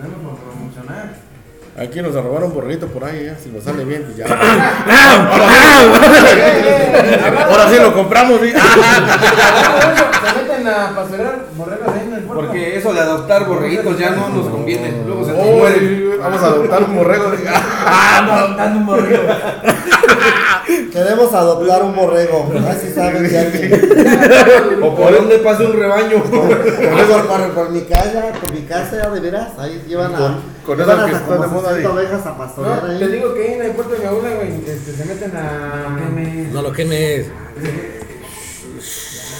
tenemos 0.00 0.18
para 0.22 0.50
promocionar. 0.50 1.14
Aquí 1.76 2.00
nos 2.00 2.14
robaron 2.14 2.54
borreguito 2.54 2.86
por 2.86 3.04
ahí, 3.04 3.24
ya. 3.26 3.36
Si 3.42 3.48
nos 3.50 3.64
sale 3.64 3.84
bien, 3.84 4.04
pues 4.04 4.16
ya. 4.16 4.26
Ahora 7.50 7.68
sí 7.68 7.76
lo 7.80 7.92
compramos, 7.92 8.40
sí. 8.40 8.52
Se 10.24 10.42
meten 10.42 10.68
a 10.68 10.94
pastorear 10.94 11.46
borregas 11.56 11.88
ahí 11.88 12.06
en 12.06 12.12
el. 12.14 12.22
Porque 12.22 12.76
eso 12.78 12.92
de 12.94 13.00
adoptar 13.00 13.44
borreguitos 13.46 13.98
ya 13.98 14.10
no 14.10 14.28
nos 14.28 14.46
conviene. 14.48 15.02
Luego 15.04 15.24
se 15.24 15.32
Oh, 15.32 15.56
mueren. 15.58 16.10
Vamos 16.20 16.42
a 16.42 16.46
adoptar 16.46 16.84
un 16.84 16.94
borrego. 16.96 17.32
sí. 17.36 17.42
Dando 18.56 18.78
un 18.78 18.86
borrego. 18.86 19.22
Queremos 20.92 21.32
adoptar 21.34 21.82
un 21.82 21.94
borrego. 21.94 22.50
Así 22.68 22.90
saben 22.92 23.28
si 23.28 23.36
alguien... 23.36 24.80
O 24.82 24.94
por 24.94 25.12
donde 25.12 25.38
pase 25.38 25.64
un 25.66 25.72
rebaño. 25.74 26.22
Por, 26.24 26.48
por, 27.06 27.26
por, 27.26 27.50
por 27.54 27.70
mi 27.70 27.82
casa, 27.82 28.32
por 28.40 28.52
mi 28.52 28.62
casa, 28.62 29.08
de 29.10 29.20
veras, 29.20 29.50
ahí 29.58 29.82
llevan 29.88 30.14
a... 30.14 30.40
Con- 30.64 30.80
esas 30.80 31.04
que 31.04 31.12
están 31.12 31.40
de 31.42 31.46
moda 31.48 31.68
60 31.74 31.76
ahí. 31.76 31.86
ovejas 31.94 32.26
a 32.26 32.38
pastorear 32.38 32.82
No, 32.84 32.90
ahí. 32.92 32.98
te 32.98 33.08
digo 33.08 33.34
que 33.34 33.42
ahí 33.42 33.52
en 33.54 33.62
el 33.62 33.70
puerto 33.72 33.92
de 33.92 33.98
mi 34.00 34.04
abuela, 34.06 34.36
güey, 34.36 34.48
este, 34.66 34.92
se 34.92 35.04
meten 35.04 35.32
a... 35.36 35.98
No 36.52 36.62
lo 36.62 36.72
quemes. 36.72 37.26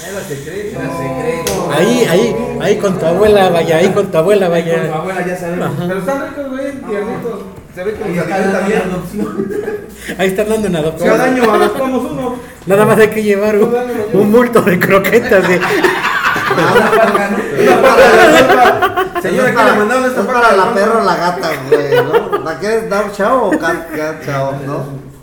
Era 0.06 0.20
secreto. 0.20 0.78
Era 0.80 0.90
secreto. 0.98 1.70
Ahí, 1.72 2.06
ahí, 2.10 2.36
ahí 2.60 2.76
con 2.76 2.98
tu 2.98 3.06
abuela, 3.06 3.48
vaya, 3.48 3.78
ahí 3.78 3.88
con 3.90 4.10
tu 4.10 4.18
abuela, 4.18 4.48
Con 4.48 4.58
tu 4.62 4.70
vaya. 4.70 4.94
abuela 4.94 5.26
ya 5.26 5.36
sabemos. 5.36 5.70
Pero 5.86 5.98
están 5.98 6.28
ricos, 6.28 6.50
güey, 6.50 6.72
tiernitos. 6.72 7.40
Se 7.74 7.82
ve 7.82 7.94
que 7.94 8.04
Ahí 8.04 8.14
nos 8.14 8.24
está 8.24 8.34
alimenta 8.36 8.60
la 8.60 8.66
bien. 8.68 8.82
adopción. 8.82 9.48
Ahí 10.18 10.28
están 10.28 10.48
dando 10.48 10.66
en 10.68 10.76
adopción. 10.76 11.08
Cada 11.10 11.24
año 11.24 11.42
adoptamos 11.52 12.10
uno. 12.12 12.36
Nada 12.66 12.84
más 12.84 12.98
hay 12.98 13.08
que 13.08 13.22
llevar 13.22 13.56
un, 13.58 13.74
un 14.12 14.30
multo 14.30 14.62
de 14.62 14.78
croquetas 14.78 15.48
de... 15.48 15.60
Señora, 19.22 19.22
Es 19.22 19.22
¿qué 19.22 19.30
le 19.30 19.52
para- 19.52 19.74
mandaron 19.74 20.04
esta 20.04 20.20
es 20.20 20.26
para 20.26 20.50
de 20.50 20.56
la 20.56 20.74
perra 20.74 20.98
o 21.00 21.04
la 21.04 21.16
gata, 21.16 21.50
güey, 21.68 21.94
¿no? 22.04 22.38
¿La 22.44 22.58
quieres 22.58 22.90
dar 22.90 23.10
chao 23.12 23.46
o 23.48 23.58
cat, 23.58 23.90
cat 23.96 24.24
chao, 24.24 24.54
no? 24.66 25.13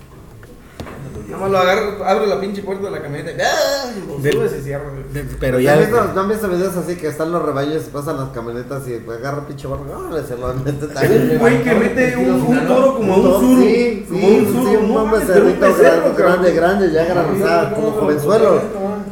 Lo 1.50 1.58
agarro, 1.58 2.06
abro 2.06 2.26
la 2.26 2.40
pinche 2.40 2.62
puerta 2.62 2.86
de 2.86 2.92
la 2.92 3.02
camioneta 3.02 3.32
y 3.32 3.42
¡ah! 3.42 3.92
Lo 4.08 4.32
subes 4.32 4.54
y 4.66 4.70
de- 4.70 5.24
Pero 5.40 5.54
¿No 5.54 5.58
han 5.58 5.64
ya... 5.64 5.76
visto, 5.78 6.04
¿no 6.14 6.22
han 6.22 6.30
visto 6.30 6.48
videos 6.50 6.76
así 6.78 6.96
que 6.96 7.08
están 7.08 7.32
los 7.32 7.42
rebaños 7.44 7.84
y 7.88 7.90
pasan 7.92 8.18
las 8.18 8.30
camionetas 8.30 8.88
y 8.88 8.98
pues 9.00 9.18
agarra 9.20 9.46
pinche 9.48 9.68
barro? 9.68 9.84
¡Órale, 10.08 10.26
se 10.28 10.38
lo 10.38 10.54
mete 10.54 10.88
también! 10.88 11.32
Un 11.32 11.38
güey 11.40 11.64
que 11.64 11.74
mete 11.76 12.18
un, 12.18 12.30
un 12.42 12.68
toro 12.68 12.96
como 12.96 13.16
un 13.16 13.40
suru. 13.40 13.62
Sí, 13.62 14.06
como 14.08 14.20
sí, 14.20 14.36
un 14.38 14.46
sí, 14.46 14.52
suru. 14.54 14.80
un 14.80 14.94
no 14.94 15.02
hombre 15.04 15.20
becerro, 15.20 15.46
grande, 15.56 16.14
grande, 16.16 16.52
grande, 16.54 16.92
ya 16.92 17.06
granizado, 17.06 17.76
como 17.76 17.92
jovenzuelo. 17.92 18.62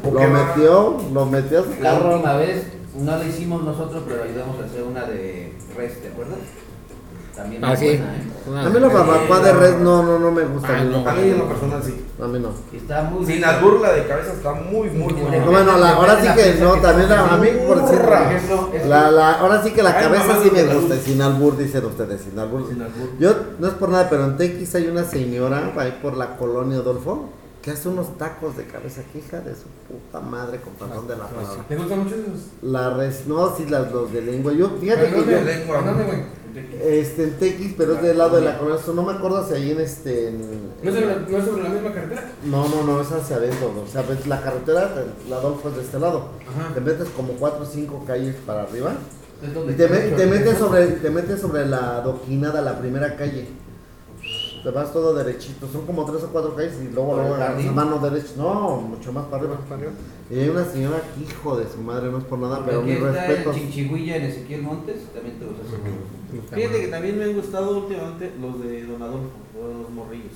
Lo 0.03 0.19
metió, 0.21 0.97
lo 1.13 1.25
metió 1.25 1.59
a 1.59 1.63
su 1.63 1.69
La 1.81 1.91
carro. 1.91 2.13
última 2.15 2.33
vez 2.37 2.63
no 2.97 3.15
la 3.17 3.23
hicimos 3.25 3.63
nosotros, 3.63 4.03
pero 4.07 4.23
ayudamos 4.23 4.59
a 4.61 4.65
hacer 4.65 4.83
una 4.83 5.03
de 5.05 5.53
res, 5.77 6.01
¿te 6.01 6.07
acuerdas? 6.09 6.37
También 7.41 7.63
Ah, 7.65 7.75
sí. 7.75 7.85
buena, 7.87 8.15
¿eh? 8.15 8.23
Una- 8.49 8.65
A 8.65 8.69
mí 8.69 8.79
la 8.79 8.87
barbacoa 8.87 9.39
de 9.41 9.53
red 9.53 9.77
no, 9.77 10.01
no, 10.03 10.17
no 10.19 10.31
me 10.31 10.43
gusta. 10.43 10.69
Ah, 10.71 10.79
a 10.79 10.83
mí 10.83 10.89
no. 10.91 11.09
A 11.09 11.13
mí 11.13 11.21
en 11.29 11.37
lo 11.37 11.47
personal 11.47 11.83
sí. 11.83 12.05
A 12.21 12.27
mí 12.27 12.39
no. 12.39 12.49
Está 12.73 13.03
muy 13.03 13.25
Sin 13.25 13.41
la 13.41 13.59
burla 13.59 13.91
de 13.93 14.07
cabeza 14.07 14.33
está 14.33 14.53
muy, 14.53 14.89
muy 14.89 15.13
buena. 15.13 15.37
No, 15.45 15.51
bueno, 15.51 15.77
la, 15.77 15.89
ahora 15.91 16.19
sí 16.21 16.27
que 16.35 16.55
no, 16.55 16.73
que 16.73 16.79
también 16.81 17.09
la, 17.09 17.25
a 17.33 17.37
mí 17.37 17.47
por 17.67 17.77
es 18.73 18.85
la, 18.87 19.11
la, 19.11 19.33
ahora 19.33 19.61
sí 19.63 19.71
que 19.71 19.83
la 19.83 19.91
Ay, 19.97 20.03
cabeza 20.03 20.39
sí 20.43 20.51
me 20.51 20.63
gusta, 20.63 20.95
sin 20.97 21.21
albur 21.21 21.57
dicen 21.57 21.85
ustedes, 21.85 22.21
sin 22.21 22.37
albur. 22.39 22.67
Sin 22.67 22.81
albur. 22.81 23.09
Yo, 23.19 23.33
no 23.59 23.67
es 23.67 23.73
por 23.75 23.89
nada, 23.89 24.09
pero 24.09 24.25
en 24.25 24.37
TX 24.37 24.75
hay 24.75 24.87
una 24.87 25.03
señora 25.05 25.71
ahí 25.77 25.97
por 26.01 26.17
la 26.17 26.35
colonia 26.37 26.77
Adolfo 26.79 27.29
que 27.61 27.71
hace 27.71 27.89
unos 27.89 28.17
tacos 28.17 28.55
de 28.55 28.63
cabeza 28.65 29.01
que 29.11 29.19
hija 29.19 29.41
de 29.41 29.53
su 29.53 29.65
puta 29.87 30.21
madre 30.21 30.59
con 30.61 30.73
perdón 30.73 31.07
de 31.07 31.17
la 31.17 31.27
palabra. 31.27 31.63
¿Te 31.67 31.75
gustan 31.75 31.99
mucho 31.99 32.15
esos? 32.15 32.47
La 32.63 32.89
res, 32.95 33.27
no, 33.27 33.53
sí, 33.55 33.65
las, 33.69 33.91
los 33.91 34.11
de 34.13 34.21
lengua. 34.21 34.53
Yo, 34.53 34.69
fíjate 34.79 35.07
¿En 35.09 35.13
que 35.13 35.31
yo, 35.31 35.41
lengua. 35.41 35.83
Este, 36.81 37.23
en 37.23 37.31
TX, 37.37 37.73
pero 37.77 37.93
es 37.95 38.01
del 38.01 38.17
lado 38.17 38.35
de 38.37 38.41
la 38.45 38.57
colonia, 38.57 38.81
no 38.93 39.03
me 39.03 39.13
acuerdo 39.13 39.47
si 39.47 39.53
ahí 39.53 39.71
en 39.71 39.81
este, 39.81 40.29
en- 40.29 40.69
¿No 40.83 40.89
es 40.89 40.95
sobre 40.95 41.05
la- 41.07 41.15
no 41.29 41.37
es 41.37 41.45
sobre 41.45 41.63
la 41.63 41.69
misma 41.69 41.93
carretera? 41.93 42.31
No, 42.45 42.67
no, 42.67 42.83
no, 42.83 43.01
es 43.01 43.11
hacia 43.11 43.35
adentro. 43.35 43.73
O 43.85 43.87
sea, 43.91 44.01
ves 44.03 44.25
la 44.27 44.41
carretera, 44.41 44.91
la 45.29 45.35
Adolfo 45.37 45.69
es 45.69 45.75
de 45.75 45.81
este 45.83 45.99
lado. 45.99 46.29
Ajá. 46.49 46.73
Te 46.73 46.81
metes 46.81 47.09
como 47.09 47.33
4 47.33 47.63
o 47.63 47.65
5 47.65 48.03
calles 48.07 48.35
para 48.45 48.63
arriba. 48.63 48.93
Y 49.69 49.73
te, 49.73 49.87
te 49.87 50.25
metes 50.25 50.57
sobre, 50.57 50.87
te 50.87 51.09
metes 51.09 51.39
sobre 51.39 51.65
la 51.65 51.97
adoquinada, 51.97 52.61
la 52.61 52.77
primera 52.79 53.15
calle. 53.15 53.47
Te 54.63 54.71
vas 54.71 54.91
todo 54.91 55.13
derechito. 55.13 55.67
Son 55.71 55.85
como 55.85 56.05
3 56.05 56.23
o 56.23 56.27
4 56.29 56.55
calles 56.55 56.73
y 56.81 56.93
luego, 56.93 57.09
¿Por 57.11 57.17
luego 57.19 57.35
el 57.35 57.41
agarras 57.41 57.63
jardín? 57.63 57.69
a 57.69 57.85
mano 57.85 57.99
derecha. 57.99 58.31
No, 58.37 58.77
mucho 58.81 59.13
más 59.13 59.25
para 59.25 59.43
arriba. 59.43 59.57
Y 60.29 60.39
hay 60.39 60.49
una 60.49 60.65
señora 60.65 61.01
que, 61.15 61.23
hijo 61.23 61.57
de 61.57 61.67
su 61.69 61.77
madre, 61.79 62.11
no 62.11 62.17
es 62.19 62.23
por 62.25 62.39
nada, 62.39 62.57
Porque 62.57 62.71
pero 62.71 62.81
aquí 62.81 62.89
mis 62.91 62.99
está 62.99 63.27
respetos. 63.27 63.55
en 63.55 64.23
Ezequiel 64.25 64.61
Montes, 64.61 64.95
también 65.13 65.39
te 65.39 65.45
los 65.45 65.53
hace. 65.55 66.55
Fíjate 66.55 66.81
que 66.81 66.87
también 66.89 67.17
me 67.17 67.23
han 67.25 67.33
gustado 67.33 67.77
últimamente 67.79 68.33
los 68.39 68.61
de 68.61 68.85
Don 68.85 69.01
Adolfo, 69.01 69.29
los 69.81 69.89
morrillos. 69.89 70.33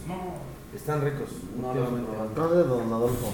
Están 0.74 1.02
ricos 1.02 1.30
No. 1.62 1.74
No 1.74 2.50
de 2.56 2.64
Don 2.64 2.92
Adolfo. 2.94 3.28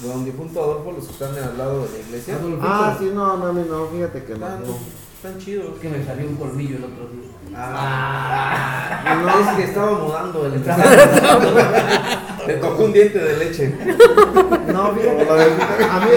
De 0.00 0.08
Don 0.08 0.24
difunto 0.24 0.60
Adolfo, 0.60 0.90
los 0.92 1.04
que 1.06 1.12
están 1.12 1.30
al 1.38 1.56
lado 1.56 1.82
de 1.84 1.92
la 1.92 1.98
iglesia. 1.98 2.38
Ah, 2.60 2.96
sí, 2.98 3.10
no, 3.14 3.36
no, 3.36 3.52
mí 3.52 3.62
no, 3.68 3.86
fíjate 3.86 4.24
que 4.24 4.34
no. 4.34 4.46
Están, 5.24 5.40
chidos. 5.40 5.72
Es 5.76 5.80
que 5.80 5.88
me 5.88 6.04
salió 6.04 6.28
un 6.28 6.36
colmillo 6.36 6.76
el 6.76 6.84
otro 6.84 7.08
día. 7.08 7.30
Ah, 7.56 9.22
no, 9.22 9.40
es 9.40 9.56
que 9.56 9.64
estaba 9.64 9.92
mudando 9.92 10.44
el 10.44 10.62
Le 12.46 12.54
tocó 12.56 12.84
un 12.84 12.92
diente 12.92 13.18
de 13.18 13.36
leche. 13.38 13.74
No, 14.70 14.92
fíjate, 14.92 15.22
a 15.22 16.00
mí, 16.00 16.10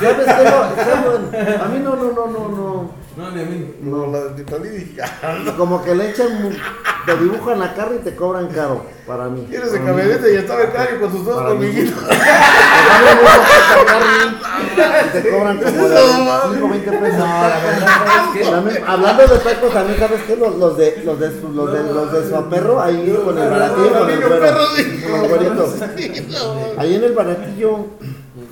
¿sabes 0.00 0.26
qué? 0.26 0.44
No, 0.44 0.74
¿sabes? 0.74 1.60
a 1.60 1.68
mí 1.68 1.78
no, 1.80 1.96
no, 1.96 2.12
no, 2.12 2.26
no, 2.28 2.48
no. 2.48 2.90
No, 3.16 3.30
ni 3.30 3.40
a 3.42 3.44
mí. 3.44 3.74
No, 3.80 4.06
la 4.10 4.20
de 4.24 4.30
Titanic. 4.42 4.72
Y 5.46 5.50
como 5.52 5.82
que 5.84 5.94
le 5.94 6.10
echan, 6.10 6.42
mu- 6.42 6.50
te 7.06 7.16
dibujan 7.16 7.60
la 7.60 7.72
cara 7.74 7.90
y 7.94 7.98
te 7.98 8.14
cobran 8.16 8.48
caro, 8.48 8.84
para 9.06 9.28
mí. 9.28 9.46
Tienes 9.48 9.72
el 9.72 9.84
camioneta 9.84 10.28
y 10.28 10.34
estaba 10.36 10.62
el 10.62 10.72
carro 10.72 11.00
con 11.00 11.12
sus 11.12 11.24
dos 11.24 11.36
Para 11.36 11.50
mí. 11.54 11.66
colmillitos. 11.66 12.02
Y 14.74 15.22
te 15.22 15.30
cobran 15.30 15.58
como 15.58 15.88
de 15.88 15.94
No, 15.94 16.54
5 16.54 16.68
20 16.68 16.92
pesos. 16.92 17.18
No, 17.18 17.24
la 17.26 17.60
verdad, 17.60 17.86
¿sabes 17.86 18.30
qué? 18.34 18.50
También, 18.50 18.84
hablando 18.86 19.26
de 19.26 19.38
tacos, 19.38 19.72
también 19.72 19.98
sabes 19.98 20.22
que 20.22 20.36
los, 20.36 20.56
los 20.56 20.76
de 20.76 21.02
los 21.04 21.20
de 21.20 21.40
su, 21.40 21.48
los 21.52 21.72
de 21.72 21.82
los 21.84 22.12
de 22.12 22.28
su 22.36 22.44
perro 22.50 22.80
ahí 22.82 23.16
con 23.24 23.38
el 23.38 23.48
baratillo 23.50 23.92
con 23.98 24.10
el 24.10 24.16
Niño 24.16 24.28
güero, 24.28 24.40
perro, 24.44 24.66
sí. 24.74 25.04
con 25.08 25.20
los 25.20 25.28
güeritos. 25.28 25.74
Ahí 26.78 26.94
en 26.96 27.04
el 27.04 27.12
baratillo 27.12 27.86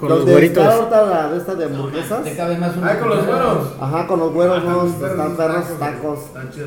Con 0.03 0.09
los 0.11 0.19
los 0.19 0.27
de 0.27 0.33
güeritos. 0.33 0.65
está 0.65 0.75
ahorita 0.77 1.07
la 1.07 1.29
de 1.31 1.39
esta 1.39 1.55
de 1.55 1.65
hamburguesas. 1.65 2.25
Te 2.25 2.37
cabe 2.37 2.59
más 2.59 2.77
una. 2.77 2.91
Ah, 2.91 2.99
con 2.99 3.09
los 3.09 3.25
güeros. 3.27 3.69
Ajá, 3.81 4.07
con 4.09 4.19
los 4.21 4.33
güeros 4.33 4.65
no, 4.65 4.85
Están 4.87 5.11
están 5.11 5.37
perros 5.37 5.65
tacos. 5.79 6.19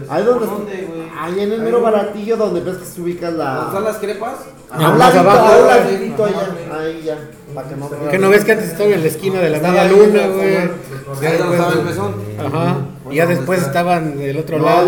Ahí 0.09 0.23
donde 0.23 0.45
¿Dónde, 0.45 0.87
güey? 0.87 1.09
ahí 1.19 1.39
en 1.41 1.51
el 1.51 1.61
mero 1.61 1.81
baratillo 1.81 2.37
donde 2.37 2.61
ves 2.61 2.77
que 2.77 2.85
se 2.85 3.01
ubica 3.01 3.29
¿Dónde 3.31 3.43
están 3.65 3.73
la 3.83 3.89
las 3.91 3.97
crepas? 3.97 4.35
a 4.71 4.77
No, 4.79 4.91
un 4.93 4.97
más 4.97 5.13
ladito, 5.13 5.19
abajo. 5.29 5.47
a 5.53 5.57
un 5.61 5.67
ladito 5.67 6.25
allá, 6.25 6.55
ahí 6.79 7.01
ya, 7.05 7.17
para 7.53 7.67
que 7.69 7.75
no 7.75 7.89
¿Qué 8.11 8.17
no 8.17 8.29
ves 8.29 8.43
que 8.45 8.51
antes 8.53 8.67
estaba 8.71 8.89
en 8.89 9.01
la 9.01 9.07
esquina 9.07 9.39
de 9.39 9.49
la 9.49 9.57
en 9.57 9.91
luna, 9.91 10.27
güey? 10.27 10.55
Ahí 10.57 10.69
donde 11.07 11.27
estaba 11.27 11.51
el 11.53 11.59
después- 11.59 11.83
mesón. 11.85 12.15
Ajá. 12.39 12.75
Y 13.11 13.15
ya 13.15 13.25
después 13.27 13.61
estaban 13.61 14.17
del 14.17 14.37
otro 14.39 14.57
No, 14.57 14.65
lado. 14.65 14.87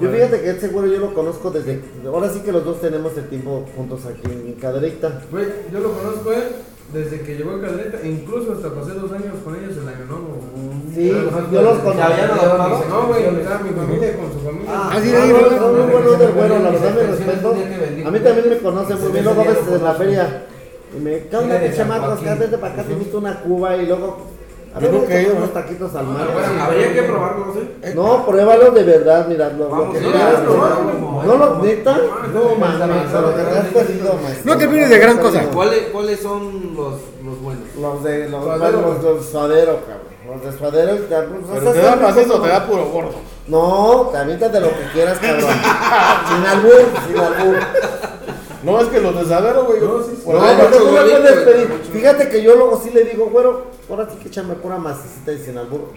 yo, 0.00 0.10
fíjate 0.10 0.40
que 0.40 0.50
ese 0.50 0.68
güero 0.68 0.88
yo 0.92 0.98
lo 0.98 1.14
conozco 1.14 1.50
desde. 1.50 1.80
Ahora 2.06 2.28
sí 2.30 2.40
que 2.40 2.50
los 2.52 2.64
dos 2.64 2.80
tenemos 2.80 3.16
el 3.16 3.28
tiempo 3.28 3.64
juntos 3.76 4.00
aquí 4.06 4.32
en 4.32 4.54
Cadereyta. 4.54 5.20
Güey, 5.30 5.46
yo 5.72 5.78
lo 5.80 5.92
conozco 5.92 6.32
él 6.32 6.42
desde 6.96 7.20
que 7.20 7.36
llegó 7.36 7.52
a 7.52 7.60
Cadreta, 7.60 7.98
incluso 8.06 8.52
hasta 8.52 8.70
pasé 8.74 8.92
dos 8.92 9.12
años 9.12 9.34
con 9.44 9.54
ellos 9.54 9.76
el 9.76 9.88
año 9.88 10.04
nuevo. 10.08 10.38
Sí, 10.94 11.08
yo 11.52 11.62
los 11.62 11.78
conozco. 11.78 11.94
¿Ya 11.98 12.06
habían 12.06 12.30
adoptado? 12.30 12.84
No, 12.88 13.06
güey, 13.08 13.24
estaba 13.26 13.58
mi 13.60 13.70
familia 13.70 14.16
con 14.16 14.32
su 14.32 14.40
familia. 14.40 14.70
Ah, 14.70 14.90
Ah, 14.94 15.00
sí, 15.02 15.12
no, 15.12 15.68
muy 15.72 15.92
bueno 15.92 16.10
del 16.12 16.32
güero, 16.32 16.58
la 16.58 16.70
verdad 16.70 16.94
me 16.94 17.02
respeto. 17.02 17.54
A 18.06 18.10
mí 18.10 18.20
también 18.20 18.48
me 18.50 18.58
conocen 18.58 19.00
muy 19.02 19.12
bien, 19.12 19.24
luego 19.24 19.40
a 19.42 19.44
veces 19.44 19.68
en 19.68 19.84
la 19.84 19.94
feria. 19.94 20.42
Y 20.96 21.00
me, 21.00 21.18
¿qué 21.28 21.36
onda, 21.36 21.60
chamacos? 21.76 22.22
Vete 22.22 22.58
para 22.58 22.72
acá, 22.72 22.82
te 22.84 22.92
invito 22.92 23.18
una 23.18 23.40
cuba 23.40 23.76
y 23.76 23.86
luego. 23.86 24.16
A 24.76 24.78
Yo 24.78 24.90
ver, 24.90 24.92
nunca 25.00 25.14
he 25.14 25.22
ido, 25.22 25.36
unos 25.36 25.48
¿no? 25.48 25.54
taquitos 25.54 25.94
al 25.94 26.06
mar. 26.06 26.28
bueno, 26.32 26.62
Habría 26.64 26.92
que 26.92 27.02
probarlos, 27.04 27.56
¿eh? 27.56 27.92
No, 27.94 28.26
pruébalo 28.26 28.70
de 28.72 28.82
verdad, 28.84 29.26
mira, 29.26 29.48
lo, 29.48 29.70
Vamos, 29.70 29.94
que 29.96 30.00
no, 30.02 30.10
no, 30.10 30.18
no, 30.18 31.22
No 31.24 31.36
lo, 31.38 31.62
neta, 31.62 31.96
no 32.34 32.54
mames, 32.56 33.12
lo 33.12 33.34
que 33.36 33.42
te 33.42 33.58
has 33.58 33.66
perdido, 33.68 34.18
maestro. 34.22 34.52
No 34.52 34.58
te 34.58 34.68
pierdes 34.68 34.90
de 34.90 34.98
gran 34.98 35.16
cosa. 35.18 35.42
¿Cuáles, 35.52 35.80
¿Cuáles 35.92 36.20
son 36.20 36.74
los, 36.76 36.94
los 37.24 37.40
buenos? 37.42 37.64
Los 37.80 38.04
de 38.04 38.28
los, 38.28 38.44
Suadero. 38.44 38.80
los, 38.82 39.02
los 39.02 39.26
suadero, 39.26 39.78
cabrón. 39.80 40.16
Los 40.26 40.42
de 40.52 40.58
suadero 40.58 40.94
y 40.96 40.98
te, 40.98 41.14
pues, 41.22 41.40
Pero 41.60 41.72
te 41.72 41.78
da 41.80 41.96
macizo, 41.96 42.32
como- 42.32 42.42
te 42.44 42.48
da 42.50 42.66
puro 42.66 42.84
gordo. 42.86 43.14
No, 43.48 44.08
te 44.12 44.18
avientas 44.18 44.52
de 44.52 44.60
lo 44.60 44.68
que 44.68 44.84
quieras, 44.92 45.18
cabrón. 45.20 45.50
sin 46.28 46.46
albur, 46.46 46.84
sin 47.06 47.18
albur. 47.18 47.56
No, 48.66 48.80
es 48.80 48.88
que 48.88 49.00
los 49.00 49.14
de 49.14 49.24
Sadero, 49.24 49.64
güey. 49.64 49.80
No, 49.80 50.02
sí, 50.02 50.18
No, 50.26 50.76
tú 50.76 50.84
me 50.92 51.00
puedes 51.00 51.36
pedir. 51.44 51.68
Fíjate 51.92 52.28
que 52.28 52.42
yo 52.42 52.56
luego 52.56 52.80
sí 52.82 52.90
le 52.90 53.04
digo, 53.04 53.26
güero, 53.30 53.66
ahora 53.88 54.08
sí 54.10 54.18
que 54.20 54.28
échame 54.28 54.54
pura 54.56 54.76
macicita 54.76 55.32
y 55.32 55.38
sin 55.38 55.56
albur. 55.56 55.92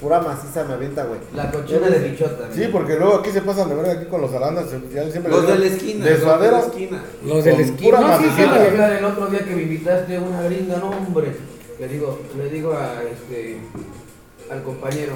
Pura 0.00 0.20
maciza 0.20 0.64
me 0.64 0.74
avienta, 0.74 1.04
güey. 1.04 1.20
La 1.34 1.50
cochina 1.50 1.88
de 1.88 2.10
bichota. 2.10 2.48
Sí, 2.52 2.68
porque 2.70 2.96
luego 2.96 3.14
aquí 3.14 3.30
se 3.30 3.40
pasan 3.40 3.70
de 3.70 3.76
ver 3.76 3.96
aquí 3.96 4.04
con 4.06 4.20
los 4.20 4.32
arandas. 4.34 4.66
ya 4.92 5.10
siempre 5.10 5.32
Los 5.32 5.46
de 5.46 5.58
la 5.58 5.64
esquina. 5.66 6.04
De 6.04 6.18
los 6.18 6.40
de 6.40 6.50
la 6.50 6.58
esquina. 6.60 7.04
Los 7.24 7.44
del 7.44 7.54
Con 7.54 7.64
esquí. 7.64 7.84
pura 7.84 8.00
No, 8.00 8.18
sí, 8.18 8.24
sí, 8.24 8.28
masicita. 8.28 8.54
güey. 8.58 8.68
hablar 8.68 8.92
el 8.92 9.04
otro 9.06 9.26
día 9.28 9.44
que 9.44 9.54
me 9.56 9.62
invitaste 9.62 10.16
a 10.16 10.20
una 10.20 10.42
gringa, 10.42 10.76
no 10.76 10.90
hombre. 10.90 11.34
Le 11.80 11.88
digo, 11.88 12.18
le 12.36 12.50
digo 12.50 12.72
a 12.74 13.02
este 13.02 13.58
al 14.50 14.62
compañero, 14.62 15.14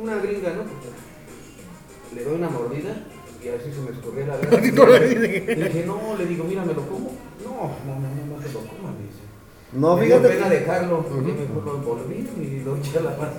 una 0.00 0.16
gringa, 0.18 0.50
¿no? 0.50 0.62
Le 2.14 2.22
doy 2.24 2.34
una 2.34 2.48
mordida 2.48 2.94
y 3.46 3.48
así 3.50 3.72
se 3.72 3.80
me 3.80 3.90
escurrió 3.96 4.26
la 4.26 4.36
grasa. 4.36 4.56
Le 4.56 5.68
dije, 5.68 5.84
no, 5.86 6.00
le 6.18 6.26
digo, 6.26 6.44
mira, 6.44 6.62
me 6.64 6.74
lo 6.74 6.82
como. 6.82 7.12
No, 7.44 7.70
no, 7.86 7.94
no, 7.94 8.08
no, 8.08 8.36
no 8.36 8.42
te 8.42 8.52
lo 8.52 8.58
comas, 8.60 8.92
me 8.98 9.06
dice. 9.06 9.22
No, 9.72 9.96
Me 9.96 10.04
fíjate 10.04 10.28
pena 10.28 10.48
que, 10.48 10.54
dejarlo, 10.60 11.04
y 11.10 11.32
mejor 11.32 11.64
lo 11.64 11.74
envolví 11.74 12.28
y 12.40 12.62
lo 12.64 12.76
eché 12.76 12.98
a 12.98 13.02
la 13.02 13.10
mano. 13.10 13.34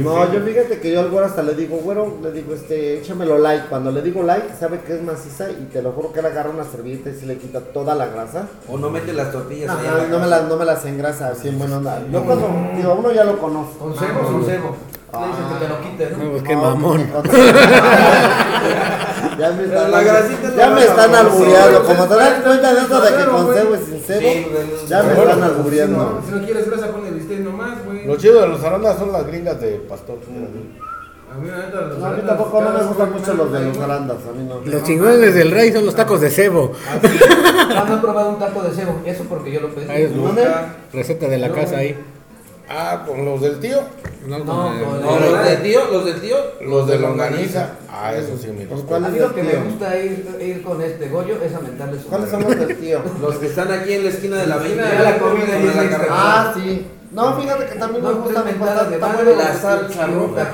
no, 0.00 0.32
yo 0.32 0.40
fíjate 0.40 0.80
que 0.80 0.90
yo 0.92 1.00
al 1.00 1.10
güero 1.10 1.26
hasta 1.26 1.42
le 1.42 1.54
digo, 1.54 1.76
güero, 1.76 2.18
le 2.22 2.32
digo, 2.32 2.54
este, 2.54 2.98
échamelo 2.98 3.38
like. 3.38 3.66
Cuando 3.68 3.92
le 3.92 4.02
digo 4.02 4.22
like, 4.22 4.48
sabe 4.58 4.80
que 4.80 4.94
es 4.94 5.02
maciza 5.02 5.50
y 5.50 5.68
te 5.72 5.80
lo 5.82 5.92
juro 5.92 6.12
que 6.12 6.20
él 6.20 6.26
agarra 6.26 6.50
una 6.50 6.64
servilleta 6.64 7.10
y 7.10 7.14
se 7.14 7.26
le 7.26 7.36
quita 7.36 7.60
toda 7.60 7.94
la 7.94 8.06
grasa. 8.06 8.48
O 8.68 8.78
no 8.78 8.90
mete 8.90 9.12
las 9.12 9.30
tortillas 9.32 9.70
ahí 9.70 9.86
Ajá, 9.86 10.04
en 10.04 10.10
no 10.10 10.18
me 10.18 10.26
las, 10.26 10.48
no 10.48 10.56
me 10.56 10.64
las 10.64 10.84
engrasa 10.86 11.28
así 11.28 11.48
en 11.48 11.58
buena 11.58 11.76
onda. 11.76 12.02
Yo 12.10 12.24
cuando, 12.24 12.48
digo, 12.76 12.94
uno 12.94 13.12
ya 13.12 13.24
lo 13.24 13.38
conozco. 13.38 13.78
Con 13.78 13.94
cebo, 13.96 14.20
con 14.20 14.44
cebo. 14.44 14.76
Le 15.14 15.26
dice 15.28 15.42
que 15.48 15.64
te 15.64 15.68
lo 15.68 15.80
quite, 15.80 16.10
No, 16.10 16.24
¿no? 16.24 16.30
pues 16.32 16.42
qué 16.42 16.54
No, 16.56 16.62
mamón. 16.62 17.08
Ya 19.38 19.50
me 19.52 19.64
están, 19.64 19.90
la 19.90 20.02
grasita 20.02 20.48
no 20.48 20.56
ya 20.56 20.70
me 20.70 20.84
están 20.84 21.14
albureando. 21.14 21.80
Sí, 21.80 21.86
Como 21.86 22.04
te 22.08 22.14
das 22.16 22.42
cuenta 22.42 22.74
de 22.74 22.80
eso 22.80 23.00
de 23.00 23.08
que 23.08 23.14
cero, 23.18 23.32
con 23.32 23.44
güey. 23.46 23.58
cebo 23.58 23.74
y 23.74 23.78
sin 23.78 24.00
cebo, 24.00 24.20
Sí, 24.20 24.26
del- 24.52 24.88
ya 24.88 25.02
me 25.02 25.12
están 25.12 25.40
No, 25.40 25.44
albureando. 25.46 26.22
si 26.26 26.34
no 26.34 26.44
quieres 26.44 26.70
grasa, 26.70 26.86
ponle 26.92 27.10
bistec 27.10 27.38
nomás, 27.40 27.84
güey. 27.84 28.06
Lo 28.06 28.16
chido 28.16 28.40
de 28.40 28.48
los 28.48 28.62
arandas 28.64 28.98
son 28.98 29.12
las 29.12 29.26
gringas 29.26 29.60
de 29.60 29.70
pastor. 29.88 30.16
A 31.32 31.36
mí, 31.36 31.48
No, 31.50 32.06
a 32.06 32.16
tampoco 32.26 32.62
no 32.62 32.70
me 32.70 32.82
gustan 32.84 33.12
mucho 33.12 33.34
los 33.34 33.52
de 33.52 33.60
los 33.64 33.78
arandas, 33.78 34.18
a 34.28 34.32
mí 34.38 34.44
no. 34.48 34.60
Los 34.70 34.82
chingones 34.84 35.34
del 35.34 35.50
rey 35.50 35.72
son 35.72 35.84
los 35.86 35.94
tacos 35.96 36.20
de 36.20 36.30
cebo. 36.30 36.72
Ah, 37.76 37.84
no 37.88 37.96
he 37.96 37.98
probado 37.98 38.28
un 38.30 38.38
taco 38.38 38.62
de 38.62 38.70
cebo, 38.72 39.00
eso 39.04 39.24
porque 39.28 39.50
yo 39.50 39.60
lo 39.60 39.68
pedí. 39.74 39.90
Ahí 39.90 40.02
es 40.02 40.14
¿Dónde? 40.14 40.46
receta 40.92 41.26
de 41.26 41.38
la 41.38 41.50
casa 41.50 41.78
ahí. 41.78 41.98
Ah, 42.68 43.04
con 43.06 43.24
los 43.24 43.40
del 43.42 43.60
tío. 43.60 43.78
No, 44.26 44.38
No, 44.38 44.72
los 45.20 45.44
del 45.44 45.62
tío, 45.62 45.80
los 45.92 46.04
del 46.06 46.20
tío. 46.20 46.36
Los 46.62 46.86
de 46.88 46.98
longaniza. 46.98 47.72
Ah, 47.90 48.14
eso 48.14 48.38
sí, 48.38 48.48
mira. 48.48 48.74
A 48.74 48.80
¿cuáles 48.80 49.10
mí 49.12 49.18
lo 49.18 49.34
que 49.34 49.42
tío? 49.42 49.50
me 49.60 49.64
gusta 49.66 49.98
ir, 49.98 50.38
ir 50.40 50.62
con 50.62 50.80
este 50.80 51.08
Goyo 51.08 51.36
es 51.42 51.54
a 51.54 51.60
mentarle 51.60 52.00
su 52.00 52.06
¿Cuáles 52.08 52.30
son 52.30 52.42
los 52.42 52.56
del 52.58 52.76
tío? 52.78 53.02
Los 53.20 53.36
que 53.36 53.46
están 53.46 53.70
aquí 53.70 53.92
en 53.92 54.04
la 54.04 54.10
esquina 54.10 54.36
de 54.38 54.46
la 54.46 54.54
avenida. 54.54 54.88
de 54.90 54.98
la 55.04 55.18
comida 55.18 55.58
y 55.58 55.62
de 55.62 55.68
es 55.68 55.76
la 55.76 55.82
carretera. 55.90 56.08
Ah, 56.10 56.52
sí. 56.56 56.86
No, 57.12 57.40
fíjate 57.40 57.66
que 57.66 57.78
también 57.78 58.02
me 58.02 58.10
No, 58.10 58.16
gusta, 58.22 58.42
bueno. 58.42 59.36
la 59.36 59.54
salsa 59.54 60.06
roja. 60.06 60.52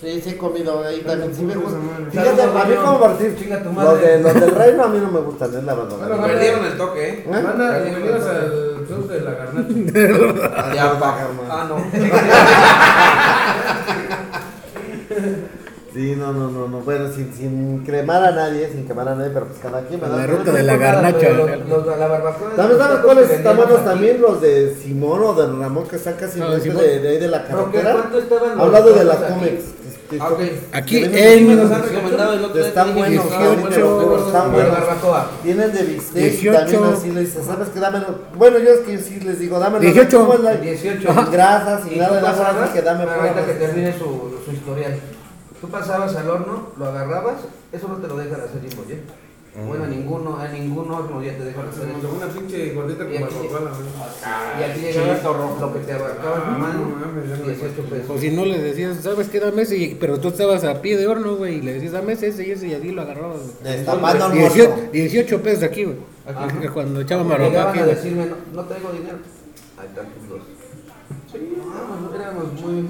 Sí. 0.00 0.20
Sí, 0.22 0.30
he 0.30 0.36
comido 0.36 0.84
ahí 0.84 1.00
también. 1.00 1.34
Sí 1.34 1.42
me 1.42 1.54
gusta. 1.54 1.78
Fíjate, 2.10 2.42
a 2.42 2.64
mí 2.64 2.74
como 2.76 3.00
partir. 3.00 3.34
Chinga 3.38 3.58
tu 3.60 3.64
Los, 3.66 3.74
madre. 3.74 4.06
de, 4.18 4.22
los 4.22 4.34
del 4.34 4.50
reino 4.54 4.84
a 4.84 4.88
mí 4.88 4.98
no 5.00 5.10
me 5.10 5.20
gustan, 5.20 5.54
es 5.56 5.64
la 5.64 5.74
verdad. 5.74 5.96
Bueno, 5.98 6.22
Perdieron 6.26 6.64
el 6.66 6.76
toque, 6.76 7.08
¿eh? 7.08 7.24
¿Eh? 7.26 7.30
Banda, 7.30 7.78
bienvenidos 7.78 8.26
al 8.26 8.84
club 8.86 9.08
de 9.08 9.20
la 9.22 9.30
garnata. 9.32 9.68
Ya, 10.74 10.98
pa. 10.98 11.18
hermano. 11.20 11.48
Ah, 11.50 11.66
no. 11.68 11.76
Sí, 15.94 16.14
no, 16.14 16.30
no, 16.30 16.50
no, 16.50 16.68
no. 16.68 16.80
Bueno, 16.80 17.10
sin, 17.10 17.32
sin 17.32 17.78
cremar 17.82 18.22
a 18.22 18.30
nadie, 18.30 18.68
sin 18.70 18.86
quemar 18.86 19.08
a 19.08 19.14
nadie, 19.14 19.30
pero 19.32 19.46
pues 19.46 19.58
cada 19.60 19.80
quien 19.86 19.98
me 19.98 20.06
La 20.08 20.16
da. 20.18 20.26
ruta 20.26 20.52
de 20.52 20.62
la 20.62 20.76
garnacha. 20.76 21.30
Los, 21.30 21.68
los 21.70 21.86
de 21.86 21.96
la 21.96 22.06
barbacoa. 22.06 22.52
¿Sabes, 22.54 22.76
los 22.76 22.86
sabes 22.86 22.98
cuáles 23.00 23.30
están 23.30 23.56
buenos 23.56 23.82
también? 23.82 24.20
Los 24.20 24.42
de 24.42 24.74
Simón 24.74 25.22
o 25.24 25.32
de 25.32 25.46
Ramón 25.58 25.88
que 25.88 25.96
están 25.96 26.12
casi 26.16 26.38
Ah, 26.42 26.50
de 26.50 26.60
de, 26.60 26.98
de 27.00 27.08
ahí 27.08 27.18
de 27.18 27.28
la 27.28 27.44
Pero 27.46 27.70
¿qué- 27.70 27.78
carretera. 27.80 27.92
¿Cuánto 27.94 28.18
estaban 28.18 28.56
los 28.58 28.66
Hablando 28.66 28.92
de 28.92 29.04
las 29.06 29.16
cómics. 29.16 29.64
Que- 30.08 30.18
Ah, 30.20 30.28
ok. 30.30 30.40
Aquí 30.72 30.96
en 31.04 31.14
han 31.72 31.82
recomendado 31.82 32.32
el 32.34 32.44
otro 32.44 32.58
día. 32.58 32.68
Están 32.68 32.94
buenos, 32.94 33.24
ah, 33.32 33.54
están 34.26 34.52
bueno, 34.52 34.70
buenos. 34.70 35.26
Tienen 35.42 35.72
de 35.72 35.82
bistec 35.82 36.16
y 36.16 36.28
18. 36.30 36.58
también 36.58 36.84
así 36.84 37.10
le 37.12 37.20
dices, 37.20 37.44
¿sabes 37.46 37.68
qué? 37.68 37.80
Dámelo. 37.80 38.06
Bueno, 38.36 38.58
yo 38.58 38.70
es 38.70 38.80
que 38.80 38.98
sí 38.98 39.20
les 39.20 39.38
digo, 39.38 39.58
dámelo. 39.58 39.80
18. 39.80 40.18
¿cómo 40.20 40.34
es 40.34 40.40
la- 40.40 40.56
18. 40.56 41.12
Sin 41.12 41.30
grasas, 41.32 41.82
sin 41.84 41.92
Y 41.94 41.96
nada 41.96 42.16
de 42.16 42.72
que 42.72 42.82
dame 42.82 43.04
pura 43.04 43.16
ahorita 43.22 43.46
que 43.46 43.52
termine 43.54 43.92
su, 43.92 44.34
su 44.44 44.52
historial. 44.52 44.98
Tú 45.60 45.68
pasabas 45.68 46.14
al 46.14 46.28
horno, 46.28 46.68
lo 46.76 46.86
agarrabas, 46.86 47.36
eso 47.72 47.88
no 47.88 47.96
te 47.96 48.06
lo 48.08 48.16
dejan 48.16 48.40
hacer 48.40 48.60
Jimbo, 48.60 48.84
¿eh? 48.90 49.00
Bueno, 49.66 49.84
a 49.84 49.86
ninguno, 49.86 50.36
a 50.36 50.48
ningún 50.48 50.90
horno 50.90 51.22
ya 51.22 51.34
te 51.36 51.44
dejan 51.44 51.68
hacer 51.68 51.84
eso. 51.88 52.12
Una 52.14 52.26
pinche 52.26 52.74
gordita 52.74 53.04
con 53.04 53.12
Y 53.14 53.16
aquí- 53.16 53.34
Coca-Cola, 53.34 53.70
güey. 53.70 54.60
Y 54.60 54.62
aquí 54.70 54.80
llegabas 54.80 55.60
lo 55.60 55.72
que 55.72 55.78
te 55.80 55.92
abarcaba 55.94 56.36
en 56.36 56.42
tu 56.54 56.60
mano, 56.60 56.80
No 56.80 57.06
mames, 57.06 57.28
ya 57.30 57.36
no 57.36 57.44
me 57.46 57.52
18 57.54 57.80
O 57.80 57.84
pesos. 57.90 58.20
si 58.20 58.30
no 58.32 58.44
le 58.44 58.58
decías, 58.60 58.98
¿sabes 59.02 59.28
qué? 59.30 59.40
Dame 59.40 59.62
ese. 59.62 59.76
y- 59.78 59.94
Pero 59.94 60.20
tú 60.20 60.28
estabas 60.28 60.62
a 60.64 60.82
pie 60.82 60.98
de 60.98 61.06
horno, 61.06 61.36
güey. 61.36 61.56
Y 61.56 61.62
le 61.62 61.72
decías, 61.74 61.92
dame 61.92 62.12
ese 62.12 62.28
y 62.46 62.50
ese. 62.50 62.66
Y 62.68 62.74
así 62.74 62.90
lo 62.92 63.00
agarrabas. 63.02 63.62
Destapando 63.62 64.24
al 64.26 64.32
18, 64.32 64.68
muerto. 64.74 64.92
18 64.92 65.42
pesos 65.42 65.62
aquí, 65.62 65.84
güey. 65.84 65.96
Cuando 66.74 67.00
echaban 67.00 67.26
Llegaban 67.26 67.28
barbacoa 67.52 67.62
a 67.62 67.70
aquí, 67.70 67.78
güey. 67.78 67.94
decirme, 67.94 68.26
no, 68.26 68.36
no 68.52 68.64
traigo 68.68 68.90
dinero. 68.92 69.16
Ahí 69.78 69.86
están 69.86 70.06
tus 70.06 70.28
dos. 70.28 70.40
Sí, 71.32 71.56
no, 71.56 72.14
éramos 72.14 72.60
muy... 72.60 72.88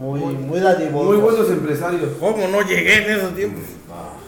Muy, 0.00 0.20
muy 0.36 0.58
dadivosos. 0.60 1.06
Muy 1.06 1.16
buenos 1.18 1.50
empresarios. 1.50 2.12
¿Cómo 2.18 2.48
no 2.48 2.62
llegué 2.62 3.04
en 3.04 3.10
esos 3.18 3.34
tiempos? 3.34 3.62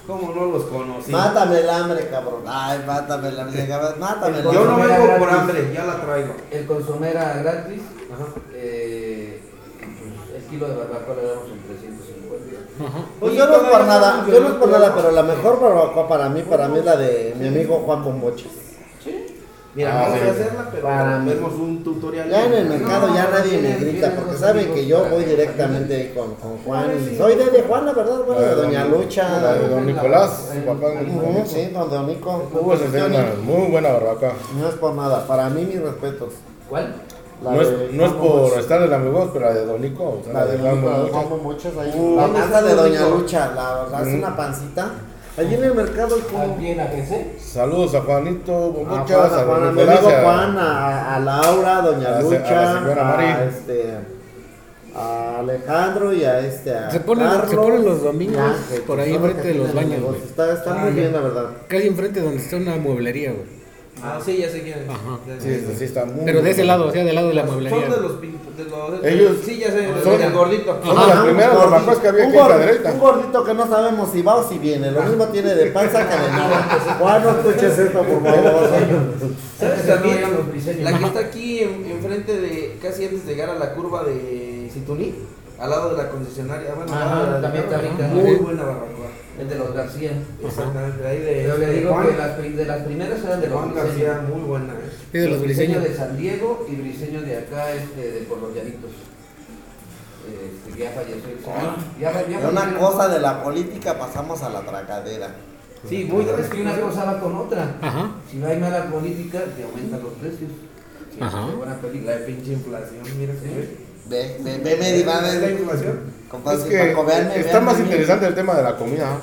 ¿Cómo 0.06 0.34
no 0.34 0.46
los 0.46 0.64
conocí? 0.64 1.10
Mátame 1.10 1.60
el 1.60 1.70
hambre, 1.70 2.08
cabrón. 2.10 2.42
Ay, 2.46 2.84
mátame 2.86 3.28
el 3.28 3.40
hambre. 3.40 3.60
Llegabas, 3.62 3.96
Mátame 3.98 4.38
el 4.38 4.44
Yo 4.44 4.52
Yo 4.52 4.60
hambre. 4.60 4.72
no 4.72 4.76
vengo 4.92 5.04
era 5.04 5.18
por 5.18 5.28
gratis. 5.28 5.40
hambre, 5.42 5.72
ya 5.74 5.84
la 5.84 6.00
traigo. 6.02 6.34
El 6.50 6.66
consomé 6.66 7.10
era 7.10 7.34
gratis. 7.42 7.80
Ajá. 8.12 8.24
Eh, 8.54 9.40
pues, 9.78 10.42
el 10.42 10.48
kilo 10.50 10.68
de 10.68 10.76
barbacoa 10.76 11.14
le 11.16 11.26
damos 11.28 11.44
en 11.48 11.62
350. 11.62 13.04
Pues 13.20 13.34
yo 13.34 13.46
no 13.46 13.56
es 13.56 13.62
por 13.62 13.84
nada, 13.86 14.26
yo 14.28 14.40
no 14.40 14.48
es 14.48 14.54
por 14.54 14.68
nada, 14.68 14.92
pero 14.94 15.10
la 15.12 15.22
mejor 15.22 15.60
barbacoa 15.60 16.08
para 16.08 16.28
mí, 16.28 16.42
para 16.42 16.68
mí 16.68 16.78
es 16.80 16.84
la 16.84 16.96
de 16.96 17.34
mi 17.38 17.48
amigo 17.48 17.82
Juan 17.86 18.04
Bomboches. 18.04 18.50
Mira, 19.74 19.90
Ah, 19.92 20.08
no 20.08 20.14
sé 20.14 20.20
sí. 20.20 20.28
hacerla, 20.28 20.68
pero 20.70 20.82
Para 20.84 21.18
vemos 21.18 21.52
un 21.54 21.82
tutorial. 21.82 22.30
Ya 22.30 22.46
en 22.46 22.52
el 22.54 22.66
mercado 22.68 23.08
No, 23.08 23.14
ya 23.16 23.28
nadie 23.28 23.58
me 23.60 23.74
grita 23.76 24.12
porque 24.14 24.36
saben 24.36 24.72
que 24.72 24.86
yo 24.86 25.04
voy 25.10 25.24
directamente 25.24 26.12
con, 26.14 26.34
con 26.36 26.58
Juan 26.58 26.90
y 27.12 27.16
soy 27.16 27.34
de, 27.34 27.46
de 27.50 27.62
Juan, 27.62 27.84
la 27.86 27.92
verdad, 27.92 28.18
bueno, 28.24 28.40
de 28.40 28.48
de 28.48 28.54
Doña 28.54 28.84
don- 28.84 28.92
Lucha. 29.02 29.40
la 29.40 29.54
de 29.54 29.68
don 29.68 29.84
Nicolás, 29.86 30.50
su 30.54 30.60
papá. 30.64 30.86
Ujú, 30.88 31.42
sí, 31.46 31.66
don 31.72 31.90
Donico. 31.90 32.48
Hubo 32.52 32.72
una 32.72 33.32
muy 33.42 33.70
buena 33.72 33.92
barbacoa. 33.94 34.32
No 34.56 34.68
es 34.68 34.74
por 34.76 34.94
nada, 34.94 35.26
para 35.26 35.48
mí 35.50 35.64
mis 35.64 35.80
respetos. 35.82 36.34
¿Cuál? 36.68 36.94
La 37.42 37.50
No 37.50 37.60
es, 37.60 37.68
de 37.68 37.88
no 37.92 38.06
es 38.06 38.12
por 38.12 38.58
estar 38.60 38.80
en 38.80 38.92
amigos, 38.92 39.30
pero 39.32 39.46
la 39.46 39.54
de 39.54 39.66
Donico. 39.66 40.04
o 40.04 40.22
sea, 40.24 40.32
La 40.34 40.46
de 40.46 40.58
la 40.58 40.70
de 40.72 40.76
Momuchos 41.10 41.72
ahí. 41.76 41.92
Uh, 41.96 42.16
la 42.16 42.22
¿dónde 42.22 42.38
panza 42.40 42.58
está 42.58 42.62
de 42.68 42.74
Doña? 42.76 43.08
Lucha, 43.08 43.52
la 43.56 43.74
verdad, 43.82 44.08
es 44.08 44.14
una 44.14 44.36
pancita. 44.36 44.90
Allí 45.36 45.54
en 45.54 45.64
el 45.64 45.74
mercado. 45.74 46.16
Saludos 47.38 47.94
a 47.94 48.02
Juanito 48.02 48.54
A 48.54 48.68
Bomuchas, 48.68 49.16
Juan, 49.16 49.32
a, 49.32 49.36
a 49.40 49.44
Juan, 49.44 49.62
a 49.68 49.72
mi 49.72 49.82
amigo 49.82 50.08
a- 50.08 50.22
Juan, 50.22 50.58
a, 50.58 51.14
a 51.16 51.20
Laura, 51.20 51.78
a 51.78 51.82
Doña 51.82 52.08
a 52.08 52.18
a 52.18 52.22
Lucha, 52.22 52.78
señora 52.78 53.18
a, 53.18 53.44
este, 53.44 53.94
a 54.94 55.38
Alejandro 55.40 56.12
y 56.12 56.24
a 56.24 56.38
este, 56.38 56.72
a 56.72 56.88
Se 56.90 57.00
ponen- 57.00 57.26
Carlos 57.28 57.50
se 57.50 57.56
ponen 57.56 57.84
los 57.84 58.02
domingos 58.02 58.38
a 58.38 58.46
Ángel, 58.50 58.82
por 58.82 59.00
ahí 59.00 59.14
enfrente 59.14 59.48
de 59.48 59.54
los 59.54 59.74
baños. 59.74 60.00
Está, 60.24 60.52
está 60.52 60.70
Ah, 60.72 60.84
muy 60.84 60.92
bien, 60.92 61.12
la 61.12 61.20
verdad. 61.20 61.46
Casi 61.66 61.86
enfrente 61.88 62.20
donde 62.20 62.36
está 62.40 62.56
una 62.56 62.76
mueblería, 62.76 63.32
güey. 63.32 63.53
Ah, 64.06 64.20
sí, 64.24 64.36
ya 64.36 64.48
sé 64.50 64.62
quién 64.62 64.78
es. 64.80 64.88
Ajá. 64.88 65.18
Sí, 65.78 65.84
está 65.84 66.04
muy 66.04 66.24
Pero 66.26 66.42
de 66.42 66.50
ese 66.50 66.64
lado, 66.64 66.86
o 66.88 66.92
sea, 66.92 67.04
del 67.04 67.14
lado 67.14 67.28
de 67.28 67.34
la 67.34 67.46
Son 67.46 67.54
mueblería. 67.54 67.88
de 67.88 68.00
los, 68.02 68.12
pin- 68.20 68.38
de 68.56 68.64
los 68.64 69.04
Ellos 69.04 69.36
Sí, 69.44 69.58
ya 69.58 69.68
sé, 69.72 69.88
son- 70.04 70.20
el 70.20 70.32
gordito. 70.32 70.78
Son 70.84 70.94
de 70.94 70.94
las 70.94 71.08
Ajá, 71.10 71.24
primeras 71.24 71.50
un 71.52 71.58
barbacoas 71.58 71.84
gordito- 71.86 72.02
que 72.02 72.08
había 72.08 72.22
un 72.24 72.28
aquí 72.28 72.36
en 72.36 72.42
gordito- 72.44 72.58
Cadereyta. 72.60 72.92
Un 72.92 72.98
gordito 73.00 73.44
que 73.44 73.54
no 73.54 73.66
sabemos 73.68 74.10
si 74.12 74.22
va 74.22 74.34
o 74.36 74.48
si 74.48 74.58
viene. 74.58 74.90
Lo 74.90 75.02
mismo 75.02 75.24
tiene 75.28 75.54
de 75.54 75.66
panza 75.66 76.08
que 76.08 76.14
de 76.22 76.28
nada. 76.30 76.96
Juan, 77.00 77.22
no 77.22 77.30
escuches 77.30 77.78
esto, 77.78 78.02
por 78.02 78.22
favor. 78.22 78.70
La 80.82 80.98
que 80.98 81.04
está 81.04 81.20
aquí 81.20 81.58
en- 81.60 81.86
enfrente 81.90 82.40
de, 82.40 82.78
casi 82.82 83.04
antes 83.04 83.26
de 83.26 83.32
llegar 83.34 83.50
a 83.50 83.54
la 83.58 83.74
curva 83.74 84.04
de 84.04 84.68
Situní, 84.72 85.14
al 85.58 85.70
lado 85.70 85.90
de 85.90 86.02
la 86.02 86.08
concesionaria. 86.10 86.74
Bueno, 86.74 86.92
al 86.94 87.02
Ajá, 87.02 87.14
lado 87.14 87.24
de 87.26 87.32
la 87.32 87.40
también 87.42 87.64
está 87.64 87.78
rica. 87.78 88.06
Muy 88.08 88.34
buena 88.36 88.62
barbacoa. 88.64 89.08
El 89.38 89.48
de 89.48 89.54
los 89.56 89.74
García. 89.74 90.12
Exactamente, 90.44 91.02
de 91.02 91.08
ahí 91.08 91.18
de, 91.18 91.32
Pero 91.42 91.58
le 91.58 91.66
de 91.66 91.72
digo 91.80 91.92
Juan, 91.92 92.06
que 92.06 92.16
las, 92.16 92.38
de 92.56 92.64
las 92.64 92.82
primeras 92.82 93.24
eran 93.24 93.40
de 93.40 93.48
los 93.48 93.60
Juan. 93.60 93.74
García, 93.74 94.22
muy 94.28 94.40
buena. 94.42 94.72
¿eh? 94.74 94.90
Sí, 95.12 95.18
de 95.18 95.28
los 95.28 95.42
briseños 95.42 95.82
briseños. 95.82 95.82
de 95.82 95.94
San 96.06 96.16
Diego 96.16 96.66
y 96.70 96.74
briseños 96.76 97.24
de 97.26 97.36
acá, 97.38 97.72
este, 97.72 98.10
de 98.12 98.20
por 98.22 98.38
los 98.38 98.54
llanitos. 98.54 98.90
Este, 100.24 100.78
ya 100.82 100.90
falleció 100.92 101.22
señor. 101.22 101.76
Ya, 102.00 102.12
ya 102.28 102.40
De 102.40 102.48
una 102.48 102.60
falleció. 102.62 102.78
cosa 102.86 103.08
de 103.08 103.20
la 103.20 103.42
política 103.42 103.98
pasamos 103.98 104.42
a 104.42 104.50
la 104.50 104.60
tracadera. 104.62 105.34
Sí, 105.88 106.04
muy 106.10 106.24
Es 106.24 106.46
que 106.48 106.62
una 106.62 106.78
cosa 106.80 107.04
va 107.04 107.20
con 107.20 107.36
otra. 107.36 107.76
Ajá. 107.82 108.10
Si 108.30 108.38
no 108.38 108.46
hay 108.46 108.58
mala 108.58 108.86
política, 108.86 109.40
te 109.56 109.64
aumentan 109.64 110.02
los 110.02 110.12
precios. 110.14 110.50
Sí, 111.12 111.18
Ajá. 111.20 111.46
buena 111.56 111.74
La 111.74 111.78
película. 111.80 112.12
de 112.16 112.18
pinche 112.24 112.52
inflación, 112.54 113.02
mira 113.18 113.34
que 113.34 113.83
ve. 114.08 114.36
Ve, 114.40 114.58
ve, 114.58 114.76
ve, 114.76 114.92
ve, 114.92 115.04
va, 115.04 115.20
¿Es 115.20 115.82
la? 115.82 116.14
Compadre, 116.28 116.58
Es 116.58 116.64
que 116.64 116.94
véanme, 116.94 117.38
está 117.38 117.60
más 117.60 117.76
a 117.76 117.80
interesante 117.80 118.26
el 118.26 118.34
tema 118.34 118.54
de 118.54 118.62
la 118.64 118.76
comida. 118.76 119.18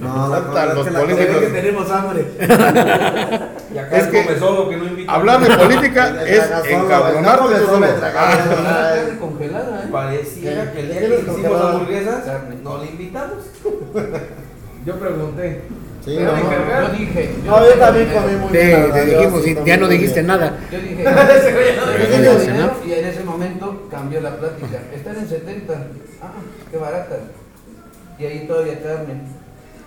No, 0.00 0.28
la 0.28 0.36
Faltan 0.40 0.54
verdad 0.54 0.74
los 0.74 0.86
es 0.86 0.92
que 0.92 0.98
la 0.98 1.00
políticos. 1.00 1.36
que 1.36 1.46
tenemos 1.46 1.90
hambre. 1.90 2.26
y 3.72 3.78
acá 3.78 3.96
Es 3.98 4.06
que 4.08 4.24
come 4.24 4.38
solo 4.38 4.68
que 4.68 4.76
no 4.78 4.86
invita. 4.86 5.12
Hablar 5.12 5.40
de 5.40 5.56
política 5.56 6.22
es 6.26 6.42
encabronarte 6.70 7.64
solo. 7.66 7.86
Ah, 7.86 8.10
carne 8.12 9.18
congelada, 9.20 9.84
¿eh? 9.84 9.88
Pareciera 9.92 10.72
que 10.72 10.80
el 10.80 10.88
día 10.88 11.00
¿Qué 11.00 11.06
que 11.08 11.30
hicimos 11.30 11.60
hamburguesas, 11.60 12.24
no 12.64 12.78
le 12.78 12.86
invitamos. 12.90 13.38
Yo 14.84 14.94
pregunté. 14.96 15.62
Sí, 16.04 16.18
no. 16.18 16.34
dije, 16.34 16.56
yo 16.68 16.98
dije. 16.98 17.34
No, 17.44 17.64
yo 17.64 17.74
también 17.78 18.08
comí 18.12 18.34
muy 18.36 18.52
Te, 18.52 18.66
bien. 18.66 18.92
te 18.92 18.98
yo 19.12 19.18
dijimos 19.20 19.42
sí 19.44 19.56
ya 19.64 19.76
no 19.76 19.88
dijiste 19.88 20.14
bien. 20.14 20.26
nada. 20.26 20.58
Yo 20.70 20.78
dije, 20.80 21.02
yo 21.04 21.10
no 21.12 21.92
dije 21.92 22.16
dinero, 22.16 22.54
nada. 22.66 22.76
y 22.84 22.92
en 22.92 23.04
ese 23.06 23.24
momento 23.24 23.86
cambió 23.90 24.20
la 24.20 24.36
plática. 24.36 24.80
Están 24.94 25.16
en 25.16 25.28
70. 25.28 25.72
Ah, 26.20 26.32
qué 26.70 26.76
barata. 26.76 27.18
Y 28.18 28.24
ahí 28.26 28.46
todavía 28.48 28.82
carne. 28.82 29.14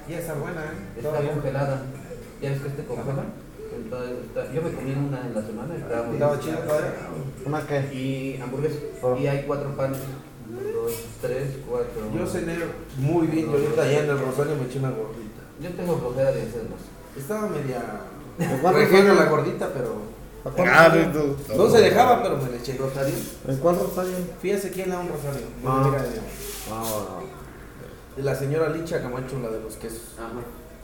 Y 0.07 0.13
esa 0.13 0.33
buena, 0.35 0.61
¿eh? 0.61 0.97
Está 0.97 1.09
Todavía. 1.09 1.31
congelada. 1.31 1.81
¿Ya 2.41 2.49
ves 2.49 2.61
que 2.61 2.67
este 2.69 2.83
congela? 2.85 3.23
Entonces, 3.75 4.11
está- 4.27 4.53
yo 4.53 4.61
me 4.61 4.71
comí 4.71 4.91
una 4.91 5.19
en 5.27 5.33
la 5.35 5.41
semana. 5.41 5.75
Estaba 5.75 6.03
muy 6.03 6.13
Estaba 6.15 6.35
bien. 6.37 6.45
chido. 6.45 6.59
¿Una 7.45 7.61
qué? 7.67 7.79
Y 7.93 8.39
hamburguesa. 8.41 8.75
Oh. 9.01 9.17
Y 9.17 9.27
hay 9.27 9.43
cuatro 9.47 9.75
panes. 9.75 9.97
Uno, 10.47 10.59
dos, 10.83 10.93
tres, 11.21 11.47
cuatro. 11.67 11.89
Yo 12.15 12.25
cené 12.27 12.55
muy 12.97 13.27
bien. 13.27 13.47
Yo 13.47 13.51
ahorita 13.53 13.81
allá 13.81 13.99
en 14.03 14.09
el 14.11 14.19
Rosario 14.19 14.55
me 14.55 14.65
eché 14.65 14.79
una 14.79 14.91
gordita. 14.91 15.34
Yo 15.61 15.69
tengo 15.71 15.97
flojera 15.97 16.31
de 16.31 16.41
hacerlas. 16.41 16.81
Estaba 17.17 17.47
media. 17.47 17.81
¿En 18.37 18.57
cuál 18.59 18.75
Rellena 18.75 18.97
Rosario? 18.99 19.13
la 19.15 19.29
gordita, 19.29 19.69
pero. 19.73 19.95
¿A 20.43 20.49
cuál 20.49 20.69
ah, 20.69 20.89
Rosario? 20.89 21.11
tú- 21.11 21.37
No 21.57 21.69
se 21.69 21.81
dejaba, 21.81 22.21
pero 22.21 22.37
me 22.37 22.49
le 22.51 22.57
eché. 22.57 22.77
Rosario. 22.77 23.15
¿En 23.47 23.57
cuál 23.57 23.79
Rosario? 23.79 24.13
Fíjese 24.41 24.71
quién 24.71 24.89
era 24.89 24.99
un 24.99 25.09
Rosario. 25.09 25.47
Ah. 25.65 25.83
Mira, 25.89 26.03
de- 26.03 26.19
Ah, 26.71 27.19
De 28.15 28.23
la 28.23 28.35
señora 28.35 28.69
Licha 28.69 29.01
Camacho, 29.01 29.39
la 29.39 29.49
de 29.49 29.61
los 29.61 29.75
quesos. 29.75 30.15
Ajá. 30.17 30.29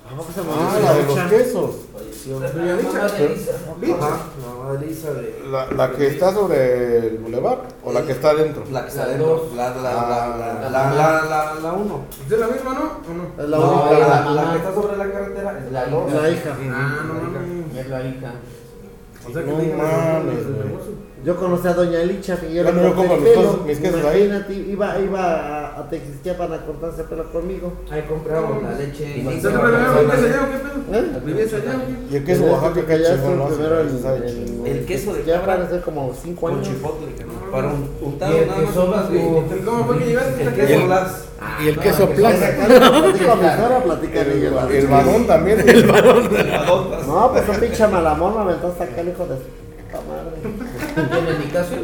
Se 0.09 0.41
Ah, 0.41 0.79
la 0.83 0.93
de 0.93 1.03
los 1.03 1.19
quesos. 1.29 1.75
Falleció. 1.93 2.39
La 2.39 2.51
Doña 2.51 2.75
mamá 2.75 3.07
de 3.07 3.25
Elisa. 3.25 3.51
Ajá, 3.51 4.17
la 4.41 4.53
mamá 4.53 4.71
de 4.73 4.85
Lisa 4.87 5.13
de. 5.13 5.41
La, 5.51 5.71
la 5.71 5.91
que 5.91 6.07
está 6.07 6.33
sobre 6.33 6.97
el 7.07 7.17
bulevar 7.19 7.61
o 7.83 7.91
la 7.93 8.01
que 8.05 8.11
está 8.11 8.31
adentro. 8.31 8.63
La 8.71 8.81
que 8.83 8.87
está 8.89 9.01
La 9.01 9.07
adentro. 9.13 9.49
La, 9.55 9.69
la, 9.69 9.81
la, 9.81 9.91
Ah. 9.91 10.69
la, 10.69 10.69
la, 10.69 10.89
la, 10.91 11.25
la, 11.25 11.53
la 11.61 11.73
uno. 11.73 12.01
¿Es 12.29 12.37
la 12.37 12.47
misma, 12.47 12.73
no? 12.73 12.81
¿O 12.81 13.13
no? 13.13 13.43
Es 13.43 13.49
la 13.49 13.57
No, 13.57 13.71
única. 13.83 13.99
la- 13.99 14.07
la, 14.09 14.21
mamá. 14.41 14.51
que 14.51 14.57
está 14.57 14.73
sobre 14.73 14.97
la 14.97 15.11
carretera 15.11 15.59
es 15.59 15.71
La 15.71 15.83
la 15.85 15.89
dos. 15.89 16.11
La 16.13 16.29
hija. 16.29 16.57
Ah, 16.71 17.03
no 17.07 17.13
mames. 17.13 17.77
Es 17.77 17.87
la 17.89 18.01
hija. 18.03 18.31
O 19.29 19.31
sea 19.33 19.43
que 19.43 19.51
No 19.51 19.57
mames, 19.57 20.37
el 20.37 20.53
güey. 20.53 20.67
negocio. 20.67 21.10
Yo 21.23 21.35
conocí 21.35 21.67
a 21.67 21.73
Doña 21.73 21.99
Licha 21.99 22.35
y 22.49 22.55
yo 22.55 22.63
yo 22.63 22.95
como 22.95 23.13
el 23.13 23.21
mis 23.21 23.29
pelo. 23.29 23.47
cosas- 23.51 23.65
mis 23.67 23.77
quesos 23.77 24.05
ahí. 24.05 24.45
Iba, 24.71 24.97
iba 24.99 25.21
a, 25.21 25.79
a 25.79 25.89
Tequisquiapan 25.89 26.51
a 26.53 26.65
cortarse 26.65 27.03
pelo 27.03 27.31
conmigo. 27.31 27.73
Ahí 27.91 28.01
compramos 28.09 28.63
la 28.63 28.73
leche. 28.73 29.17
y 29.19 29.27
¿Usted 29.27 29.51
la- 29.53 29.61
primero 29.61 30.01
vivías 30.01 30.23
allá? 30.23 30.99
¿Eh? 30.99 31.19
¿Vivías 31.23 31.53
allá? 31.53 31.73
Y 32.09 32.15
el 32.15 32.23
queso 32.25 32.43
Oaxaca 32.45 32.73
que 32.73 32.85
que 32.87 32.93
hace, 32.93 33.17
primero. 33.17 34.65
El 34.65 34.85
queso 34.85 35.13
de 35.13 35.23
Ya 35.25 35.41
cabra 35.41 35.57
parece 35.57 35.81
como 35.81 36.11
5 36.23 36.41
Con 36.41 36.53
años. 36.55 36.67
chipotle, 36.67 37.13
que 37.15 37.23
no. 37.25 37.31
Para 37.51 37.67
un 37.67 37.89
untado 38.01 38.37
el 38.37 38.47
nada 38.47 38.57
más. 38.61 38.69
queso. 39.09 39.43
¿Cómo 39.65 39.85
fue 39.85 39.97
que 39.99 40.05
llegaste 40.05 40.43
hasta 40.43 40.43
Y 40.43 40.47
acá? 40.63 40.73
el- 40.73 40.79
Con 40.81 40.89
las- 40.89 41.25
Y 41.63 41.67
el 41.69 41.79
Ah, 41.79 41.81
queso 41.83 42.07
que 42.07 42.13
plaza. 42.15 42.45
A 42.47 42.67
mi 42.95 43.17
suegra, 43.17 43.83
platican 43.83 44.27
ellos. 44.31 44.53
El 44.71 44.87
varón 44.87 45.27
también. 45.27 45.59
Adotas. 45.59 47.07
No, 47.07 47.31
pues 47.31 47.49
un 47.49 47.55
pinche 47.59 47.87
malamón 47.87 48.33
me 48.35 48.41
aventó 48.41 48.67
hasta 48.67 48.83
acá 48.85 49.01
el 49.01 49.09
hijo 49.09 49.25
de 49.25 49.35
¿Tiene 50.95 51.31
indicación? 51.31 51.81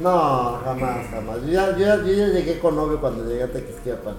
No, 0.00 0.60
jamás, 0.64 0.96
jamás. 1.10 1.36
Yo 1.46 1.52
ya, 1.52 1.70
yo, 1.72 1.78
ya- 1.78 1.96
yo 1.96 2.12
ya 2.12 2.26
llegué 2.28 2.58
con 2.60 2.76
novio 2.76 3.00
cuando 3.00 3.24
llegué 3.28 3.42
a 3.44 3.48
Tequisquiapan. 3.48 4.14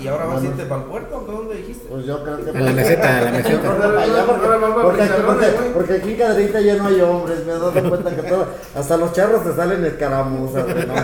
¿Y 0.00 0.06
ahora 0.06 0.26
vas 0.26 0.40
a 0.42 0.44
irte 0.44 0.64
para 0.64 0.80
el 0.82 0.86
puerto 0.86 1.16
o 1.16 1.20
dónde 1.32 1.56
dijiste? 1.56 1.88
Pues 1.90 2.06
yo 2.06 2.22
creo 2.22 2.36
que. 2.44 2.50
En 2.50 2.64
la 2.64 2.70
meseta, 2.70 3.18
en 3.18 3.24
la 3.24 3.30
meseta. 3.38 3.68
Porque, 3.68 3.82
a 3.84 4.00
aquí, 4.00 4.10
Pizarrones, 4.12 4.84
porque, 5.24 5.50
güey. 5.58 5.72
porque 5.74 5.92
aquí 5.94 6.10
en 6.12 6.16
Caderita 6.18 6.60
ya 6.60 6.74
no 6.76 6.86
hay 6.86 7.00
hombres, 7.00 7.44
me 7.44 7.50
he 7.52 7.58
dado 7.58 7.72
cuenta 7.72 8.14
que 8.14 8.22
todo, 8.22 8.46
hasta 8.76 8.96
los 8.96 9.12
charros 9.12 9.42
te 9.42 9.54
salen 9.56 9.84
escaramuzas, 9.84 10.64
güey, 10.72 10.86
¿no? 10.86 10.94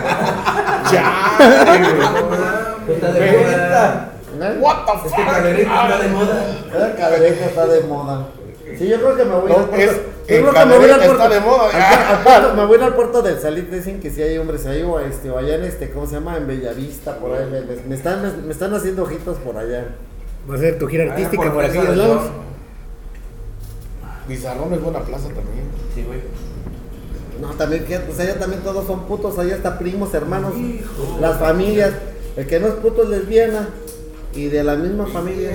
Está 2.87 3.11
de 3.11 3.19
Caderita. 3.19 4.11
¿Eh? 4.39 4.57
What 4.59 4.85
the 4.85 4.91
Es 5.07 5.13
que 5.13 5.21
fuck? 5.21 5.27
Está 5.27 5.97
de 5.99 6.07
moda. 6.09 6.45
Eh, 6.73 6.95
Caderita 6.97 7.45
está 7.45 7.65
de 7.67 7.81
moda. 7.81 8.25
Sí, 8.77 8.87
yo 8.87 8.97
creo 8.97 9.15
que 9.15 9.25
me 9.25 9.35
voy 9.35 9.51
No, 9.51 9.57
al 9.59 9.65
puerto. 9.69 9.85
es- 9.85 10.01
yo 10.27 10.41
creo 10.41 10.53
que 10.53 10.65
me 10.65 10.77
voy 10.77 10.89
al 10.89 10.97
puerto. 10.97 11.13
está 11.23 11.29
de 11.29 11.39
moda. 11.39 11.69
Al, 11.71 12.15
al 12.17 12.23
puerto- 12.23 12.53
me 12.55 12.65
voy 12.65 12.79
al 12.81 12.95
puerto 12.95 13.21
del 13.21 13.39
Salit, 13.39 13.69
dicen 13.69 13.99
que 13.99 14.09
sí 14.09 14.21
hay 14.21 14.37
hombres 14.37 14.65
ahí, 14.65 14.81
o, 14.81 14.99
este, 14.99 15.29
o 15.29 15.37
allá 15.37 15.55
en 15.55 15.63
este, 15.65 15.91
¿cómo 15.91 16.07
se 16.07 16.13
llama? 16.15 16.37
En 16.37 16.47
Bellavista, 16.47 17.17
por 17.19 17.37
ahí. 17.37 17.45
Me, 17.87 17.95
están, 17.95 18.21
me, 18.21 18.31
me 18.47 18.51
están 18.51 18.73
haciendo 18.73 19.03
ojitos 19.03 19.37
por 19.37 19.55
allá. 19.57 19.85
Va 20.49 20.55
a 20.55 20.57
ser 20.57 20.77
tu 20.79 20.87
gira 20.87 21.05
artística 21.11 21.43
Ah, 21.47 21.53
por 21.53 21.63
Presa 21.63 21.79
aquellos 21.79 21.97
lados. 21.97 22.21
Bizarrón 24.27 24.73
es 24.73 24.81
buena 24.81 24.99
plaza 25.01 25.27
también. 25.27 25.65
Sí, 25.93 26.03
güey. 26.03 26.19
No, 27.39 27.49
también, 27.55 27.85
pues 28.07 28.19
allá 28.19 28.39
también 28.39 28.61
todos 28.63 28.87
son 28.87 29.05
putos, 29.05 29.37
allá 29.37 29.55
hasta 29.55 29.77
primos, 29.77 30.13
hermanos, 30.13 30.53
las 31.19 31.37
familias. 31.37 31.91
El 32.35 32.47
que 32.47 32.59
no 32.59 32.67
es 32.67 32.73
puto 32.75 33.03
es 33.03 33.09
lesbiana. 33.09 33.69
Y 34.33 34.47
de 34.47 34.63
la 34.63 34.75
misma 34.75 35.05
familia. 35.05 35.51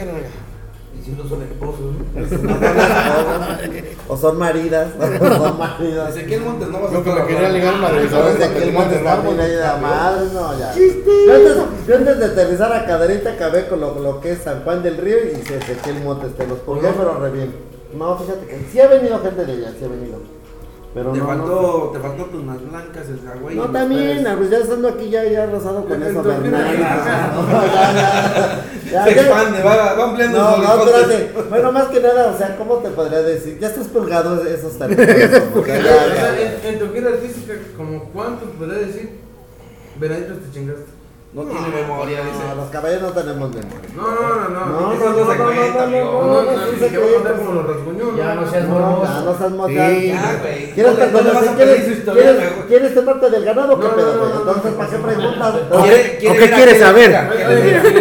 Si 1.10 1.16
no 1.16 1.28
son 1.28 1.42
esposos, 1.42 1.80
¿no? 1.80 2.20
No 2.20 2.28
son 2.28 2.50
esposas, 2.50 3.60
o 4.08 4.16
son 4.16 4.38
maridas. 4.38 4.88
o 4.98 5.36
son 5.44 5.58
maridas. 5.58 6.16
Ezequiel 6.16 6.40
Montes 6.42 6.68
no 6.68 6.80
vas 6.80 6.90
a 6.90 6.94
Lo 6.94 7.02
que 7.04 7.10
me 7.12 7.26
quería 7.26 7.48
ligar 7.48 7.74
una 7.74 7.90
de 7.90 8.02
mis 8.02 8.10
No, 8.12 8.16
abuelas 8.18 8.38
de 8.38 8.44
para 8.46 8.54
que 8.54 8.58
que 8.60 8.64
el 8.64 8.70
te 8.70 8.78
monte 8.78 8.94
manden 8.94 8.98
está 8.98 9.12
árbol. 9.12 9.34
muy 9.34 9.44
ahí 9.44 9.50
de 9.50 9.58
la 9.60 9.76
madre, 9.76 10.26
no, 10.32 10.58
ya. 10.58 10.74
Yo 10.74 11.34
antes, 11.34 11.56
yo 11.88 11.96
antes 11.96 12.18
de 12.20 12.24
aterrizar 12.26 12.72
a 12.72 12.86
Caderita 12.86 13.30
acabé 13.32 13.66
con 13.66 13.80
lo, 13.80 13.98
lo 13.98 14.20
que 14.20 14.32
es 14.32 14.38
San 14.38 14.62
Juan 14.62 14.82
del 14.84 14.96
Río 14.98 15.16
y 15.18 15.42
se 15.44 15.56
eché 15.56 15.90
el 15.90 16.02
monte, 16.04 16.28
te 16.28 16.46
los 16.46 16.58
ponía, 16.60 16.92
pero 16.96 17.18
re 17.18 17.30
bien. 17.30 17.52
No, 17.92 18.16
fíjate 18.16 18.46
que 18.46 18.66
sí 18.70 18.78
ha 18.80 18.86
venido 18.86 19.18
gente 19.20 19.44
de 19.44 19.52
allá, 19.52 19.72
sí 19.76 19.84
ha 19.84 19.88
venido. 19.88 20.18
Pero 20.92 21.12
te, 21.12 21.18
no, 21.20 21.26
faltó, 21.26 21.90
te 21.92 22.00
faltó 22.00 22.24
tus 22.24 22.42
unas 22.42 22.68
blancas, 22.68 23.06
el 23.08 23.20
Hawái. 23.20 23.54
No, 23.54 23.70
también, 23.70 24.26
pues 24.36 24.50
ya 24.50 24.58
estando 24.58 24.88
aquí 24.88 25.08
ya, 25.08 25.24
ya 25.24 25.46
rosado 25.46 25.84
con 25.84 26.02
eso, 26.02 26.20
No, 26.20 26.28
ya, 26.42 26.50
ya, 28.84 28.90
ya, 28.90 29.04
Se 29.04 29.10
expande, 29.12 29.62
va, 29.62 29.94
va 29.94 30.04
ampliando 30.04 30.38
No, 30.38 30.56
no, 30.56 30.84
espérate. 30.84 31.32
Bueno, 31.48 31.70
más 31.70 31.86
que 31.88 32.00
nada, 32.00 32.32
o 32.34 32.36
sea, 32.36 32.56
¿cómo 32.56 32.78
te 32.78 32.88
podría 32.90 33.22
decir? 33.22 33.58
Ya 33.60 33.68
estás 33.68 33.86
pulgado 33.86 34.44
esos 34.44 34.76
territorios. 34.78 35.30
o 35.54 35.64
sea, 35.64 36.40
en, 36.64 36.74
en 36.74 36.78
tu 36.80 36.92
gira 36.92 37.10
artística, 37.10 37.54
como 37.76 38.04
cuántos 38.10 38.48
podría 38.50 38.78
decir 38.78 39.20
venaditos 40.00 40.38
te 40.38 40.50
chingaste? 40.50 40.99
No 41.32 41.42
tiene 41.42 41.68
memoria, 41.68 42.24
No, 42.24 42.30
dice. 42.32 42.42
los 42.56 42.68
caballeros 42.70 43.02
no 43.14 43.22
tenemos 43.22 43.50
memoria. 43.50 43.88
No, 43.94 44.02
no, 44.02 44.10
no, 44.18 44.48
no. 44.50 44.66
No, 44.66 44.80
no, 44.80 44.80
no, 44.80 44.90
no 44.90 45.32
se 45.32 45.38
no, 45.38 45.44
cuenta, 45.44 45.74
no, 45.78 45.82
amigo. 45.84 46.04
no, 46.10 46.10
No, 46.10 46.26
no, 46.26 46.42
no, 46.42 46.42
no, 46.42 46.56
no, 46.58 46.66
se 46.66 46.78
contar 46.90 46.90
cuenta. 46.90 47.30
como 47.38 47.52
los 47.54 47.66
rasguñones. 47.68 48.16
Ya 48.16 48.34
no 48.34 48.50
seas 48.50 48.64
No, 48.64 48.74
morboso. 48.74 49.12
ya 49.14 49.20
no 49.20 49.38
seas 49.38 49.50
Sí. 49.50 49.54
mochado. 49.56 49.70
Ya, 50.00 50.38
güey. 50.42 50.72
¿Quieres, 50.74 50.92
No 50.92 50.98
no 50.98 51.30
¿quieres, 51.54 52.02
quieres. 52.04 52.52
¿quieres 52.66 52.94
temerte 52.94 53.30
del 53.30 53.44
ganado 53.44 53.72
o 53.74 53.78
qué 53.80 53.86
No, 53.86 53.94
pedo, 53.94 54.12
no, 54.12 54.18
güey? 54.18 54.28
no, 54.30 54.34
no, 54.34 54.40
Entonces, 54.40 54.72
no, 54.72 54.76
¿para 54.78 54.90
qué 54.90 54.96
no, 54.98 55.02
preguntas? 55.06 55.54
¿O 55.70 55.82
¿Quiere- 55.82 56.18
qué- 56.18 56.50
quieres 56.50 56.78
saber? 56.80 57.10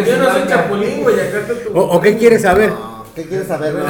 Yo 0.07 0.17
no 0.17 0.25
soy 0.32 0.47
chapulín, 0.47 1.03
güey, 1.03 1.15
acá 1.19 1.38
está 1.38 1.53
tu. 1.53 1.80
¿O, 1.80 2.01
qué 2.01 2.17
quieres 2.17 2.41
saber? 2.41 2.69
No, 2.71 2.99
¿Qué 3.15 3.25
quieres 3.27 3.47
saber? 3.47 3.73
No. 3.75 3.86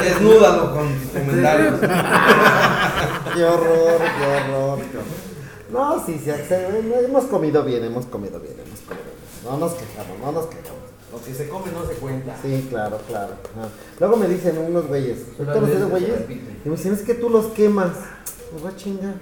Desnúdalo 0.00 0.72
con 0.74 0.94
tus 0.94 1.10
comentarios. 1.10 1.74
Qué 3.34 3.44
horror, 3.44 3.98
qué 3.98 4.26
horror. 4.26 4.78
qué 4.78 4.98
horror. 4.98 5.21
No, 5.72 6.04
sí, 6.04 6.20
sí, 6.22 6.30
se- 6.48 7.04
hemos 7.04 7.24
comido 7.24 7.62
bien, 7.64 7.84
hemos 7.84 8.06
comido 8.06 8.38
bien, 8.40 8.54
hemos 8.54 8.80
comido 8.80 9.04
bien. 9.04 9.42
No 9.44 9.56
nos 9.58 9.72
quejamos, 9.72 10.18
no 10.20 10.32
nos 10.32 10.46
quejamos. 10.46 10.82
Lo 11.12 11.22
que 11.22 11.34
se 11.34 11.48
come 11.48 11.66
no 11.72 11.86
se 11.86 11.94
cuenta. 11.94 12.36
Sí, 12.42 12.66
claro, 12.70 12.98
claro. 13.06 13.32
ajá. 13.56 13.68
Luego 14.00 14.16
me 14.16 14.28
dicen 14.28 14.56
unos 14.58 14.86
güeyes, 14.86 15.18
Solo 15.36 15.52
¿todos 15.52 15.68
hay 15.68 15.76
esos 15.76 15.92
veces 15.92 16.06
que 16.08 16.12
se 16.16 16.26
güeyes? 16.26 16.40
Y 16.64 16.68
me 16.68 16.76
dicen, 16.76 16.92
es 16.94 17.02
que 17.02 17.14
tú 17.14 17.28
los 17.28 17.46
quemas. 17.46 17.90
Me 18.54 18.60
voy 18.62 18.70
a 18.72 18.76
chingar. 18.76 19.14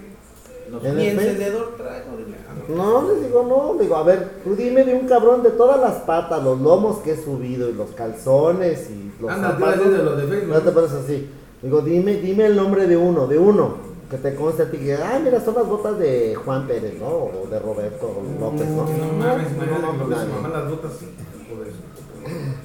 Los- 0.69 0.85
En 0.85 0.95
Ni 0.95 1.07
el 1.07 1.17
Face- 1.17 1.31
encendedor 1.31 1.75
traigo. 1.75 2.05
Ah, 2.47 2.53
no. 2.69 3.01
No, 3.01 3.13
les 3.13 3.23
digo, 3.25 3.43
no, 3.43 3.81
digo, 3.81 3.95
a 3.97 4.03
ver, 4.03 4.29
tú 4.43 4.55
dime 4.55 4.85
de 4.85 4.93
un 4.95 5.05
cabrón 5.07 5.43
de 5.43 5.49
todas 5.51 5.81
las 5.81 5.95
patas, 6.03 6.41
los 6.41 6.61
lomos 6.61 6.99
que 6.99 7.11
he 7.13 7.21
subido 7.21 7.69
y 7.69 7.73
los 7.73 7.89
calzones 7.91 8.89
y 8.89 9.11
los 9.21 9.29
Anda, 9.31 9.55
te 9.57 9.61
iba 9.61 9.69
a 9.69 9.75
decir 9.75 9.91
de 9.91 10.03
los 10.03 10.17
de 10.17 10.27
Facebook. 10.27 10.53
No 10.53 10.61
te 10.61 10.71
parece 10.71 10.95
así. 10.97 11.29
Digo, 11.61 11.81
dime, 11.81 12.15
dime 12.15 12.45
el 12.45 12.55
nombre 12.55 12.87
de 12.87 12.95
uno, 12.95 13.27
de 13.27 13.37
uno, 13.37 13.75
que 14.11 14.17
te 14.17 14.35
conste 14.35 14.63
a 14.63 14.69
ti 14.69 14.77
que, 14.77 14.93
ah, 14.95 15.21
mira, 15.23 15.39
son 15.39 15.55
las 15.55 15.65
botas 15.65 15.97
de 15.97 16.35
Juan 16.35 16.67
Pérez, 16.67 16.95
¿no? 16.99 17.07
O 17.07 17.47
de 17.49 17.57
Roberto 17.59 18.21
López, 18.41 18.67
¿no? 18.67 18.83
No 18.83 19.13
mames, 19.13 19.51
no, 19.55 19.93
no, 19.93 20.07
nadie. 20.09 20.27
mamá 20.33 20.49
las 20.49 20.69
botas. 20.69 20.91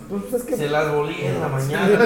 Pues 0.09 0.35
es 0.35 0.43
que 0.43 0.57
Se 0.57 0.69
las 0.69 0.93
volí 0.93 1.15
en 1.23 1.41
la 1.41 1.47
mañana. 1.47 1.89
¿no? 1.89 2.05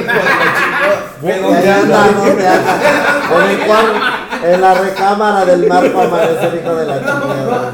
En, 4.42 4.60
la 4.60 4.74
recámara 4.74 5.44
del 5.46 5.66
marco 5.66 6.00
amanece 6.00 6.46
el 6.46 6.60
hijo 6.60 6.74
de 6.74 6.86
la 6.86 6.98
chingada. 6.98 7.72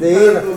Sí, 0.00 0.16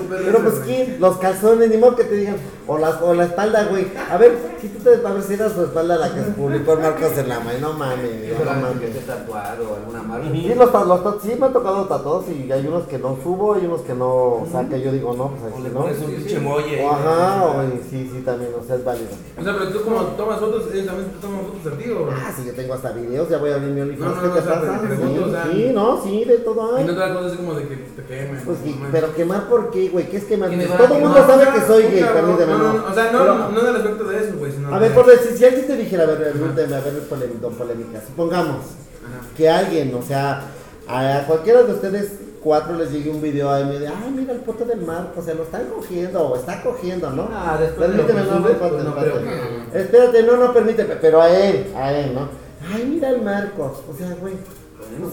pero 0.09 0.39
pues 0.39 0.55
¿quién? 0.65 0.97
Los 0.99 1.17
calzones, 1.17 1.69
ni 1.69 1.77
modo 1.77 1.95
que 1.95 2.03
te 2.03 2.15
digan, 2.15 2.37
o 2.67 2.77
la, 2.77 2.89
o 3.01 3.13
la 3.13 3.25
espalda, 3.25 3.65
güey. 3.69 3.87
A 4.11 4.17
ver, 4.17 4.37
quítate 4.61 5.05
a 5.05 5.11
ver 5.13 5.23
si 5.23 5.33
era 5.35 5.49
su 5.49 5.63
espalda 5.63 5.97
la 5.97 6.13
que 6.13 6.21
se 6.23 6.31
publicó 6.31 6.73
el 6.73 6.79
Marcos 6.79 7.17
en 7.17 7.29
la 7.29 7.39
mano. 7.39 7.59
No 7.61 7.73
mames, 7.73 7.99
no 8.33 8.37
que 8.37 8.45
mames. 8.45 8.81
esté 8.83 8.99
tatuado 9.01 9.71
o 9.71 9.75
alguna 9.75 10.01
marca. 10.03 10.27
Sí, 10.31 10.53
los, 10.55 11.21
sí 11.21 11.35
me 11.39 11.45
han 11.45 11.53
tocado 11.53 11.85
tatuados 11.85 12.25
y 12.29 12.51
hay 12.51 12.67
unos 12.67 12.83
que 12.83 12.97
no 12.97 13.17
subo, 13.23 13.53
hay 13.55 13.65
unos 13.65 13.81
que 13.81 13.93
no, 13.93 14.07
o 14.07 14.47
sea, 14.51 14.67
que 14.67 14.81
yo 14.81 14.91
digo, 14.91 15.13
no, 15.15 15.31
pues 15.39 15.53
O 15.53 15.59
le 15.63 15.69
¿no? 15.69 15.81
pones 15.81 15.99
un 15.99 16.11
pinche 16.11 16.39
molle. 16.39 16.83
O 16.83 16.91
ajá, 16.91 17.43
o 17.45 17.61
sí, 17.89 18.09
sí, 18.11 18.21
también, 18.25 18.51
o 18.59 18.63
sea, 18.65 18.75
es 18.75 18.83
válido. 18.83 19.09
O 19.39 19.43
sea, 19.43 19.53
pero 19.57 19.71
tú 19.71 19.81
como 19.83 20.01
tomas 20.01 20.39
fotos, 20.39 20.63
ellos 20.73 20.85
también 20.85 21.09
te 21.11 21.17
toman 21.19 21.41
fotos 21.45 21.73
a 21.73 21.77
ti, 21.77 21.89
o. 21.91 22.09
Ah, 22.11 22.33
sí, 22.35 22.43
yo 22.45 22.53
tengo 22.53 22.73
hasta 22.73 22.91
videos, 22.91 23.29
ya 23.29 23.37
voy 23.37 23.51
a 23.51 23.55
abrir 23.55 23.71
mi 23.71 23.81
OnlyFans, 23.81 24.15
No, 24.15 24.15
no, 24.15 24.21
¿qué 24.21 24.27
no, 24.27 24.33
te 24.33 24.39
o 24.39 24.43
sea, 24.43 24.61
pasa? 24.61 24.81
te 24.81 24.87
pregunto, 24.87 25.25
o 25.25 25.29
sea, 25.31 25.43
Sí, 25.51 25.71
no, 25.73 26.03
sí, 26.03 26.25
de 26.25 26.37
todo 26.39 26.77
Y 26.77 26.81
hay. 26.81 26.87
no 26.87 26.93
te 26.93 26.99
das 26.99 27.11
cosas 27.11 27.27
así 27.31 27.37
como 27.37 27.53
de 27.53 27.67
que 27.67 27.75
te 27.75 28.03
quemen. 28.03 28.41
Pues 28.45 28.57
sí, 28.63 28.81
pero 28.91 29.13
quemar 29.15 29.47
por 29.49 29.69
qué, 29.71 29.89
güey, 29.89 30.09
¿qué 30.09 30.17
es 30.17 30.23
quemar? 30.25 30.49
¿Quiénes 30.49 30.67
Pues 30.67 30.79
van 30.79 30.85
a 30.85 30.89
todo 30.89 30.97
el 30.97 31.03
mundo 31.05 31.25
sabe 31.27 31.45
que 31.59 31.65
soy 31.67 31.83
gay, 31.83 32.01
no, 32.01 32.13
permíteme, 32.13 32.54
no, 32.57 32.73
no. 32.73 32.73
no, 32.79 32.87
O 32.87 32.93
sea, 32.93 33.11
no, 33.11 33.19
Pero- 33.19 33.37
no, 33.37 33.49
no 33.49 33.61
del 33.63 33.75
aspecto 33.75 34.03
de 34.05 34.17
eso, 34.17 34.37
güey, 34.37 34.51
sino. 34.51 34.73
A 34.73 34.79
ver, 34.79 34.93
por 34.93 35.05
decir, 35.05 35.31
si 35.37 35.45
alguien 35.45 35.67
te 35.67 35.77
dijera, 35.77 36.03
a 36.03 36.07
ver, 36.07 36.31
permíteme, 36.33 36.75
a 36.75 36.79
ver, 36.81 36.93
don 37.41 37.53
polémica, 37.55 38.01
supongamos 38.05 38.57
Ajá. 39.05 39.27
que 39.37 39.49
alguien, 39.49 39.93
o 39.95 40.01
sea, 40.01 40.41
a 40.87 41.23
cualquiera 41.27 41.63
de 41.63 41.73
ustedes 41.73 42.11
cuatro 42.43 42.75
les 42.77 42.91
llegue 42.91 43.09
un 43.09 43.21
video 43.21 43.49
ahí 43.51 43.63
y 43.63 43.65
me 43.65 43.79
diga, 43.79 43.93
ay, 44.03 44.11
mira 44.15 44.33
el 44.33 44.39
puto 44.41 44.65
del 44.65 44.81
mar, 44.81 45.11
o 45.17 45.21
sea, 45.21 45.33
lo 45.33 45.43
están 45.43 45.65
cogiendo, 45.75 46.21
o 46.27 46.35
está 46.35 46.61
cogiendo, 46.61 47.09
¿no? 47.09 47.27
Ah, 47.33 47.57
después 47.59 47.89
Permíteme, 47.89 48.21
no, 48.21 48.35
espérate, 48.37 48.53
pues 48.59 48.83
no 48.83 48.89
espérate. 49.73 50.23
no, 50.23 50.37
no, 50.37 50.53
permíteme, 50.53 50.95
pero 50.97 51.21
a 51.21 51.29
él, 51.29 51.73
a 51.75 51.91
él, 51.91 52.13
¿no? 52.13 52.29
Ay, 52.71 52.85
mira 52.87 53.09
el 53.09 53.21
Marcos, 53.23 53.79
o 53.91 53.97
sea, 53.97 54.15
güey, 54.21 54.35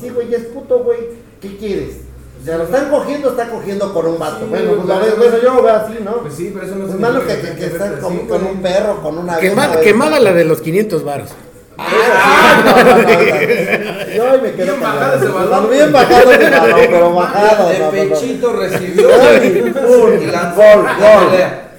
sí, 0.00 0.10
güey, 0.10 0.34
es 0.34 0.42
puto, 0.46 0.80
güey, 0.84 1.00
¿qué 1.40 1.56
quieres? 1.56 2.02
Sea, 2.44 2.58
lo 2.58 2.64
están 2.64 2.90
cogiendo, 2.90 3.30
está 3.30 3.48
cogiendo 3.48 3.94
con 3.94 4.06
un 4.06 4.18
vato. 4.18 4.40
Sí, 4.40 4.46
bueno, 4.50 4.72
pues 4.72 4.86
claro. 4.86 5.04
bueno, 5.16 5.38
yo 5.40 5.54
lo 5.54 5.62
veo 5.62 5.76
así, 5.76 5.94
¿no? 6.04 6.12
Pues 6.16 6.34
sí, 6.34 6.50
pero 6.52 6.66
eso 6.66 6.74
no 6.74 6.88
Es 6.88 6.94
malo 6.98 7.24
que, 7.24 7.38
que, 7.38 7.54
que 7.54 7.70
con, 7.70 7.82
así, 7.82 8.18
con 8.28 8.46
un 8.46 8.62
perro, 8.62 9.00
con 9.00 9.18
una 9.18 9.38
quemada 9.38 9.76
güey. 9.76 10.24
la 10.24 10.32
de 10.32 10.44
los 10.44 10.60
500 10.60 11.04
varos. 11.04 11.30
Ah, 11.78 12.62
no, 12.64 12.84
no, 12.84 12.90
no, 12.90 13.02
no. 13.02 14.12
Yo 14.12 14.32
hoy 14.32 14.40
me 14.42 14.52
quedo 14.52 14.66
Bien 14.66 14.80
bajado 14.80 15.16
ese 15.16 15.28
balón. 15.28 15.70
Bien 15.70 15.92
bajado 15.92 16.32
ese 16.32 16.50
balón, 16.50 16.80
pero 16.90 17.14
bajado. 17.14 17.68
De 17.68 18.08
pechito 18.08 18.52
recibió. 18.54 19.08
Gol, 19.08 20.22
y 20.22 20.26
lanzó 20.26 20.60
gol, 20.60 20.86
gol. 20.98 21.28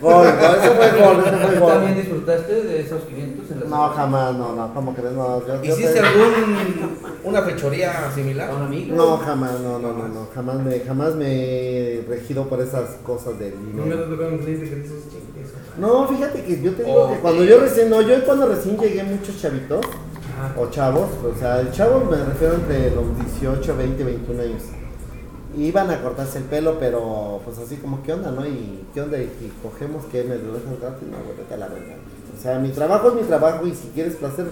Gol, 0.01 0.25
gol, 0.25 0.57
ese 0.59 0.69
fue 0.71 0.89
gol, 0.99 1.23
ese 1.25 1.37
fue 1.37 1.55
¿Tú 1.55 1.67
también 1.67 1.93
gol. 1.93 2.01
disfrutaste 2.03 2.53
de 2.53 2.81
esos 2.81 3.03
500 3.03 3.11
en 3.11 3.11
la 3.11 3.12
No, 3.73 3.89
jamás, 3.89 4.35
no, 4.35 4.55
no, 4.55 4.73
¿cómo 4.73 4.93
crees? 4.93 5.13
No, 5.13 5.39
yo, 5.47 5.63
yo 5.63 5.73
¿Hiciste 5.73 5.93
te- 5.93 5.99
algún 5.99 6.31
una 7.23 7.41
fechoría 7.41 8.11
similar? 8.13 8.51
¿A 8.51 8.55
un 8.55 8.61
amigo? 8.63 8.95
No, 8.95 9.17
jamás, 9.17 9.59
no, 9.61 9.79
no, 9.79 9.93
no, 9.93 10.07
no, 10.07 10.27
jamás 10.33 10.59
me, 10.59 10.79
jamás 10.81 11.15
me 11.15 11.25
he 11.27 12.05
regido 12.07 12.47
por 12.47 12.61
esas 12.61 12.91
cosas 13.05 13.39
chingue 15.09 15.41
eso. 15.43 15.53
No, 15.79 16.07
fíjate 16.07 16.43
que 16.43 16.61
yo 16.61 16.73
te 16.73 16.83
digo 16.83 17.07
que 17.07 17.13
Ok. 17.15 17.21
cuando 17.21 17.43
yo 17.43 17.59
recién, 17.59 17.89
no, 17.89 18.01
yo 18.01 18.23
cuando 18.25 18.45
recién 18.47 18.77
llegué 18.77 19.03
muchos 19.03 19.41
chavitos, 19.41 19.83
o 20.57 20.67
chavos, 20.67 21.09
o 21.23 21.39
sea, 21.39 21.59
el 21.61 21.71
chavo 21.71 22.03
me 22.05 22.17
refiero 22.17 22.55
entre 22.55 22.91
los 22.91 23.05
18, 23.39 23.75
20, 23.77 24.03
21 24.03 24.41
años. 24.41 24.63
Iban 25.57 25.89
a 25.91 26.01
cortarse 26.01 26.39
el 26.39 26.43
pelo, 26.45 26.77
pero 26.79 27.39
pues 27.45 27.57
así 27.59 27.77
como, 27.77 28.01
¿qué 28.03 28.13
onda, 28.13 28.31
no? 28.31 28.45
Y 28.45 28.85
¿qué 28.93 29.01
onda? 29.01 29.17
Y, 29.19 29.23
y 29.23 29.53
cogemos 29.61 30.03
que 30.05 30.23
me 30.23 30.35
lo 30.35 30.53
dejan 30.53 30.77
gratis, 30.81 31.07
no, 31.09 31.17
güey, 31.23 31.37
vete 31.37 31.53
a 31.53 31.57
la 31.57 31.67
verga. 31.67 31.95
O 32.37 32.41
sea, 32.41 32.59
mi 32.59 32.69
trabajo 32.69 33.09
es 33.09 33.15
mi 33.15 33.21
trabajo 33.23 33.65
y 33.67 33.73
si 33.73 33.87
quieres 33.89 34.15
placer, 34.15 34.45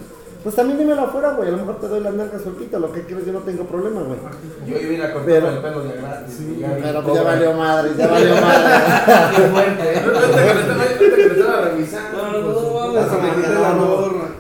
pues 0.44 0.56
también 0.56 0.80
dímelo 0.80 1.02
afuera, 1.02 1.34
güey. 1.34 1.50
A 1.50 1.52
lo 1.52 1.58
mejor 1.58 1.80
te 1.80 1.88
doy 1.88 2.00
las 2.02 2.14
nalgas 2.14 2.42
soltito, 2.42 2.80
lo 2.80 2.92
que 2.92 3.02
quieres, 3.04 3.26
yo 3.26 3.34
no 3.34 3.40
tengo 3.40 3.64
problema, 3.66 4.02
güey. 4.02 4.18
Yo 4.68 4.78
iba 4.80 4.90
a 4.90 4.94
ir 4.94 5.02
a 5.04 5.14
cortar 5.14 5.26
Pero- 5.28 5.50
el 5.50 5.58
pelo 5.60 5.84
de 5.84 5.94
gratis. 6.02 6.40
ya 6.60 6.74
vi 6.74 6.82
Pero 6.82 7.04
pues 7.04 7.16
ya 7.16 7.24
valió 7.24 7.54
madre, 7.54 7.92
ya 7.98 8.08
valió 8.08 8.36
madre. 8.36 8.74
Qué 9.36 9.42
fuerte, 9.44 9.94
¿eh? 9.94 10.02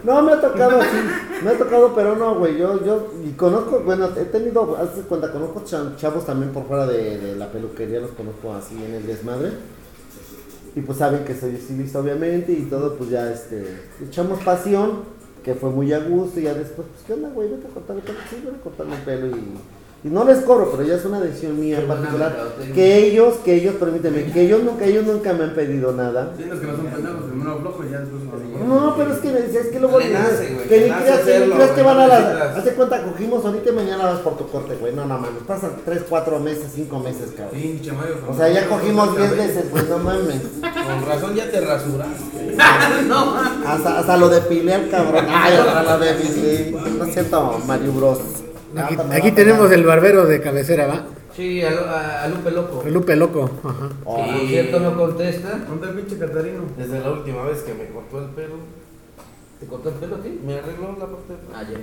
No, 0.04 0.22
me 0.24 0.34
ha 0.34 0.42
tocado, 0.42 0.82
sí, 0.82 0.98
me 1.44 1.52
ha 1.52 1.58
tocado, 1.58 1.94
pero 1.96 2.16
no, 2.16 2.36
güey, 2.36 2.58
yo, 2.58 2.84
yo, 2.84 3.14
y 3.24 3.32
conozco, 3.34 3.82
bueno, 3.86 4.10
he 4.18 4.26
tenido, 4.26 4.76
hace 4.82 5.02
cuenta, 5.02 5.32
conozco 5.32 5.62
cha- 5.64 5.96
chavos 5.98 6.26
también 6.26 6.52
por 6.52 6.66
fuera 6.66 6.88
de, 6.88 7.18
de 7.20 7.36
la 7.36 7.48
peluquería, 7.52 8.00
los 8.00 8.12
conozco 8.12 8.54
así 8.54 8.84
en 8.84 8.96
el 8.96 9.06
desmadre, 9.06 9.52
y 10.76 10.82
pues 10.82 10.98
saben 10.98 11.26
que 11.26 11.36
soy 11.36 11.56
estilista 11.56 12.00
obviamente, 12.00 12.54
y 12.54 12.64
todo, 12.64 12.96
pues 12.98 13.10
ya, 13.10 13.32
este, 13.32 13.64
echamos 14.04 14.40
pasión, 14.44 15.04
que 15.44 15.56
fue 15.56 15.70
muy 15.70 15.92
a 15.92 16.00
gusto, 16.00 16.40
y 16.40 16.44
ya 16.44 16.54
después, 16.54 16.88
pues, 16.88 17.04
¿qué 17.06 17.14
onda, 17.14 17.30
güey? 17.30 17.50
Vete 17.50 17.68
a 17.68 17.72
cortarme 17.72 18.02
el 18.02 18.08
pelo, 18.08 18.20
sí, 18.30 18.42
voy 18.44 18.54
a 18.54 18.62
cortarme 18.62 18.96
el 18.96 19.02
pelo, 19.02 19.28
y 19.28 19.42
no 20.10 20.24
les 20.26 20.40
cobro, 20.40 20.72
pero 20.72 20.84
ya 20.84 20.96
es 20.96 21.06
una 21.06 21.20
decisión 21.20 21.60
mía 21.60 21.78
buena 21.80 21.96
particular, 21.96 22.36
que 22.74 22.98
ellos, 23.08 23.36
que 23.46 23.56
ellos, 23.56 23.76
permíteme, 23.76 24.32
que 24.32 24.42
ellos 24.42 24.64
nunca, 24.64 24.86
ellos 24.86 25.06
nunca 25.06 25.34
me 25.34 25.44
han 25.44 25.54
pedido 25.54 25.92
nada, 25.94 26.34
Sí, 26.38 26.46
los 26.46 26.60
que 26.60 26.68
no 26.68 26.76
son 26.76 26.86
pendejos, 26.88 27.24
primero 27.30 27.60
flojo 27.60 27.84
y 27.84 27.92
ya 27.92 28.00
después 28.00 28.24
no 28.24 28.32
no, 28.68 28.96
pero 28.96 29.14
es 29.14 29.20
que 29.20 29.32
me 29.32 29.42
decías 29.42 29.68
que 29.68 29.80
luego 29.80 29.98
que 29.98 30.06
ni 30.06 30.12
creas, 30.12 30.40
que 30.68 30.80
ni 30.82 30.90
hacerlo, 30.92 31.56
creas 31.56 31.72
que 31.72 31.82
güey, 31.82 31.96
van 31.96 32.00
a 32.00 32.08
no 32.08 32.08
la. 32.08 32.20
necesitas. 32.20 32.58
Hace 32.58 32.74
cuenta, 32.74 33.04
cogimos 33.04 33.46
ahorita 33.46 33.70
y 33.70 33.74
mañana 33.74 34.06
vas 34.06 34.20
por 34.20 34.38
tu 34.38 34.48
corte, 34.48 34.76
güey. 34.76 34.94
No, 34.94 35.06
no 35.06 35.18
mames. 35.18 35.44
Pasan 35.48 35.72
3, 35.84 36.04
4 36.08 36.40
meses, 36.40 36.66
5 36.76 37.00
meses, 37.00 37.32
cabrón. 37.36 37.60
Pinche 37.60 37.92
Mario. 37.92 38.16
O 38.30 38.36
sea, 38.36 38.50
ya 38.50 38.68
cogimos 38.68 39.18
10 39.18 39.38
veces, 39.38 39.66
pues 39.72 39.90
no 39.90 39.98
mames. 40.00 40.42
Con 40.62 41.06
razón 41.08 41.36
ya 41.36 41.50
te 41.50 41.62
rasuraste. 41.62 42.58
Hasta, 43.66 44.00
hasta 44.00 44.18
lo 44.18 44.30
depilé 44.30 44.74
al 44.74 44.90
cabrón. 44.90 45.26
Ay, 45.30 45.56
hasta 45.56 45.84
lo 45.84 46.00
depilé. 46.00 46.72
No 46.98 47.06
es 47.06 47.14
cierto, 47.14 47.60
Mario 47.66 47.92
Bros. 47.94 48.20
Aquí, 48.78 48.96
Ah, 48.98 49.06
aquí 49.16 49.32
tenemos 49.32 49.72
el 49.72 49.84
barbero 49.86 50.26
de 50.26 50.42
cabecera, 50.42 50.88
¿va? 50.88 51.04
Sí, 51.36 51.62
a, 51.64 51.70
a, 51.70 52.24
a 52.24 52.28
Lupe 52.28 52.52
Loco. 52.52 52.84
El 52.86 52.94
Lupe 52.94 53.16
Loco. 53.16 53.50
Ajá. 53.64 53.90
Oh, 54.06 54.18
por 54.26 54.48
cierto 54.48 54.80
no 54.80 54.98
contesta. 54.98 55.60
¿Dónde 55.68 55.88
el 55.90 55.94
pinche 55.96 56.18
Catarino? 56.18 56.64
Desde 56.78 57.00
la 57.00 57.12
última 57.12 57.44
vez 57.46 57.60
que 57.62 57.74
me 57.74 57.86
cortó 57.88 58.20
el 58.20 58.30
pelo, 58.32 58.56
¿Te 59.60 59.66
cortó 59.68 59.90
el 59.90 59.96
pelo 59.96 60.16
a 60.16 60.20
ti? 60.22 60.40
me 60.46 60.56
arregló 60.58 60.88
la 61.00 61.06
parte 61.06 61.34
de 61.34 61.40
Ah, 61.56 61.64
ya. 61.64 61.78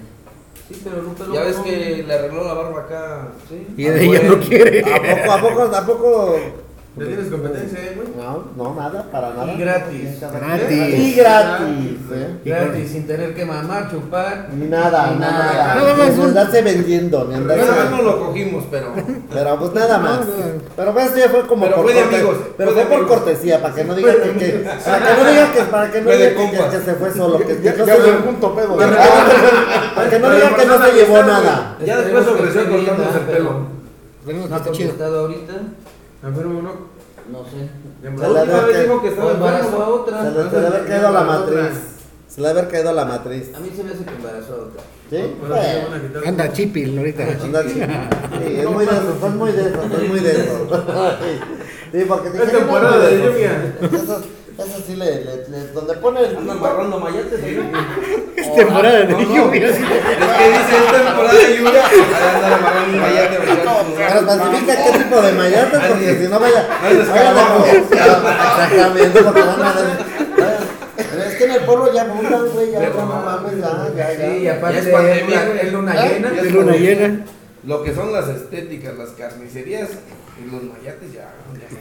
Sí, 0.68 0.80
pero 0.84 1.00
Lupe 1.02 1.20
Loco. 1.24 1.34
Ya 1.34 1.42
ves 1.44 1.56
no- 1.58 1.64
que 1.64 2.04
le 2.06 2.14
arregló 2.14 2.44
la 2.44 2.52
barba 2.54 2.80
acá. 2.82 3.28
Sí. 3.48 3.66
Y 3.76 3.86
ella 3.86 4.22
no 4.24 4.38
quiere. 4.40 4.80
¿A 4.82 4.96
poco, 5.00 5.32
a 5.32 5.40
poco, 5.40 5.62
a 5.76 5.86
poco 5.86 6.36
Le 6.96 7.06
tienes 7.06 7.26
competencia, 7.30 7.78
eh, 7.78 7.92
güey. 7.94 8.08
No, 8.16 8.44
no, 8.56 8.74
nada, 8.74 9.04
para 9.12 9.30
nada. 9.30 9.52
Y 9.52 9.58
gratis. 9.58 10.18
Gratis. 10.20 10.98
Y 10.98 11.12
gratis, 11.14 11.96
¿eh? 12.12 12.36
Gratis, 12.44 12.90
sin 12.90 13.06
tener 13.06 13.34
que 13.36 13.44
mamar, 13.44 13.88
chupar. 13.88 14.48
Ni 14.52 14.66
nada, 14.66 15.12
Ni 15.12 15.20
nada. 15.20 15.52
nada. 15.52 15.74
Nada 15.76 15.94
más 15.94 16.16
Ni 16.16 16.24
andarse 16.24 16.60
vendiendo, 16.62 17.24
ni 17.26 17.34
andarse. 17.36 17.64
Bueno, 17.66 17.90
no 17.90 18.02
lo 18.02 18.18
cogimos, 18.26 18.64
pero. 18.68 18.92
Pero 19.32 19.58
pues 19.60 19.74
nada 19.74 19.98
más. 19.98 20.20
No, 20.20 20.26
no. 20.26 20.60
Pero 20.74 20.92
pues 20.92 21.14
ya 21.14 21.28
fue 21.28 21.46
como 21.46 21.62
Pero 21.66 21.76
por 21.76 21.84
fue 21.84 21.94
de 21.94 22.00
corte- 22.00 22.16
amigos, 22.16 22.36
Pero 22.56 22.70
fue 22.72 22.84
por 22.86 23.06
cortesía, 23.06 23.62
para 23.62 23.74
que 23.76 23.84
no 23.84 23.94
digan 23.94 24.16
que, 24.16 24.32
que- 24.32 24.68
para 24.84 24.98
que 25.06 25.22
no 25.22 25.30
digan 25.30 25.52
que 25.52 25.60
para 25.62 25.90
que 25.92 26.00
no 26.00 26.10
digan 26.10 26.28
que, 26.28 26.34
que- 26.34 26.34
compas. 26.56 26.74
que 26.74 26.80
se 26.84 26.94
fue 26.94 27.12
solo, 27.12 27.38
que, 27.38 27.60
Ya, 27.62 27.70
no 27.72 27.76
ya 27.78 27.84
se 27.84 27.94
fue 27.94 28.04
llevó- 28.10 28.16
un 28.16 28.22
punto 28.24 28.54
pedo. 28.56 28.76
que- 28.76 28.84
para 29.94 30.10
que 30.10 30.18
no 30.18 30.30
digan 30.34 30.54
que 30.56 30.66
no 30.66 30.84
se 30.84 30.92
llevó 30.94 31.22
nada. 31.22 31.76
Ya 31.86 31.96
después 31.98 32.26
ofreció 32.26 32.68
cortarnos 32.70 33.14
el 33.14 33.20
pelo. 33.22 33.78
No 34.26 34.56
ha 34.56 34.62
que 34.62 34.70
esté 34.84 35.04
Enfermo, 36.22 36.62
¿no? 36.62 36.72
No 37.30 37.44
sé. 37.44 37.68
Se 38.02 38.10
me- 38.10 38.16
le 38.16 38.22
La 38.34 38.40
última 38.40 38.56
debe 38.58 38.66
vez 38.66 38.76
que- 38.76 38.82
dijo 38.84 39.02
que 39.02 39.08
O 39.08 39.10
estaba 39.10 39.30
embarazó 39.32 39.82
a 39.84 39.88
enfermo. 39.90 40.22
Se 40.22 40.30
le, 40.30 40.50
se 40.50 40.60
le 40.60 40.66
había 40.66 40.84
caído 40.86 41.10
la 41.12 41.20
matriz. 41.22 41.78
Se 42.28 42.40
le 42.40 42.48
había 42.48 42.68
caído 42.68 42.92
la 42.92 43.04
matriz. 43.04 43.50
A 43.54 43.60
mí 43.60 43.70
se 43.76 43.84
me 43.84 43.90
hace 43.92 44.04
que 44.04 44.14
embarazó 44.14 44.52
a 44.52 44.56
otra. 44.56 44.82
¿Sí? 45.10 45.34
Bueno. 45.40 45.54
quitar- 46.02 46.28
Anda 46.28 46.52
chipil 46.52 46.98
ahorita. 46.98 47.22
Anda, 47.42 47.62
sí, 47.62 47.68
Sí, 47.74 47.80
es 48.60 48.70
muy 48.70 48.84
de 48.86 48.92
eso, 48.92 49.16
son 49.20 49.38
muy 49.38 49.52
de 49.52 49.60
eso, 49.68 49.80
son 49.82 50.08
muy 50.08 50.20
de 50.20 50.30
eso. 50.32 50.68
Sí, 51.90 52.04
porque 52.06 52.28
Es 52.28 52.52
temporada 52.52 52.98
de 52.98 53.16
lluvia. 53.18 53.78
Eso, 54.58 54.82
sí 54.86 54.96
le, 54.96 55.04
le, 55.24 55.36
le- 55.48 55.68
donde 55.72 55.94
pone 55.94 56.20
el 56.20 56.36
Anda 56.36 56.52
amarrando 56.54 56.98
mayates. 56.98 57.40
¿sí? 57.40 57.58
Es 58.36 58.54
temporada 58.56 58.98
de 59.04 59.24
lluvia. 59.24 59.68
Es 59.68 59.76
que 59.76 59.82
dice 59.84 60.76
es 60.76 60.92
temporada 60.92 61.32
de 61.34 61.56
lluvia. 61.56 61.82
Anda 62.34 62.56
amarrando 62.56 62.98
mayate. 62.98 63.38
Pero 63.38 64.18
especifica 64.20 64.74
qué 64.84 64.98
tipo 64.98 65.22
de 65.22 65.32
mayates, 65.32 65.80
Ay, 65.80 65.88
porque 65.90 66.18
si 66.18 66.28
no 66.28 66.40
vaya. 66.40 66.68
Exactamente, 67.70 69.22
porque 69.22 69.40
van 69.42 69.62
a 69.62 69.74
es 71.28 71.34
que 71.36 71.44
en 71.44 71.50
el 71.52 71.60
pueblo 71.64 71.92
ya 71.94 72.02
abundan, 72.02 72.48
güey, 72.52 72.72
ya, 72.72 72.88
no 72.90 73.06
mames, 73.06 73.58
ya, 73.60 73.88
ya, 73.96 74.12
ya. 74.12 74.28
Sí, 74.30 74.48
aparte 74.48 74.78
es 74.78 74.88
pandemia, 74.88 75.52
es 75.62 75.72
luna- 75.72 75.94
es 75.94 76.10
¿Eh? 76.10 76.14
llena. 76.14 76.30
De 76.42 76.50
luna 76.50 76.72
llena. 76.76 77.24
Lo 77.64 77.82
que 77.84 77.94
son 77.94 78.12
las 78.12 78.28
estéticas, 78.28 78.96
las 78.98 79.10
carnicerías 79.10 79.88
y 80.40 80.50
los 80.50 80.62
mayates 80.64 81.12
ya. 81.12 81.28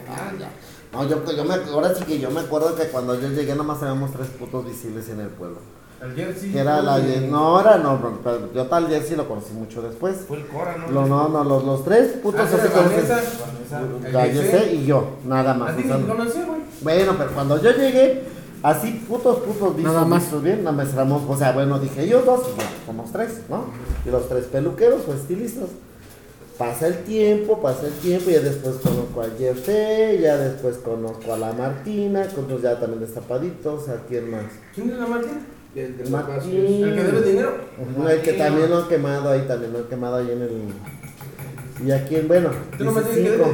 Ah, 0.10 0.32
ya. 0.34 0.46
ya. 0.46 0.50
No, 0.98 1.08
yo, 1.08 1.24
yo 1.32 1.46
me, 1.46 1.54
ahora 1.56 1.94
sí 1.96 2.04
que 2.06 2.20
yo 2.20 2.32
me 2.32 2.40
acuerdo 2.42 2.76
que 2.76 2.88
cuando 2.88 3.20
yo 3.20 3.30
llegué 3.30 3.56
nomás 3.56 3.82
habíamos 3.82 4.12
tres 4.12 4.28
putos 4.30 4.66
visibles 4.66 5.08
en 5.10 5.20
el 5.22 5.28
pueblo. 5.30 5.58
Ayer 6.00 6.36
sí. 6.40 6.52
Que 6.52 6.60
era 6.60 6.82
la 6.82 7.00
no 7.00 7.60
era 7.60 7.78
no, 7.78 8.00
pero 8.24 8.54
yo 8.54 8.66
tal 8.68 8.88
Jersey 8.88 9.16
lo 9.18 9.28
conocí 9.28 9.54
mucho 9.54 9.82
después. 9.82 10.18
Fue 10.28 10.38
el 10.38 10.46
Cora, 10.48 10.76
¿no? 10.78 10.92
Lo, 10.92 11.08
no, 11.08 11.28
no, 11.30 11.44
los, 11.44 11.64
los 11.64 11.84
tres 11.84 12.14
putos 12.22 12.42
Ah, 12.42 12.56
así. 12.56 12.74
Vanessa, 12.76 14.12
Ya, 14.12 14.26
el 14.26 14.36
yo 14.36 14.42
Jesse. 14.44 14.52
sé 14.52 14.74
y 14.76 14.86
yo, 14.86 15.04
nada 15.26 15.54
más. 15.56 15.74
A 15.74 15.76
ti 15.76 15.84
conocí, 15.84 16.40
güey. 16.44 16.62
bueno, 16.82 17.16
pero 17.18 17.32
cuando 17.32 17.62
yo 17.62 17.72
llegué, 17.72 18.24
así 18.62 19.04
putos, 19.08 19.38
putos, 19.40 19.76
vistos, 19.76 19.94
Nada 19.94 20.06
más. 20.06 20.22
vistos 20.24 20.44
bien, 20.44 20.64
no 20.64 20.72
me 20.72 20.86
cerramos, 20.86 21.24
o 21.28 21.36
sea, 21.36 21.52
bueno, 21.54 21.80
dije 21.80 22.04
ellos 22.04 22.24
dos, 22.26 22.42
y 22.56 22.60
ya, 22.60 22.66
somos 22.86 23.12
tres, 23.12 23.42
¿no? 23.50 23.66
Y 24.06 24.10
los 24.12 24.30
tres 24.30 24.46
peluqueros 24.46 25.02
o 25.08 25.14
estilistas. 25.14 25.70
Pasa 26.58 26.88
el 26.88 27.04
tiempo, 27.04 27.62
pasa 27.62 27.86
el 27.86 27.94
tiempo, 27.94 28.32
ya 28.32 28.40
después 28.40 28.78
conozco 28.78 29.22
al 29.22 29.38
Jersey, 29.38 30.20
ya 30.22 30.38
después 30.38 30.78
conozco 30.78 31.32
a 31.34 31.38
la 31.38 31.54
Martina, 31.54 32.26
con 32.34 32.46
otros 32.46 32.64
ya 32.64 32.80
también 32.80 33.00
destapaditos, 33.02 33.88
¿a 33.90 33.98
quién 34.10 34.32
más? 34.32 34.46
¿Quién 34.74 34.90
es 34.90 34.98
la 34.98 35.06
Martín? 35.06 35.46
Del- 35.76 35.98
del 35.98 36.10
Martín. 36.10 36.56
El 36.84 36.96
que 36.96 37.04
debe 37.04 37.22
dinero. 37.30 37.52
Ujú, 37.80 38.08
el 38.08 38.22
que 38.22 38.34
también 38.34 38.70
lo 38.72 38.78
han 38.78 38.88
quemado 38.88 39.30
ahí, 39.30 39.42
también 39.48 39.74
lo 39.74 39.80
han 39.80 39.86
quemado 39.86 40.16
ahí 40.16 40.32
en 40.32 40.42
el... 40.42 40.52
Y 41.86 41.92
a 41.92 42.04
quién, 42.08 42.28
bueno, 42.28 42.50
Tú 42.76 42.86
no 42.86 42.92
me 42.92 43.04
que 43.04 43.16
dinero. 43.16 43.46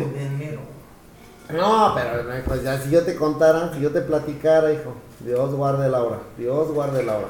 No, 1.52 1.94
pero 1.96 2.24
no, 2.24 2.44
pues 2.46 2.64
ya 2.64 2.80
si 2.82 2.90
yo 2.90 3.04
te 3.04 3.16
contara, 3.16 3.74
si 3.74 3.82
yo 3.82 3.92
te 3.92 4.00
platicara, 4.02 4.72
hijo, 4.72 4.94
Dios 5.20 5.54
guarde 5.54 5.90
la 5.90 6.02
hora, 6.02 6.20
Dios 6.38 6.72
guarde 6.72 7.04
la 7.04 7.18
hora. 7.18 7.28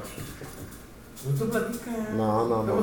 Pues. 1.24 2.16
No, 2.16 2.48
no, 2.48 2.64
no. 2.64 2.74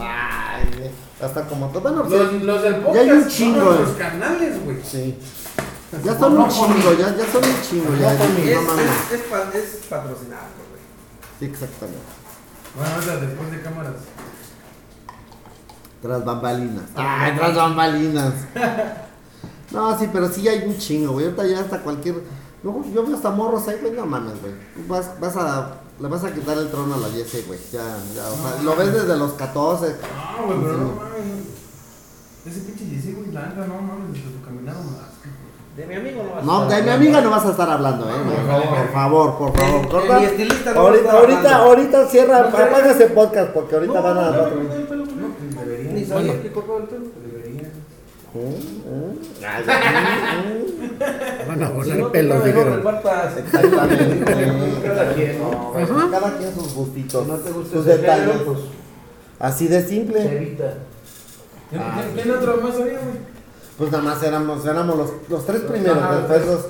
Ay, 0.00 0.90
hasta 1.22 1.42
como 1.46 1.68
todo, 1.68 1.82
bueno, 1.82 2.04
Los, 2.08 2.30
sí, 2.30 2.38
los 2.40 2.62
del 2.62 2.72
Ya 2.74 2.80
podcast 2.84 2.98
hay 3.02 3.10
un 3.10 3.28
chingo, 3.28 3.60
son 3.64 3.82
los 3.82 3.90
canales, 3.92 4.64
güey. 4.64 4.78
sí. 4.82 5.18
Ya 6.02 6.18
son 6.18 6.36
un 6.38 6.48
chingo, 6.48 6.92
ya, 6.98 7.16
ya 7.16 7.26
son 7.30 7.44
un 7.44 7.62
chingo, 7.62 7.94
ya, 8.00 8.12
Es, 8.14 8.20
es, 8.20 9.12
es, 9.12 9.20
pa- 9.30 9.50
es 9.54 9.86
patrocinado, 9.88 10.42
güey. 10.70 10.82
Sí, 11.38 11.44
exactamente. 11.46 12.00
Bueno, 12.76 12.94
ahorita 12.94 13.16
después 13.16 13.50
de 13.52 13.62
cámaras. 13.62 13.92
Tras 16.02 16.24
bambalinas. 16.24 16.84
Ay, 16.94 17.32
tras 17.36 17.54
bambalinas. 17.56 18.32
No, 19.72 19.98
sí, 19.98 20.08
pero 20.12 20.28
sí 20.28 20.42
ya 20.42 20.52
hay 20.52 20.62
un 20.68 20.78
chingo, 20.78 21.12
güey. 21.14 21.24
Ahorita 21.26 21.44
ya 21.44 21.58
hasta 21.60 21.80
cualquier. 21.82 22.22
Luego 22.62 22.84
yo 22.94 23.04
veo 23.04 23.16
hasta 23.16 23.30
morros 23.32 23.66
ahí, 23.66 23.78
güey, 23.80 23.92
no 23.94 24.06
mames, 24.06 24.40
güey. 24.40 24.52
Vas, 24.86 25.18
vas 25.20 25.36
a. 25.36 25.80
Le 25.98 26.08
vas 26.08 26.24
a 26.24 26.32
quitar 26.34 26.58
el 26.58 26.68
trono 26.68 26.94
a 26.94 26.98
la 26.98 27.08
Jessie, 27.08 27.44
güey. 27.46 27.58
Ya, 27.72 27.96
ya, 28.14 28.28
o 28.28 28.36
sea, 28.36 28.62
lo 28.62 28.76
ves 28.76 28.92
desde 28.92 29.16
los 29.16 29.32
14. 29.32 29.86
No, 29.86 30.46
güey, 30.46 30.58
pero 30.60 30.76
no 30.78 30.84
mames. 30.94 31.46
Ese 32.44 32.60
pinche 32.60 32.84
Jesse, 32.94 33.16
güey, 33.16 33.32
la 33.32 33.46
neta, 33.46 33.66
no 33.66 33.80
mames, 33.80 34.12
desde 34.12 34.28
tu 34.30 34.44
caminado 34.44 34.82
más. 34.82 35.06
De 35.76 35.84
mi 35.86 35.94
amigo 35.94 36.22
no 36.22 36.30
vas 36.34 36.42
a 36.42 36.46
No, 36.46 36.62
estar 36.62 36.76
de 36.78 36.82
mi 36.84 36.90
amiga 36.90 37.20
no 37.20 37.30
vas 37.30 37.44
a 37.46 37.50
estar 37.50 37.68
hablando, 37.70 38.08
eh. 38.08 38.12
Por 38.14 38.76
Por 38.78 38.92
favor, 38.92 39.38
por 39.38 39.56
favor. 39.56 39.88
No 39.92 39.98
ahorita, 39.98 40.72
ahorita, 40.80 41.10
hablando. 41.12 41.48
ahorita 41.50 42.06
cierra, 42.08 42.40
No, 42.42 42.46
apaga 42.48 42.90
ese 42.90 43.06
podcast 43.08 43.50
porque 43.52 43.74
ahorita 43.74 44.00
van 44.00 44.16
a. 44.18 44.30
No, 44.30 44.42
otro- 44.42 44.56
no, 44.62 44.62
no, 44.62 44.96
no, 44.96 45.04
no, 45.06 45.60
debería. 45.60 45.92
Ni 45.92 46.04
sabía 46.04 46.40
que 46.42 46.52
cortaba 46.52 46.78
el 46.78 46.84
pelo. 46.84 47.04
Debería. 47.26 47.70
Mm, 48.86 48.90
mm. 48.90 49.16
Mm, 50.46 51.48
Van 51.48 51.62
a 51.62 51.66
Si 51.66 51.72
volar 51.72 51.96
no 51.98 52.06
te 52.06 52.12
pelos, 52.18 52.38
no 52.38 52.44
dijeron. 52.44 52.84
Exactamente. 53.38 54.24
Cada 54.86 55.12
quien, 55.14 55.38
¿no? 55.38 55.50
No, 55.50 56.10
Cada 56.10 56.36
quien 56.38 56.54
sus 56.54 56.74
gustitos. 56.74 57.24
Si 57.24 57.30
no 57.30 57.36
te 57.38 57.50
gusta 57.50 57.72
sus 57.76 57.84
detalles. 57.84 58.26
género, 58.26 58.44
pues 58.44 58.58
Así 59.38 59.68
de 59.68 59.82
simple. 59.86 60.20
¿Quién- 61.70 61.82
Ah, 61.82 62.00
quién- 62.14 62.22
¿Quién 62.24 62.30
otro 62.36 62.56
más 62.62 62.74
había, 62.74 62.84
güey? 62.98 63.36
Pues 63.76 63.90
nada 63.92 64.04
más 64.04 64.22
éramos, 64.22 64.64
éramos 64.64 64.96
los, 64.96 65.10
los 65.28 65.44
tres 65.46 65.60
primeros. 65.62 65.98
Ajá, 65.98 66.16
después 66.16 66.46
los, 66.46 66.60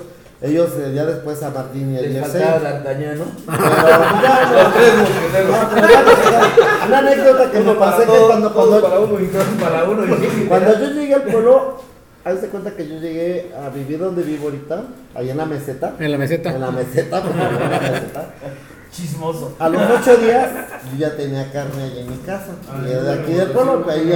ellos, 0.41 0.69
eh, 0.77 0.91
ya 0.93 1.05
después 1.05 1.41
a 1.43 1.49
Martín 1.51 1.93
y 1.93 1.97
a 1.97 2.01
Jersey. 2.01 2.41
D'Artagnan, 2.41 3.17
¿no? 3.19 3.25
Pero 3.45 3.59
ya, 4.21 4.51
Los 4.51 4.73
tres 4.73 4.93
no, 5.47 6.03
pues, 6.03 6.87
Una 6.87 6.97
anécdota 6.97 7.51
que 7.51 7.59
me 7.59 7.69
Uno 7.71 7.79
pasé 7.79 8.03
que 8.03 8.07
cuando, 8.27 8.53
cuando, 8.53 8.81
para 8.81 8.99
uno 8.99 9.19
y 9.19 9.25
para 9.27 9.83
uno 9.85 10.03
y 10.05 10.45
cuando 10.47 10.79
yo 10.79 10.87
llegué 10.91 11.13
al 11.13 11.23
pueblo, 11.23 11.77
hazte 12.33 12.47
cuenta 12.47 12.75
que 12.75 12.87
yo 12.87 12.99
llegué 12.99 13.51
a 13.55 13.69
vivir 13.69 13.99
donde 13.99 14.23
vivo 14.23 14.45
ahorita, 14.45 14.83
ahí 15.15 15.29
en 15.29 15.37
la 15.37 15.45
meseta. 15.45 15.95
En 15.99 16.11
la 16.11 16.17
meseta. 16.17 16.53
En 16.53 16.61
la 16.61 16.71
meseta, 16.71 17.21
porque 17.23 17.37
vivo 17.37 17.63
en 17.63 17.71
la 17.71 17.79
meseta. 17.79 18.33
Chismoso. 18.91 19.55
A 19.59 19.69
los 19.69 19.81
ocho 19.81 20.17
días 20.17 20.49
yo 20.91 20.97
ya 20.97 21.15
tenía 21.15 21.51
carne 21.51 21.83
allá 21.83 22.01
en 22.01 22.09
mi 22.09 22.17
casa. 22.17 22.55
Y 22.81 22.87
de 22.87 23.13
aquí 23.13 23.33
del 23.33 23.51
pueblo, 23.51 23.85
ahí 23.89 24.11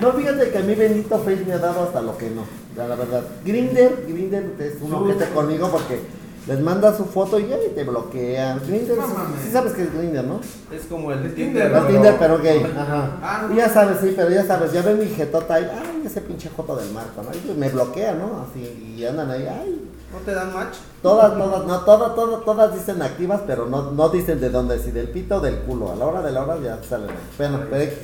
No, 0.00 0.12
fíjate 0.12 0.50
que 0.50 0.58
a 0.58 0.62
mí 0.62 0.74
bendito 0.74 1.18
Face 1.18 1.44
me 1.46 1.54
ha 1.54 1.58
dado 1.58 1.84
hasta 1.84 2.02
lo 2.02 2.18
que 2.18 2.28
no. 2.30 2.44
Ya, 2.76 2.86
la 2.86 2.96
verdad. 2.96 3.22
Grinder, 3.44 4.04
Grinder 4.06 4.44
es 4.58 4.82
un 4.82 4.92
ojete 4.92 5.26
conmigo 5.30 5.70
porque 5.70 6.00
les 6.46 6.60
manda 6.60 6.96
su 6.96 7.04
foto 7.04 7.40
y 7.40 7.48
ya 7.48 7.56
y 7.56 7.74
te 7.74 7.82
bloquean. 7.82 8.58
No 8.58 9.06
mames. 9.08 9.42
sí 9.44 9.50
sabes 9.50 9.72
que 9.72 9.82
es 9.82 9.92
Grinder, 9.92 10.24
¿no? 10.24 10.40
Es 10.72 10.84
como 10.88 11.10
el 11.10 11.26
Es 11.26 11.34
Tinder. 11.34 11.64
Tinder, 11.64 11.66
Es 11.66 11.82
¿no? 11.82 11.88
Tinder, 11.88 12.16
pero 12.18 12.38
gay. 12.38 12.62
Ajá. 12.78 13.10
Ah, 13.20 13.46
no. 13.48 13.54
Ya 13.56 13.68
sabes, 13.68 13.98
sí, 14.00 14.12
pero 14.16 14.30
ya 14.30 14.44
sabes, 14.44 14.72
ya 14.72 14.82
ven 14.82 14.98
mi 14.98 15.06
jetota 15.06 15.54
ahí. 15.54 15.68
Ay, 15.70 16.02
ese 16.06 16.20
pinche 16.20 16.48
joto 16.56 16.76
del 16.76 16.90
marco, 16.92 17.22
¿no? 17.22 17.30
Y 17.36 17.38
pues 17.38 17.58
me 17.58 17.68
bloquea, 17.68 18.14
¿no? 18.14 18.46
Así, 18.48 18.94
y 18.96 19.04
andan 19.04 19.30
ahí, 19.30 19.46
ay, 19.46 19.90
¿No 20.12 20.18
te 20.20 20.32
dan 20.32 20.54
match? 20.54 20.76
Todas, 21.02 21.36
todas, 21.36 21.66
no, 21.66 21.80
todas, 21.80 22.14
todas, 22.14 22.44
todas 22.44 22.74
dicen 22.74 23.02
activas, 23.02 23.40
pero 23.46 23.66
no, 23.66 23.90
no 23.90 24.08
dicen 24.08 24.40
de 24.40 24.50
dónde, 24.50 24.78
si 24.78 24.92
del 24.92 25.08
pito 25.08 25.36
o 25.36 25.40
del 25.40 25.58
culo. 25.58 25.90
A 25.90 25.96
la 25.96 26.06
hora 26.06 26.22
de 26.22 26.30
la 26.30 26.44
hora 26.44 26.56
ya 26.62 26.78
salen. 26.88 27.10
Bueno, 27.36 27.60
pero 27.68 27.82
X. 27.82 27.98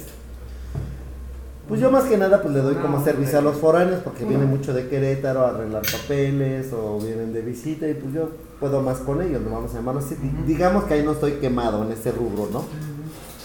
Pues 1.73 1.81
yo 1.81 1.91
más 1.91 2.05
que 2.05 2.19
nada 2.19 2.43
pues 2.43 2.53
le 2.53 2.61
doy 2.61 2.75
como 2.75 3.03
servicio 3.03 3.39
a 3.39 3.41
los 3.43 3.57
foráneos 3.57 4.01
porque 4.05 4.25
vienen 4.27 4.49
mucho 4.51 4.75
de 4.75 4.89
Querétaro 4.89 5.41
a 5.47 5.49
arreglar 5.51 5.81
papeles 5.91 6.71
o 6.73 6.99
vienen 7.01 7.33
de 7.33 7.41
visita 7.41 7.89
y 7.89 7.95
pues 7.95 8.13
yo 8.13 8.29
puedo 8.61 8.83
más 8.83 8.99
con 8.99 9.23
ellos, 9.23 9.41
no 9.41 9.51
vamos 9.51 9.73
a 9.73 9.77
llamarlo 9.77 10.01
así. 10.01 10.15
Di- 10.17 10.53
Digamos 10.53 10.85
que 10.85 10.93
ahí 10.95 11.03
no 11.03 11.13
estoy 11.13 11.33
quemado 11.33 11.83
en 11.85 11.93
ese 11.93 12.13
rubro, 12.13 12.49
¿no? 12.53 12.65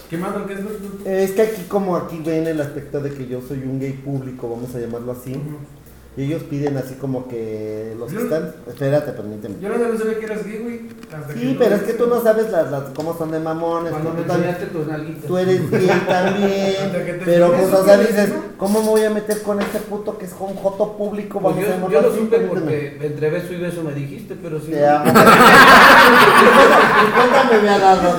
¿Qué 0.09 0.17
más, 0.17 0.34
qué 0.45 0.53
es, 0.53 0.59
güey? 0.63 0.75
Es 1.05 1.32
que 1.32 1.41
aquí 1.41 1.63
como 1.69 1.95
aquí 1.95 2.21
ven 2.25 2.47
el 2.47 2.59
aspecto 2.59 2.99
de 2.99 3.13
que 3.13 3.28
yo 3.28 3.39
soy 3.41 3.59
un 3.63 3.80
gay 3.80 3.93
público, 3.93 4.49
vamos 4.49 4.75
a 4.75 4.80
llamarlo 4.80 5.13
así. 5.13 5.34
Y 6.18 6.24
ellos 6.24 6.41
piden 6.49 6.76
así 6.78 6.95
como 6.95 7.28
que 7.28 7.93
los 7.99 8.11
que 8.11 8.24
están... 8.24 8.51
Espérate, 8.68 9.11
permíteme. 9.11 9.53
Yo 9.61 9.70
no 9.70 9.76
sabía 9.99 10.18
que 10.18 10.26
eras 10.26 10.43
gay, 10.43 10.57
güey. 10.63 10.80
Sí, 11.39 11.55
pero 11.59 11.76
es 11.76 11.84
que 11.84 11.93
tú 11.93 12.07
no 12.07 12.20
sabes 12.24 12.49
las, 12.49 12.72
las, 12.72 12.84
cómo 12.95 13.15
son 13.15 13.30
de 13.30 13.39
mamones. 13.39 13.91
Cuando 13.91 14.09
tú, 14.09 14.18
me 14.18 14.24
también- 14.24 14.49
enseñaste 14.49 14.76
tus 14.76 14.88
nalguitas. 14.88 15.26
tú 15.26 15.38
eres 15.38 15.70
gay 15.70 15.88
también. 16.07 17.22
Pero 17.24 17.51
pues, 17.53 17.72
o 17.72 17.86
sea, 17.86 17.97
dices, 17.97 18.30
¿no? 18.30 18.36
¿cómo 18.57 18.82
me 18.82 18.88
voy 18.89 19.03
a 19.03 19.11
meter 19.11 19.43
con 19.43 19.61
este 19.61 19.78
puto 19.78 20.18
que 20.18 20.26
es 20.26 20.34
un 20.39 20.55
joto 20.55 20.97
público? 20.97 21.39
Pues 21.39 21.55
yo, 21.57 21.88
yo 21.91 22.01
lo 22.01 22.11
supe 22.11 22.39
porque 22.39 22.97
entre 22.99 23.30
beso 23.30 23.53
y 23.53 23.57
beso 23.57 23.84
me 23.84 23.93
dijiste, 23.93 24.36
pero 24.41 24.59
si 24.59 24.72
Te 24.72 24.88
amo. 24.88 25.11
¿Y 25.11 25.13
cuánto 27.13 27.51
me 27.51 27.57
había 27.59 27.78
dado? 27.78 28.18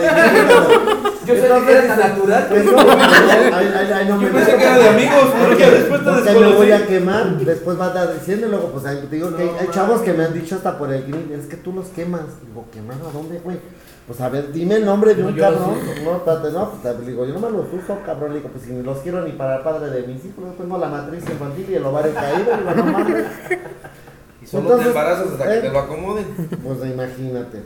Yo 1.28 1.34
sé 1.34 1.66
que 1.66 1.72
era 1.72 1.86
tan 1.88 1.98
natural. 1.98 2.46
pues 2.48 2.64
no, 2.64 2.78
ay, 2.78 3.72
ay, 3.76 3.90
ay, 3.94 4.08
no 4.08 4.20
Yo 4.20 4.28
me 4.28 4.30
pensé 4.30 4.56
que 4.56 4.62
era 4.64 4.78
de 4.78 4.88
amigos, 4.88 5.24
porque 5.46 5.70
después 5.70 6.00
te 6.00 6.10
porque 6.10 6.32
me 6.32 6.34
voy 6.34 6.66
desconocí. 6.66 6.72
a 6.72 6.86
quemar, 6.86 7.36
después 7.38 7.80
va 7.80 7.84
a 7.84 7.88
estar 7.88 8.14
diciendo 8.14 8.46
y 8.46 8.50
luego 8.50 8.68
pues 8.72 8.84
ahí 8.86 9.06
te 9.08 9.16
digo 9.16 9.36
que 9.36 9.42
hay, 9.42 9.50
hay 9.60 9.68
chavos 9.70 10.00
que 10.00 10.12
me 10.12 10.24
han 10.24 10.32
dicho 10.32 10.56
hasta 10.56 10.78
por 10.78 10.92
el 10.92 11.02
grill, 11.02 11.32
es 11.32 11.46
que 11.46 11.56
tú 11.56 11.72
los 11.72 11.86
quemas. 11.88 12.22
Digo, 12.46 12.64
¿quemar 12.72 12.96
a 12.96 13.12
dónde, 13.12 13.38
güey? 13.40 13.58
Pues 14.06 14.22
a 14.22 14.30
ver, 14.30 14.52
dime 14.52 14.76
el 14.76 14.86
nombre 14.86 15.14
de 15.14 15.22
No, 15.22 15.28
un 15.28 15.34
cabrón. 15.34 15.76
No, 16.02 16.16
espérate, 16.16 16.50
no, 16.50 16.70
pues 16.70 17.06
digo, 17.06 17.26
yo 17.26 17.34
no 17.34 17.40
me 17.40 17.50
los 17.50 17.66
uso, 17.70 17.98
cabrón. 18.06 18.30
Le 18.32 18.38
digo, 18.38 18.48
pues 18.50 18.64
si 18.64 18.72
ni 18.72 18.82
los 18.82 18.98
quiero 19.00 19.20
ni 19.22 19.32
para 19.32 19.56
el 19.56 19.62
padre 19.62 19.90
de 19.90 20.06
mis 20.06 20.24
hijos, 20.24 20.44
yo 20.44 20.52
tengo 20.52 20.78
la 20.78 20.88
matriz 20.88 21.22
infantil 21.28 21.66
y 21.68 21.74
el 21.74 21.84
ovario 21.84 22.14
caído, 22.14 22.56
digo, 22.56 22.74
no 22.74 22.84
mames. 22.84 23.26
Y 24.40 24.46
solo 24.46 24.62
Entonces, 24.62 24.84
te 24.84 24.98
embarazas 24.98 25.26
hasta 25.32 25.44
¿eh? 25.52 25.60
que 25.60 25.66
te 25.68 25.72
lo 25.74 25.78
acomoden. 25.80 26.24
Pues 26.64 26.90
imagínate. 26.90 27.62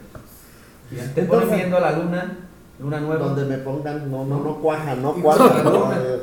Te 1.15 1.23
ponen 1.23 1.51
viendo 1.51 1.77
a 1.77 1.81
la 1.81 1.93
luna, 1.93 2.39
luna 2.81 3.01
nueva. 3.01 3.27
Donde 3.27 3.45
me 3.45 3.59
pongan, 3.59 4.11
no, 4.11 4.25
no, 4.25 4.41
no 4.43 4.57
cuaja, 4.61 4.95
no 4.97 5.15
cuaja. 5.15 5.63
no, 5.63 5.85
Ah. 5.87 5.99
eh. 5.99 6.21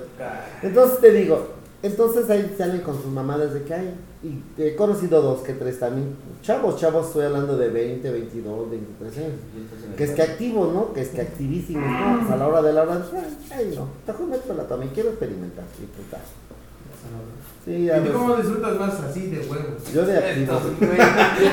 Entonces 0.63 0.99
te 0.99 1.11
digo, 1.11 1.47
entonces 1.81 2.29
ahí 2.29 2.53
salen 2.57 2.81
con 2.81 2.95
sus 3.01 3.11
mamadas 3.11 3.53
de 3.53 3.63
que 3.63 3.73
hay. 3.73 3.95
Y 4.21 4.43
he 4.61 4.75
conocido 4.75 5.21
dos 5.21 5.39
que 5.43 5.53
tres 5.53 5.79
también. 5.79 6.13
Chavos, 6.41 6.75
chavos, 6.77 7.07
estoy 7.07 7.23
hablando 7.25 7.55
de 7.55 7.69
20, 7.69 8.11
22, 8.11 8.69
23 8.69 9.17
años. 9.17 9.29
Que 9.95 10.03
es 10.03 10.11
que 10.11 10.21
activos, 10.21 10.73
¿no? 10.73 10.91
Que 10.91 11.01
es 11.03 11.07
que 11.09 11.21
activísimos, 11.21 11.89
¿no? 11.89 12.19
Pues 12.19 12.31
a 12.31 12.35
la 12.35 12.47
hora 12.49 12.61
de 12.61 12.73
la 12.73 12.83
hora, 12.83 13.01
ay, 13.15 13.37
ay, 13.57 13.73
no. 13.77 13.87
Mejor 14.05 14.27
métela 14.27 14.63
también, 14.67 14.91
quiero 14.93 15.09
experimentar, 15.11 15.63
disfrutar. 15.79 16.19
Sí, 17.63 17.89
¿Y 17.89 18.07
tú 18.07 18.13
cómo 18.13 18.35
disfrutas 18.35 18.77
más 18.79 18.93
así 18.99 19.27
de 19.27 19.39
huevos? 19.39 19.93
Yo 19.93 20.05
de 20.05 20.17
activo. 20.17 20.53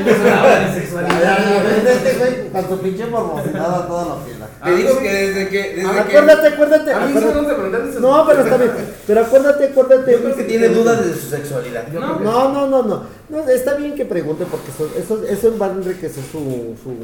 Es 0.06 0.20
una 0.20 0.42
hora 0.42 0.58
de 0.60 0.66
Ya, 0.66 0.74
sexualidad. 0.74 1.20
ya, 1.20 1.82
ya, 1.84 1.92
Este 1.92 2.18
güey, 2.18 2.50
con 2.52 2.68
su 2.68 2.82
pinche 2.82 3.06
morbosidad 3.06 3.82
a 3.82 3.86
toda 3.86 4.04
la 4.06 4.14
fiela. 4.24 4.45
Te 4.64 4.70
digo 4.76 4.98
que 5.00 5.12
desde 5.12 5.48
que. 5.48 5.58
Desde 5.76 5.82
que 5.92 5.98
Acuérdate, 5.98 6.46
acuérdate. 6.48 6.92
A 6.92 7.00
mí 7.06 7.16
acuérdate. 7.16 7.90
eso. 7.90 8.00
No, 8.00 8.26
pero 8.26 8.42
está 8.42 8.56
bien. 8.56 8.70
Pero 9.06 9.20
acuérdate, 9.20 9.64
acuérdate. 9.66 10.12
yo 10.12 10.18
creo 10.20 10.36
que 10.36 10.44
tiene 10.44 10.68
dudas 10.68 11.04
de 11.06 11.12
su 11.14 11.28
sexualidad. 11.28 11.86
No, 11.88 12.18
no, 12.20 12.52
no, 12.52 12.66
no, 12.66 12.82
no. 12.82 13.02
No, 13.28 13.48
está 13.48 13.74
bien 13.74 13.94
que 13.94 14.04
pregunte 14.04 14.44
porque 14.50 14.70
eso, 14.70 14.88
eso, 14.96 15.24
eso 15.26 15.58
va 15.58 15.66
a 15.66 15.70
enriquecer 15.72 16.22
su, 16.24 16.74
su... 16.82 16.94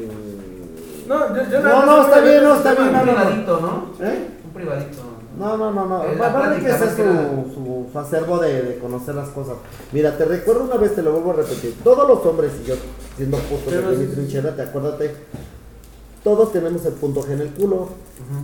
No, 1.07 1.35
yo, 1.35 1.49
yo 1.51 1.59
No, 1.61 1.85
no, 1.85 2.01
está 2.03 2.19
bien, 2.21 2.43
no, 2.43 2.55
está 2.55 2.73
bien, 2.73 2.87
Un 2.87 2.93
no, 2.93 3.05
no. 3.05 3.11
privadito, 3.13 3.59
¿no? 3.59 4.05
¿Eh? 4.07 4.27
Un 4.45 4.53
privadito. 4.53 4.97
No, 5.37 5.57
no, 5.57 5.71
no, 5.71 5.85
no. 5.85 6.03
Eh, 6.05 6.15
Va, 6.19 6.29
va 6.29 6.45
a 6.45 6.53
enriquecer 6.53 6.89
su, 6.89 7.53
su, 7.53 7.87
su 7.91 7.99
acervo 7.99 8.37
de, 8.39 8.61
de 8.61 8.77
conocer 8.79 9.15
las 9.15 9.29
cosas. 9.29 9.55
Mira, 9.91 10.15
te 10.17 10.25
recuerdo 10.25 10.63
una 10.63 10.77
vez, 10.77 10.95
te 10.95 11.01
lo 11.01 11.11
vuelvo 11.11 11.31
a 11.31 11.43
repetir. 11.43 11.75
Todos 11.83 12.07
los 12.07 12.25
hombres, 12.25 12.51
y 12.63 12.67
yo 12.67 12.75
siendo 13.17 13.37
puto 13.39 13.71
de 13.71 13.97
mi 13.97 14.05
trinchera, 14.13 14.55
te 14.55 14.61
acuérdate. 14.61 15.15
Todos 16.23 16.53
tenemos 16.53 16.85
el 16.85 16.93
punto 16.93 17.21
G 17.23 17.31
en 17.33 17.41
el 17.41 17.49
culo. 17.49 17.89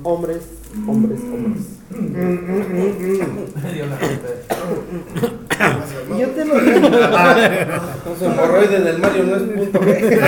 Hombres, 0.03 0.39
hombres, 0.87 1.19
hombres. 1.21 1.63
Me 1.89 3.73
dio 3.73 3.85
la 3.85 3.97
puta. 3.97 4.29
Y 6.15 6.19
yo 6.19 6.27
te 6.29 6.45
lo 6.45 6.59
digo. 6.59 6.89
Los 6.89 8.21
hemorroides 8.21 8.83
del 8.83 8.99
Mario 8.99 9.23
no 9.23 9.35
es 9.37 9.43
punto 9.43 9.79
G. 9.79 10.19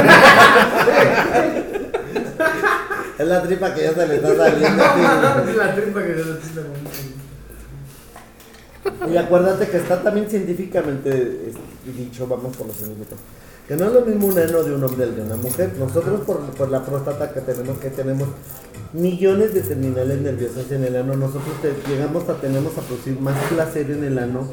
Es 3.19 3.27
la 3.27 3.41
tripa 3.43 3.73
que 3.75 3.83
ya 3.83 3.93
se 3.93 4.07
le 4.07 4.15
está 4.15 4.35
saliendo. 4.35 4.83
Es 4.83 5.55
la 5.57 5.75
tripa 5.75 6.01
que 6.03 6.09
yo 6.17 6.25
le 6.25 6.31
estoy 6.39 6.63
Y 9.13 9.17
acuérdate 9.17 9.67
que 9.67 9.77
está 9.77 10.01
también 10.01 10.29
científicamente 10.29 11.49
es- 11.49 11.95
dicho, 11.97 12.25
vamos 12.27 12.55
por 12.55 12.67
los 12.67 12.75
científicos, 12.77 13.17
que 13.71 13.77
no 13.77 13.85
es 13.87 13.93
lo 13.93 14.01
mismo 14.01 14.27
un 14.27 14.37
ano 14.37 14.63
de 14.63 14.75
un 14.75 14.83
hombre 14.83 15.05
al 15.05 15.15
de 15.15 15.21
una 15.21 15.37
mujer. 15.37 15.71
Nosotros 15.79 16.19
por, 16.25 16.41
por 16.41 16.69
la 16.69 16.83
próstata 16.85 17.31
que 17.33 17.39
tenemos, 17.39 17.77
que 17.79 17.89
tenemos 17.89 18.27
millones 18.91 19.53
de 19.53 19.61
terminales 19.61 20.19
nerviosas 20.19 20.69
en 20.73 20.83
el 20.83 20.93
ano, 20.97 21.15
nosotros 21.15 21.55
te- 21.61 21.73
llegamos 21.89 22.27
a, 22.27 22.33
tenemos 22.41 22.77
a 22.77 22.81
producir 22.81 23.17
más 23.21 23.41
placer 23.45 23.89
en 23.91 24.03
el 24.03 24.17
ano. 24.19 24.45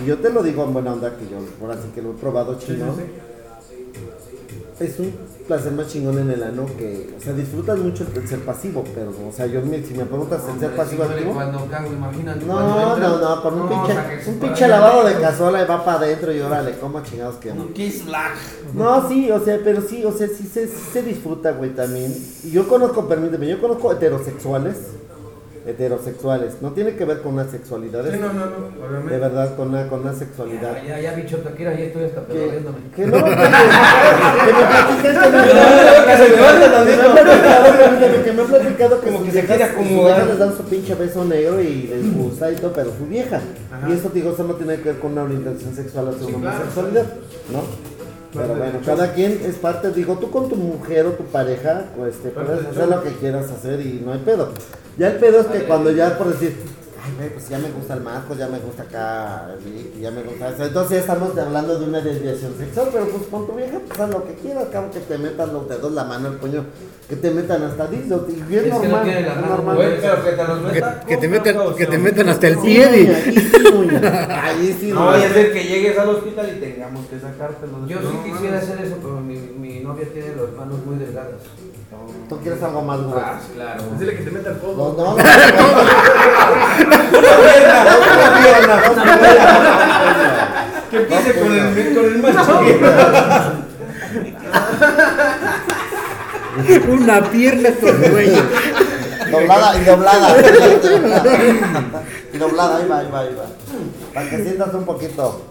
Y 0.00 0.06
yo 0.06 0.18
te 0.18 0.30
lo 0.30 0.40
digo 0.44 0.62
en 0.62 0.72
buena 0.72 0.92
onda, 0.92 1.16
que 1.16 1.24
yo 1.24 1.38
por 1.58 1.72
así 1.72 1.88
que 1.96 2.00
lo 2.00 2.12
he 2.12 2.14
probado 2.14 2.56
chino. 2.56 2.94
Es 4.78 4.98
un 5.00 5.12
placer 5.46 5.72
más 5.72 5.88
chingón 5.88 6.18
en 6.18 6.30
el 6.30 6.42
ano 6.42 6.66
que, 6.78 7.14
o 7.16 7.20
sea, 7.20 7.32
disfrutas 7.34 7.78
mucho 7.78 8.06
el 8.14 8.26
ser 8.28 8.40
pasivo, 8.40 8.82
pero, 8.94 9.10
o 9.28 9.32
sea, 9.32 9.46
yo 9.46 9.60
me- 9.62 9.82
si 9.82 9.92
me 9.94 10.04
preguntas 10.04 10.42
el 10.52 10.58
ser 10.58 10.74
pasivo 10.74 11.04
activo. 11.04 11.34
Cuando 11.34 11.66
cago, 11.66 11.92
imagínate. 11.92 12.44
No, 12.46 12.92
entra. 12.92 13.08
no, 13.08 13.18
no, 13.18 13.42
con 13.42 13.54
un 13.54 13.60
No, 13.60 13.68
pinche, 13.68 13.92
o 13.92 13.94
sea, 13.94 14.20
un 14.26 14.34
por 14.38 14.48
pinche 14.48 14.68
lavado 14.68 15.04
de 15.04 15.14
cazuela 15.20 15.62
y 15.62 15.66
va 15.66 15.84
para 15.84 15.98
adentro 15.98 16.32
y 16.32 16.40
órale, 16.40 16.74
¿cómo 16.80 17.02
chingados 17.02 17.36
que 17.36 17.52
no? 17.52 17.62
Un 17.62 17.72
kiss 17.74 18.04
black. 18.06 18.32
No, 18.74 19.08
sí, 19.08 19.30
o 19.30 19.44
sea, 19.44 19.60
pero 19.62 19.82
sí, 19.82 20.04
o 20.04 20.12
sea, 20.12 20.28
sí 20.28 20.48
se, 20.52 20.66
sí 20.66 20.82
se 20.92 21.02
disfruta, 21.02 21.52
güey, 21.52 21.70
también. 21.74 22.14
Y 22.44 22.50
yo 22.50 22.66
conozco, 22.66 23.06
permíteme, 23.06 23.46
yo 23.46 23.60
conozco 23.60 23.92
heterosexuales, 23.92 24.76
heterosexuales, 25.66 26.60
no 26.60 26.72
tiene 26.72 26.94
que 26.94 27.04
ver 27.04 27.20
con 27.22 27.34
una 27.34 27.48
sexualidad, 27.48 28.04
Sí, 28.10 28.18
no, 28.20 28.32
no, 28.32 28.44
no, 28.46 29.10
de 29.10 29.18
verdad 29.18 29.56
con 29.56 29.68
una, 29.68 29.88
con 29.88 30.00
una 30.00 30.12
sexualidad. 30.14 30.76
Ya, 30.86 30.96
ya, 30.96 31.00
ya, 31.00 31.12
bicho, 31.14 31.38
Taquera, 31.38 31.72
ya 31.74 31.84
estoy 31.84 32.04
hasta 32.04 32.20
Que, 32.26 32.32
pedaleándome. 32.34 32.78
que 32.94 33.06
no, 33.06 33.24
que, 33.24 33.30
que 33.30 33.32
me 33.32 33.44
que 35.02 35.08
Que 35.08 36.34
que 36.34 36.40
han 36.40 36.56
platicado, 36.58 38.22
que 38.24 38.32
me 38.32 38.42
han 38.42 38.48
platicado 38.48 39.00
que 39.00 39.10
Como 39.10 39.24
que 39.24 39.30
se 39.32 39.44
quiere 39.44 39.64
acomodar. 39.64 40.26
les 40.26 40.38
dan 40.38 40.56
su 40.56 40.62
pinche 40.64 40.94
beso 40.94 41.24
negro 41.24 41.60
y 41.60 41.82
les 41.88 42.14
gusta 42.14 42.50
y 42.50 42.56
todo, 42.56 42.72
pero 42.72 42.90
su 42.96 43.06
vieja. 43.06 43.40
Y 43.88 43.92
eso 43.92 44.10
digo, 44.12 44.32
eso 44.32 44.44
no 44.44 44.54
tiene 44.54 44.76
que 44.76 44.84
ver 44.92 44.98
con 44.98 45.12
una 45.12 45.22
orientación 45.24 45.74
sexual 45.74 46.08
hacia 46.08 46.26
una 46.36 46.50
homosexualidad, 46.50 47.06
¿no? 47.52 47.93
Pero 48.34 48.54
bueno, 48.56 48.80
cada 48.84 49.12
quien 49.12 49.40
es 49.44 49.54
parte, 49.56 49.92
digo, 49.92 50.18
tú 50.18 50.30
con 50.30 50.48
tu 50.48 50.56
mujer 50.56 51.06
o 51.06 51.12
tu 51.12 51.24
pareja, 51.24 51.84
pues 51.96 52.16
te 52.16 52.30
puedes 52.30 52.66
hacer 52.66 52.88
lo 52.88 53.02
que 53.02 53.10
quieras 53.12 53.50
hacer 53.50 53.80
y 53.80 54.02
no 54.04 54.12
hay 54.12 54.18
pedo. 54.20 54.50
Ya 54.98 55.08
el 55.08 55.16
pedo 55.16 55.40
es 55.40 55.46
que 55.46 55.64
cuando 55.64 55.92
ya 55.92 56.18
por 56.18 56.32
decir, 56.32 56.56
ay, 57.04 57.12
güey, 57.16 57.28
pues 57.30 57.48
ya 57.48 57.58
me 57.58 57.70
gusta 57.70 57.94
el 57.94 58.00
Marco, 58.00 58.34
ya 58.34 58.48
me 58.48 58.58
gusta 58.58 58.82
acá, 58.84 59.54
Vic, 59.64 60.00
ya 60.00 60.10
me 60.10 60.22
gusta 60.22 60.48
eso. 60.50 60.64
Entonces 60.64 60.90
ya 60.92 60.98
estamos 61.00 61.36
hablando 61.36 61.78
de 61.78 61.84
una 61.86 62.00
desviación 62.00 62.54
sexual, 62.58 62.88
pero 62.92 63.06
pues 63.08 63.24
con 63.30 63.46
tu 63.46 63.52
vieja, 63.52 63.78
pues 63.86 64.00
haz 64.00 64.10
lo 64.10 64.24
que 64.26 64.34
quieras, 64.34 64.64
acabo 64.68 64.90
que 64.90 65.00
te 65.00 65.18
metan 65.18 65.52
los 65.52 65.68
dedos, 65.68 65.92
la 65.92 66.04
mano, 66.04 66.28
el 66.28 66.34
puño, 66.34 66.64
que 67.08 67.16
te 67.16 67.30
metan 67.30 67.62
hasta 67.62 67.86
dildo, 67.88 68.26
y 68.28 68.40
bien 68.42 68.64
Es 68.72 68.78
que 68.80 68.88
no 68.88 68.96
normal, 69.46 69.80
es. 69.82 69.86
Güey, 69.86 70.00
pero 70.00 70.24
que 70.24 70.30
te 70.32 70.44
los 70.44 70.72
Que, 70.72 71.06
que 71.06 71.16
te 71.18 71.28
metan, 71.28 71.74
que 71.76 71.86
te 71.86 71.98
metan 71.98 72.28
hasta 72.30 72.46
el 72.48 72.54
Sí, 72.56 72.60
pie. 72.62 73.02
y- 73.02 73.06
ahí 73.08 73.34
sí, 73.36 73.68
uña. 73.74 74.44
Ahí 74.44 74.76
sí, 74.80 74.90
No 74.92 75.06
vaya 75.06 75.26
a 75.26 75.32
ser 75.32 75.52
que 75.52 75.64
llegues 75.64 75.98
al 75.98 76.08
hospital 76.08 76.52
y 76.56 76.60
tengamos 76.60 77.06
que 77.06 77.20
sacártelo. 77.20 77.86
Yo 77.86 78.00
No, 78.00 78.10
sí 78.10 78.16
quisiera 78.32 78.58
hacer 78.58 78.80
eso, 78.80 78.96
pero 79.02 79.20
mi, 79.20 79.36
mi 79.36 79.80
novia 79.80 80.06
tiene 80.12 80.28
las 80.36 80.52
manos 80.56 80.84
muy 80.86 80.96
delgadas. 80.96 81.34
Tú 82.28 82.38
quieres 82.40 82.62
algo 82.62 82.82
más 82.82 82.98
Ah, 82.98 83.02
grueso. 83.02 83.52
claro. 83.54 83.82
Decirle 83.92 84.16
que 84.16 84.22
te 84.24 84.30
meta 84.30 84.50
el 84.50 84.58
codo. 84.58 84.94
no, 84.96 85.16
no. 85.16 85.16
Que 90.90 90.96
empiece 90.98 91.34
con 91.40 91.52
el, 91.52 91.94
con 91.94 92.04
el 92.04 92.18
más 92.22 92.36
chiquito. 92.46 92.86
Una 96.92 97.20
pierna 97.30 97.70
con 97.80 97.96
cuello. 97.96 98.42
Doblada 99.30 99.76
y 99.76 99.84
doblada. 99.84 100.36
Y 102.32 102.38
doblada, 102.38 102.76
ahí 102.76 102.86
va, 102.88 102.98
ahí 102.98 103.08
va, 103.12 103.20
ahí 103.20 103.34
va. 103.34 103.44
Para 104.12 104.30
que 104.30 104.42
sientas 104.42 104.72
un 104.74 104.84
poquito. 104.84 105.42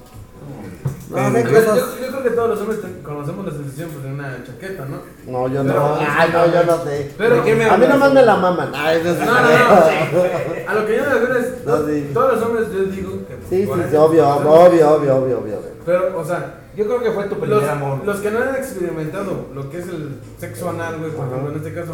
No, 1.13 1.39
Yo, 1.39 2.09
creo 2.09 2.23
que 2.23 2.29
todos 2.31 2.49
los 2.49 2.61
hombres 2.61 2.79
conocemos 3.03 3.45
la 3.45 3.51
sensación 3.51 3.89
pues, 3.91 4.03
de 4.03 4.13
una 4.13 4.43
chaqueta, 4.43 4.85
¿no? 4.85 4.97
No, 5.31 5.47
yo 5.47 5.63
Pero- 5.63 5.79
no. 5.79 5.97
Ay, 5.99 6.29
no, 6.33 6.45
yo 6.51 6.63
no 6.63 6.83
sé. 6.83 7.13
Pero- 7.17 7.35
¿De 7.35 7.41
qué 7.43 7.55
me 7.55 7.65
A 7.65 7.77
mí 7.77 7.85
nomás 7.87 8.13
me 8.13 8.21
la 8.23 8.35
maman. 8.37 8.71
Ay, 8.73 9.01
no. 9.03 9.13
No, 9.13 9.25
no. 9.25 9.39
A 10.67 10.73
lo 10.73 10.85
que 10.87 10.97
yo 10.97 11.03
me 11.03 11.09
refiero 11.09 11.37
es. 11.37 11.65
No, 11.65 11.87
sí. 11.87 12.09
Todos 12.13 12.33
los 12.33 12.43
hombres, 12.43 12.67
yo 12.73 12.83
digo 12.85 13.11
que. 13.27 13.33
Sí, 13.49 13.65
sí, 13.65 13.71
sí, 13.73 13.79
eso- 13.87 14.03
obvio, 14.05 14.27
obvio, 14.27 14.51
obvio, 14.51 14.89
obvio, 14.95 15.17
obvio, 15.17 15.37
obvio. 15.39 15.59
Pero, 15.85 16.17
o 16.19 16.25
sea, 16.25 16.59
Yo 16.75 16.85
creo 16.85 17.03
que 17.03 17.11
fue 17.11 17.25
tu 17.25 17.35
primer 17.39 17.59
los, 17.61 17.69
amor. 17.69 17.99
los 18.03 18.19
que 18.19 18.31
no 18.31 18.39
han 18.41 18.55
experimentado 18.55 19.47
lo 19.53 19.69
que 19.69 19.77
es 19.79 19.87
el 19.89 20.15
sexo 20.39 20.69
anal, 20.69 20.97
güey, 20.97 21.11
por 21.11 21.27
ejemplo, 21.27 21.51
en 21.51 21.57
este 21.57 21.73
caso. 21.73 21.93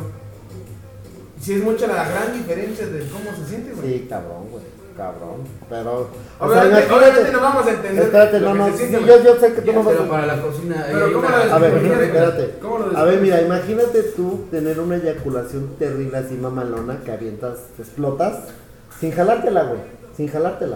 Sí, 1.41 1.53
es 1.55 1.63
mucha 1.63 1.87
la 1.87 2.05
gran 2.07 2.33
diferencia 2.33 2.85
de 2.87 2.99
cómo 3.09 3.35
se 3.35 3.45
siente, 3.49 3.73
güey. 3.73 3.93
Sí, 3.99 4.07
cabrón, 4.09 4.47
güey. 4.51 4.63
Cabrón. 4.99 5.39
Pero. 5.69 6.09
o 6.39 6.51
sea, 6.51 6.61
Obviamente, 6.63 6.87
imagínate- 6.93 7.31
no 7.31 7.39
vamos 7.39 7.65
a 7.65 7.71
entender. 7.71 8.03
Espérate, 8.03 8.39
no, 8.41 8.53
no. 8.53 8.77
sí, 8.77 8.91
yo, 8.91 9.35
sé 9.39 9.53
que 9.53 9.61
tú 9.61 9.71
no 9.71 9.83
vas 9.83 9.93
Pero 9.95 10.03
a. 10.03 10.09
para 10.09 10.25
la 10.25 10.41
cocina. 10.41 10.85
Pero 10.91 11.05
hay 11.05 11.13
¿cómo 11.13 11.27
una- 11.27 11.55
A 11.55 11.59
ver, 11.59 11.73
espérate. 11.77 12.55
¿Cómo 12.61 12.77
lo 12.79 12.97
A 12.97 13.03
ver, 13.05 13.21
mira, 13.21 13.41
imagínate 13.41 14.03
tú 14.17 14.45
tener 14.51 14.77
una 14.77 14.97
eyaculación 14.97 15.69
terrible 15.79 16.17
así 16.17 16.33
mamalona 16.33 16.97
que 17.05 17.13
avientas, 17.13 17.59
explotas, 17.79 18.39
sin 18.99 19.13
jalártela, 19.13 19.63
güey, 19.63 19.79
sin 20.17 20.27
jalártela. 20.27 20.75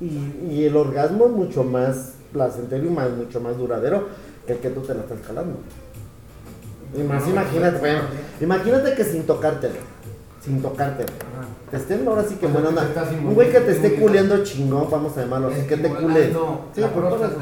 Y, 0.00 0.46
y 0.50 0.64
el 0.64 0.74
orgasmo 0.74 1.26
es 1.26 1.32
mucho 1.32 1.62
más 1.62 2.12
placentero 2.32 2.86
y 2.86 2.90
más, 2.90 3.10
mucho 3.10 3.38
más 3.38 3.58
duradero 3.58 4.08
que 4.46 4.54
el 4.54 4.58
que 4.60 4.70
tú 4.70 4.80
te 4.80 4.94
la 4.94 5.00
estás 5.00 5.18
jalando. 5.26 5.58
Y 6.96 7.02
más 7.02 7.28
imagínate, 7.28 7.78
bueno, 7.80 8.00
imagínate 8.40 8.94
que 8.94 9.04
sin 9.04 9.24
tocártela, 9.24 9.74
sin 10.40 10.62
tocártela. 10.62 11.08
Te 11.70 11.76
estén 11.76 12.06
ahora 12.06 12.24
sí 12.24 12.36
que 12.36 12.46
O 12.46 12.50
sea, 12.50 12.60
buena 12.60 12.68
que 12.68 12.74
onda. 12.80 12.94
te 12.94 13.00
estás 13.00 13.24
Un 13.24 13.34
güey 13.34 13.50
que 13.50 13.60
te 13.60 13.72
esté 13.72 13.94
culeando 13.94 14.42
chingón, 14.44 14.88
vamos 14.90 15.16
a 15.16 15.20
llamarlo 15.22 15.48
así, 15.48 15.62
que 15.66 15.76
te 15.76 15.88
cule. 15.88 16.32
Sí, 16.74 16.82
por, 16.94 17.08
por 17.08 17.18
eso. 17.18 17.38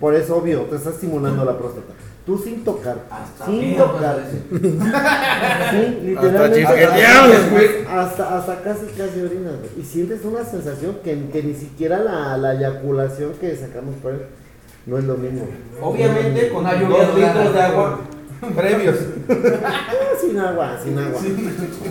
Por 0.00 0.14
eso, 0.14 0.36
obvio, 0.36 0.60
te 0.62 0.76
está 0.76 0.90
estimulando 0.90 1.44
la 1.44 1.56
próstata. 1.56 1.92
tú 2.26 2.36
sin 2.38 2.64
tocar, 2.64 2.96
Hasta 3.10 3.46
sin 3.46 3.76
tocar, 3.76 4.18
sí, 5.70 5.98
literalmente, 6.02 7.86
hasta, 7.88 8.38
hasta 8.38 8.62
casi, 8.62 8.86
casi 8.86 9.20
orinas, 9.20 9.54
güey. 9.58 9.70
y 9.78 9.82
sientes 9.82 10.24
una 10.24 10.44
sensación 10.44 10.96
que, 11.04 11.28
que 11.32 11.42
ni 11.42 11.54
siquiera 11.54 11.98
la, 12.00 12.36
la 12.38 12.54
eyaculación 12.54 13.32
que 13.34 13.54
sacamos 13.56 13.94
por 14.02 14.12
él 14.12 14.22
no 14.86 14.98
es 14.98 15.04
lo 15.04 15.16
mismo. 15.16 15.46
Obviamente 15.80 16.50
con 16.50 16.60
Una 16.64 16.74
dos 16.74 17.14
litros 17.14 17.54
de 17.54 17.60
agua 17.62 18.00
previos. 18.52 18.96
Ah, 19.64 19.86
sin 20.20 20.38
agua, 20.38 20.78
sin 20.82 20.98
agua. 20.98 21.20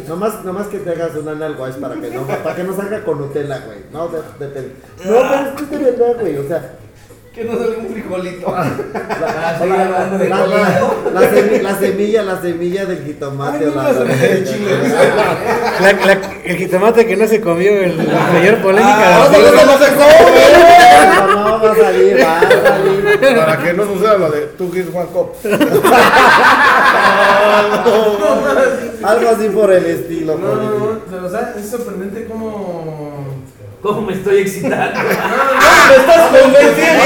Nomás, 0.08 0.44
nomás 0.46 0.68
que 0.68 0.80
te 0.80 0.90
hagas 0.92 1.16
una 1.16 1.34
nalga 1.36 1.70
es 1.70 1.76
para 1.76 1.96
que 1.96 2.10
no, 2.10 2.22
para 2.24 2.56
que 2.56 2.64
no 2.64 2.76
salga 2.76 3.04
con 3.04 3.20
Nutella, 3.20 3.60
güey. 3.66 3.80
No, 3.92 4.08
de- 4.10 4.22
depende. 4.40 4.76
No, 5.06 5.14
pero 5.30 5.56
es 5.56 5.62
que 5.70 5.78
de 5.78 5.92
verdad, 5.92 6.20
güey. 6.20 6.38
O 6.38 6.48
sea, 6.48 6.72
Que 7.34 7.44
no 7.46 7.58
salga 7.58 7.78
un 7.80 7.88
frijolito. 7.92 8.52
la, 8.52 8.62
Ah, 11.16 11.20
de 11.22 11.82
semilla, 11.82 12.24
la 12.24 12.42
semilla 12.42 12.86
del 12.86 13.04
jitomate 13.04 13.68
o 13.68 13.76
la, 13.76 13.90
el 13.90 14.46
chile. 14.48 14.72
La- 15.82 15.94
la- 15.94 16.22
el 16.44 16.58
jitomate 16.58 17.06
que 17.08 17.16
no 17.18 17.28
se 17.28 17.42
comió 17.42 17.72
el, 17.72 17.98
la 17.98 18.28
mayor 18.34 18.58
polémica. 18.62 19.24
Ah, 19.24 19.30
de- 19.30 19.40
no, 19.40 19.66
no 19.66 19.78
se 19.78 19.92
come. 19.94 21.43
Va 21.64 21.72
a 21.72 21.76
salir, 21.76 22.20
va 22.22 22.40
a 22.40 22.42
salir. 22.42 23.38
Para 23.38 23.64
que 23.64 23.74
no 23.74 23.86
suceda 23.86 24.18
lo 24.18 24.30
de 24.30 24.42
Two 24.58 24.70
Kids 24.72 24.94
One 24.94 25.08
Cup. 25.14 25.36
Algo 29.04 29.30
así 29.30 29.50
por 29.50 29.72
el 29.72 29.86
estilo, 29.86 30.38
No, 30.38 30.56
no, 30.56 31.00
no, 31.10 31.26
o 31.26 31.30
sea, 31.30 31.56
es 31.58 31.70
sorprendente 31.70 32.26
cómo... 32.26 33.13
¿Cómo 33.84 34.02
me 34.02 34.14
estoy 34.14 34.38
excitando? 34.40 34.98
Me 34.98 35.96
estás 35.98 36.32
convenciendo. 36.32 37.04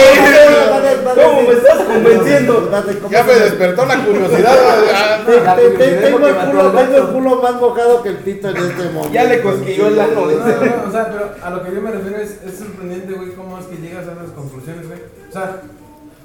¿Cómo 1.16 1.42
me 1.42 1.54
estás 1.54 1.78
convenciendo? 1.82 2.70
¿cómo 3.02 3.10
Ya 3.10 3.24
me 3.24 3.34
despertó 3.34 3.86
la 3.88 4.06
curiosidad. 4.06 4.56
ah, 4.94 5.24
Tengo 5.26 6.98
el 6.98 7.08
culo, 7.08 7.42
más 7.42 7.54
mojado 7.56 8.04
que 8.04 8.10
el 8.10 8.18
pito 8.18 8.50
en 8.50 8.58
este 8.58 8.90
momento. 8.90 9.12
Ya 9.12 9.24
le 9.24 9.42
cosquilló 9.42 9.88
el 9.88 10.00
ano. 10.00 10.14
No, 10.14 10.26
no, 10.28 10.88
o 10.88 10.92
sea, 10.92 11.10
pero 11.12 11.32
a 11.42 11.50
lo 11.50 11.64
que 11.64 11.74
yo 11.74 11.82
me 11.82 11.90
refiero 11.90 12.18
es, 12.20 12.38
es 12.46 12.60
sorprendente, 12.60 13.12
güey, 13.14 13.32
cómo 13.34 13.58
es 13.58 13.66
que 13.66 13.78
llegas 13.78 14.08
a 14.08 14.12
esas 14.12 14.32
conclusiones, 14.36 14.88
güey. 14.88 15.00
O 15.30 15.34
sea, 15.34 15.62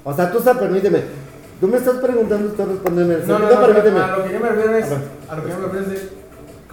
O 0.03 0.13
sea, 0.13 0.31
tú 0.31 0.37
estás, 0.37 0.57
permíteme. 0.57 1.01
Tú 1.59 1.67
me 1.67 1.77
estás 1.77 1.95
preguntando, 1.95 2.49
estoy 2.49 2.65
respondiendo. 2.67 3.17
no, 3.25 3.39
no, 3.39 3.49
no, 3.49 3.55
no, 3.55 3.65
permíteme. 3.65 3.99
a 3.99 4.07
lo 4.17 4.23
que 4.23 4.33
yo 4.33 4.39
me 4.39 4.49
refiero 4.49 4.77
es, 4.77 4.85
A 5.29 5.35
lo 5.35 5.43
que 5.43 5.49
yo 5.49 5.57
me 5.57 5.65
refiero 5.67 5.85
es 5.95 6.22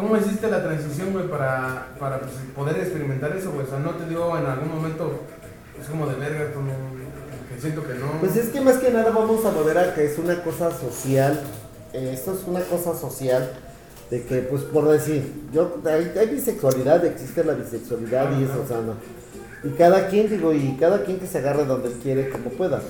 cómo 0.01 0.16
hiciste 0.16 0.51
la 0.51 0.62
transición, 0.62 1.12
güey, 1.12 1.28
para, 1.28 1.88
para 1.98 2.20
pues, 2.20 2.32
poder 2.57 2.78
experimentar 2.78 3.36
eso, 3.36 3.53
güey. 3.53 3.66
O 3.66 3.68
sea, 3.68 3.78
no 3.78 3.90
te 3.90 4.09
dio 4.09 4.36
en 4.36 4.46
algún 4.46 4.68
momento, 4.68 5.20
es 5.80 5.86
como 5.86 6.07
de 6.07 6.16
verga, 6.16 6.53
como 6.53 6.72
que 7.48 7.61
siento 7.61 7.86
que 7.86 7.94
no. 7.94 8.12
Pues 8.20 8.36
es 8.36 8.48
que 8.48 8.61
más 8.61 8.78
que 8.78 8.90
nada 8.90 9.11
vamos 9.11 9.44
a 9.44 9.51
volver 9.51 9.78
a 9.78 9.94
que 9.94 10.07
es 10.07 10.18
una 10.18 10.42
cosa 10.42 10.70
social. 10.70 11.40
eh, 11.92 12.11
esto 12.14 12.34
es 12.34 12.46
una 12.46 12.61
cosa 12.61 12.94
social. 12.94 13.53
De 14.11 14.24
que, 14.24 14.38
pues 14.38 14.62
por 14.62 14.88
decir, 14.88 15.32
yo 15.53 15.80
hay, 15.86 16.12
hay 16.18 16.26
bisexualidad, 16.26 17.05
existe 17.05 17.44
la 17.44 17.55
bisexualidad 17.55 18.36
y 18.40 18.42
eso, 18.42 18.62
o 18.64 18.66
sea, 18.66 18.78
no. 18.78 18.94
Y 19.62 19.72
cada 19.76 20.09
quien, 20.09 20.28
digo, 20.28 20.53
y 20.53 20.76
cada 20.80 21.05
quien 21.05 21.20
que 21.20 21.28
se 21.28 21.38
agarre 21.38 21.64
donde 21.64 21.92
quiere, 22.03 22.28
como 22.28 22.51
pueda. 22.51 22.80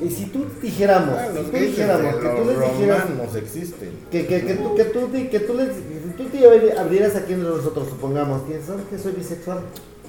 Y 0.00 0.10
si 0.10 0.26
tú 0.26 0.46
dijéramos, 0.60 1.14
ah, 1.18 1.28
si 1.34 1.50
tú 1.50 1.56
dijéramos, 1.56 2.14
que 2.16 2.28
tú 2.28 2.44
les 2.46 2.78
dijeras, 2.78 3.36
existen. 3.36 3.90
que, 4.10 4.26
que, 4.26 4.44
que 4.44 4.54
tú, 4.54 4.74
que 4.74 4.84
tú, 4.84 5.10
que 5.12 5.40
tú, 5.40 5.54
les, 5.54 5.68
tú 6.16 6.24
te 6.24 6.78
abrieras 6.78 7.16
aquí 7.16 7.32
entre 7.34 7.48
nosotros, 7.48 7.88
supongamos, 7.88 8.42
que 8.42 8.60
sabes 8.62 8.84
que 8.90 8.98
soy 8.98 9.12
bisexual, 9.12 9.60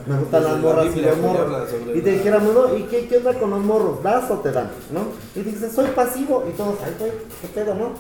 me 0.06 0.20
gustan 0.20 0.44
las 0.44 0.54
La 0.54 0.58
morras 0.60 0.96
y 0.96 1.02
los 1.02 1.18
morros. 1.18 1.70
Y 1.94 2.02
te 2.02 2.12
dijéramos, 2.12 2.54
no, 2.54 2.78
¿y 2.78 2.84
qué, 2.84 3.08
qué 3.08 3.18
onda 3.18 3.34
con 3.34 3.50
los 3.50 3.64
morros? 3.64 4.04
¿Das 4.04 4.30
o 4.30 4.40
te 4.40 4.52
dan? 4.52 4.70
¿No? 4.92 5.08
Y 5.36 5.44
dices, 5.44 5.72
soy 5.72 5.88
pasivo, 5.88 6.46
y 6.50 6.56
todos, 6.56 6.76
ay, 6.84 6.94
güey, 7.00 7.12
qué 7.42 7.48
pedo, 7.48 7.76
¿no? 7.76 7.94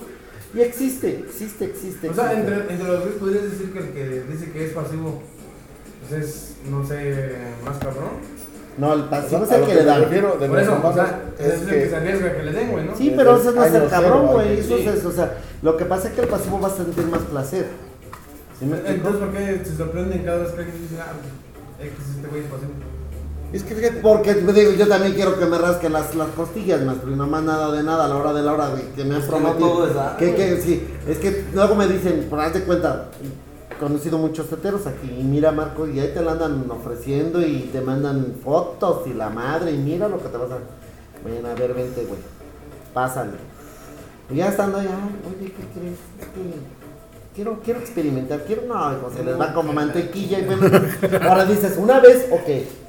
Y 0.53 0.61
existe, 0.61 1.19
existe, 1.19 1.65
existe. 1.65 2.09
O 2.09 2.13
sea, 2.13 2.33
entre, 2.33 2.55
entre 2.55 2.87
los 2.87 3.05
dos 3.05 3.13
podrías 3.19 3.43
decir 3.43 3.73
que 3.73 3.79
el 3.79 3.93
que 3.93 4.23
dice 4.31 4.51
que 4.51 4.65
es 4.65 4.73
pasivo, 4.73 5.21
pues 6.07 6.23
es, 6.23 6.55
no 6.69 6.85
sé, 6.85 7.35
más 7.65 7.77
cabrón. 7.77 8.44
No, 8.77 8.93
el 8.93 9.03
pasivo 9.03 9.43
es 9.45 9.51
el 9.51 9.65
que 9.65 9.73
le 9.75 9.83
dan. 9.85 10.01
refiero 10.01 10.37
de 10.37 10.47
Por 10.47 10.59
eso, 10.59 10.79
o 10.83 10.93
sea, 10.93 11.21
es, 11.39 11.45
es 11.45 11.61
el 11.61 11.67
que 11.69 11.83
se 11.83 11.89
que 11.89 11.95
arriesga 11.95 12.27
a 12.27 12.33
que 12.35 12.43
le 12.43 12.51
den, 12.51 12.71
güey, 12.71 12.85
¿no? 12.85 12.95
Sí, 12.95 13.13
pero 13.15 13.37
eso 13.37 13.51
no 13.51 13.63
es 13.63 13.73
el 13.73 13.87
cabrón, 13.89 14.27
güey. 14.27 14.59
Eso 14.59 14.77
sí. 14.77 14.87
es, 14.87 15.05
o 15.05 15.11
sea, 15.11 15.37
lo 15.61 15.77
que 15.77 15.85
pasa 15.85 16.09
es 16.09 16.13
que 16.13 16.21
el 16.21 16.27
pasivo 16.27 16.59
va 16.59 16.67
a 16.67 16.71
sentir 16.71 17.05
más 17.05 17.21
placer. 17.21 17.67
¿Sí 18.59 18.65
me 18.65 18.77
explico? 18.77 19.07
Entonces, 19.09 19.21
¿por 19.21 19.31
qué 19.33 19.61
se 19.65 19.77
sorprenden 19.77 20.23
cada 20.23 20.37
vez 20.39 20.51
que 20.51 20.59
alguien 20.61 20.81
dice, 20.81 20.95
ah, 21.01 21.13
X, 21.81 21.93
este 22.15 22.27
güey 22.27 22.41
es 22.41 22.47
pasivo? 22.47 22.71
es 23.53 23.63
que 23.63 23.75
fíjate, 23.75 23.99
Porque 24.01 24.33
digo, 24.33 24.71
yo 24.73 24.87
también 24.87 25.13
quiero 25.13 25.39
que 25.39 25.45
me 25.45 25.57
rasquen 25.57 25.93
las, 25.93 26.13
las 26.15 26.27
costillas, 26.29 26.81
más, 26.81 26.97
pero 27.01 27.15
no 27.15 27.27
más 27.27 27.43
nada 27.43 27.71
de 27.71 27.83
nada 27.83 28.05
a 28.05 28.07
la 28.09 28.15
hora 28.17 28.33
de 28.33 28.41
la 28.41 28.53
hora 28.53 28.69
de 28.75 28.81
que 28.91 29.05
me 29.05 29.15
han 29.15 29.21
Es 29.21 29.27
que 29.27 29.31
no 29.31 29.37
prometido. 29.37 29.69
todo 29.69 29.87
es 29.87 29.93
dar, 29.95 30.17
que, 30.17 30.25
güey. 30.31 30.37
que, 30.37 30.61
sí, 30.61 30.87
es 31.07 31.17
que 31.19 31.45
luego 31.53 31.75
me 31.75 31.87
dicen, 31.87 32.27
por 32.29 32.39
darte 32.39 32.61
cuenta, 32.63 33.05
conocido 33.79 34.17
muchos 34.17 34.49
teteros 34.49 34.87
aquí, 34.87 35.07
y 35.19 35.23
mira 35.23 35.51
Marco, 35.51 35.87
y 35.87 35.99
ahí 35.99 36.11
te 36.13 36.21
la 36.21 36.33
andan 36.33 36.65
ofreciendo 36.69 37.41
y 37.41 37.69
te 37.71 37.81
mandan 37.81 38.35
fotos 38.43 39.07
y 39.07 39.13
la 39.13 39.29
madre, 39.29 39.71
y 39.71 39.77
mira 39.77 40.07
lo 40.07 40.21
que 40.21 40.29
te 40.29 40.37
vas 40.37 40.51
a. 40.51 40.57
Ven 41.27 41.45
a 41.45 41.53
ver, 41.53 41.73
vente, 41.73 42.05
güey. 42.05 42.19
Pásale. 42.93 43.31
Y 44.29 44.35
ya 44.37 44.47
estando 44.49 44.77
allá, 44.79 44.91
oye, 45.27 45.47
¿qué 45.51 45.79
crees? 45.79 45.97
Quiero, 47.35 47.59
quiero 47.63 47.79
experimentar, 47.81 48.43
quiero, 48.45 48.61
no, 48.67 48.93
hijo, 48.93 49.11
se 49.15 49.23
les 49.23 49.39
va 49.39 49.53
como 49.53 49.73
mantequilla 49.73 50.39
y 50.39 50.45
bueno. 50.45 50.67
Ahora 51.27 51.45
dices, 51.45 51.75
una 51.77 51.99
vez, 51.99 52.27
ok, 52.31 52.47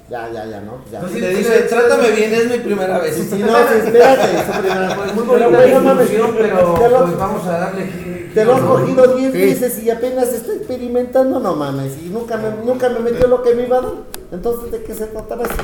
ya, 0.09 0.31
ya, 0.31 0.47
ya, 0.47 0.61
¿no? 0.61 0.79
Ya. 0.91 1.03
Y 1.11 1.21
te 1.21 1.29
dice, 1.31 1.63
trátame 1.63 2.11
bien, 2.13 2.33
es 2.33 2.49
mi 2.51 2.59
primera 2.59 2.99
vez. 3.01 3.15
Sí, 3.17 3.23
sí, 3.29 3.39
no, 3.41 3.49
sí, 3.49 3.75
espérate, 3.85 4.37
es 4.39 4.47
su 4.47 4.53
primera 4.63 4.95
Pues 4.97 5.15
muy 5.15 5.25
Pero, 5.29 5.51
bonita 5.51 5.69
no 5.75 5.81
mames, 5.81 6.09
pero 6.11 6.75
te 6.75 6.89
lo- 6.89 7.05
pues 7.05 7.19
vamos 7.19 7.47
a 7.47 7.59
darle. 7.59 8.26
Te 8.37 8.45
lo 8.45 8.55
has 8.55 8.61
cogido 8.61 9.07
10 9.17 9.33
Sí. 9.33 9.39
veces 9.39 9.83
y 9.83 9.91
apenas 9.91 10.29
estoy 10.29 10.57
experimentando, 10.57 11.41
no 11.41 11.57
mames, 11.57 11.93
y 12.05 12.11
nunca 12.11 12.37
me, 12.37 12.51
nunca 12.65 12.89
me 12.91 13.01
metió 13.01 13.27
lo 13.29 13.43
que 13.43 13.55
me 13.55 13.65
iba 13.67 13.79
a 13.79 13.81
dar. 13.81 13.93
Entonces, 14.31 14.71
¿de 14.73 14.83
qué 14.83 14.95
se 14.95 15.07
trataba 15.07 15.45
eso? 15.45 15.55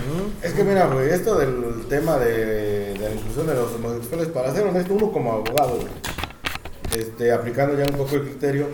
es 0.43 0.53
que 0.55 0.64
mira, 0.64 0.87
güey, 0.87 1.11
esto 1.11 1.35
del 1.37 1.85
tema 1.89 2.16
de, 2.18 2.95
de 2.95 2.99
la 2.99 3.11
inclusión 3.14 3.47
de 3.47 3.55
los 3.55 3.73
homosexuales, 3.75 4.29
para 4.29 4.53
ser 4.55 4.66
honesto, 4.66 4.95
uno 4.95 5.12
como 5.12 5.33
abogado, 5.33 5.77
güey, 5.77 5.89
este, 6.99 7.31
aplicando 7.33 7.77
ya 7.79 7.85
un 7.85 7.97
poco 7.97 8.16
el 8.16 8.23
criterio, 8.23 8.66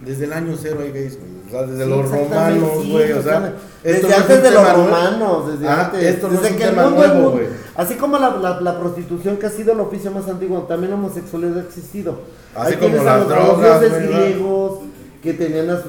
desde 0.00 0.24
el 0.24 0.32
año 0.32 0.56
cero 0.60 0.78
hay 0.82 0.92
gays, 0.92 1.18
güey, 1.18 1.30
o 1.46 1.50
sea, 1.50 1.62
desde 1.66 1.84
Sí, 1.84 1.90
los 1.90 2.10
romanos, 2.10 2.70
sí, 2.82 2.92
güey, 2.92 3.12
o 3.12 3.22
sea, 3.22 3.52
Desde 3.82 4.14
antes 4.14 4.42
de 4.42 4.50
los 4.50 4.72
romanos, 4.72 5.52
desde 5.52 5.68
antes. 5.68 6.02
esto 6.04 6.28
no 6.28 6.32
desde 6.34 6.46
es 6.46 6.52
un 6.52 6.58
que 6.58 6.64
el 6.64 6.70
tema 6.70 6.82
mundo, 6.90 7.06
nuevo, 7.06 7.30
güey. 7.32 7.46
Así 7.76 7.94
como 7.96 8.18
la, 8.18 8.36
la, 8.36 8.60
la 8.60 8.78
prostitución 8.80 9.36
que 9.36 9.46
ha 9.46 9.50
sido 9.50 9.72
el 9.72 9.80
oficio 9.80 10.10
más 10.10 10.26
antiguo, 10.28 10.60
también 10.62 10.90
la 10.92 10.96
homosexualidad 10.96 11.58
ha 11.58 11.62
existido. 11.62 12.20
Así 12.54 12.72
Ahí 12.74 12.78
como 12.80 12.96
las 13.04 13.18
los, 13.20 13.28
los 13.28 13.28
drogas, 13.28 13.80
¿verdad? 13.80 14.00
griegos 14.24 14.78
que 15.22 15.32
tenían 15.34 15.68
a 15.70 15.76
sus. 15.76 15.84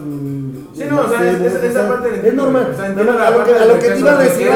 Sí, 0.76 0.84
no, 0.90 1.02
o 1.02 1.08
sea, 1.10 1.32
es- 1.32 1.42
es- 1.42 1.64
esa 1.64 1.88
parte 1.88 2.10
la 2.12 2.28
es 2.28 2.34
normal. 2.34 2.76
a 2.78 3.30
lo 3.32 3.44
que, 3.46 3.52
a 3.54 3.66
lo 3.66 3.74
de 3.76 3.80
que 3.80 3.88
que 3.88 3.94
te 3.94 4.00
iba 4.00 4.12
a 4.12 4.18
decir 4.24 4.48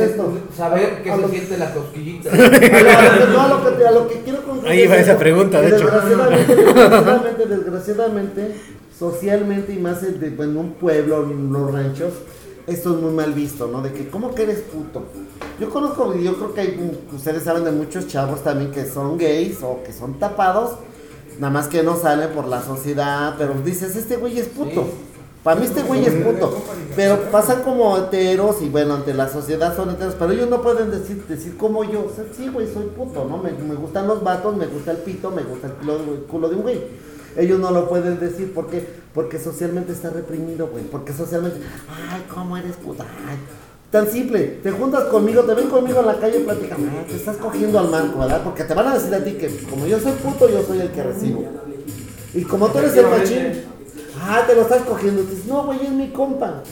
esto. 0.00 0.32
Saber 0.56 1.02
qué 1.04 1.12
se 1.14 1.28
siente 1.28 1.58
la 1.58 1.72
cosquillita. 1.74 2.30
A 2.32 2.36
lo, 2.36 2.42
a 2.44 2.48
lo 2.48 2.58
que, 2.60 3.32
no, 3.32 3.40
a 3.42 3.48
lo 3.48 3.76
que, 3.78 3.86
a 3.86 3.90
lo 3.92 4.08
que 4.08 4.20
quiero 4.22 4.42
concluir 4.42 4.68
Ahí 4.72 4.86
va 4.86 4.96
es 4.96 5.02
esa 5.08 5.18
pregunta, 5.18 5.60
de 5.60 5.68
hecho. 5.68 5.84
Desgraciadamente, 5.84 6.56
desgraciadamente, 6.56 7.46
desgraciadamente, 7.46 8.54
socialmente 8.98 9.72
y 9.72 9.78
más 9.78 10.02
en, 10.02 10.18
de- 10.20 10.26
en 10.44 10.56
un 10.56 10.72
pueblo, 10.74 11.24
en 11.30 11.52
los 11.52 11.72
ranchos, 11.72 12.12
esto 12.66 12.94
es 12.94 13.00
muy 13.02 13.12
mal 13.12 13.32
visto, 13.32 13.68
¿no? 13.68 13.82
De 13.82 13.92
que, 13.92 14.08
¿cómo 14.08 14.34
que 14.34 14.42
eres 14.44 14.58
puto? 14.60 15.04
Yo 15.58 15.68
conozco, 15.70 16.14
yo 16.14 16.34
creo 16.36 16.54
que 16.54 16.60
hay, 16.60 17.00
ustedes 17.14 17.42
saben 17.44 17.64
de 17.64 17.70
muchos 17.72 18.06
chavos 18.08 18.42
también 18.42 18.70
que 18.72 18.86
son 18.86 19.18
gays 19.18 19.58
o 19.62 19.80
que 19.84 19.92
son 19.92 20.18
tapados, 20.18 20.72
nada 21.38 21.52
más 21.52 21.68
que 21.68 21.82
no 21.82 21.96
salen 21.96 22.30
por 22.30 22.46
la 22.46 22.62
sociedad, 22.62 23.34
pero 23.38 23.54
dices, 23.64 23.94
este 23.96 24.16
güey 24.16 24.38
es 24.38 24.48
puto. 24.48 24.86
Para 25.42 25.58
mí 25.58 25.64
este 25.66 25.82
güey 25.82 26.04
es 26.04 26.12
puto. 26.14 26.62
Pero 26.96 27.18
pasan 27.30 27.62
como 27.62 27.96
heteros 27.96 28.60
y 28.60 28.68
bueno, 28.68 28.94
ante 28.94 29.14
la 29.14 29.26
sociedad 29.28 29.74
son 29.74 29.88
heteros, 29.90 30.14
pero 30.18 30.32
ellos 30.32 30.50
no 30.50 30.60
pueden 30.60 30.90
decir, 30.90 31.24
decir 31.26 31.56
como 31.56 31.82
yo. 31.84 32.00
O 32.10 32.14
sea, 32.14 32.24
sí, 32.36 32.48
güey, 32.48 32.70
soy 32.72 32.84
puto, 32.86 33.24
¿no? 33.24 33.38
Me, 33.38 33.50
me 33.52 33.74
gustan 33.74 34.06
los 34.06 34.22
vatos, 34.22 34.54
me 34.56 34.66
gusta 34.66 34.90
el 34.90 34.98
pito, 34.98 35.30
me 35.30 35.42
gusta 35.42 35.68
el 35.68 35.72
culo, 35.74 35.98
de- 35.98 36.10
el 36.12 36.20
culo 36.24 36.48
de 36.50 36.56
un 36.56 36.62
güey. 36.62 36.80
Ellos 37.36 37.58
no 37.60 37.70
lo 37.70 37.88
pueden 37.88 38.18
decir 38.20 38.52
porque 38.54 38.86
porque 39.14 39.38
socialmente 39.38 39.92
está 39.92 40.10
reprimido, 40.10 40.66
güey. 40.68 40.84
Porque 40.84 41.12
socialmente, 41.14 41.58
ay, 42.10 42.24
¿cómo 42.32 42.56
eres 42.58 42.76
puta? 42.76 43.04
Ay, 43.26 43.36
Tan 43.90 44.08
simple, 44.08 44.60
te 44.62 44.70
juntas 44.70 45.04
conmigo, 45.04 45.42
te 45.42 45.52
ven 45.54 45.66
conmigo 45.68 45.98
en 46.00 46.06
la 46.06 46.14
calle 46.18 46.38
y 46.38 46.44
platican, 46.44 46.78
ah, 46.96 47.04
te 47.08 47.16
estás 47.16 47.36
cogiendo 47.38 47.78
al 47.80 47.88
marco, 47.88 48.20
¿verdad? 48.20 48.40
Porque 48.44 48.62
te 48.62 48.72
van 48.72 48.86
a 48.86 48.94
decir 48.94 49.12
a 49.12 49.24
ti 49.24 49.32
que 49.32 49.48
como 49.68 49.84
yo 49.86 49.98
soy 49.98 50.12
puto, 50.12 50.48
yo 50.48 50.62
soy 50.62 50.80
el 50.80 50.90
que 50.90 51.02
recibo. 51.02 51.44
Y 52.32 52.42
como 52.44 52.68
tú 52.68 52.78
eres 52.78 52.94
el 52.96 53.06
machín, 53.08 53.64
ah, 54.20 54.44
te 54.46 54.54
lo 54.54 54.62
estás 54.62 54.82
cogiendo. 54.82 55.22
Dices, 55.22 55.46
no, 55.46 55.64
güey, 55.64 55.82
es 55.84 55.90
mi 55.90 56.08
compa. 56.10 56.62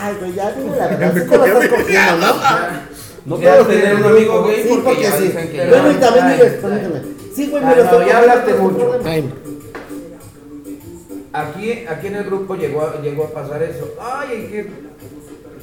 Ay, 0.00 0.14
güey, 0.20 0.34
ya 0.34 0.52
dime 0.52 0.76
la 0.76 0.86
verdad, 0.86 1.12
sí 1.14 1.28
te 1.28 1.36
lo 1.36 1.44
estás 1.46 1.68
cogiendo, 1.68 2.16
¿no? 2.18 2.34
No 3.24 3.36
puedo 3.36 3.66
tener 3.66 3.94
un 3.96 4.04
amigo 4.04 4.44
gay 4.44 4.62
Sí, 4.62 4.80
porque, 4.84 5.02
ya 5.02 5.16
sí. 5.16 5.24
dicen 5.24 5.50
que 5.50 5.66
Bueno, 5.68 5.90
y 5.90 5.94
también 5.94 6.28
diles, 6.32 6.52
permíteme. 6.54 7.00
Sí, 7.34 7.46
güey, 7.50 7.62
Ah, 7.64 7.68
me 7.70 7.76
lo 7.76 7.82
estoy 7.84 8.06
ya 8.06 8.18
hablaste 8.18 8.54
mucho. 8.54 9.00
Aquí, 11.32 11.86
aquí 11.88 12.06
en 12.08 12.16
el 12.16 12.24
grupo 12.24 12.54
llegó 12.56 12.82
a, 12.82 13.00
llegó 13.00 13.24
a 13.24 13.30
pasar 13.30 13.62
eso. 13.62 13.94
Ay, 14.00 14.48
que 14.50 14.91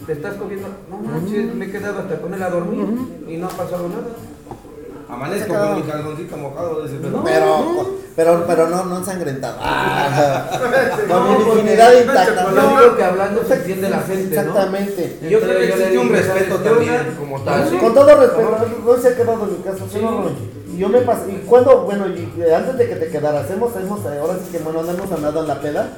te 0.09 0.13
estás 0.13 0.33
cogiendo. 0.37 0.67
No 0.89 0.97
manches, 0.97 1.53
me 1.53 1.65
he 1.65 1.71
quedado 1.71 1.99
hasta 1.99 2.19
con 2.19 2.33
él 2.33 2.41
a 2.41 2.49
dormir 2.49 2.87
y 3.27 3.37
no 3.37 3.45
ha 3.45 3.49
pasado 3.49 3.87
nada. 3.89 4.07
Amanezco 5.07 5.53
con 5.53 5.75
mi 5.75 5.83
calzoncito 5.83 6.37
mojado 6.37 6.81
de 6.81 6.87
ese 6.87 6.95
pedo. 6.97 7.23
Pero, 7.23 7.95
pero, 8.15 8.43
pero 8.47 8.69
no, 8.69 8.85
no 8.85 8.97
ensangrentado. 8.97 9.57
Ah, 9.61 10.49
con 10.59 10.71
mi 10.71 11.07
No, 11.07 11.37
virginidad 11.37 11.93
intacta. 12.01 12.43
Yo 12.43 12.75
creo 12.75 12.97
que 12.97 13.03
hablando 13.03 13.43
se 13.43 13.53
entiende 13.53 13.89
la 13.89 14.01
gente, 14.01 14.35
¿no? 14.35 14.41
Exactamente. 14.41 15.19
Yo 15.29 15.39
creo 15.41 15.57
que 15.59 15.65
existe 15.65 15.89
le 15.91 15.97
un 15.99 16.09
respeto 16.09 16.55
¿sabes 16.55 16.63
qué 16.63 16.69
también, 16.69 17.15
como 17.19 17.41
tal. 17.41 17.69
Sí. 17.69 17.77
Con 17.77 17.93
todo 17.93 18.19
respeto, 18.19 18.57
Roy 18.83 19.01
se 19.01 19.07
ha 19.09 19.15
quedado 19.15 19.43
en 19.43 19.51
mi 19.51 19.63
casa. 19.63 19.83
¿sí 19.91 19.99
o 19.99 20.11
no, 20.11 20.29
yo 20.75 20.89
me 20.89 21.01
pasé, 21.01 21.31
y 21.33 21.35
cuando, 21.45 21.81
bueno, 21.81 22.07
y 22.07 22.41
eh, 22.41 22.55
antes 22.55 22.77
de 22.77 22.87
que 22.87 22.95
te 22.95 23.07
quedaras, 23.09 23.51
hemos, 23.51 23.75
hemos, 23.75 23.99
eh, 24.05 24.19
ahora 24.19 24.35
sí 24.43 24.49
que 24.51 24.63
bueno, 24.63 24.81
no 24.81 24.91
hemos 24.91 25.11
andado 25.11 25.41
en 25.41 25.47
la 25.47 25.61
peda. 25.61 25.89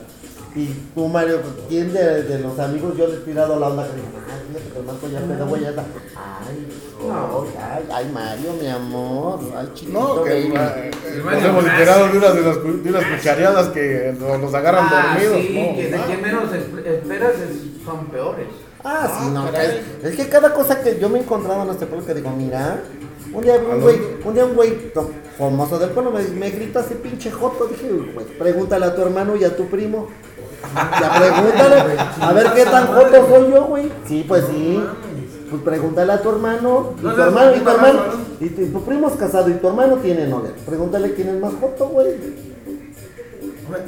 Y 0.53 0.65
tú, 0.93 1.07
Mario, 1.07 1.39
¿quién 1.69 1.93
de, 1.93 2.23
de 2.23 2.39
los 2.39 2.59
amigos 2.59 2.97
yo 2.97 3.07
le 3.07 3.15
he 3.15 3.19
tirado 3.19 3.57
la 3.57 3.67
onda 3.69 3.87
que 3.87 3.93
dije, 3.95 4.07
ay, 4.27 4.41
fíjate 4.49 4.73
que 4.73 4.79
el 4.79 4.85
Marco 4.85 5.07
ya 5.07 5.45
güey, 5.45 5.61
ya 5.61 5.69
está. 5.69 5.83
Ay, 6.17 6.67
no, 7.07 7.45
ay, 7.57 7.83
ay, 7.93 8.11
Mario, 8.13 8.53
mi 8.59 8.67
amor, 8.67 9.39
ay, 9.57 9.69
chiquito, 9.73 9.97
No, 9.97 10.23
que 10.23 10.29
baby. 10.29 10.53
eh, 10.53 10.91
eh, 11.05 11.21
nos 11.23 11.43
hemos 11.43 11.63
enterado 11.65 12.07
de 12.09 12.17
unas, 12.17 12.35
de, 12.35 12.41
las, 12.41 12.83
de 12.83 12.89
unas 12.89 13.05
cuchareadas 13.05 13.67
que 13.69 14.13
nos, 14.19 14.39
nos 14.41 14.53
agarran 14.53 14.87
Ah, 14.91 15.15
dormidos. 15.17 15.37
sí, 15.47 15.53
¿no? 15.69 15.75
que 15.77 15.87
de 15.89 15.95
Ah. 15.97 16.03
quien 16.05 16.21
menos 16.21 16.43
es- 16.53 16.85
esperas 16.95 17.31
es- 17.31 17.85
son 17.85 18.05
peores. 18.07 18.47
Ah, 18.83 19.19
sí, 19.21 19.29
no, 19.33 19.45
caray. 19.51 19.81
es, 20.03 20.09
es 20.09 20.15
que 20.17 20.27
cada 20.27 20.53
cosa 20.53 20.81
que 20.83 20.99
yo 20.99 21.07
me 21.07 21.19
he 21.19 21.21
encontrado 21.21 21.63
en 21.63 21.69
este 21.69 21.85
pueblo 21.85 22.05
que 22.05 22.13
digo, 22.13 22.29
mira, 22.31 22.81
un 23.33 23.41
día 23.41 23.55
¿A 23.55 23.57
un 23.75 23.79
güey, 23.81 23.97
un 24.25 24.33
día 24.33 24.43
un 24.45 24.55
güey 24.55 24.91
famoso 25.37 25.79
del 25.79 25.91
pueblo 25.91 26.11
me, 26.11 26.21
me 26.23 26.49
grita 26.49 26.81
así 26.81 26.95
pinche 26.95 27.31
joto, 27.31 27.67
dije, 27.67 27.89
güey, 27.89 28.25
pregúntale 28.37 28.85
a 28.87 28.93
tu 28.95 29.01
hermano 29.01 29.37
y 29.37 29.45
a 29.45 29.55
tu 29.55 29.67
primo. 29.67 30.09
Ya 30.73 31.19
pregúntale, 31.19 31.99
a 32.21 32.33
ver 32.33 32.53
qué 32.53 32.63
tan 32.65 32.87
joto 32.87 33.27
soy 33.27 33.51
yo, 33.51 33.65
güey. 33.65 33.91
Sí, 34.07 34.25
pues 34.27 34.45
sí. 34.45 34.81
Pues 35.49 35.63
pregúntale 35.63 36.13
a 36.13 36.21
tu 36.21 36.29
hermano, 36.29 36.93
y 36.97 37.03
No 37.03 37.13
tu 37.13 37.21
hermano, 37.21 37.55
y 37.55 37.59
tu 37.59 37.69
hermano, 37.69 37.99
y 38.39 38.49
tu, 38.49 38.61
y 38.61 38.65
tu 38.67 38.83
primo 38.85 39.09
es 39.09 39.15
casado 39.15 39.49
y 39.49 39.53
tu 39.55 39.67
hermano 39.67 39.97
tiene 39.97 40.27
novia. 40.27 40.51
Pregúntale 40.65 41.13
quién 41.13 41.27
es 41.29 41.41
más 41.41 41.53
joto, 41.59 41.87
güey. 41.89 42.15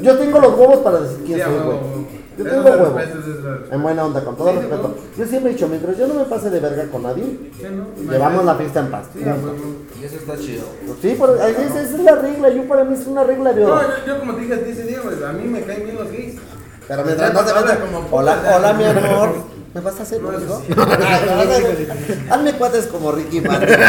Yo 0.01 0.17
tengo 0.17 0.39
los 0.39 0.57
huevos 0.57 0.77
para 0.77 0.99
decir 1.01 1.23
quién 1.25 1.39
soy, 1.41 1.59
güey. 1.63 1.77
Yo 2.37 2.43
tengo 2.45 2.63
huevos. 2.63 3.01
En 3.71 3.81
buena 3.81 4.05
onda, 4.05 4.23
con 4.25 4.35
todo 4.35 4.51
respeto. 4.51 4.95
Yo 5.17 5.25
siempre 5.25 5.51
he 5.51 5.53
dicho, 5.53 5.67
mientras 5.69 5.97
yo 5.97 6.07
no 6.07 6.15
me 6.15 6.25
pase 6.25 6.49
de 6.49 6.59
verga 6.59 6.85
con 6.91 7.03
nadie, 7.03 7.23
¿no? 7.71 8.11
llevamos 8.11 8.43
la 8.43 8.55
fiesta 8.55 8.79
en 8.81 8.91
paz. 8.91 9.07
Y 9.15 10.03
eso 10.03 10.15
está 10.17 10.37
chido. 10.37 10.63
Sí, 11.01 11.15
pero 11.17 11.35
esa, 11.35 11.81
es 11.81 11.99
la 11.99 12.15
regla, 12.15 12.49
yo 12.49 12.67
para 12.67 12.83
mí 12.83 12.95
es 12.95 13.07
una 13.07 13.23
regla 13.23 13.53
de 13.53 13.61
No, 13.61 13.71
oro. 13.71 13.81
yo, 14.05 14.13
yo 14.13 14.19
como 14.19 14.35
te 14.35 14.41
dije 14.41 14.53
a 14.53 14.63
ti 14.63 14.71
ese 14.71 14.83
día, 14.83 14.99
güey, 15.01 15.23
a 15.23 15.31
mí 15.31 15.47
me 15.47 15.61
caen 15.61 15.85
bien 15.85 15.95
los 15.95 16.11
gays. 16.11 16.35
Pero 16.87 17.03
mientras 17.05 17.33
no 17.33 17.39
como 17.39 18.01
puta, 18.01 18.15
hola, 18.15 18.55
hola 18.55 18.73
mi 18.73 18.83
amor, 18.85 19.33
¿me 19.73 19.81
vas 19.81 19.99
a 19.99 20.03
hacer 20.03 20.23
un 20.23 20.41
hijo? 20.41 20.61
Hazme 22.29 22.53
cuates 22.53 22.87
como 22.87 23.11
Ricky 23.11 23.41
Martin. 23.41 23.77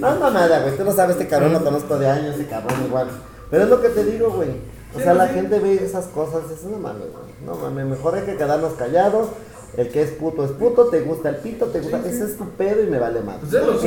No 0.00 0.16
mamada, 0.16 0.60
güey, 0.60 0.76
tú 0.78 0.84
no 0.84 0.92
sabes, 0.92 1.16
este 1.16 1.28
cabrón 1.28 1.52
lo 1.52 1.62
conozco 1.62 1.98
de 1.98 2.08
años, 2.08 2.36
este 2.36 2.46
cabrón 2.46 2.82
igual. 2.86 3.08
Pero 3.50 3.64
es 3.64 3.68
lo 3.68 3.82
que 3.82 3.90
te 3.90 4.04
digo, 4.04 4.30
güey. 4.30 4.48
O 4.94 4.98
sea, 4.98 5.12
la 5.12 5.28
gente 5.28 5.58
ve 5.58 5.84
esas 5.84 6.06
cosas, 6.06 6.50
es 6.50 6.64
no 6.64 6.78
mames, 6.78 7.12
güey. 7.12 7.24
No 7.44 7.54
mames, 7.56 7.84
mejor 7.84 8.14
hay 8.14 8.22
que 8.22 8.36
quedarnos 8.36 8.72
callados. 8.74 9.28
El 9.76 9.88
que 9.88 10.02
es 10.02 10.10
puto 10.10 10.44
es 10.44 10.50
puto, 10.52 10.86
te 10.86 11.00
gusta 11.00 11.28
el 11.28 11.36
pito, 11.36 11.66
te 11.66 11.80
gusta. 11.80 11.98
Ese 12.06 12.24
es 12.24 12.36
tu 12.36 12.48
pedo 12.50 12.82
y 12.82 12.86
me 12.86 12.98
vale 12.98 13.20
más. 13.20 13.36
Pues 13.38 13.52
es 13.52 13.84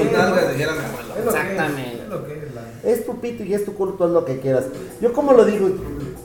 Exactamente. 1.26 2.04
Es 2.04 2.10
lo 2.10 2.26
que 2.26 2.34
es 2.34 2.54
la. 2.54 2.90
Es 2.90 3.06
tu 3.06 3.20
pito 3.20 3.44
y 3.44 3.54
es 3.54 3.66
tu 3.66 3.74
culo, 3.74 3.94
tú 3.94 4.04
haz 4.06 4.12
lo 4.12 4.26
que 4.26 4.40
quieras. 4.40 4.66
Yo 5.02 5.12
como 5.14 5.34
lo 5.34 5.46
digo, 5.46 5.70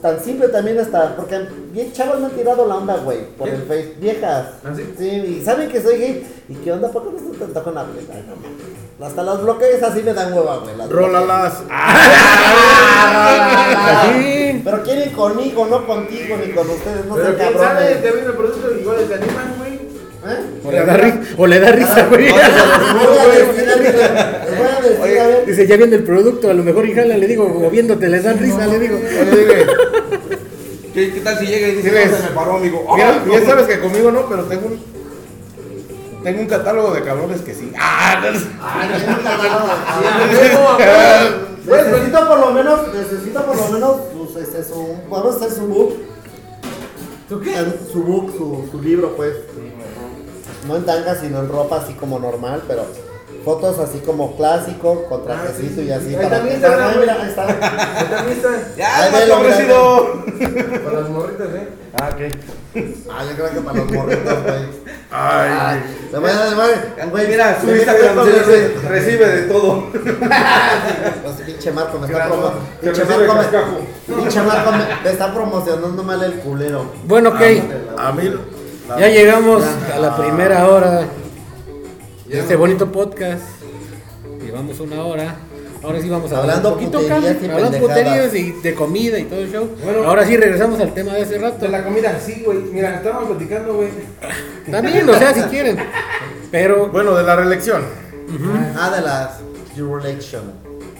tan 0.01 0.23
simple 0.23 0.47
también 0.47 0.79
hasta, 0.79 1.15
porque 1.15 1.45
bien 1.71 1.91
chavos 1.91 2.19
me 2.19 2.27
han 2.27 2.31
tirado 2.31 2.65
la 2.67 2.77
onda, 2.77 2.97
güey, 2.97 3.25
por 3.37 3.49
el 3.49 3.61
Face, 3.63 3.95
viejas. 3.99 4.47
¿Ah, 4.63 4.73
sí? 4.75 4.93
Sí, 4.97 5.05
y 5.05 5.43
saben 5.43 5.69
que 5.69 5.81
soy 5.81 5.97
gay. 5.97 6.27
¿Y 6.47 6.55
qué 6.55 6.71
onda? 6.71 6.89
¿Por 6.89 7.03
qué 7.03 7.21
no 7.21 7.31
tanto 7.31 7.63
con 7.63 7.75
la 7.75 7.83
vieja? 7.83 8.13
Ay, 8.13 8.25
no 8.27 8.35
mames. 8.35 8.88
Hasta 9.01 9.23
los 9.23 9.41
bloqueos 9.43 9.81
así 9.81 10.03
me 10.03 10.13
dan 10.13 10.33
hueva, 10.33 10.57
güey. 10.57 10.75
las 10.75 10.89
Rólalas. 10.89 11.53
Sí. 14.03 14.61
Pero 14.63 14.83
quieren 14.83 15.09
conmigo, 15.11 15.65
no 15.67 15.87
contigo 15.87 16.35
ni 16.45 16.51
con 16.51 16.69
ustedes, 16.69 17.05
no 17.05 17.15
Pero 17.15 17.37
quién 17.37 17.53
sabe, 17.57 17.95
te 17.95 18.11
viene 18.11 18.27
el 18.27 18.33
producto 18.33 18.71
igual 18.79 18.97
se 19.07 19.13
animan, 19.15 19.55
güey. 19.57 19.73
¿Eh? 19.73 20.59
O 20.65 20.71
le 20.71 20.85
da, 20.85 20.97
ri- 20.97 21.19
o 21.37 21.47
le 21.47 21.59
da 21.61 21.71
risa, 21.71 22.05
güey. 22.09 22.25
Les 22.25 22.33
voy 22.33 23.17
a 23.17 23.27
decir, 23.27 23.65
ver. 25.27 25.45
Dice, 25.45 25.65
ya 25.67 25.77
viene 25.77 25.95
el 25.95 26.03
producto, 26.03 26.49
a 26.49 26.53
lo 26.53 26.63
mejor 26.63 26.85
y 26.85 26.93
jala, 26.93 27.15
le 27.17 27.25
digo, 27.27 27.45
o 27.45 27.69
viéndote 27.69 28.09
les 28.09 28.23
dan 28.25 28.37
risa, 28.37 28.67
le 28.67 28.79
digo. 28.79 28.99
¿Qué, 30.93 31.13
qué 31.13 31.19
tal 31.21 31.37
si 31.39 31.45
llega 31.45 31.67
y 31.69 31.75
dice, 31.75 31.89
se 31.89 32.23
me 32.23 32.29
paró, 32.35 32.57
amigo? 32.57 32.85
mira, 32.95 33.21
¡Ay, 33.25 33.31
ya 33.31 33.45
sabes 33.45 33.65
que 33.67 33.79
conmigo 33.79 34.11
no, 34.11 34.27
pero 34.27 34.43
tengo 34.43 34.67
un. 34.67 34.98
Tengo 36.29 36.41
un 36.43 36.47
catálogo 36.47 36.93
de 36.93 37.01
cabrones 37.01 37.41
que 37.41 37.55
sí. 37.55 37.73
¡Ah! 37.75 38.21
Necesito 41.65 42.27
por 42.27 42.39
lo 42.39 42.51
menos, 42.51 42.93
necesito 42.93 43.43
por 43.43 43.55
lo 43.55 43.67
menos, 43.69 43.95
pues, 44.15 44.47
este, 44.47 44.63
su, 44.63 44.95
vamos 45.09 45.33
a 45.33 45.37
hacer 45.37 45.51
su 45.51 45.65
book, 45.65 45.95
¿Tú 47.27 47.41
qué? 47.41 47.57
en 47.57 47.73
su 47.91 48.03
book, 48.03 48.31
su, 48.37 48.69
su 48.69 48.79
libro, 48.79 49.15
pues. 49.17 49.37
No 50.67 50.75
en 50.75 50.85
tanga, 50.85 51.15
sino 51.15 51.39
en 51.39 51.49
ropa 51.49 51.77
así 51.77 51.93
como 51.93 52.19
normal, 52.19 52.61
pero 52.67 52.85
fotos 53.43 53.79
así 53.79 53.97
como 53.97 54.37
clásico, 54.37 55.05
con 55.05 55.25
trajecito 55.25 55.81
y 55.81 55.89
así. 55.89 56.09
Ahí 56.09 56.15
para 56.17 56.29
también 56.29 56.55
está, 56.57 56.89
ahí 56.89 57.27
está. 57.27 57.47
Ahí 57.47 58.05
también 58.07 58.37
está. 58.37 58.75
¡Ya, 58.77 59.09
velo, 59.09 59.33
favorecido! 59.33 60.23
Para 60.83 60.99
las 61.01 61.09
morritas, 61.09 61.47
¿eh? 61.55 61.78
Ah, 62.01 62.09
ok. 62.13 62.21
Ah, 63.11 63.23
yo 63.29 63.35
creo 63.35 63.49
que 63.53 63.59
para 63.61 63.77
los 63.79 63.91
morritos, 63.91 64.43
güey. 64.43 64.89
Ay. 65.11 65.79
Le 66.11 66.19
voy 66.19 66.29
a, 66.29 66.45
le 66.49 66.55
voy 66.55 66.71
a- 67.01 67.05
güey, 67.07 67.27
Mira, 67.27 67.59
su 67.59 67.69
Instagram 67.75 68.25
se 68.25 68.67
recibe 68.87 69.27
de 69.27 69.41
todo. 69.43 69.85
Pues, 71.23 71.35
pinche 71.45 71.71
Marco 71.71 71.99
me 71.99 72.07
está 72.07 72.27
promocionando. 72.27 72.61
se 72.81 72.89
Pinche 72.91 73.05
Marco, 73.05 73.35
me, 73.35 74.15
pinche 74.15 74.41
Marco 74.41 74.71
me, 74.71 74.77
me 75.03 75.09
está 75.11 75.33
promocionando 75.33 76.03
mal 76.03 76.23
el 76.23 76.33
culero. 76.35 76.85
Bueno, 77.05 77.29
ok. 77.29 77.41
A 77.97 78.11
mí. 78.11 78.31
Ya 78.99 79.07
llegamos 79.09 79.63
a 79.93 79.99
la 79.99 80.15
primera 80.17 80.67
hora 80.67 81.01
de 82.27 82.39
este 82.39 82.55
bonito 82.55 82.91
podcast. 82.91 83.43
Llevamos 84.41 84.79
una 84.79 85.03
hora. 85.03 85.35
Ahora 85.81 86.01
sí 86.01 86.09
vamos 86.09 86.31
a 86.33 86.39
hablar 86.39 86.57
Hablando 86.57 86.69
un 86.69 86.75
poquito, 86.91 87.01
y 87.01 87.49
hablando 87.49 87.77
puterías 87.79 88.35
y 88.35 88.51
de 88.51 88.75
comida 88.75 89.17
y 89.17 89.23
todo 89.23 89.39
el 89.39 89.51
show. 89.51 89.69
Bueno. 89.83 90.03
Ahora 90.03 90.25
sí 90.25 90.35
regresamos 90.35 90.79
al 90.81 90.93
tema 90.93 91.13
de 91.13 91.21
hace 91.21 91.37
rato. 91.37 91.59
De 91.59 91.69
la 91.69 91.83
comida, 91.83 92.19
sí, 92.23 92.43
güey. 92.45 92.57
Mira, 92.59 92.95
estábamos 92.95 93.29
platicando, 93.29 93.75
güey. 93.75 93.89
También, 94.69 95.09
o 95.09 95.13
sea, 95.17 95.33
si 95.33 95.41
quieren. 95.43 95.77
Pero 96.51 96.87
Bueno, 96.89 97.15
de 97.15 97.23
la 97.23 97.35
reelección. 97.35 97.83
Ah, 98.77 98.91
de 98.95 99.01
las 99.01 99.39
Eurolection. 99.77 100.43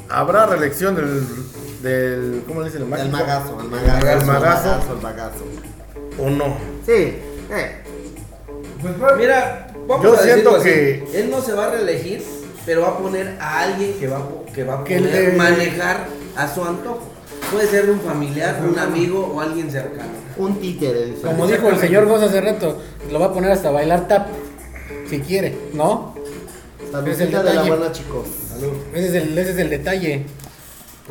¿Habrá 0.09 0.45
reelección 0.45 0.95
del. 0.95 1.23
del 1.83 2.43
¿Cómo 2.47 2.61
le 2.61 2.67
dicen? 2.67 2.81
¿El 2.83 2.87
magazo, 3.09 3.59
el 3.61 3.69
magazo. 3.69 4.07
El 4.07 4.25
magazo. 4.25 4.93
el 4.93 5.01
magazo. 5.01 5.43
¿O 6.17 6.29
no? 6.29 6.57
Sí, 6.85 6.93
eh. 7.51 7.83
Pues, 8.81 8.93
pues, 8.97 9.17
Mira, 9.17 9.67
vamos 9.87 10.03
Yo 10.03 10.13
a 10.13 10.21
decirlo 10.21 10.33
siento 10.33 10.55
así. 10.55 10.63
que- 10.69 11.07
Él 11.13 11.29
no 11.29 11.41
se 11.41 11.53
va 11.53 11.65
a 11.65 11.71
reelegir, 11.71 12.23
pero 12.69 12.81
va 12.83 12.89
a 12.89 12.97
poner 12.99 13.35
a 13.41 13.61
alguien 13.61 13.93
que 13.99 14.07
va, 14.07 14.21
que 14.53 14.63
va 14.63 14.75
a 14.75 14.83
poder 14.83 15.01
le- 15.01 15.31
manejar 15.31 16.05
a 16.35 16.47
su 16.53 16.63
antojo. 16.63 17.01
Puede 17.51 17.65
ser 17.65 17.89
un 17.89 17.99
familiar, 17.99 18.59
un 18.63 18.77
amigo 18.77 19.25
o 19.25 19.41
alguien 19.41 19.71
cercano. 19.71 20.11
Un 20.37 20.59
títere. 20.59 21.15
como 21.23 21.47
dijo 21.47 21.67
el 21.67 21.79
señor 21.79 22.05
Goz 22.05 22.21
hace 22.21 22.39
rato, 22.41 22.79
lo 23.11 23.19
va 23.19 23.25
a 23.25 23.33
poner 23.33 23.51
hasta 23.51 23.71
bailar 23.71 24.07
tap. 24.07 24.27
Si 25.09 25.19
quiere, 25.21 25.57
¿no? 25.73 26.13
Es 27.07 27.19
el 27.19 27.31
de 27.31 27.37
la 27.37 27.43
detalle. 27.43 27.69
buena, 27.71 27.91
chicos. 27.91 28.27
Ese 28.93 29.07
es 29.07 29.13
el, 29.15 29.35
ese 29.35 29.51
es 29.51 29.57
el 29.57 29.69
detalle. 29.71 30.25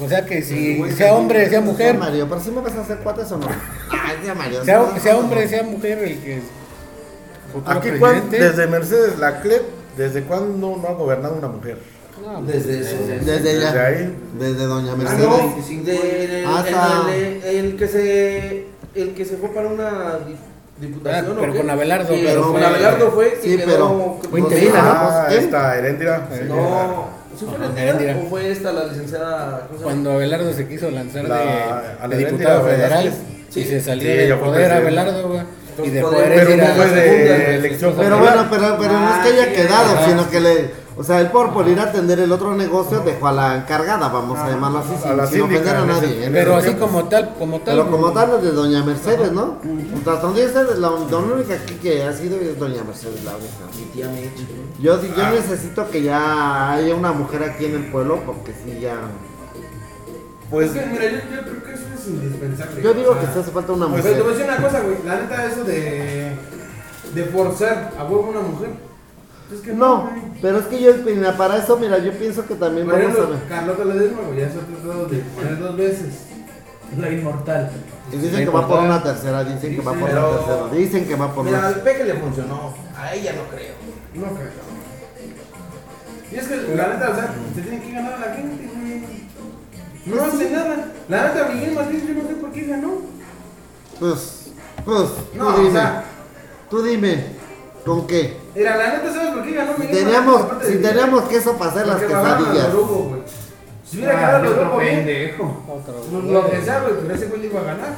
O 0.00 0.08
sea 0.08 0.24
que 0.24 0.42
si 0.42 0.88
sea 0.92 1.14
hombre, 1.14 1.48
sea 1.50 1.60
mujer, 1.60 1.98
Mario, 1.98 2.28
pero 2.28 2.40
si 2.40 2.52
me 2.52 2.60
vas 2.60 2.72
a 2.76 2.82
hacer 2.82 2.98
cuates 2.98 3.32
o 3.32 3.36
no. 3.38 3.48
Ay, 3.90 4.18
ya, 4.24 4.32
Mario. 4.32 4.64
sea, 4.64 4.96
sea 5.00 5.16
hombre, 5.18 5.48
sea 5.48 5.64
mujer, 5.64 5.98
el 6.04 6.20
que 6.20 6.36
es 6.36 6.42
Aquí, 7.66 7.88
¿cuán- 7.98 8.20
presidente. 8.28 8.38
desde 8.48 8.66
Mercedes 8.68 9.18
Laclet, 9.18 9.62
¿desde 9.98 10.22
cuándo 10.22 10.78
no 10.80 10.88
ha 10.88 10.92
gobernado 10.92 11.34
una 11.36 11.48
mujer? 11.48 11.76
No, 12.24 12.42
Desde 12.42 12.80
eso. 12.80 12.96
Desde 13.06 13.60
ya. 13.60 13.66
Desde 13.72 13.80
ahí. 13.80 14.16
Desde 14.38 14.64
Doña 14.64 14.92
Ah, 14.92 14.96
Mercedes. 14.96 15.24
no, 15.28 15.84
de- 15.84 16.40
el, 16.42 16.46
Hasta- 16.46 17.14
el- 17.14 17.44
el- 17.44 17.76
que 17.76 17.86
se 17.88 18.66
el 18.94 19.14
que 19.14 19.24
se 19.24 19.36
fue 19.36 19.50
para 19.50 19.68
una 19.68 20.18
di- 20.26 20.36
diputación 20.86 21.26
Ah, 21.32 21.36
pero 21.38 21.50
¿o 21.50 21.54
qué? 21.54 21.60
con 21.60 21.70
Abelardo, 21.70 22.08
Que 22.08 22.22
pero 22.24 22.52
con 22.52 22.62
Abelardo 22.62 23.10
fue 23.12 23.38
Sí, 23.40 23.56
pero- 23.58 23.66
quedó 23.66 24.20
Fue 24.30 24.40
interina, 24.40 24.82
¿no? 24.82 24.90
Ah, 24.90 25.28
esta 25.30 25.78
Heréndira. 25.78 26.28
No, 26.48 27.08
¿sí 27.38 27.44
fue 27.46 27.82
Heréndira 27.82 28.16
o 28.16 28.28
fue 28.28 28.50
esta 28.50 28.72
la 28.72 28.86
licenciada. 28.86 29.68
Cuando 29.82 30.12
Abelardo 30.12 30.52
se 30.52 30.66
quiso 30.66 30.90
lanzar 30.90 31.28
La- 31.28 31.38
de, 31.38 31.44
a 32.00 32.06
la 32.08 32.08
de 32.08 32.24
diputado 32.24 32.64
federal 32.64 33.04
Velázquez. 33.04 33.56
y 33.56 33.64
se 33.64 33.80
salió 33.80 34.02
Sí, 34.10 34.16
del 34.16 34.38
poder. 34.38 34.72
Abelardo, 34.72 35.28
güey. 35.28 35.40
Y 35.84 35.88
herencia 35.88 36.46
Pero 36.46 36.56
no 36.56 36.62
a 36.64 36.74
fue 36.74 36.86
la 36.86 36.92
de 36.92 37.02
segunda. 37.08 37.54
elección 37.54 37.94
Pero 37.96 38.16
popular. 38.16 38.34
bueno, 38.36 38.48
pero, 38.50 38.76
pero 38.78 39.00
no 39.00 39.08
es 39.10 39.16
que 39.18 39.28
haya 39.28 39.42
Ah, 39.50 39.54
quedado, 39.54 39.92
ajá. 39.98 40.04
sino 40.06 40.30
que 40.30 40.40
le. 40.40 40.88
O 40.98 41.04
sea, 41.04 41.20
él 41.20 41.28
por, 41.28 41.52
por 41.52 41.68
ir 41.68 41.78
a 41.78 41.84
atender 41.84 42.18
el 42.18 42.32
otro 42.32 42.56
negocio 42.56 42.98
dejó 43.00 43.28
a 43.28 43.32
la 43.32 43.54
encargada, 43.58 44.08
vamos 44.08 44.36
a 44.36 44.48
llamarlo 44.50 44.78
así, 44.80 44.96
sin, 45.00 45.12
A 45.12 45.14
la 45.14 45.26
sin 45.28 45.42
ofender 45.42 45.76
a 45.76 45.84
nadie. 45.84 46.28
Pero 46.32 46.56
así 46.56 46.74
como 46.74 47.04
tal, 47.04 47.34
como 47.38 47.60
tal. 47.60 47.76
Pero 47.78 47.90
como 47.90 48.10
tal, 48.12 48.42
de 48.42 48.50
Doña 48.50 48.82
Mercedes, 48.82 49.30
¿no? 49.30 49.58
Tras 50.02 50.20
donde 50.22 50.42
esa 50.44 50.62
es 50.62 50.76
la, 50.78 50.90
la 50.90 51.16
única 51.18 51.54
aquí 51.54 51.74
que 51.74 52.02
ha 52.02 52.12
sido 52.12 52.36
es 52.40 52.58
Doña 52.58 52.82
Mercedes, 52.82 53.22
la 53.24 53.36
única. 53.36 53.76
Mi 53.76 53.84
tía 53.92 54.08
Meche. 54.08 54.44
Yo, 54.80 55.00
yo 55.00 55.30
necesito 55.30 55.88
que 55.88 56.02
ya 56.02 56.72
haya 56.72 56.94
una 56.96 57.12
mujer 57.12 57.44
aquí 57.44 57.66
en 57.66 57.76
el 57.76 57.84
pueblo 57.92 58.20
porque 58.26 58.52
sí, 58.64 58.80
ya. 58.80 58.96
Pues, 60.50 60.74
Es 60.74 60.86
mira, 60.90 61.04
yo, 61.04 61.18
indispensable. 62.08 62.82
Yo 62.82 62.94
digo 62.94 63.10
O 63.12 63.14
que 63.18 63.24
sea, 63.26 63.34
se 63.34 63.40
hace 63.40 63.50
falta 63.50 63.72
una 63.72 63.86
Pero 63.88 64.02
te 64.02 64.10
voy 64.10 64.20
a 64.20 64.24
mujer. 64.24 64.36
decir 64.36 64.52
una 64.52 64.68
cosa, 64.68 64.80
güey. 64.82 64.96
La 65.04 65.20
neta, 65.20 65.44
eso 65.46 65.64
de. 65.64 66.32
de 67.14 67.24
forzar 67.24 67.92
a 67.98 68.04
huevo 68.04 68.28
una 68.30 68.40
mujer. 68.40 68.70
Es 69.52 69.60
que 69.60 69.72
No, 69.72 70.02
güey. 70.02 70.22
pero 70.42 70.58
es 70.58 70.66
que 70.66 70.80
yo, 70.82 70.92
mira, 71.06 71.36
para 71.36 71.56
eso, 71.56 71.78
mira, 71.78 71.98
yo 71.98 72.12
pienso 72.12 72.46
que 72.46 72.54
también 72.54 72.86
Por 72.86 72.96
vamos 72.98 73.08
a 73.08 73.12
ejemplo, 73.18 73.38
ver. 73.38 73.48
Carlota 73.48 73.84
Ledesma, 73.86 74.18
güey, 74.26 74.40
ya 74.40 74.50
se 74.50 74.58
ha 74.58 74.60
tratado 74.60 75.06
de 75.06 75.18
poner 75.18 75.58
dos 75.58 75.76
veces. 75.76 76.14
La 76.98 77.10
inmortal. 77.10 77.70
Y 78.12 78.16
dicen 78.16 78.44
que 78.44 78.50
va 78.50 78.66
por 78.66 78.80
una 78.80 79.02
tercera, 79.02 79.44
dicen 79.44 79.74
que 79.76 79.82
va 79.82 79.92
por 79.92 80.02
una 80.02 80.08
Pero- 80.10 80.30
tercera, 80.38 80.68
dicen 80.72 81.06
que 81.08 81.16
va 81.16 81.34
por 81.34 81.44
Mira, 81.44 81.58
una. 81.58 81.68
al 81.68 81.74
peque 81.82 82.04
le 82.04 82.14
funcionó. 82.14 82.74
A 82.96 83.14
ella 83.14 83.32
no 83.34 83.42
creo. 83.54 83.74
No 84.14 84.34
creo. 84.34 84.68
Y 86.30 86.36
es 86.36 86.46
que 86.46 86.56
la 86.76 86.88
neta, 86.88 87.10
o 87.10 87.14
sea, 87.14 87.34
se 87.54 87.60
tiene 87.62 87.82
que 87.82 87.92
ganar 87.92 88.14
a 88.14 88.18
la 88.18 88.34
gente. 88.34 88.68
No 90.08 90.22
hace 90.24 90.50
nada. 90.50 90.92
La 91.08 91.28
neta, 91.28 91.48
Miguel 91.52 91.74
Martínez, 91.74 92.02
yo 92.08 92.14
no 92.22 92.28
sé 92.28 92.34
por 92.36 92.50
qué 92.52 92.62
ganó. 92.66 92.92
Pues, 93.98 94.50
pues, 94.84 95.08
No, 95.34 95.44
tú 95.46 95.50
o 95.50 95.58
dime, 95.64 95.70
sea, 95.72 96.04
tú 96.70 96.82
dime, 96.82 97.24
¿con 97.84 98.06
qué? 98.06 98.36
mira, 98.54 98.76
la 98.76 98.92
neta, 98.94 99.12
¿sabes 99.12 99.30
por 99.34 99.42
qué 99.44 99.52
ganó 99.52 99.74
Si 99.74 99.80
Miguel 99.82 99.96
teníamos? 100.04 100.42
Aparte 100.42 100.66
si 100.66 100.72
de- 100.74 100.88
teníamos 100.88 101.22
queso 101.24 101.56
para 101.56 101.70
hacer 101.70 101.86
las 101.86 101.96
porque 101.98 102.14
a 102.14 102.18
quesadillas. 102.22 102.74
Güey. 102.74 103.22
Si 103.84 103.96
hubiera 103.96 104.18
Ah, 104.18 104.20
ganado 104.20 104.42
qué 104.54 104.60
otro 104.60 104.78
bien, 104.78 104.96
pendejo. 104.96 105.64
lo- 106.12 106.32
lo 106.32 106.50
que 106.50 106.60
sea, 106.62 106.80
güey, 106.80 106.92
pero 107.02 107.14
ese 107.14 107.26
güey 107.26 107.40
le 107.40 107.46
iba 107.48 107.60
a 107.60 107.64
ganar. 107.64 107.88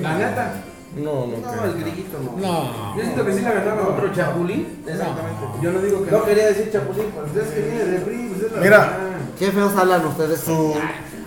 La 0.00 0.18
neta. 0.18 0.54
no, 0.96 1.26
no 1.26 1.36
No, 1.38 1.50
creo. 1.52 1.64
el 1.64 1.80
grillito 1.80 2.18
no. 2.20 2.36
No. 2.40 2.96
Yo 2.96 3.02
siento 3.02 3.26
que 3.26 3.32
sí 3.32 3.40
la 3.40 3.50
ganaba. 3.52 3.88
Otro 3.88 4.12
chapulín. 4.14 4.84
Exactamente. 4.86 5.42
Yo 5.60 5.72
no 5.72 5.80
digo 5.80 6.04
que 6.04 6.10
No 6.12 6.18
no. 6.18 6.24
quería 6.24 6.46
decir 6.46 6.70
chapulín, 6.72 7.06
Pues 7.10 7.46
es 7.46 7.52
que 7.52 7.60
viene 7.62 7.84
de 7.84 7.98
PRI, 7.98 8.28
pues 8.32 8.42
es 8.46 8.52
la 8.52 8.60
Mira. 8.60 8.78
verdad. 8.78 8.98
Qué 9.38 9.50
feos 9.50 9.76
hablan 9.76 10.04
ustedes. 10.06 10.40
Su, 10.40 10.74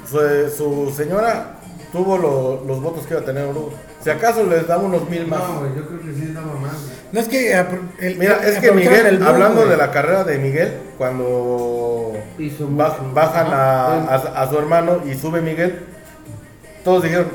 su, 0.10 0.50
su 0.56 0.94
señora 0.96 1.58
tuvo 1.92 2.18
lo- 2.18 2.64
los 2.66 2.82
votos 2.82 3.06
que 3.06 3.14
iba 3.14 3.22
a 3.22 3.26
tener 3.26 3.46
Oruro. 3.46 3.72
Si 4.04 4.10
acaso 4.10 4.44
les 4.46 4.68
daba 4.68 4.84
unos 4.84 5.10
mil 5.10 5.28
más. 5.28 5.40
No, 5.40 5.60
güey, 5.60 5.76
yo 5.76 5.88
creo 5.88 6.00
que 6.02 6.14
sí 6.14 6.26
estaba 6.30 6.54
más. 6.54 6.74
güey. 6.74 6.98
No 7.12 7.20
es 7.20 7.28
que. 7.28 7.56
apro- 7.56 7.82
el- 8.00 8.18
Mira, 8.18 8.36
es 8.48 8.60
que 8.60 8.72
Miguel, 8.72 9.06
el 9.06 9.18
boom, 9.20 9.28
hablando 9.28 9.60
güey. 9.62 9.70
de 9.72 9.78
la 9.78 9.92
carrera 9.92 10.24
de 10.24 10.38
Miguel, 10.38 10.74
cuando 10.98 12.14
bajan 13.14 13.48
a, 13.54 13.86
a- 14.08 14.42
a 14.44 14.50
su 14.50 14.58
hermano 14.58 15.02
y 15.06 15.16
sube 15.16 15.42
Miguel, 15.42 15.86
todos 16.84 17.04
dijeron, 17.04 17.28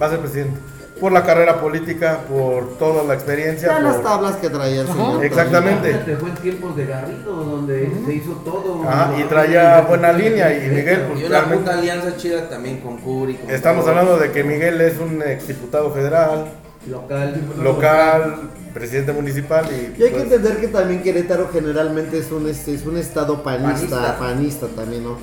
va 0.00 0.06
a 0.06 0.10
ser 0.10 0.20
presidente. 0.20 0.58
Por 1.00 1.12
la 1.12 1.22
carrera 1.24 1.60
política, 1.60 2.20
por 2.26 2.78
toda 2.78 3.04
la 3.04 3.14
experiencia. 3.14 3.68
Ya 3.68 3.80
las 3.80 3.96
por- 3.96 4.04
tablas 4.04 4.36
que 4.36 4.48
traía 4.48 4.80
el 4.80 4.86
señor. 4.86 5.24
Exactamente. 5.24 5.90
En 5.90 6.34
tiempos 6.36 6.74
de 6.76 6.86
Garrido 6.86 7.32
donde 7.34 7.90
se 8.06 8.14
hizo 8.14 8.32
todo. 8.44 8.82
Y 9.18 9.22
traía 9.24 9.82
buena 9.82 10.12
línea 10.12 10.56
y 10.56 10.70
Miguel, 10.70 11.02
pues, 11.08 11.20
Y 11.20 11.24
una 11.24 11.28
realmente- 11.40 11.58
puta 11.64 11.78
alianza 11.78 12.16
chida 12.16 12.48
también 12.48 12.80
con 12.80 12.96
Curi. 12.98 13.34
con 13.34 13.50
Estamos 13.50 13.84
todos. 13.84 13.96
hablando 13.96 14.18
de 14.18 14.32
que 14.32 14.42
Miguel 14.42 14.80
es 14.80 14.98
un 14.98 15.20
exdiputado 15.22 15.90
federal, 15.92 16.46
Local. 16.90 17.40
local, 17.62 18.34
presidente 18.72 19.12
municipal 19.12 19.66
y... 19.70 20.00
Y 20.00 20.04
hay 20.04 20.08
que 20.10 20.10
pues, 20.10 20.22
entender 20.22 20.56
que 20.58 20.68
también 20.68 21.02
Querétaro 21.02 21.48
generalmente 21.52 22.18
es 22.18 22.30
un, 22.30 22.48
este, 22.48 22.74
es 22.74 22.86
un 22.86 22.96
estado 22.96 23.42
panista, 23.42 23.96
Panista. 23.96 24.18
panista, 24.18 24.66
también, 24.68 25.04
¿no? 25.04 25.18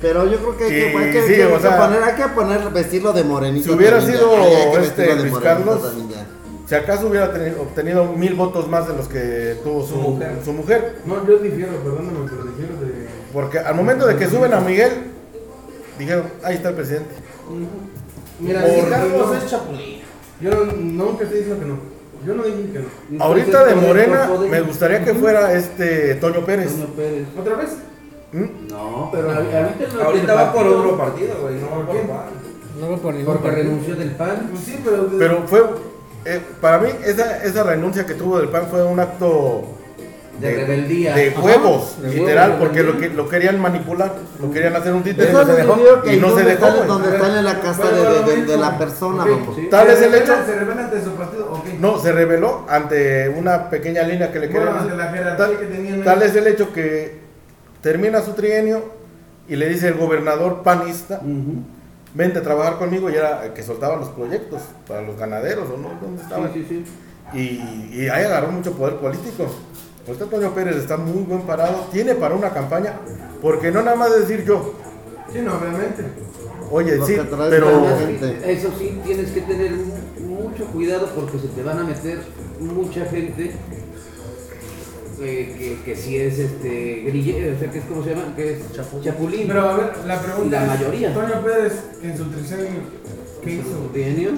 Pero 0.00 0.26
yo 0.30 0.38
creo 0.38 0.56
que 0.56 0.64
hay 0.64 0.70
que, 0.70 0.78
Y 0.78 0.96
hay 0.96 1.12
que- 1.12 1.22
sí, 1.26 1.34
hay 1.40 1.52
que 1.52 1.60
sea, 1.60 1.78
poner, 1.78 2.02
hay 2.02 2.14
que 2.14 2.28
poner, 2.34 2.70
vestirlo 2.70 3.12
de 3.12 3.24
morenito. 3.24 3.64
si 3.64 3.70
hubiera 3.74 3.98
también 3.98 4.18
sido 4.18 4.78
este 4.78 5.16
Luis 5.16 5.34
Carlos, 5.38 5.80
si 6.66 6.74
acaso 6.74 7.06
hubiera 7.06 7.32
teni- 7.32 7.58
obtenido 7.58 8.04
mil 8.12 8.34
votos 8.34 8.68
más 8.68 8.86
de 8.88 8.94
los 8.94 9.08
que 9.08 9.56
tuvo 9.64 9.82
su, 9.82 9.94
Su 9.94 9.96
mujer. 10.00 10.32
su 10.44 10.52
mujer. 10.52 10.96
No, 11.06 11.26
yo 11.26 11.38
difiero, 11.38 11.72
perdóname, 11.82 12.18
pero 12.28 12.44
difiero 12.44 12.74
de. 12.80 13.06
Porque 13.32 13.58
al 13.58 13.74
momento 13.74 14.06
de 14.06 14.16
que 14.16 14.26
suben 14.28 14.52
a 14.52 14.60
Miguel, 14.60 14.90
dijeron, 15.98 16.24
ahí 16.42 16.56
está 16.56 16.70
el 16.70 16.74
presidente. 16.74 17.14
Mira, 18.40 18.60
Por- 18.62 18.70
si 18.70 18.80
Carlos 18.90 19.26
no 19.28 19.34
es 19.34 19.46
chapulín. 19.46 20.00
Yo 20.40 20.50
no, 20.50 20.72
nunca 20.72 21.24
estoy 21.24 21.38
diciendo 21.38 21.62
que 21.64 21.70
no. 21.70 21.78
Yo 22.26 22.34
no 22.34 22.42
dije 22.42 22.70
que 22.72 22.78
no. 23.16 23.24
Ahorita 23.24 23.64
de 23.64 23.74
Morena 23.76 24.28
me 24.50 24.60
gustaría 24.60 25.04
que 25.04 25.14
fuera 25.14 25.52
este 25.54 26.16
Toño 26.16 26.44
Pérez. 26.44 26.72
Toño 26.72 26.86
Pérez. 26.88 27.26
¿Otra 27.38 27.54
vez? 27.56 27.70
¿Mm? 28.32 28.68
No, 28.70 29.08
pero 29.12 29.30
ahorita 29.32 29.70
no 29.94 30.02
Ahorita 30.02 30.34
va 30.34 30.52
por 30.52 30.66
otro 30.66 30.96
partido, 30.98 31.34
güey. 31.42 31.54
No 31.56 31.70
va 31.70 31.86
¿Por? 31.86 32.00
PAN. 32.02 32.26
No 32.80 32.90
va 32.90 32.96
por 32.98 33.14
ningún 33.14 33.34
Porque 33.34 33.50
renunció 33.50 33.94
del 33.96 34.10
PAN. 34.10 34.48
Pues 34.50 34.64
sí, 34.64 34.80
pero. 34.84 35.08
Pero 35.18 35.42
fue, 35.46 35.64
eh, 36.24 36.40
para 36.60 36.78
mí 36.78 36.88
esa, 37.04 37.42
esa 37.44 37.62
renuncia 37.62 38.04
que 38.04 38.14
tuvo 38.14 38.38
del 38.38 38.48
PAN 38.48 38.66
fue 38.70 38.82
un 38.84 38.98
acto 39.00 39.62
De 40.40 40.54
rebeldía. 40.54 41.14
de 41.14 41.30
Ajá, 41.30 41.40
huevos, 41.40 42.02
de 42.02 42.08
literal, 42.10 42.50
huevos, 42.50 42.66
porque 42.66 42.82
lo, 42.82 42.98
que, 42.98 43.08
lo 43.08 43.28
querían 43.28 43.58
manipular, 43.60 44.12
lo 44.42 44.50
querían 44.50 44.76
hacer 44.76 44.92
un 44.92 45.02
títere. 45.02 45.30
Eso 45.30 45.38
no 45.44 45.46
se 45.46 45.52
dejó, 45.62 45.74
y 46.04 46.16
no 46.16 46.26
se 46.28 46.34
donde 46.34 46.44
dejó, 46.44 46.66
está- 46.66 46.76
güey. 46.76 46.88
donde 46.88 47.08
está 47.16 47.38
en 47.38 47.44
la 47.44 47.60
casa 47.60 47.90
de, 47.90 48.02
de- 48.02 48.36
de- 48.36 48.44
de 48.44 48.56
la 48.58 48.76
persona, 48.76 49.22
Ok. 49.22 49.30
vamos. 49.30 49.56
Sí. 49.56 49.68
Tal 49.70 49.86
¿Se 49.86 49.92
es 49.94 50.02
el 50.02 50.14
hecho. 50.16 50.34
¿Se 50.44 50.58
revela 50.58 50.82
ante 50.84 51.02
su 51.02 51.10
partido? 51.12 51.52
Ok. 51.52 51.66
No, 51.80 51.98
se 51.98 52.12
reveló 52.12 52.66
ante 52.68 53.28
una 53.30 53.70
pequeña 53.70 54.02
línea 54.02 54.30
que 54.32 54.40
le 54.40 54.48
Bueno, 54.48 54.72
querían 54.78 55.36
Tal, 55.38 56.02
tal 56.04 56.22
es 56.22 56.36
el 56.36 56.46
hecho 56.48 56.72
que 56.74 57.24
termina 57.86 58.20
su 58.20 58.32
trienio 58.32 58.82
y 59.48 59.54
le 59.54 59.68
dice 59.68 59.86
el 59.86 59.94
gobernador 59.94 60.64
panista, 60.64 61.20
Ujú. 61.22 61.62
vente 62.14 62.40
a 62.40 62.42
trabajar 62.42 62.78
conmigo, 62.78 63.08
y 63.08 63.14
era 63.14 63.46
el 63.46 63.52
que 63.52 63.62
soltaba 63.62 63.94
los 63.94 64.08
proyectos 64.08 64.60
para 64.88 65.02
los 65.02 65.16
ganaderos, 65.16 65.68
¿o 65.70 65.76
no? 65.76 65.90
¿Dónde 66.02 66.20
estaban? 66.20 66.52
Sí, 66.52 66.66
sí, 66.68 66.82
sí. 66.84 67.38
Y, 67.38 67.96
y 68.02 68.08
ahí 68.08 68.24
agarró 68.24 68.48
mucho 68.50 68.72
poder 68.72 68.96
político. 68.96 69.46
Ahorita 70.04 70.24
Antonio 70.24 70.52
Pérez 70.52 70.74
está 70.78 70.96
muy 70.96 71.22
buen 71.22 71.42
parado, 71.42 71.86
tiene 71.92 72.16
para 72.16 72.34
una 72.34 72.50
campaña, 72.50 72.94
porque 73.40 73.70
no 73.70 73.82
nada 73.82 73.96
más 73.96 74.18
decir 74.18 74.44
yo, 74.44 74.74
Sí, 75.32 75.38
no, 75.42 75.54
obviamente. 75.54 76.02
oye, 76.72 76.96
Lo 76.96 77.06
sí, 77.06 77.16
pero. 77.50 77.70
Eso 78.44 78.68
sí, 78.76 79.00
tienes 79.04 79.30
que 79.30 79.42
tener 79.42 79.70
mu- 79.72 80.40
mucho 80.48 80.64
cuidado 80.72 81.06
porque 81.14 81.38
se 81.38 81.46
te 81.48 81.62
van 81.62 81.78
a 81.78 81.84
meter 81.84 82.18
mucha 82.58 83.04
gente 83.04 83.52
eh, 85.20 85.54
que, 85.58 85.82
que 85.84 85.96
si 85.96 86.16
es 86.16 86.38
este 86.38 87.02
grille, 87.06 87.54
o 87.54 87.58
sea, 87.58 87.70
que 87.70 87.78
es 87.78 87.84
como 87.84 88.04
se 88.04 88.10
llama, 88.10 88.34
que 88.36 88.52
es 88.54 88.58
chapulín. 89.02 89.48
Pero 89.48 89.60
a 89.60 89.76
ver, 89.76 89.92
la 90.06 90.20
pregunta. 90.20 90.60
La 90.60 90.74
es, 90.74 90.80
mayoría. 90.80 91.14
Toño 91.14 91.42
Pérez, 91.42 91.72
en 92.02 92.16
su 92.16 92.24
tricenio, 92.24 92.80
¿qué 93.42 93.50
hizo? 93.54 93.90
Trienio. 93.92 94.30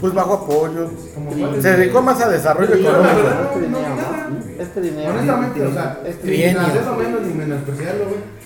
pues 0.00 0.14
bajo 0.14 0.34
apoyo. 0.34 0.84
Es? 0.84 1.62
Se 1.62 1.76
dedicó 1.76 2.02
más 2.02 2.20
a 2.20 2.28
desarrollo 2.28 2.74
económico. 2.74 3.18
Este 3.18 3.68
no, 3.68 3.78
no 3.78 3.90
vi 3.90 4.40
dinero. 4.40 4.62
Este 4.62 4.80
dinero. 4.80 5.10
Honestamente, 5.10 5.66
o 5.66 5.72
sea, 5.72 6.02
Este 6.06 6.50
hacerlo 6.56 6.96
menos 6.96 7.22
ni 7.22 7.34
menospreciarlo, 7.34 8.04
güey. 8.04 8.42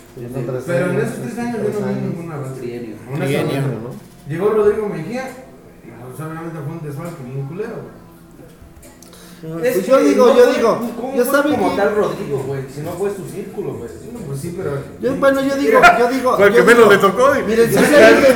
Pero 0.66 0.90
en 0.92 0.98
esos 0.98 1.18
tres 1.22 1.38
años 1.38 1.58
yo 1.62 1.80
no 1.80 1.86
vi 1.88 1.94
ningún 2.00 2.32
avance. 2.32 2.96
Llegó 4.28 4.48
Rodrigo 4.50 4.88
Mejía, 4.88 5.28
y 5.84 5.90
pues 5.90 6.20
obviamente 6.20 6.58
fue 6.64 6.72
un 6.72 6.82
desfalque 6.82 7.22
bien 7.22 7.46
culero, 7.46 7.74
güey. 7.74 8.05
Pues 9.42 9.86
yo 9.86 9.98
digo, 9.98 10.34
yo 10.34 10.52
digo, 10.52 10.80
¿Cómo 10.96 11.14
yo 11.14 11.24
fue 11.24 11.34
sabe 11.34 11.50
como 11.54 11.70
que- 11.70 11.76
tal 11.76 11.94
Rodrigo, 11.94 12.38
güey? 12.46 12.62
Si 12.74 12.80
no 12.80 12.90
fue 12.92 13.10
su 13.14 13.28
círculo, 13.28 13.74
güey. 13.74 13.90
No, 14.12 14.18
pues 14.20 14.40
sí, 14.40 14.54
pero. 14.56 14.78
Yo, 15.00 15.14
bueno, 15.16 15.40
yo 15.42 15.56
digo, 15.56 15.80
yo 15.98 16.08
digo. 16.08 16.36
Fue 16.36 16.46
el 16.46 16.54
yo 16.54 16.58
que 16.66 16.74
menos 16.74 16.88
le 16.88 16.98
tocó. 16.98 17.36
y- 17.36 17.42
Miren, 17.42 17.68
si 17.68 17.74
se 17.74 17.80
dice- 17.80 18.34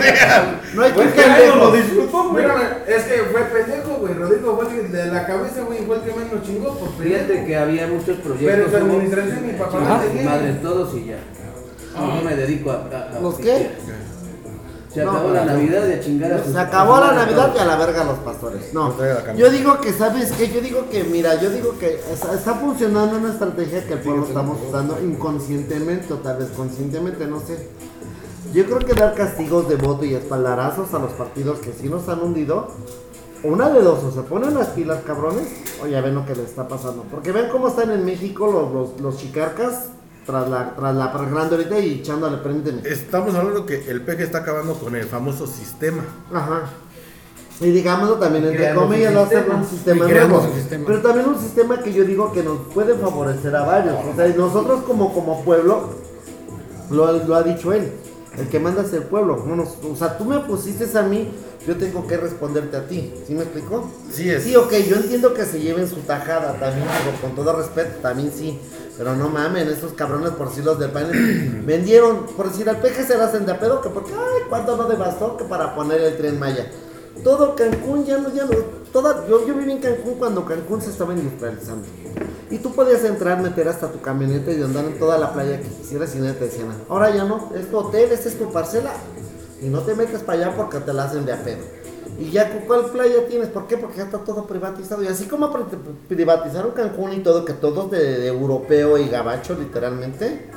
no 0.75 0.83
hay 0.83 0.91
que 0.91 0.95
Pues 0.95 1.13
que 1.15 1.27
nadie 1.27 1.47
lo 1.57 1.73
disfrutó, 1.73 2.29
güey. 2.31 2.45
Es 2.87 3.03
que 3.05 3.15
fue 3.33 3.41
pendejo, 3.45 3.97
güey. 3.99 4.13
Rodrigo 4.15 4.61
fue 4.63 4.83
de 4.89 5.07
la 5.07 5.27
cabeza, 5.27 5.63
güey, 5.63 5.79
fue 5.87 5.97
el 5.97 6.03
que 6.03 6.13
menos 6.13 6.43
chingó, 6.47 6.75
por 6.79 6.89
Fíjate 7.03 7.25
pendejo. 7.25 7.47
que 7.47 7.57
había 7.57 7.87
muchos 7.87 8.17
proyectos. 8.19 8.51
Pero 8.57 8.71
su 8.71 8.77
administración 8.77 9.49
y 9.49 9.53
papá 9.55 9.81
madres 10.25 10.63
todos 10.63 10.95
y 10.97 11.05
ya. 11.07 11.19
No 11.97 12.23
me 12.23 12.37
dedico 12.37 12.71
a. 12.73 13.19
¿Los 13.21 13.35
qué? 13.37 13.71
Se 14.93 15.05
No, 15.05 15.13
acabó 15.13 15.31
la 15.31 15.45
Navidad 15.45 15.89
y 15.89 15.93
a 15.93 16.01
chingar 16.01 16.33
a 16.33 16.43
sus 16.43 16.53
Se 16.53 16.59
acabó 16.59 16.99
la 16.99 17.13
Navidad 17.13 17.53
y 17.55 17.59
a 17.59 17.65
la 17.65 17.77
verga 17.77 18.05
los 18.05 18.19
pastores. 18.19 18.75
No, 18.75 18.93
yo 19.37 19.51
digo 19.51 19.81
que, 19.81 19.93
¿sabes 19.93 20.33
qué? 20.33 20.49
Yo 20.49 20.61
digo 20.61 20.89
que, 20.91 21.05
mira, 21.05 21.41
yo 21.41 21.51
digo 21.51 21.79
que 21.79 22.01
está, 22.13 22.35
está 22.35 22.55
funcionando 22.55 23.19
una 23.19 23.31
estrategia 23.31 23.87
que 23.87 23.93
el 23.93 24.01
pueblo 24.01 24.25
estamos 24.27 24.59
usando 24.67 25.01
inconscientemente 25.01 26.13
o 26.13 26.17
tal 26.17 26.39
vez 26.39 26.49
conscientemente, 26.51 27.27
no 27.27 27.39
sé. 27.39 27.69
Yo 28.53 28.65
creo 28.65 28.79
que 28.81 28.95
dar 28.95 29.15
castigos 29.15 29.69
de 29.69 29.77
voto 29.77 30.05
y 30.05 30.15
espaldarazos 30.15 30.93
a 30.93 30.99
los 30.99 31.13
partidos 31.13 31.61
que 31.61 31.73
sí 31.73 31.89
nos 31.89 32.09
han 32.09 32.21
hundido, 32.21 32.73
una 33.45 33.71
de 33.71 33.83
dos, 33.83 34.03
o 34.03 34.11
se 34.11 34.23
ponen 34.23 34.55
las 34.55 34.69
pilas 34.69 35.03
cabrones, 35.07 35.47
o 35.83 35.87
ya 35.87 36.01
ven 36.01 36.17
lo 36.17 36.27
que 36.27 36.35
les 36.35 36.47
está 36.47 36.67
pasando. 36.67 37.05
Porque 37.09 37.31
ven 37.31 37.49
cómo 37.53 37.69
están 37.69 37.93
en 37.93 38.05
México 38.05 38.51
los, 38.51 38.73
los, 38.73 39.01
los 39.01 39.19
chicarcas 39.19 39.91
tras 40.27 40.49
la, 40.49 40.75
tras 40.75 40.95
la 40.95 41.05
ahorita 41.07 41.79
y 41.81 42.01
echándole 42.01 42.39
prendeme. 42.39 42.83
Estamos 42.85 43.35
hablando 43.35 43.67
que 43.67 43.91
el 43.91 44.03
PG 44.03 44.21
está 44.23 44.39
acabando 44.39 44.75
con 44.75 44.95
el 44.97 45.07
famoso 45.07 45.47
sistema. 45.47 46.05
Ajá. 46.33 46.63
Y 47.61 47.71
digámoslo 47.73 48.15
también 48.15 48.47
entre 48.47 48.75
comillas, 48.75 49.09
un 49.11 49.15
lo 49.15 49.21
hace 49.23 49.35
sistema. 49.37 49.57
un 49.59 49.67
sistema 49.67 50.07
nuevo. 50.09 50.47
Pero 50.87 51.03
también 51.03 51.29
un 51.29 51.39
sistema 51.39 51.79
que 51.83 51.93
yo 51.93 52.05
digo 52.05 52.33
que 52.33 52.43
nos 52.43 52.59
puede 52.73 52.95
favorecer 52.95 53.55
a 53.55 53.65
varios. 53.67 53.97
O 54.11 54.17
sea, 54.17 54.27
nosotros 54.29 54.83
como, 54.85 55.13
como 55.13 55.45
pueblo, 55.45 55.91
lo, 56.91 57.13
lo 57.13 57.35
ha 57.37 57.43
dicho 57.43 57.73
él, 57.75 57.93
el 58.39 58.49
que 58.49 58.59
manda 58.59 58.83
es 58.83 58.93
el 58.95 59.03
pueblo. 59.03 59.45
No 59.47 59.57
nos- 59.57 59.77
o 59.85 59.95
sea, 59.95 60.17
tú 60.17 60.25
me 60.25 60.39
pusiste 60.41 60.97
a 60.99 61.03
mí, 61.03 61.31
yo 61.71 61.77
tengo 61.77 62.05
que 62.05 62.17
responderte 62.17 62.77
a 62.77 62.89
ti. 62.89 63.15
¿Sí 63.25 63.33
me 63.33 63.43
explicó? 63.43 63.89
Sí 64.11 64.29
es. 64.29 64.43
Sí, 64.43 64.57
ok, 64.57 64.73
yo 64.89 64.97
entiendo 64.97 65.33
que 65.33 65.45
se 65.45 65.61
lleven 65.61 65.89
su 65.89 66.01
tajada 66.01 66.55
también, 66.59 66.85
digo, 66.85 67.17
con 67.21 67.37
todo 67.37 67.53
respeto, 67.53 68.01
también 68.03 68.33
sí. 68.37 68.59
Pero 68.99 69.15
no 69.15 69.29
mamen, 69.29 69.69
estos 69.69 69.93
cabrones 69.93 70.33
por 70.33 70.51
sí 70.51 70.63
los 70.63 70.81
del 70.81 70.91
panel 70.91 71.63
vendieron, 71.67 72.27
por 72.37 72.51
decir, 72.51 72.69
al 72.69 72.79
peje 72.79 73.05
se 73.05 73.17
la 73.17 73.27
hacen 73.27 73.47
de 73.47 73.53
a 73.53 73.61
pedo, 73.61 73.81
que 73.81 73.89
porque, 73.89 74.13
ay, 74.13 74.43
cuánto 74.49 74.77
no 74.77 74.89
devastó 74.89 75.37
que 75.37 75.45
para 75.45 75.77
poner 75.77 76.01
el 76.01 76.17
tren 76.17 76.41
Maya. 76.41 76.69
Todo 77.23 77.55
Cancún 77.55 78.05
ya 78.05 78.19
no, 78.19 78.35
ya 78.35 78.47
no, 78.47 78.51
toda, 78.93 79.29
yo, 79.29 79.47
yo 79.47 79.55
viví 79.55 79.71
en 79.71 79.79
Cancún 79.79 80.15
cuando 80.15 80.45
Cancún 80.45 80.83
se 80.83 80.91
estaba 80.91 81.13
industrializando. 81.13 81.87
Y 82.51 82.59
tú 82.59 82.75
podías 82.75 83.05
entrar, 83.05 83.41
meter 83.41 83.69
hasta 83.69 83.93
tu 83.93 84.01
camioneta 84.01 84.51
y 84.51 84.61
andar 84.61 84.87
en 84.87 84.99
toda 84.99 85.19
la 85.19 85.33
playa 85.33 85.61
que 85.61 85.69
quisieras 85.69 86.17
y 86.17 86.19
nadie 86.19 86.33
te 86.33 86.47
decía 86.47 86.65
nada. 86.65 86.81
Ahora 86.89 87.15
ya 87.15 87.23
no, 87.23 87.53
es 87.55 87.71
tu 87.71 87.79
hotel, 87.79 88.11
esta 88.11 88.29
es 88.29 88.37
tu 88.37 88.51
parcela. 88.51 88.93
Y 89.61 89.67
no 89.69 89.81
te 89.81 89.95
metes 89.95 90.23
para 90.23 90.47
allá 90.47 90.57
porque 90.57 90.79
te 90.81 90.93
la 90.93 91.05
hacen 91.05 91.25
de 91.27 91.33
a 91.33 91.43
pedo. 91.43 91.59
Y 92.19 92.31
ya, 92.31 92.51
¿cu- 92.53 92.67
¿cuál 92.67 92.87
playa 92.87 93.27
tienes? 93.29 93.49
¿Por 93.49 93.67
qué? 93.67 93.77
Porque 93.79 93.99
ya 93.99 94.05
está 94.05 94.19
todo 94.19 94.47
privatizado. 94.47 95.03
Y 95.03 95.07
así 95.07 95.27
como 95.27 95.51
pri- 95.53 95.65
privatizaron 96.09 96.73
Cancún 96.73 97.13
y 97.13 97.21
todo, 97.21 97.45
que 97.45 97.53
todos 97.55 97.91
de 97.91 98.27
europeo 98.27 98.99
y 98.99 99.09
gabacho, 99.09 99.55
literalmente. 99.55 100.51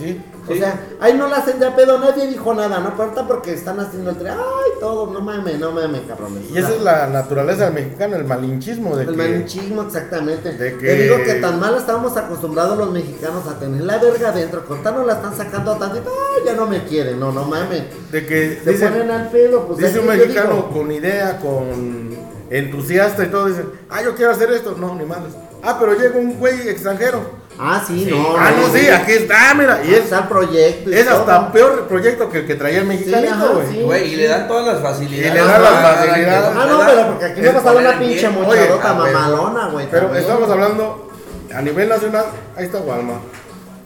Sí. 0.00 0.20
O 0.48 0.54
sea, 0.54 0.80
ahí 1.00 1.14
no 1.14 1.28
la 1.28 1.36
hacen 1.36 1.60
de 1.60 1.66
a 1.66 1.76
pedo, 1.76 1.98
nadie 1.98 2.26
dijo 2.26 2.52
nada, 2.54 2.80
¿no? 2.80 2.96
Pero 2.96 3.28
porque 3.28 3.52
están 3.52 3.78
haciendo 3.78 4.10
el 4.10 4.16
tren. 4.16 4.32
Ay, 4.32 4.70
todo, 4.80 5.06
no 5.12 5.20
mames, 5.20 5.58
no 5.60 5.70
mames, 5.70 6.00
cabrones. 6.08 6.50
Y 6.50 6.58
esa 6.58 6.70
es 6.70 6.80
la 6.80 7.06
naturaleza 7.06 7.66
del 7.66 7.74
mexicano, 7.74 8.16
el 8.16 8.24
malinchismo 8.24 8.96
de 8.96 9.04
El 9.04 9.10
que 9.10 9.16
malinchismo, 9.16 9.82
exactamente. 9.82 10.52
de 10.52 10.78
que- 10.78 10.86
Te 10.86 10.94
digo 11.02 11.16
que 11.24 11.34
tan 11.34 11.60
mal 11.60 11.76
estábamos 11.76 12.16
acostumbrados 12.16 12.76
los 12.78 12.90
mexicanos 12.90 13.46
a 13.46 13.58
tener 13.58 13.82
la 13.82 13.98
verga 13.98 14.30
adentro. 14.30 14.64
Cortando 14.64 15.04
la 15.04 15.12
están 15.14 15.36
sacando 15.36 15.72
a 15.72 15.78
tantito. 15.78 16.10
Ay, 16.10 16.42
ya 16.46 16.54
no 16.54 16.66
me 16.66 16.82
quieren, 16.84 17.20
no, 17.20 17.30
no 17.30 17.44
mames. 17.44 17.82
de 18.10 18.26
que 18.26 18.60
Se 18.64 18.70
dice, 18.72 18.88
ponen 18.88 19.10
al 19.10 19.28
pedo, 19.28 19.66
pues. 19.66 19.78
dice 19.78 20.00
un 20.00 20.06
mexicano 20.06 20.54
digo, 20.54 20.70
con 20.70 20.90
idea, 20.90 21.38
con 21.38 22.10
entusiasta 22.50 23.24
y 23.24 23.28
todo, 23.28 23.46
dice, 23.46 23.64
ah, 23.90 24.02
yo 24.02 24.14
quiero 24.16 24.32
hacer 24.32 24.50
esto. 24.52 24.74
No, 24.78 24.94
ni 24.94 25.04
madres. 25.04 25.34
Ah, 25.62 25.76
pero 25.78 25.94
llega 25.94 26.18
un 26.18 26.38
güey 26.38 26.68
extranjero. 26.68 27.20
Ah, 27.62 27.84
sí, 27.86 28.06
no. 28.10 28.36
ah, 28.38 28.52
no, 28.56 28.72
sí, 28.72 28.88
aquí 28.88 29.12
está, 29.12 29.52
mira. 29.54 29.82
Y 29.84 29.92
es, 29.92 30.04
Está 30.04 30.20
el 30.20 30.28
proyecto. 30.28 30.90
y 30.90 30.94
es 30.94 31.06
todo. 31.06 31.18
hasta 31.20 31.52
peor 31.52 31.86
proyecto 31.86 32.30
que 32.30 32.38
el 32.38 32.46
que 32.46 32.54
traía 32.54 32.78
el 32.78 32.86
mexicanito, 32.86 33.34
ajá, 33.34 33.46
güey. 33.48 33.66
sí. 33.70 33.82
Güey, 33.82 34.12
y 34.14 34.16
le 34.16 34.28
dan 34.28 34.48
todas 34.48 34.66
las 34.66 34.82
facilidades. 34.82 35.30
Y 35.30 35.34
le 35.34 35.40
dan 35.44 35.62
las 35.62 35.82
facilidades. 35.82 36.50
Ah, 36.56 36.66
no, 36.66 36.80
pero 36.86 37.06
porque 37.08 37.24
aquí 37.26 37.40
me 37.42 37.48
es 37.48 37.52
pasaron 37.54 37.82
una 37.86 37.98
pinche 37.98 38.28
mochadota 38.30 38.90
ah, 38.90 38.94
mamalona, 38.94 39.68
güey. 39.68 39.86
Pero 39.90 40.04
también. 40.04 40.24
estamos 40.24 40.50
hablando 40.50 41.10
a 41.54 41.60
nivel 41.62 41.88
nacional, 41.88 42.24
ahí 42.56 42.64
está 42.64 42.78
Walmart, 42.78 43.20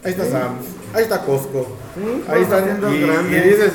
ahí 0.05 0.11
está 0.13 0.25
Sam's, 0.25 0.67
ahí 0.95 1.03
está 1.03 1.19
Costco, 1.23 1.67
Sí, 1.95 2.25
ahí 2.29 2.43
están, 2.43 2.81
las 2.81 2.93
y, 2.93 2.97
y 3.35 3.41
dices, 3.41 3.73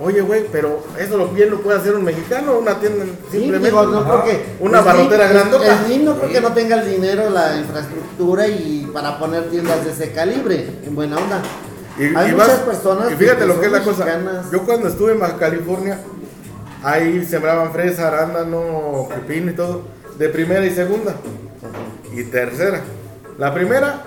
oye 0.00 0.20
güey, 0.20 0.46
pero 0.52 0.82
eso 0.98 1.16
lo 1.16 1.28
bien 1.28 1.50
lo 1.50 1.60
puede 1.60 1.78
hacer 1.78 1.94
un 1.94 2.04
mexicano, 2.04 2.58
una 2.58 2.78
tienda 2.78 3.04
Sí, 3.30 3.38
simplemente. 3.38 3.68
digo, 3.70 3.86
no 3.86 4.04
creo 4.04 4.24
que. 4.24 4.44
Una 4.60 4.80
barrotera 4.80 5.28
grandota. 5.28 5.84
El 5.90 6.04
no 6.04 6.16
creo 6.18 6.30
que 6.30 6.40
no 6.40 6.52
tenga 6.52 6.80
el 6.82 6.90
dinero, 6.90 7.30
la 7.30 7.56
infraestructura 7.56 8.46
y 8.48 8.88
para 8.92 9.18
poner 9.18 9.50
tiendas 9.50 9.84
de 9.84 9.90
ese 9.92 10.12
calibre, 10.12 10.66
en 10.84 10.94
buena 10.94 11.16
onda. 11.16 11.40
Y, 11.98 12.04
Hay 12.14 12.28
y 12.30 12.32
muchas 12.32 12.48
vas- 12.48 12.58
personas 12.76 13.10
y 13.12 13.14
fíjate 13.16 13.40
que 13.40 13.46
lo 13.46 13.58
que 13.60 13.66
es 13.66 13.72
la 13.72 13.82
cosa. 13.82 14.06
Yo 14.52 14.64
cuando 14.66 14.88
estuve 14.88 15.12
en 15.12 15.18
Baja 15.20 15.36
California, 15.38 15.98
ahí 16.82 17.24
sembraban 17.24 17.72
fresa, 17.72 18.08
arándano, 18.08 19.08
pepino 19.08 19.50
y 19.50 19.54
todo, 19.54 19.82
de 20.18 20.28
primera 20.28 20.64
y 20.66 20.70
segunda. 20.74 21.14
Y 22.12 22.22
tercera. 22.24 22.80
La 23.38 23.52
primera 23.54 24.02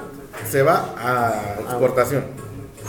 se 0.49 0.61
va 0.63 0.93
a 0.97 1.59
exportación. 1.61 2.23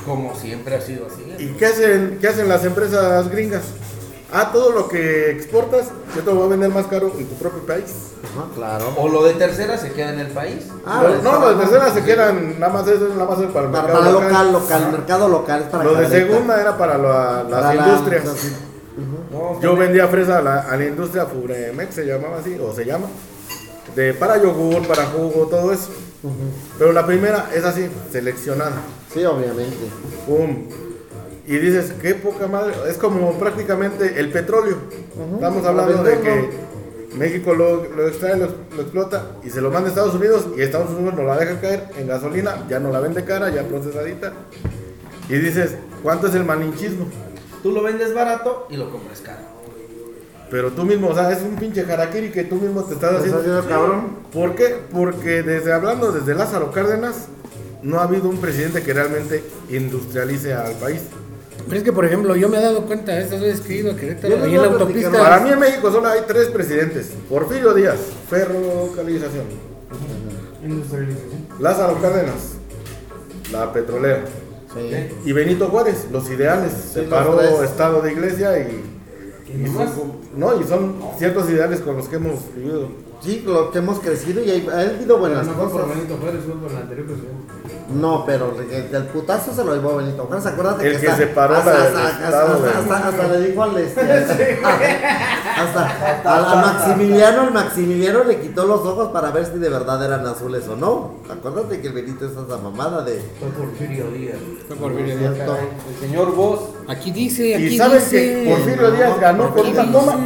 Como 0.07 0.35
siempre 0.35 0.77
ha 0.77 0.81
sido 0.81 1.07
así. 1.07 1.25
¿Y 1.39 1.49
qué 1.59 1.67
hacen, 1.67 2.19
qué 2.21 2.29
hacen 2.29 2.49
las 2.49 2.65
empresas 2.65 3.31
gringas? 3.31 3.63
Ah, 4.33 4.51
todo 4.53 4.71
lo 4.71 4.89
que 4.89 5.31
exportas, 5.33 5.89
yo 6.15 6.23
te 6.23 6.27
lo 6.31 6.37
voy 6.37 6.47
a 6.47 6.51
vender 6.51 6.71
más 6.71 6.87
caro 6.87 7.13
en 7.19 7.27
tu 7.27 7.35
propio 7.35 7.67
país. 7.67 7.87
Ajá, 8.23 8.47
claro. 8.55 8.93
O 8.97 9.09
lo 9.09 9.25
de 9.25 9.33
tercera 9.35 9.77
se 9.77 9.91
queda 9.93 10.13
en 10.13 10.21
el 10.21 10.29
país. 10.29 10.67
Ah, 10.87 11.03
Lo- 11.03 11.21
no, 11.23 11.41
los 11.41 11.59
de 11.59 11.65
tercera 11.65 11.93
se 11.93 12.05
quedan, 12.05 12.61
nada 12.61 12.73
más 12.73 12.87
eso 12.87 13.09
es 13.09 13.15
nada 13.15 13.25
más 13.29 13.39
para 13.39 13.45
el 13.47 13.53
Para, 13.53 13.69
mercado 13.71 13.89
para 13.99 14.11
local. 14.13 14.31
local, 14.31 14.53
local, 14.53 14.93
mercado 14.93 15.29
local 15.29 15.63
es 15.63 15.67
para 15.69 15.85
Lo 15.85 15.95
de 15.95 16.09
segunda 16.09 16.61
era 16.61 16.79
para 16.79 16.97
la- 16.97 17.43
las 17.43 17.61
Para 17.61 17.75
la- 17.75 17.89
industrias. 17.89 18.25
No, 19.33 19.61
Yo 19.61 19.77
vendía 19.77 20.07
fresa 20.09 20.39
a 20.39 20.43
la, 20.43 20.61
a 20.61 20.77
la 20.77 20.85
industria 20.85 21.27
Furemex, 21.27 21.95
se 21.95 22.05
llamaba 22.05 22.39
así, 22.39 22.57
o 22.59 22.73
se 22.75 22.85
llama. 22.85 23.07
De, 23.97 24.15
para 24.15 24.41
yogur, 24.41 24.87
para 24.87 25.07
jugo, 25.07 25.47
todo 25.47 25.73
eso. 25.73 25.91
Pero 26.79 26.93
la 26.93 27.07
primera 27.07 27.51
es 27.55 27.65
así, 27.65 27.89
seleccionada. 28.11 28.83
Sí, 29.13 29.25
obviamente. 29.25 29.77
Pum. 30.27 30.67
Y 31.47 31.57
dices, 31.57 31.93
qué 32.01 32.15
poca 32.15 32.47
madre. 32.47 32.75
Es 32.89 32.97
como 32.97 33.33
prácticamente 33.39 34.21
el 34.21 34.31
petróleo. 34.31 34.77
Estamos 35.35 35.65
hablando 35.65 36.03
de 36.05 36.21
que 36.21 36.51
México 37.17 37.55
lo, 37.55 37.85
lo 37.85 38.07
extrae, 38.07 38.37
lo, 38.37 38.47
lo 38.77 38.83
explota 38.83 39.33
y 39.43 39.51
se 39.51 39.61
lo 39.61 39.71
manda 39.71 39.89
a 39.89 39.91
Estados 39.91 40.15
Unidos 40.15 40.47
y 40.57 40.63
Estados 40.63 40.91
Unidos 40.91 41.15
no 41.15 41.25
la 41.25 41.37
deja 41.39 41.61
caer 41.61 41.89
en 41.99 42.07
gasolina, 42.07 42.67
ya 42.69 42.79
no 42.79 42.93
la 42.93 43.01
vende 43.01 43.25
cara, 43.25 43.49
ya 43.51 43.65
procesadita. 43.65 44.33
Y 45.29 45.35
dices, 45.35 45.77
¿cuánto 46.03 46.29
es 46.29 46.35
el 46.35 46.45
malinchismo? 46.45 47.07
Tú 47.63 47.73
lo 47.73 47.83
vendes 47.83 48.15
barato 48.15 48.67
y 48.71 48.77
lo 48.77 48.91
compras 48.91 49.21
caro. 49.21 49.50
Pero 50.51 50.71
tú 50.73 50.85
mismo, 50.85 51.09
o 51.09 51.15
sea, 51.15 51.31
es 51.31 51.43
un 51.43 51.57
pinche 51.57 51.83
harakiri 51.83 52.31
que 52.31 52.45
tú 52.45 52.57
mismo 52.57 52.83
te 52.85 52.95
estás 52.95 53.25
¿Estás 53.25 53.41
haciendo. 53.41 53.69
cabrón? 53.69 54.17
¿Por 54.33 54.57
qué? 54.57 54.77
Porque 54.93 55.43
desde 55.43 55.73
hablando 55.73 56.11
desde 56.11 56.35
Lázaro 56.35 56.73
Cárdenas, 56.73 57.29
no 57.83 58.01
ha 58.01 58.03
habido 58.03 58.29
un 58.29 58.39
presidente 58.39 58.83
que 58.83 58.93
realmente 58.93 59.45
industrialice 59.71 60.53
al 60.53 60.75
país. 60.75 61.03
Pero 61.67 61.77
es 61.77 61.85
que, 61.85 61.93
por 61.93 62.05
ejemplo, 62.05 62.35
yo 62.35 62.49
me 62.49 62.59
he 62.59 62.63
dado 62.63 62.85
cuenta 62.85 63.17
estas 63.19 63.41
veces 63.41 63.61
que 63.61 63.75
he 63.75 63.77
ido 63.79 63.93
a 63.93 63.97
Querétaro, 63.97 64.35
ahí 64.35 64.41
voy 64.41 64.55
en 64.55 64.63
la 64.63 64.69
autopista. 64.69 65.13
Para 65.13 65.41
mí 65.41 65.51
en 65.51 65.59
México 65.61 65.93
solo 65.93 66.09
hay 66.09 66.23
tres 66.27 66.49
presidentes. 66.49 67.11
Porfirio 67.29 67.73
Díaz, 67.73 67.99
ferrocarrilización. 68.29 69.45
Industrialización. 70.65 71.47
Lázaro 71.61 72.01
Cárdenas, 72.01 72.57
la 73.53 73.73
petrolera. 73.73 74.25
Sí. 74.75 75.09
Y 75.25 75.33
Benito 75.33 75.69
Juárez, 75.69 76.07
los 76.11 76.29
ideales. 76.31 76.73
Sí, 76.73 77.01
Separó. 77.01 77.63
Estado 77.63 78.03
de 78.03 78.13
iglesia 78.13 78.59
y... 78.59 79.00
¿Y 79.53 79.67
son- 79.67 80.13
no, 80.37 80.61
y 80.61 80.65
son 80.65 80.95
ciertos 81.19 81.49
ideales 81.51 81.81
con 81.81 81.97
los 81.97 82.09
que 82.09 82.17
hemos 82.17 82.35
vivido. 82.55 82.89
Sí, 83.21 83.43
lo 83.47 83.71
que 83.71 83.79
hemos 83.79 83.99
crecido 84.01 84.43
y 84.43 84.51
ha 84.51 84.81
habido 84.81 85.19
buenas 85.19 85.47
no 85.47 85.53
fue 85.53 85.69
por 85.69 85.83
cosas. 85.83 85.89
Benito 85.97 86.17
Juárez, 86.21 86.41
fue 86.47 86.55
por 86.55 86.71
el 86.71 86.77
anterior 86.79 87.07
presidente. 87.07 87.53
No, 87.93 88.25
pero 88.25 88.55
el, 88.61 88.95
el 88.95 89.03
putazo 89.09 89.53
se 89.53 89.65
lo 89.65 89.75
llevó 89.75 89.97
Benito 89.97 90.25
Juárez. 90.25 90.47
Acuérdate 90.47 90.87
El 90.87 90.95
que, 90.95 91.01
que 91.01 91.09
hasta, 91.09 91.23
separó 91.27 91.55
hasta, 91.57 91.73
la- 91.75 91.85
hasta, 91.85 92.07
hasta, 92.09 92.25
estado 92.25 92.55
hasta- 92.67 92.79
hasta- 92.97 93.09
hasta 93.09 93.29
le 93.37 93.49
dijo 93.49 93.63
al 93.63 93.77
este, 93.79 94.01
hasta, 95.57 96.23
a, 96.25 96.53
a 96.53 96.57
Maximiliano, 96.57 97.45
el 97.49 97.53
Maximiliano 97.53 98.25
le 98.25 98.41
quitó 98.41 98.65
los 98.67 98.81
ojos 98.81 99.09
para 99.11 99.31
ver 99.33 99.45
si 99.47 99.59
de 99.59 99.69
verdad 99.69 100.03
eran 100.05 100.27
azules 100.27 100.67
o 100.69 100.77
no. 100.77 101.15
Acuérdate 101.31 101.81
que 101.81 101.89
el 101.89 101.93
Benito 101.95 102.25
es 102.27 102.33
esa 102.33 102.57
mamada 102.59 103.03
de 103.05 103.21
Fue 103.39 103.49
Porfirio 103.51 104.11
Díaz. 104.13 104.37
Fue 104.69 104.77
Porfirio 104.77 105.17
Díaz. 105.19 105.35
El 105.37 106.09
señor 106.09 106.35
Vos. 106.35 106.61
Aquí 106.89 107.11
dice, 107.11 107.55
aquí 107.55 107.65
Y 107.67 107.77
sabes 107.77 108.11
dice. 108.11 108.45
que 108.45 108.51
Porfirio 108.51 108.91
Díaz 108.93 109.21
ganó 109.21 109.55
con 109.55 109.67
una 109.67 109.93
toma. 109.93 110.19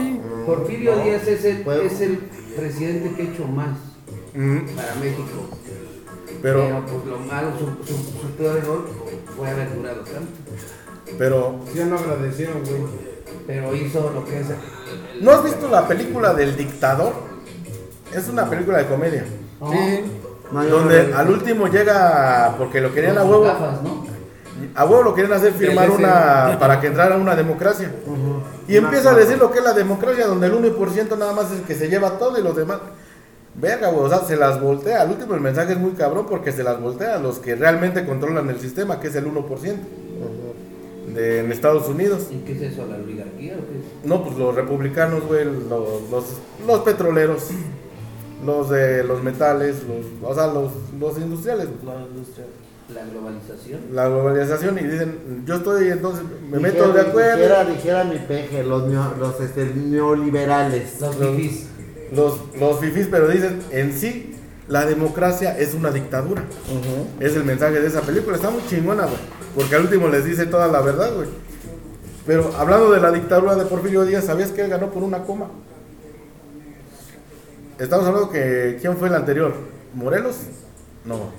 Porfirio 0.47 0.97
Díaz 1.03 1.27
es 1.27 1.45
el, 1.45 1.65
Fue- 1.65 1.87
es 1.87 2.01
el 2.01 2.21
presidente 2.57 3.15
que 3.15 3.23
ha 3.23 3.33
hecho 3.33 3.47
más 3.47 3.77
Mm, 4.35 4.67
para 4.75 4.95
México. 4.97 5.23
Pero, 6.43 6.83
pues 6.87 7.07
lo 7.07 7.19
malo, 7.21 7.53
su, 7.59 7.87
su, 7.87 7.95
su 8.21 8.29
peor 8.37 8.57
error 8.59 8.89
fue 9.37 9.49
haber 9.49 9.75
durado 9.77 10.01
tanto. 10.01 10.33
pero, 11.17 11.61
Sí, 11.73 11.79
ya 11.79 11.87
no 11.87 11.97
agradecieron, 11.99 12.61
güey. 12.65 12.83
Pero 13.47 13.75
hizo 13.75 14.11
lo 14.13 14.25
que 14.25 14.41
es. 14.41 14.47
¿no 15.21 15.31
has 15.31 15.45
visto 15.45 15.69
la 15.69 15.87
película 15.87 16.35
del 16.35 16.57
dictador? 16.57 17.13
Es 18.13 18.29
una 18.29 18.49
película 18.51 18.79
de 18.79 18.87
comedia. 18.87 19.25
Sí. 19.71 20.01
Donde 20.53 21.15
al 21.15 21.31
último 21.31 21.69
llega, 21.69 22.55
porque 22.59 22.81
lo 22.81 22.93
querían 22.93 23.19
a 23.19 23.25
huevo, 23.25 23.45
gafas, 23.45 23.83
¿no? 23.83 24.05
A 24.75 24.85
huevo 24.85 25.03
lo 25.03 25.15
quieren 25.15 25.33
hacer 25.33 25.53
firmar 25.53 25.91
una, 25.91 26.57
para 26.59 26.81
que 26.81 26.89
entrara 26.89 27.17
una 27.17 27.35
democracia. 27.35 27.91
Y 28.69 28.77
empieza 28.77 29.11
a 29.11 29.15
decir 29.15 29.39
lo 29.39 29.51
que 29.51 29.59
es 29.59 29.65
la 29.65 29.73
democracia, 29.73 30.27
donde 30.27 30.47
el 30.47 30.55
1% 30.55 31.19
nada 31.19 31.33
más 31.33 31.51
es 31.51 31.59
el 31.59 31.65
que 31.65 31.75
se 31.75 31.89
lleva 31.89 32.19
todo 32.19 32.39
y 32.39 32.43
los 32.43 32.57
demás. 32.57 32.79
Verga, 33.57 33.91
güey, 33.91 34.05
o 34.05 34.09
sea, 34.09 34.21
se 34.21 34.37
las 34.37 34.61
voltea. 34.61 35.03
Al 35.03 35.11
último 35.11 35.35
el 35.35 35.41
mensaje 35.41 35.73
es 35.73 35.79
muy 35.79 35.93
cabrón 35.93 36.27
porque 36.29 36.51
se 36.51 36.65
las 36.65 36.81
voltea 36.81 37.17
a 37.17 37.19
los 37.19 37.39
que 37.39 37.55
realmente 37.55 38.05
controlan 38.05 38.49
el 38.51 38.59
sistema, 38.59 38.99
que 39.01 39.09
es 39.09 39.17
el 39.17 39.27
1% 39.27 39.77
de, 41.15 41.41
en 41.41 41.53
Estados 41.53 41.89
Unidos. 41.89 42.27
¿Y 42.31 42.39
qué 42.39 42.53
es 42.53 42.73
eso? 42.73 42.87
¿La 42.87 42.97
oligarquía 42.97 43.55
o 43.55 43.69
qué 43.69 43.79
es? 43.79 44.09
No, 44.09 44.25
pues 44.25 44.37
los 44.37 44.55
republicanos, 44.55 45.25
güey, 45.27 45.45
los, 45.45 46.11
los, 46.11 46.25
los 46.67 46.81
petroleros, 46.81 47.49
los 48.45 48.71
de 48.71 49.05
los 49.05 49.23
metales, 49.23 49.77
los, 49.85 50.31
o 50.31 50.35
sea, 50.35 50.49
los, 50.49 50.73
los 50.99 51.19
industriales. 51.19 51.69
La 51.85 51.95
industria. 52.03 52.47
La 52.95 53.05
globalización. 53.05 53.81
la 53.93 54.09
globalización 54.09 54.79
y 54.79 54.83
dicen, 54.85 55.43
yo 55.47 55.57
estoy 55.57 55.89
entonces, 55.89 56.23
me 56.51 56.59
meto 56.59 56.93
de 56.93 57.01
acuerdo. 57.01 57.37
Dijera, 57.37 57.65
dijera 57.65 58.05
mi 58.05 58.19
peje, 58.19 58.63
los, 58.65 58.85
neo- 58.89 59.17
los 59.19 59.41
este, 59.41 59.67
neoliberales. 59.75 61.01
Los 61.01 61.17
Los- 61.19 61.37
fifís. 61.37 61.67
Los, 62.13 62.39
los 62.61 62.79
fifís, 62.81 63.09
pero 63.11 63.27
dicen, 63.29 63.61
en 63.71 63.93
sí, 63.93 64.37
la 64.69 64.87
democracia 64.87 65.59
es 65.59 65.75
una 65.75 65.91
dictadura. 65.91 66.45
Es 67.19 67.35
el 67.35 67.45
mensaje 67.45 67.81
de 67.81 67.87
esa 67.89 68.03
película. 68.03 68.37
Está 68.37 68.51
muy 68.51 68.65
chingona, 68.69 69.05
güey. 69.05 69.19
Porque 69.55 69.75
al 69.75 69.83
último 69.83 70.09
les 70.09 70.25
dice 70.25 70.47
toda 70.47 70.69
la 70.69 70.81
verdad, 70.81 71.13
güey. 71.15 71.29
Pero 72.27 72.53
hablando 72.57 72.91
de 72.93 73.01
la 73.01 73.11
dictadura 73.11 73.55
de 73.57 73.65
Porfirio 73.67 74.05
Díaz, 74.05 74.25
¿sabías 74.25 74.51
que 74.51 74.63
él 74.63 74.71
ganó 74.71 74.91
por 74.91 75.03
una 75.03 75.25
coma? 75.25 75.49
Estamos 77.79 78.07
hablando 78.07 78.31
que. 78.31 78.79
¿Quién 78.81 78.97
fue 78.97 79.09
el 79.09 79.15
anterior? 79.15 79.53
¿Morelos? 79.95 80.37
No. 81.05 81.31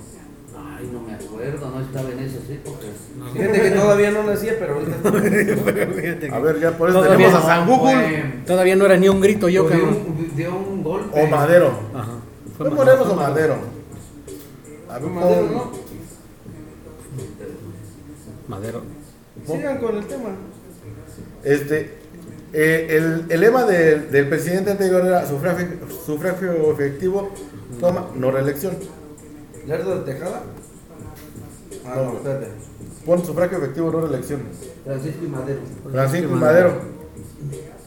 Ay, 0.58 0.90
no 0.92 1.00
me 1.00 1.14
acuerdo, 1.14 1.70
no 1.70 1.80
estaba 1.80 2.10
en 2.10 2.18
esas 2.20 2.48
épocas. 2.50 2.86
Fíjate 3.32 3.60
que 3.62 3.70
todavía 3.70 4.10
no 4.10 4.22
nacía, 4.24 4.54
pero 4.58 4.74
ahorita. 4.74 4.96
A 6.36 6.38
ver, 6.40 6.60
ya 6.60 6.76
por 6.76 6.88
eso 6.90 6.98
Todavía 7.02 7.26
tenemos 7.26 7.44
a 7.44 7.46
San 7.46 7.66
Google 7.66 7.92
Fue- 7.94 8.32
Todavía 8.46 8.76
no 8.76 8.84
era 8.86 8.96
ni 8.96 9.08
un 9.08 9.20
grito 9.20 9.48
yo, 9.48 9.68
dio, 9.68 9.84
un, 9.84 10.32
dio 10.36 10.56
un 10.56 10.82
golpe. 10.82 11.20
o 11.22 11.26
Madero. 11.26 11.70
Ajá. 11.94 12.12
¿Fue 12.56 12.70
Morelos 12.70 13.08
o 13.08 13.14
Madero? 13.16 13.56
A 14.88 14.98
ver, 14.98 15.10
Madero, 15.10 15.48
¿no? 15.50 15.72
Madero. 18.48 18.82
Sigan 19.46 19.78
con 19.78 19.96
el 19.96 20.06
tema. 20.06 20.28
Este, 21.44 21.94
eh, 22.52 22.86
el, 22.90 23.24
el 23.28 23.40
lema 23.40 23.64
del- 23.64 24.10
del 24.10 24.28
presidente 24.28 24.70
anterior 24.70 25.04
era 25.04 25.26
sufragio, 25.26 25.66
sufragio 26.04 26.72
efectivo, 26.72 27.30
toma, 27.80 28.06
no 28.14 28.30
reelección. 28.30 28.76
¿Lerdo 29.66 29.98
de 30.02 30.12
Tejada? 30.12 30.42
Ah, 31.86 31.94
No, 31.96 32.12
espérate. 32.16 32.46
Pon 33.04 33.24
sufragio 33.24 33.58
efectivo, 33.58 33.90
no 33.92 34.00
reelección. 34.00 34.40
Francisco 34.84 35.24
y 35.24 35.28
Madero. 35.28 35.60
Francisco 35.92 36.28
y 36.32 36.34
Madero. 36.36 36.72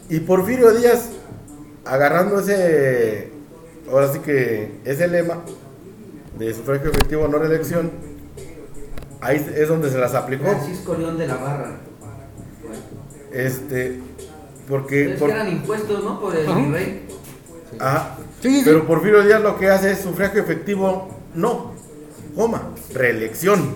Y 0.09 0.19
Porfirio 0.21 0.71
Díaz, 0.71 1.09
agarrando 1.85 2.39
ese, 2.39 3.31
ahora 3.91 4.11
sí 4.11 4.19
que 4.19 4.79
ese 4.85 5.07
lema 5.07 5.41
de 6.37 6.53
sufragio 6.53 6.89
efectivo, 6.91 7.27
no 7.27 7.37
reelección, 7.37 7.91
ahí 9.21 9.45
es 9.55 9.67
donde 9.67 9.89
se 9.89 9.97
las 9.97 10.15
aplicó. 10.15 10.45
Francisco 10.45 10.95
León 10.95 11.17
de 11.17 11.27
la 11.27 11.35
Barra. 11.35 11.71
Este, 13.33 13.99
porque, 14.67 15.13
Es 15.13 15.19
por- 15.19 15.29
que 15.29 15.35
eran 15.35 15.49
impuestos, 15.51 16.03
¿no? 16.03 16.19
Por 16.19 16.35
el 16.35 16.47
Ajá. 16.49 16.59
virrey. 16.59 17.05
ajá, 17.77 18.15
Sí, 18.41 18.49
sí, 18.49 18.55
sí. 18.59 18.61
pero 18.65 18.87
Porfirio 18.87 19.21
Díaz 19.23 19.41
lo 19.41 19.57
que 19.57 19.69
hace 19.69 19.91
es 19.91 19.99
sufragio 19.99 20.41
efectivo, 20.41 21.09
no, 21.35 21.71
coma, 22.35 22.69
reelección. 22.93 23.75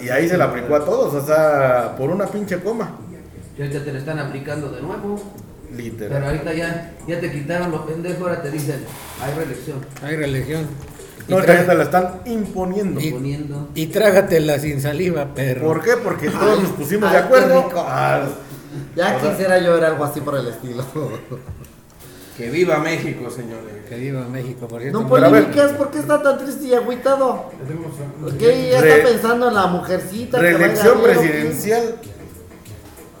Y 0.00 0.08
ahí 0.10 0.28
se 0.28 0.36
la 0.36 0.44
aplicó 0.46 0.74
a 0.76 0.84
todos, 0.84 1.14
o 1.14 1.26
sea, 1.26 1.94
por 1.96 2.10
una 2.10 2.26
pinche 2.26 2.58
coma, 2.60 2.90
Y 3.58 3.62
ahorita 3.62 3.84
te 3.84 3.92
lo 3.92 3.98
están 3.98 4.18
aplicando 4.18 4.70
de 4.70 4.82
nuevo. 4.82 5.20
Pero 5.70 5.82
literal. 5.82 6.24
ahorita 6.24 6.54
ya, 6.54 6.94
ya 7.06 7.20
te 7.20 7.30
quitaron 7.30 7.70
los 7.70 7.82
pendejos, 7.82 8.22
ahora 8.22 8.42
te 8.42 8.50
dicen, 8.50 8.80
hay 9.22 9.34
reelección. 9.34 9.78
Hay 10.02 10.16
religión. 10.16 10.66
Y, 11.26 11.30
No, 11.32 11.38
tra- 11.40 11.56
ahorita 11.56 11.74
la 11.74 11.82
están 11.84 12.20
imponiendo. 12.24 12.98
Y- 13.00 13.10
Poniendo. 13.12 13.68
y 13.74 13.86
trágatela 13.88 14.58
sin 14.58 14.80
saliva, 14.80 15.34
perro. 15.34 15.66
¿Por 15.66 15.82
qué? 15.82 15.92
Porque 16.02 16.30
todos 16.30 16.62
nos 16.62 16.72
pusimos 16.72 17.10
de 17.10 17.18
ay, 17.18 17.22
acuerdo. 17.24 17.70
Ah, 17.76 18.22
Ya 18.96 19.16
O 19.16 19.20
sea- 19.20 19.30
quisiera 19.30 19.58
yo 19.58 19.74
ver 19.74 19.84
algo 19.84 20.04
así 20.04 20.20
por 20.20 20.36
el 20.36 20.48
estilo. 20.48 20.84
Que 22.38 22.48
viva 22.50 22.78
México, 22.78 23.28
señores. 23.30 23.84
Que 23.88 23.96
viva 23.96 24.20
México, 24.28 24.66
por 24.68 24.80
cierto. 24.80 25.00
No 25.02 25.08
polémicas, 25.08 25.72
¿por 25.72 25.90
qué 25.90 25.98
está 25.98 26.22
tan 26.22 26.38
triste 26.38 26.66
y 26.66 26.74
agüitado? 26.74 27.50
Tenemos 27.66 27.92
¿Por 28.22 28.38
qué 28.38 28.70
ya 28.70 28.80
Re- 28.80 28.96
está 28.98 29.08
pensando 29.10 29.48
en 29.48 29.54
la 29.54 29.66
mujercita? 29.66 30.38
que 30.38 30.42
reelección 30.44 31.02
vaya 31.02 31.04
a 31.04 31.06
ver, 31.08 31.16
o 31.18 31.20
qué? 31.22 31.28
presidencial, 31.28 31.94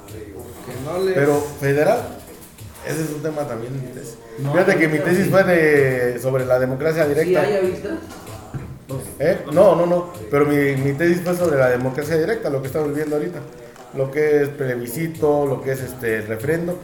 Que 0.06 0.72
no 0.84 1.04
le. 1.04 1.12
pero 1.12 1.40
federal. 1.60 1.98
Ese 2.86 3.02
es 3.02 3.10
un 3.10 3.20
tema 3.22 3.42
también. 3.46 3.72
de 3.80 3.86
mi 3.88 3.92
tesis. 3.92 4.14
No, 4.38 4.52
Fíjate 4.52 4.76
que 4.76 4.88
mi 4.88 4.98
tesis 5.00 5.28
fue 5.28 5.42
de 5.44 6.18
sobre 6.20 6.46
la 6.46 6.58
democracia 6.60 7.02
¿Sí 7.02 7.08
directa. 7.08 7.40
hay 7.42 7.56
avistas? 7.56 7.92
¿Eh? 9.18 9.38
No, 9.52 9.74
no, 9.74 9.84
no. 9.84 10.12
Pero 10.30 10.46
mi, 10.46 10.76
mi 10.76 10.92
tesis 10.92 11.20
fue 11.24 11.36
sobre 11.36 11.58
la 11.58 11.70
democracia 11.70 12.16
directa, 12.16 12.48
lo 12.50 12.60
que 12.62 12.68
estamos 12.68 12.88
viviendo 12.90 13.16
ahorita. 13.16 13.40
Lo 13.96 14.10
que 14.12 14.42
es 14.42 14.48
plebiscito, 14.50 15.44
lo 15.44 15.60
que 15.60 15.72
es 15.72 15.80
este 15.80 16.20
referendo. 16.22 16.78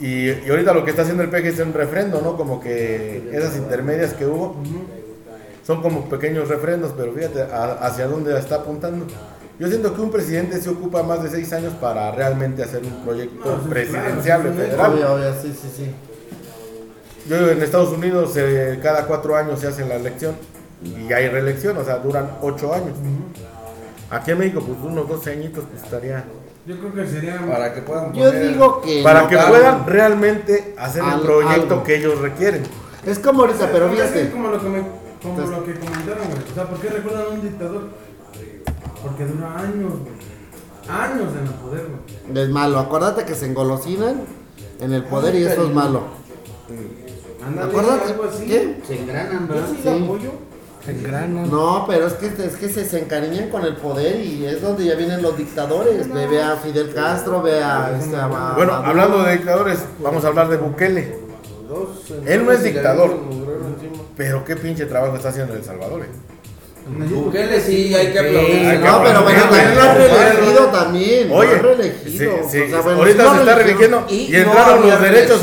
Y, 0.00 0.30
y 0.30 0.46
ahorita 0.50 0.72
lo 0.72 0.84
que 0.84 0.90
está 0.90 1.02
haciendo 1.02 1.22
el 1.24 1.28
PG 1.30 1.46
es 1.46 1.58
un 1.60 1.72
refrendo, 1.72 2.20
¿no? 2.20 2.36
Como 2.36 2.60
que 2.60 3.30
esas 3.32 3.56
intermedias 3.56 4.14
que 4.14 4.26
hubo 4.26 4.56
son 5.66 5.82
como 5.82 6.08
pequeños 6.08 6.48
refrendos, 6.48 6.92
pero 6.96 7.12
fíjate 7.12 7.42
a- 7.42 7.74
hacia 7.86 8.06
dónde 8.06 8.38
está 8.38 8.56
apuntando. 8.56 9.06
Yo 9.58 9.66
siento 9.66 9.92
que 9.94 10.00
un 10.00 10.10
presidente 10.12 10.60
se 10.60 10.70
ocupa 10.70 11.02
más 11.02 11.22
de 11.24 11.30
seis 11.30 11.52
años 11.52 11.72
para 11.80 12.12
realmente 12.12 12.62
hacer 12.62 12.82
un 12.84 13.04
proyecto 13.04 13.60
presidencial 13.68 14.42
federal. 14.42 14.92
Obvio, 14.92 15.14
obvio, 15.14 15.32
sí, 15.42 15.52
sí, 15.60 15.68
sí. 15.76 15.90
Yo 17.28 17.50
en 17.50 17.60
Estados 17.62 17.90
Unidos 17.90 18.32
eh, 18.36 18.78
cada 18.82 19.04
cuatro 19.06 19.36
años 19.36 19.58
se 19.60 19.66
hace 19.66 19.84
la 19.84 19.96
elección 19.96 20.36
y 20.82 21.12
hay 21.12 21.28
reelección, 21.28 21.76
o 21.76 21.84
sea, 21.84 21.98
duran 21.98 22.30
ocho 22.40 22.72
años. 22.72 22.92
Aquí 24.10 24.30
en 24.30 24.38
México, 24.38 24.62
pues 24.64 24.78
unos 24.82 25.08
12 25.08 25.32
añitos, 25.32 25.64
pues 25.70 25.82
estaría. 25.82 26.24
Yo 26.68 26.78
creo 26.78 26.92
que 26.94 27.06
sería. 27.06 27.40
Para 27.46 27.72
que 27.74 27.80
puedan 27.80 28.12
Yo 28.12 28.30
digo 28.30 28.80
que. 28.82 29.02
Para 29.02 29.22
no, 29.22 29.28
que 29.28 29.36
puedan 29.38 29.86
realmente 29.86 30.74
hacer 30.78 31.02
el 31.02 31.20
proyecto 31.20 31.74
algo. 31.74 31.82
que 31.82 31.96
ellos 31.96 32.18
requieren. 32.20 32.62
Es 33.06 33.18
como 33.18 33.40
ahorita, 33.42 33.70
pero 33.72 33.86
Porque 33.88 34.02
es 34.02 34.10
fíjate. 34.10 34.30
como 34.30 34.48
lo 34.48 34.60
que, 34.60 34.68
me, 34.68 34.78
como 35.22 35.34
Entonces- 35.38 35.56
lo 35.58 35.64
que 35.64 35.74
comentaron, 35.74 36.26
güey. 36.28 36.50
O 36.50 36.54
sea, 36.54 36.64
¿por 36.68 36.78
qué 36.78 36.88
recuerdan 36.90 37.22
a 37.22 37.28
un 37.28 37.40
dictador? 37.42 37.82
Porque 39.02 39.24
dura 39.24 39.56
años, 39.58 39.92
güey. 40.00 40.18
Años 40.88 41.32
en 41.40 41.46
el 41.46 41.54
poder, 41.54 41.86
güey. 41.86 42.44
Es 42.44 42.50
malo. 42.50 42.78
Acuérdate 42.80 43.24
que 43.24 43.34
se 43.34 43.46
engolosinan 43.46 44.22
en 44.80 44.92
el 44.92 45.04
poder 45.04 45.34
y 45.36 45.44
eso 45.44 45.64
es 45.68 45.74
malo. 45.74 46.02
Ándale, 47.46 47.70
Acuérdate. 47.70 48.12
algo 48.12 48.24
así. 48.24 48.46
¿Qué? 48.46 48.80
Se 48.86 49.00
engranan, 49.00 49.48
Yo 49.48 49.54
¿verdad? 49.54 49.68
sí 49.82 49.88
apoyo. 49.88 50.32
Se 50.88 50.94
engranan. 50.94 51.50
No, 51.50 51.84
pero 51.86 52.06
es 52.06 52.14
que, 52.14 52.26
es 52.26 52.56
que 52.56 52.68
se, 52.70 52.82
se 52.88 52.98
encariñan 53.00 53.50
con 53.50 53.62
el 53.62 53.76
poder 53.76 54.20
y 54.20 54.46
es 54.46 54.62
donde 54.62 54.86
ya 54.86 54.94
vienen 54.94 55.20
los 55.20 55.36
dictadores. 55.36 56.10
Ve, 56.10 56.26
ve 56.26 56.40
a 56.42 56.56
Fidel 56.56 56.94
Castro, 56.94 57.42
ve 57.42 57.62
a, 57.62 57.94
este, 58.00 58.16
a- 58.16 58.54
Bueno, 58.56 58.72
hablando 58.72 59.22
de 59.22 59.32
dictadores, 59.32 59.80
vamos 60.02 60.24
a 60.24 60.28
hablar 60.28 60.48
de 60.48 60.56
Bukele. 60.56 61.18
Él 62.26 62.46
no 62.46 62.52
es 62.52 62.62
dictador. 62.62 63.18
Pero 64.16 64.42
qué 64.46 64.56
pinche 64.56 64.86
trabajo 64.86 65.16
está 65.16 65.28
haciendo 65.28 65.52
en 65.52 65.58
El 65.58 65.64
Salvador. 65.66 66.00
eh. 66.04 66.08
Bukele 67.10 67.60
sí, 67.60 67.94
hay 67.94 68.10
que 68.10 68.18
aplaudir. 68.18 68.80
No, 68.80 69.02
pero 69.02 69.22
bueno, 69.24 69.42
también 69.42 69.74
lo 69.74 69.82
güey. 69.94 70.08
reelegido 70.08 70.66
también. 70.68 71.30
Oye, 71.32 71.58
reelegido. 71.58 72.32
sí, 72.44 72.48
sí, 72.50 72.60
O 72.62 72.68
sea, 72.70 72.80
bueno, 72.80 72.98
ahorita 73.00 73.30
se 73.34 73.38
está 73.40 73.54
reeligieron. 73.56 74.04
reeligiendo 74.06 74.06
y, 74.08 74.36
entraron 74.36 74.88
los 74.88 75.00
derechos. 75.02 75.40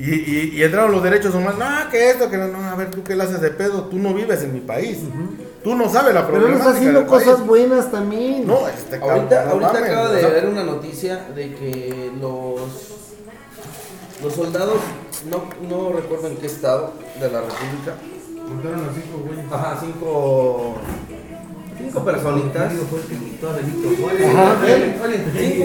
Y, 0.00 0.14
y- 0.14 0.52
y 0.56 0.62
entraron 0.62 0.92
los 0.92 1.02
derechos 1.02 1.34
humanos. 1.34 1.58
No, 1.58 1.90
que 1.90 2.10
esto, 2.10 2.30
que 2.30 2.38
no, 2.38 2.48
no, 2.48 2.70
a 2.70 2.74
ver, 2.74 2.90
tú 2.90 3.02
qué 3.04 3.14
le 3.14 3.22
haces 3.24 3.40
de 3.42 3.50
pedo. 3.50 3.84
Tú 3.84 3.98
no 3.98 4.14
vives 4.14 4.42
en 4.42 4.54
mi 4.54 4.60
país. 4.60 4.98
Tú 5.62 5.74
no 5.74 5.90
sabes 5.90 6.14
la 6.14 6.26
Pero 6.26 6.38
él 6.38 6.42
problemática. 6.44 6.68
está 6.68 6.78
haciendo 6.78 7.00
del 7.00 7.08
cosas 7.08 7.34
país. 7.36 7.46
buenas 7.46 7.90
también. 7.92 8.46
No, 8.46 8.66
este 8.66 8.98
cabrón. 8.98 9.18
Ahorita, 9.18 9.44
no 9.44 9.50
ahorita 9.50 9.78
acaba 9.78 10.10
de 10.12 10.22
ver 10.26 10.46
una 10.46 10.64
noticia 10.64 11.16
de 11.34 11.54
que 11.54 12.10
los 12.20 12.60
los 14.22 14.34
soldados, 14.34 14.76
no, 15.30 15.44
no 15.68 15.92
recuerdo 15.92 16.28
en 16.28 16.36
qué 16.36 16.46
estado 16.46 16.92
de 17.20 17.30
la 17.30 17.40
República, 17.40 17.94
Mataron 18.54 18.80
a 18.80 18.92
cinco 18.92 19.18
güeyes. 19.26 19.44
ajá, 19.52 19.78
cinco, 19.80 20.74
cinco 21.78 22.04
personitas, 22.04 22.72
cinco 22.72 22.98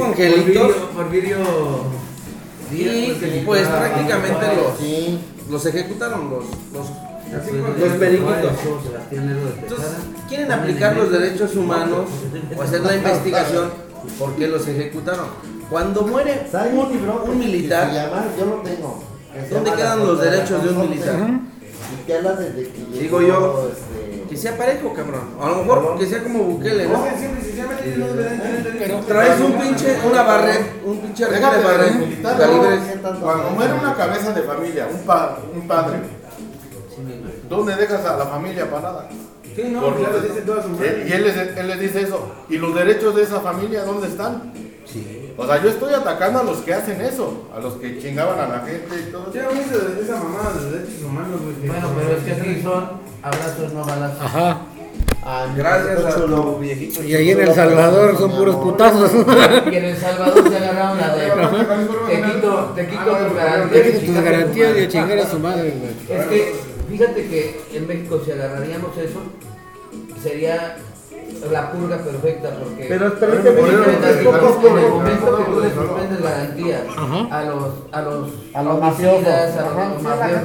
angelitos, 0.06 0.14
Porfirio, 0.14 0.90
Porfirio 0.96 1.38
Díaz 2.72 2.96
y 2.96 3.06
fue 3.06 3.14
el 3.14 3.20
que 3.20 3.30
quitó 3.32 3.46
pues 3.46 3.68
a 3.68 3.80
prácticamente 3.80 4.46
los, 4.56 4.78
Sí. 4.80 5.20
los 5.50 5.66
ejecutaron, 5.66 6.30
los, 6.30 6.44
los 6.74 6.88
los 7.80 7.94
periquitos. 8.00 8.52
Entonces, 9.12 9.88
quieren 10.30 10.52
aplicar 10.52 10.96
los 10.96 11.12
derechos 11.12 11.56
humanos 11.56 12.06
o 12.56 12.62
hacer 12.62 12.82
la 12.82 12.96
investigación 12.96 13.70
por 14.20 14.36
qué 14.36 14.48
los 14.48 14.68
ejecutaron. 14.68 15.26
Cuando 15.70 16.04
muere 16.04 16.48
¿Sabes 16.52 16.74
un, 16.74 17.30
un 17.30 17.40
militar, 17.40 17.90
¿Dónde 19.50 19.72
quedan 19.74 20.00
los 20.06 20.22
derechos 20.22 20.64
de 20.64 20.70
un 20.70 20.80
militar? 20.90 21.16
Digo 22.94 23.22
yo, 23.22 23.70
este, 23.72 23.95
que 24.36 24.42
sea 24.42 24.58
parejo, 24.58 24.94
cabrón. 24.94 25.30
A 25.42 25.48
lo 25.50 25.56
mejor 25.64 25.98
que 25.98 26.06
sea 26.06 26.22
como 26.22 26.40
Bukele, 26.40 26.88
¿no? 26.90 27.04
Derechos. 27.06 29.06
Traes 29.08 29.40
un 29.40 29.54
pinche, 29.54 29.98
una 30.06 30.24
barret, 30.24 30.72
un 30.84 30.98
pinche 31.00 31.26
de 31.26 31.40
barret. 31.40 31.94
Cuando 33.22 33.50
muere 33.52 33.74
una 33.74 33.96
cabeza 33.96 34.34
de 34.34 34.42
familia, 34.44 34.88
un, 34.92 35.00
pa- 35.06 35.38
un 35.54 35.66
padre. 35.68 36.00
¿dónde 37.50 37.76
dejas 37.76 38.06
a 38.06 38.18
la 38.18 38.26
familia 38.26 38.70
parada? 38.70 39.08
Sí, 39.56 39.64
no, 39.72 39.82
lo 39.92 40.20
dice 40.20 40.42
toda 40.42 40.64
su 40.64 40.70
madre. 40.70 41.04
Él- 41.04 41.08
y 41.08 41.14
él 41.14 41.24
les, 41.24 41.38
él 41.58 41.68
les 41.68 41.80
dice 41.80 42.02
eso. 42.02 42.30
¿Y 42.50 42.58
los 42.58 42.76
derechos 42.76 43.16
de 43.16 43.24
esa 43.24 43.40
familia 43.40 43.84
dónde 43.86 44.08
están? 44.08 44.52
O 45.38 45.46
sea, 45.46 45.62
yo 45.62 45.70
estoy 45.70 45.94
atacando 45.94 46.40
a 46.40 46.44
los 46.44 46.60
que 46.60 46.74
hacen 46.74 47.02
eso, 47.02 47.48
a 47.54 47.60
los 47.60 47.74
que 47.76 48.00
chingaban 48.00 48.40
a 48.40 48.48
la 48.48 48.60
gente 48.66 48.88
y 49.08 49.12
todo. 49.12 49.34
Ya 49.34 49.50
de 49.50 50.02
esa 50.02 50.16
mamada 50.16 50.54
de 50.54 50.72
derechos 50.72 51.04
humanos, 51.04 51.42
güey. 51.42 51.68
Bueno, 51.68 51.90
pero 51.98 52.18
es 52.18 52.24
que 52.24 52.32
aquí 52.32 52.62
son 52.64 52.90
abrazos, 53.22 53.74
no 53.74 53.84
balazos. 53.84 54.22
Ajá. 54.22 54.62
Mi 55.52 55.58
Gracias 55.58 56.06
a 56.06 56.22
chulo. 56.22 56.42
tu 56.44 56.60
viejito. 56.60 57.04
Y 57.04 57.16
ahí 57.16 57.32
en 57.32 57.42
El 57.42 57.54
Salvador 57.54 58.16
son 58.18 58.32
puros 58.32 58.56
putazos. 58.58 59.12
Y 59.72 59.76
en 59.76 59.86
El 59.86 59.98
Salvador 59.98 60.48
se 60.50 60.56
agarraron 60.58 60.98
la 61.00 61.16
de. 61.16 61.26
Te 62.08 62.22
quito, 62.22 62.72
te 62.76 62.88
quito 62.88 63.04
tus 63.04 63.28
Te 63.30 63.36
garantías. 63.36 63.88
quitan 64.00 64.06
tus 64.16 64.24
garantías 64.24 64.78
y 64.78 64.80
a 64.84 64.88
chingar 64.88 65.20
a 65.20 65.30
su 65.30 65.40
madre, 65.40 65.74
güey. 65.80 66.20
Es 66.20 66.26
que, 66.28 66.56
fíjate 66.92 67.28
que 67.28 67.62
en 67.74 67.88
México 67.88 68.22
si 68.24 68.32
agarraríamos 68.32 68.96
eso, 68.98 69.20
sería 70.22 70.78
la 71.52 71.72
purga 71.72 71.98
perfecta 71.98 72.50
porque 72.62 72.86
Pero 72.90 73.14
permíteme, 73.20 73.62
por- 73.62 73.72
momento 74.90 75.38
que 75.38 75.44
tú 75.44 75.60
le 75.62 75.74
suspendes 75.74 76.22
garantías 76.24 76.82
Ajá. 76.98 77.28
a 77.40 77.44
los 77.46 77.74
a 77.92 78.02
los 78.02 78.30
A 78.54 78.64
los 78.64 78.74
homicidas, 78.78 79.22
mafiosos. 79.22 79.24
la 80.04 80.42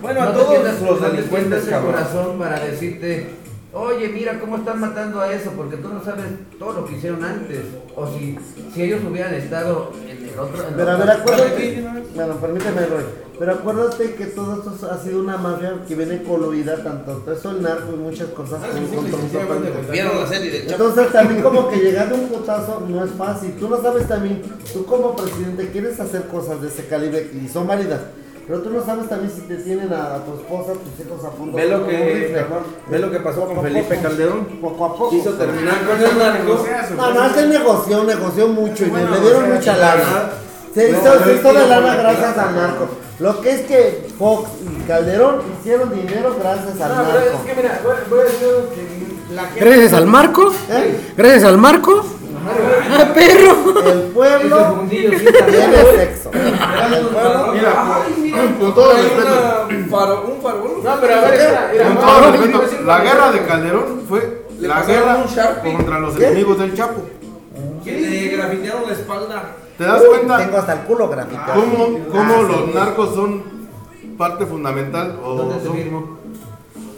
Bueno, 0.00 0.22
a 0.22 0.24
no 0.24 0.30
te 0.30 0.36
todos 0.38 0.50
tiendas- 0.50 0.82
los 0.82 1.02
delincuentes, 1.02 1.68
corazón 1.68 2.38
para 2.38 2.60
decirte 2.60 3.30
Oye, 3.70 4.08
mira 4.08 4.40
cómo 4.40 4.56
están 4.56 4.80
matando 4.80 5.20
a 5.20 5.30
eso, 5.30 5.50
porque 5.54 5.76
tú 5.76 5.88
no 5.92 6.02
sabes 6.02 6.24
todo 6.58 6.72
lo 6.72 6.84
que 6.86 6.96
hicieron 6.96 7.22
antes. 7.22 7.60
O 7.94 8.06
si, 8.06 8.38
si 8.74 8.82
ellos 8.82 9.02
hubieran 9.08 9.34
estado 9.34 9.92
en 10.08 10.26
el 10.26 10.38
otro. 10.38 10.66
en 10.66 10.74
Pero 10.74 10.90
a 10.90 10.96
ver, 10.96 11.10
acuérdate. 11.10 11.84
Bueno, 12.14 12.34
permíteme, 12.36 12.86
Roy. 12.86 13.02
Pero 13.38 13.52
acuérdate 13.52 14.14
que 14.14 14.26
todo 14.26 14.54
esto 14.54 14.90
ha 14.90 14.98
sido 14.98 15.20
una 15.20 15.36
mafia 15.36 15.74
que 15.86 15.94
viene 15.94 16.22
coluida, 16.24 16.76
tanto 16.82 17.22
eso 17.32 17.50
el 17.52 17.62
narco 17.62 17.92
y 17.92 17.96
muchas 17.96 18.26
cosas 18.30 18.58
con 18.60 18.86
contra 18.86 19.18
un 19.18 19.28
totalmente. 19.30 19.92
Vieron 19.92 20.20
la 20.20 20.26
serie 20.26 20.50
de. 20.50 20.72
Entonces 20.72 21.12
también 21.12 21.42
como 21.42 21.68
que 21.68 21.76
llegar 21.76 22.08
de 22.08 22.14
un 22.14 22.28
putazo 22.28 22.82
no 22.88 23.04
es 23.04 23.10
fácil. 23.12 23.52
Tú 23.60 23.68
no 23.68 23.80
sabes 23.80 24.08
también, 24.08 24.42
tú 24.72 24.84
como 24.86 25.14
presidente 25.14 25.68
quieres 25.70 26.00
hacer 26.00 26.22
cosas 26.26 26.60
de 26.60 26.66
ese 26.68 26.86
calibre 26.86 27.30
y 27.32 27.46
son 27.48 27.66
válidas. 27.68 28.00
Pero 28.48 28.62
tú 28.62 28.70
no 28.70 28.82
sabes 28.84 29.08
también 29.10 29.30
si 29.30 29.42
te 29.42 29.56
tienen 29.56 29.92
a, 29.92 30.14
a 30.14 30.24
tu 30.24 30.32
esposa, 30.34 30.72
a 30.72 30.74
tus 30.74 31.06
hijos 31.06 31.22
a 31.22 31.30
punto 31.30 31.54
Ve 31.54 31.68
lo 31.68 31.80
con 31.82 31.90
que- 31.90 32.14
rifle. 32.14 32.46
ve 32.90 32.98
lo 32.98 33.10
que 33.10 33.20
pasó 33.20 33.40
con 33.42 33.50
Poco 33.56 33.62
Felipe 33.62 33.94
poco. 33.94 34.08
Calderón. 34.08 34.44
Poco 34.60 34.84
a 34.86 34.92
poco. 34.96 35.10
Quiso 35.10 35.34
terminar 35.34 35.76
con 35.86 36.02
el 36.02 36.18
narco. 36.18 36.66
No, 36.96 37.12
no, 37.14 37.34
se 37.34 37.46
negoció, 37.46 38.04
negoció 38.04 38.48
mucho 38.48 38.84
y 38.86 38.88
Bueno, 38.88 39.10
le 39.10 39.20
dieron 39.20 39.42
o 39.44 39.46
sea, 39.46 39.54
mucha 39.54 39.76
la 39.76 39.94
lana. 39.96 40.30
Se 40.74 40.90
hizo, 40.90 41.02
yo 41.04 41.10
se 41.24 41.34
hizo 41.34 41.42
de 41.42 41.48
entiendo 41.48 41.68
lana 41.68 41.96
gracias 41.96 42.36
la- 42.36 42.48
al 42.48 42.54
narco. 42.56 42.88
Lo 43.18 43.40
que 43.40 43.50
es 43.52 43.60
que 43.62 44.06
Fox 44.18 44.48
y 44.62 44.86
Calderón 44.86 45.42
hicieron 45.60 45.92
dinero 45.94 46.36
gracias 46.38 46.80
al 46.80 46.96
No, 46.96 47.02
pero 47.04 47.18
narco. 47.18 47.38
es 47.38 47.44
que 47.50 47.54
mira, 47.62 47.80
voy, 47.82 47.94
voy 48.10 48.20
a 48.20 48.24
decir 48.24 48.46
algo 48.48 48.68
que 48.70 49.34
la 49.34 49.42
gente. 49.46 49.60
Gracias 49.64 49.92
al 49.92 50.06
Marco. 50.06 50.52
¿Eh? 50.70 51.00
Gracias 51.16 51.44
al 51.44 51.58
Marco. 51.58 52.04
¡Ah, 52.90 53.12
perro! 53.12 53.90
El 53.90 54.00
pueblo 54.12 54.86
tiene 54.88 55.18
sexo. 55.18 56.30
Mira, 56.32 57.94
Ay, 57.96 58.14
mira, 58.22 58.38
con 58.58 58.74
todo 58.74 58.90
hay 58.96 59.02
respeto. 59.02 59.68
un 59.68 59.88
farol. 60.40 60.80
No, 60.82 61.00
pero 61.00 61.14
a 61.14 61.20
ver, 61.22 61.32
mira, 61.32 61.70
mira, 61.72 61.84
Con 61.84 61.96
todo 61.98 62.30
respeto, 62.32 62.84
la 62.86 63.00
guerra 63.00 63.32
de 63.32 63.40
Calderón 63.44 64.02
fue 64.08 64.46
la 64.60 64.82
guerra 64.82 65.24
contra 65.62 65.98
los 65.98 66.14
¿Qué? 66.16 66.26
enemigos 66.26 66.58
del 66.58 66.74
Chapo. 66.76 67.02
Le 67.84 68.28
grafitearon 68.28 68.82
la 68.86 68.92
espalda. 68.92 69.42
¿Te 69.78 69.84
das 69.84 70.02
Tengo 70.02 70.12
cuenta 70.12 70.58
hasta 70.58 70.72
el 70.72 70.80
culo 70.80 71.08
grafiteado. 71.08 71.54
cómo, 71.54 71.98
cómo 72.10 72.42
los 72.42 72.74
narcos 72.74 73.14
son 73.14 73.42
parte 74.18 74.44
fundamental 74.44 75.20
o 75.22 75.36
¿Dónde 75.36 75.64
son, 75.64 75.76
firmo? 75.76 76.18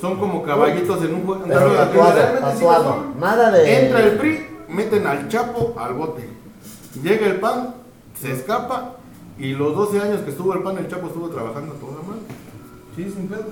son 0.00 0.18
como 0.18 0.42
caballitos 0.42 1.04
en 1.04 1.14
un 1.14 1.26
juego? 1.26 1.44
Nada 3.20 3.50
de. 3.50 3.84
Entra 3.84 4.00
el 4.00 4.16
PRI, 4.16 4.46
meten 4.68 5.06
al 5.06 5.28
Chapo 5.28 5.74
al 5.78 5.92
bote. 5.92 6.26
Llega 7.02 7.26
el 7.26 7.36
PAN, 7.36 7.74
se 8.18 8.32
escapa 8.32 8.96
y 9.38 9.52
los 9.52 9.76
12 9.76 10.00
años 10.00 10.20
que 10.22 10.30
estuvo 10.30 10.54
el 10.54 10.62
PAN, 10.62 10.78
el 10.78 10.88
Chapo 10.88 11.08
estuvo 11.08 11.28
trabajando 11.28 11.74
a 11.74 11.76
toda 11.76 12.02
madre. 12.02 12.22
Sí, 12.96 13.04
sin 13.14 13.28
pedo. 13.28 13.44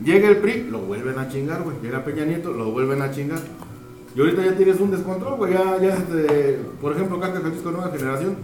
Llega 0.00 0.28
el 0.28 0.36
PRI, 0.36 0.68
lo 0.70 0.78
vuelven 0.78 1.18
a 1.18 1.28
chingar, 1.28 1.62
güey. 1.62 1.76
Llega 1.82 2.04
Peña 2.04 2.24
Nieto, 2.24 2.52
lo 2.52 2.70
vuelven 2.70 3.02
a 3.02 3.10
chingar. 3.10 3.40
Y 4.14 4.20
ahorita 4.20 4.44
ya 4.44 4.56
tienes 4.56 4.78
un 4.78 4.92
descontrol, 4.92 5.34
güey. 5.36 5.54
Ya, 5.54 5.76
ya, 5.78 5.94
este, 5.94 6.60
por 6.80 6.92
ejemplo, 6.92 7.18
Carta 7.18 7.40
Jalisco 7.40 7.70
Nueva 7.72 7.90
Generación. 7.90 8.36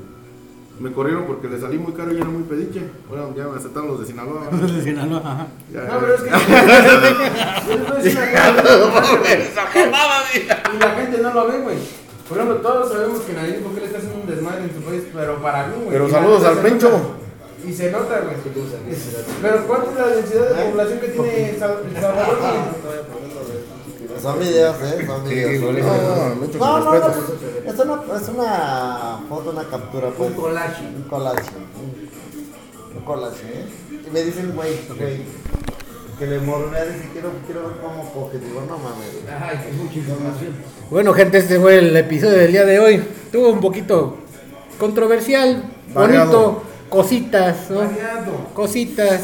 Me 0.83 0.91
corrieron 0.91 1.27
porque 1.27 1.47
le 1.47 1.61
salí 1.61 1.79
muy 1.79 1.93
caro 1.93 2.13
y 2.13 2.17
era 2.17 2.25
muy 2.25 2.43
pediche. 2.43 2.83
Bueno, 3.09 3.33
ya 3.37 3.47
me 3.47 3.57
aceptaron 3.57 3.91
los 3.91 4.01
de 4.01 4.07
Sinaloa. 4.07 4.51
Ya, 5.73 5.83
No, 5.85 6.01
pero 6.01 6.15
es 6.17 6.23
que. 6.23 6.31
Yo 6.31 7.77
les 7.77 7.87
voy 7.87 7.97
a 7.97 8.03
decir 8.03 8.19
una 8.19 8.43
cosa. 8.63 9.63
Y 10.75 10.79
la 10.81 10.91
gente 10.91 11.19
no 11.23 11.35
lo 11.35 11.47
ve, 11.47 11.59
güey. 11.59 11.77
Por 12.29 12.37
ejemplo, 12.37 12.57
todos 12.57 12.93
sabemos 12.93 13.21
que 13.21 13.33
nadie 13.33 13.61
porque 13.63 13.79
le 13.79 13.87
está 13.87 13.99
haciendo 13.99 14.23
un 14.23 14.27
desmadre 14.27 14.65
en 14.65 14.75
su 14.75 14.81
país, 14.81 15.03
pero 15.15 15.41
para 15.41 15.69
mí, 15.69 15.75
güey. 15.77 15.91
Pero 15.91 16.09
saludos 16.09 16.45
al 16.45 16.59
Pencho. 16.59 17.17
Y 17.65 17.73
se 17.73 17.93
nota, 17.93 18.21
güey. 18.21 18.35
Pero 19.41 19.67
¿cuánta 19.69 19.91
es 19.91 19.97
la 19.97 20.07
densidad 20.17 20.51
de 20.51 20.65
población 20.69 20.99
que 20.99 21.09
tiene 21.09 21.51
El 21.51 21.59
Salvador, 21.61 21.85
güey? 22.41 23.62
Son 24.21 24.39
videos, 24.39 24.77
¿eh? 24.83 25.07
Son 25.07 25.25
videos. 25.29 25.63
No, 26.59 26.79
no, 26.81 26.85
no, 26.85 26.99
no, 27.01 27.09
Es 27.67 27.79
una, 27.79 28.17
es 28.17 28.29
una 28.29 29.21
foto, 29.29 29.51
una 29.51 29.65
captura, 29.65 30.09
pues. 30.17 30.31
Un 30.31 30.37
collage. 30.37 30.83
Un 30.85 31.03
collage. 31.03 31.51
Un, 32.95 33.03
collage, 33.05 33.43
¿eh? 33.45 33.67
Y 34.07 34.11
me 34.11 34.23
dicen, 34.23 34.53
güey, 34.55 34.79
güey, 34.99 35.23
que 36.19 36.27
le 36.27 36.39
morrea, 36.41 36.85
dice, 36.85 37.09
quiero, 37.13 37.31
quiero 37.47 37.63
ver 37.69 37.77
cómo 37.81 38.13
coge. 38.13 38.39
Digo, 38.39 38.61
no 38.69 38.79
mames. 38.79 39.09
Ay, 39.41 39.59
qué 39.65 39.73
mucha 39.73 39.95
información. 39.95 40.53
Bueno, 40.91 41.15
gente, 41.15 41.39
este 41.39 41.59
fue 41.59 41.79
el 41.79 41.97
episodio 41.97 42.39
del 42.39 42.53
día 42.53 42.65
de 42.65 42.79
hoy. 42.79 43.03
Tuvo 43.33 43.49
un 43.51 43.61
poquito 43.61 44.19
controversial, 44.79 45.65
Variado. 45.95 46.27
bonito, 46.27 46.63
cositas, 46.93 47.71
¿no? 47.71 47.81
Variado. 47.81 48.33
Cositas. 48.53 49.21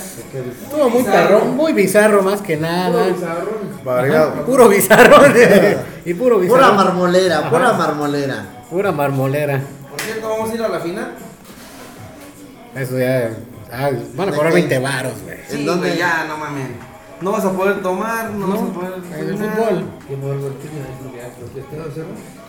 Estuvo 0.62 0.88
muy 0.88 1.02
perrón, 1.04 1.54
muy 1.54 1.72
bizarro 1.74 2.22
más 2.22 2.40
que 2.40 2.56
nada. 2.56 3.04
Puro 3.04 3.14
bizarrón. 3.14 3.84
Variado. 3.84 4.32
Puro 4.46 4.68
bizarro. 4.70 5.16
y 6.06 6.14
puro 6.14 6.38
bizarro. 6.38 6.60
Pura 6.62 6.72
marmolera, 6.72 7.50
pura 7.50 7.72
marmolera. 7.74 8.46
Pura 8.70 8.90
marmolera. 8.92 9.60
Por 9.90 10.00
cierto, 10.00 10.28
vamos 10.30 10.50
a 10.50 10.54
ir 10.54 10.62
a 10.62 10.68
la 10.68 10.80
final. 10.80 11.12
Eso 12.74 12.98
ya. 12.98 13.30
ah, 13.70 13.90
van 14.14 14.28
a 14.30 14.32
cobrar 14.32 14.52
20 14.54 14.78
varos, 14.78 15.12
güey. 15.24 15.36
¿En 15.50 15.58
Sí, 15.58 15.64
dónde? 15.64 15.88
güey, 15.88 15.98
ya, 15.98 16.24
no 16.26 16.38
mames. 16.38 16.68
No 17.20 17.32
vas 17.32 17.44
a 17.44 17.52
poder 17.52 17.82
tomar, 17.82 18.30
no, 18.30 18.46
vas 18.46 18.60
a 18.60 18.72
poder. 18.72 18.92
En 19.14 19.28
el 19.28 19.36
fútbol. 19.36 19.84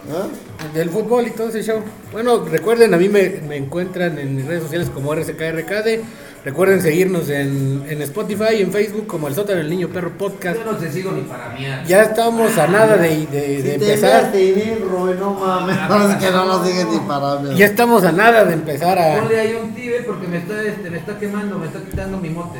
¿Eh? 0.07 0.73
Del 0.77 0.89
fútbol 0.89 1.27
y 1.27 1.31
todo 1.31 1.49
ese 1.49 1.61
show. 1.63 1.81
Bueno, 2.11 2.43
recuerden, 2.45 2.93
a 2.93 2.97
mí 2.97 3.09
me, 3.09 3.41
me 3.47 3.57
encuentran 3.57 4.17
en 4.17 4.35
mis 4.35 4.45
redes 4.45 4.63
sociales 4.63 4.89
como 4.93 5.13
RCKRKD. 5.13 6.01
Recuerden 6.45 6.81
seguirnos 6.81 7.29
en, 7.29 7.83
en 7.89 8.01
Spotify 8.03 8.55
y 8.57 8.61
en 8.61 8.71
Facebook 8.71 9.05
como 9.07 9.27
El 9.27 9.35
Sótano 9.35 9.57
del 9.59 9.69
Niño 9.69 9.89
Perro 9.89 10.11
Podcast. 10.17 10.57
Yo 10.57 10.71
no 10.71 10.77
te 10.77 10.89
sigo 10.89 11.11
ni 11.11 11.21
para 11.23 11.49
miar. 11.49 11.85
Ya 11.85 12.03
estamos 12.03 12.57
a 12.57 12.65
nada 12.67 12.95
de, 12.95 13.09
de- 13.27 13.57
Si 13.57 13.61
de 13.61 13.61
te 13.63 13.73
empezar. 13.93 14.31
veas 14.31 14.57
ir, 14.57 14.85
Roy, 14.89 15.15
no 15.19 15.33
mames. 15.33 15.75
No, 15.89 16.09
es 16.09 16.15
que 16.15 16.31
no 16.31 16.45
nos 16.45 16.65
siguen 16.65 16.91
ni 16.91 16.99
para 16.99 17.35
mí. 17.41 17.55
Ya 17.57 17.65
estamos 17.65 18.03
a 18.05 18.11
nada 18.13 18.45
de 18.45 18.53
empezar 18.53 18.97
a. 18.97 19.19
Ponle 19.19 19.37
ahí 19.39 19.59
un 19.61 19.75
tibe 19.75 20.01
porque 20.03 20.27
me 20.27 20.37
está, 20.37 20.63
este, 20.63 20.89
me 20.89 20.97
está 20.97 21.19
quemando, 21.19 21.59
me 21.59 21.65
está 21.67 21.79
quitando 21.81 22.17
mi 22.17 22.29
mote. 22.29 22.59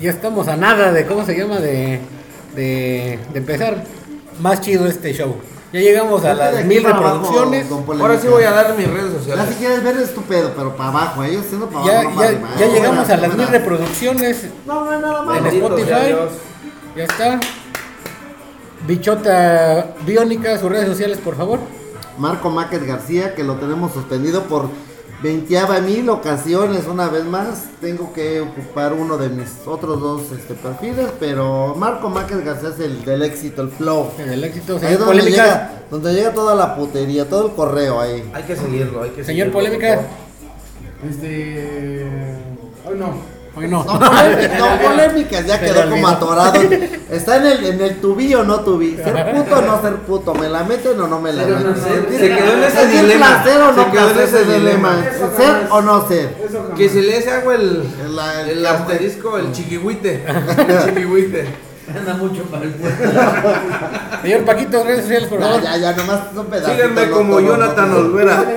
Ya 0.00 0.10
estamos 0.10 0.48
a 0.48 0.56
nada 0.56 0.90
de. 0.92 1.06
¿Cómo 1.06 1.24
se 1.24 1.38
llama? 1.38 1.60
De, 1.60 2.00
de, 2.56 3.18
de 3.32 3.38
empezar. 3.38 3.84
Más 4.40 4.60
chido 4.60 4.88
este 4.88 5.12
show. 5.14 5.36
Ya 5.74 5.80
llegamos 5.80 6.24
a 6.24 6.34
las 6.34 6.64
mil 6.66 6.86
abajo, 6.86 7.02
reproducciones. 7.02 7.66
Ahora 8.00 8.20
sí 8.20 8.28
voy 8.28 8.44
a 8.44 8.52
dar 8.52 8.76
mis 8.78 8.86
redes 8.88 9.10
Ya 9.12 9.18
sociales. 9.18 9.44
si 9.48 9.54
quieres 9.56 9.82
ver 9.82 9.96
es 9.96 10.14
tu 10.14 10.22
pedo, 10.22 10.52
pero 10.56 10.76
para 10.76 10.90
abajo, 10.90 11.24
ellos 11.24 11.44
siendo 11.48 11.68
para 11.68 11.84
Ya, 11.84 11.92
abajo. 12.02 12.10
no 12.10 12.16
para 12.20 12.30
ya, 12.32 12.58
ya 12.58 12.66
¿eh? 12.66 12.70
llegamos 12.72 13.10
a 13.10 13.16
las 13.16 13.34
mil 13.36 13.48
reproducciones 13.48 14.44
No, 14.66 14.84
no 14.84 15.00
nada 15.00 15.18
en 15.18 15.26
malo. 15.26 15.42
Bendito 15.42 15.66
Spotify. 15.66 16.14
Ya 16.96 17.02
está. 17.04 17.40
Bichota 18.86 19.94
Biónica, 20.06 20.56
sus 20.58 20.70
redes 20.70 20.86
sociales, 20.86 21.18
por 21.18 21.36
favor. 21.36 21.58
Marco 22.18 22.50
Máquez 22.50 22.86
García, 22.86 23.34
que 23.34 23.42
lo 23.42 23.54
tenemos 23.56 23.92
suspendido 23.92 24.44
por 24.44 24.68
20 25.22 25.80
mil 25.82 26.08
ocasiones 26.10 26.86
una 26.86 27.08
vez 27.08 27.24
más. 27.24 27.64
Tengo 27.80 28.12
que 28.12 28.40
ocupar 28.40 28.92
uno 28.92 29.16
de 29.16 29.28
mis 29.28 29.48
otros 29.66 30.00
dos 30.00 30.22
este, 30.32 30.54
perfiles, 30.54 31.08
pero 31.18 31.74
Marco 31.76 32.08
Máquez 32.10 32.44
García 32.44 32.70
es 32.70 32.80
el 32.80 33.04
del 33.04 33.22
éxito, 33.22 33.62
el 33.62 33.68
flow. 33.70 34.10
En 34.18 34.30
el 34.30 34.44
éxito, 34.44 34.74
Ahí 34.74 34.78
es 34.78 34.82
señor 34.82 34.98
donde 35.00 35.14
Polémica. 35.20 35.42
llega, 35.44 35.72
donde 35.90 36.12
llega 36.14 36.32
toda 36.34 36.54
la 36.54 36.76
putería, 36.76 37.28
todo 37.28 37.46
el 37.46 37.52
correo 37.54 38.00
ahí. 38.00 38.30
Hay 38.34 38.42
que 38.42 38.56
seguirlo, 38.56 39.02
hay 39.02 39.10
que 39.10 39.24
Señor 39.24 39.48
seguirlo, 39.48 39.52
Polémica. 39.52 40.00
por 41.00 41.10
Este. 41.10 42.06
Hoy 42.86 42.98
no. 42.98 43.33
Hoy 43.56 43.68
no. 43.68 43.84
No, 43.84 43.98
polémicas, 44.00 44.58
no 44.58 44.78
polémicas, 44.88 45.46
ya 45.46 45.60
quedó 45.60 45.88
como 45.88 46.08
atorado. 46.08 46.60
Está 47.10 47.36
en 47.36 47.46
el, 47.46 47.64
en 47.66 47.80
el 47.80 48.00
tubí 48.00 48.34
o 48.34 48.42
no 48.42 48.60
tubí. 48.60 48.96
Ser 48.96 49.32
puto 49.34 49.58
o 49.58 49.62
no 49.62 49.80
ser 49.80 49.94
puto. 49.98 50.34
¿Me 50.34 50.48
la 50.48 50.64
meten 50.64 51.00
o 51.00 51.06
no 51.06 51.20
me 51.20 51.32
la 51.32 51.44
meten? 51.44 51.74
se 52.18 52.28
quedó 52.34 52.52
en 52.54 52.64
ese 52.64 52.86
dilema. 52.88 53.26
placer 53.42 53.60
o 53.60 53.72
no 53.72 53.84
Se 53.84 53.90
quedó 53.90 54.08
en 54.08 54.14
placer, 54.14 54.40
ese 54.42 54.52
dilema. 54.58 55.04
Ser 55.36 55.54
o 55.70 55.82
no 55.82 56.08
ser. 56.08 56.34
Que 56.76 56.88
se 56.88 57.00
le 57.02 57.18
hace 57.18 57.30
agua 57.30 57.54
el, 57.54 57.84
El- 58.04 58.18
el- 58.50 58.58
el 58.58 58.66
asterisco, 58.66 59.38
el 59.38 59.52
chiquihuite. 59.52 60.24
El 60.68 60.84
chiquihuite. 60.86 61.73
Anda 61.98 62.14
mucho 62.14 62.42
para 62.44 62.64
el 62.64 62.70
puerto. 62.74 63.02
Señor 64.22 64.44
Paquito, 64.44 64.84
redes 64.84 65.02
sociales, 65.02 65.28
por 65.28 65.38
Ya, 65.38 65.44
favor. 65.46 65.62
ya, 65.62 65.76
ya, 65.76 65.92
nomás 65.92 66.20
son 66.34 66.46
pedacitos. 66.46 66.76
Síganme 66.76 67.06
no 67.06 67.16
como 67.16 67.30
todo, 67.36 67.40
Jonathan. 67.46 67.92
Olvera. 67.92 68.44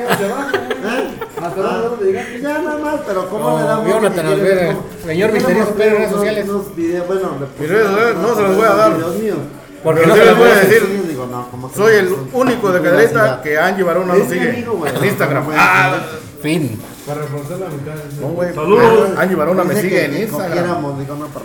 ¿Eh? 0.87 2.39
Ya 2.41 2.59
nada 2.59 2.77
más, 2.79 3.01
pero 3.05 3.29
¿cómo 3.29 3.49
No, 3.51 3.57
le 3.59 3.63
damos? 3.65 3.87
Jonathan 3.87 4.27
Olvera. 4.27 4.75
Señor 5.05 5.31
Misterioso, 5.33 5.73
ver 5.75 5.89
redes 5.91 6.07
unos- 6.07 6.15
sociales. 6.17 6.49
unos 6.49 6.75
videos, 6.75 7.07
bueno, 7.07 7.31
le 7.39 7.61
Mis 7.61 7.69
redes 7.71 7.87
sociales, 7.87 8.15
no 8.21 8.35
se 8.35 8.41
los 8.41 8.55
voy 8.55 8.65
a 8.65 8.73
dar. 8.73 8.95
Videos 8.95 9.15
míos. 9.17 9.37
Porque 9.83 10.01
Pero 10.01 10.13
no 10.15 10.19
se 10.21 10.25
les 10.25 10.37
voy 10.37 10.49
a 10.49 10.55
decir, 10.55 10.81
Sí, 10.87 11.07
digo, 11.07 11.27
no, 11.27 11.49
como 11.51 11.69
que 11.69 11.75
soy 11.77 11.93
no, 11.93 11.99
el 11.99 12.15
único 12.33 12.71
de 12.71 12.81
Cadereta 12.81 13.41
que 13.43 13.57
Angie 13.59 13.83
Barón 13.83 14.07
no 14.07 14.13
Es 14.15 14.19
lo 14.19 14.25
sigue 14.29 14.49
en 14.49 15.05
Instagram. 15.05 15.43
No, 15.45 15.51
no, 15.51 15.57
Ah, 15.57 15.97
Fin. 16.41 16.79
Para 17.07 17.21
reforzar 17.21 17.57
la 17.59 17.69
mitad. 17.69 17.95
no, 18.19 18.27
güey. 18.27 18.53
Saludos. 18.53 19.17
Angie 19.17 19.35
Barona 19.35 19.63
me 19.63 19.75
sigue 19.81 20.05
en 20.05 20.17
Instagram. 20.23 20.65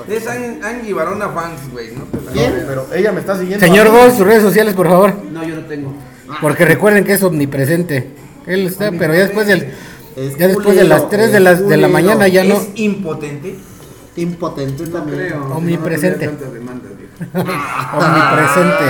Es 0.08 0.26
An- 0.26 0.58
Angie 0.64 0.92
Barona 0.92 1.28
fans, 1.28 1.60
güey, 1.70 1.92
¿no? 1.94 2.04
¿Quién? 2.32 2.64
Pero 2.66 2.86
ella 2.94 3.12
me 3.12 3.20
está 3.20 3.38
siguiendo. 3.38 3.64
Señor. 3.64 3.88
Vos, 3.90 4.14
sus 4.16 4.26
redes 4.26 4.42
sociales, 4.42 4.74
por 4.74 4.88
favor. 4.88 5.14
No, 5.30 5.44
yo 5.46 5.54
no 5.56 5.62
tengo. 5.66 5.94
Porque 6.40 6.64
recuerden 6.64 7.04
que 7.04 7.12
es 7.12 7.22
omnipresente. 7.22 8.10
Él 8.46 8.66
está, 8.66 8.90
pero 8.90 9.14
ya 9.14 9.20
después 9.20 9.46
del. 9.46 9.72
Es 10.16 10.36
Ya 10.36 10.48
después 10.48 10.76
de 10.76 10.84
las 10.84 11.02
culero, 11.02 11.22
3 11.22 11.32
de, 11.32 11.40
las, 11.40 11.66
de 11.68 11.76
la 11.76 11.88
mañana 11.88 12.26
ya 12.28 12.42
no. 12.44 12.54
Es 12.56 12.68
impotente. 12.74 13.56
Impotente 14.16 14.86
también. 14.88 15.32
Omnipresente. 15.52 16.28
Omnipresente. 17.94 18.84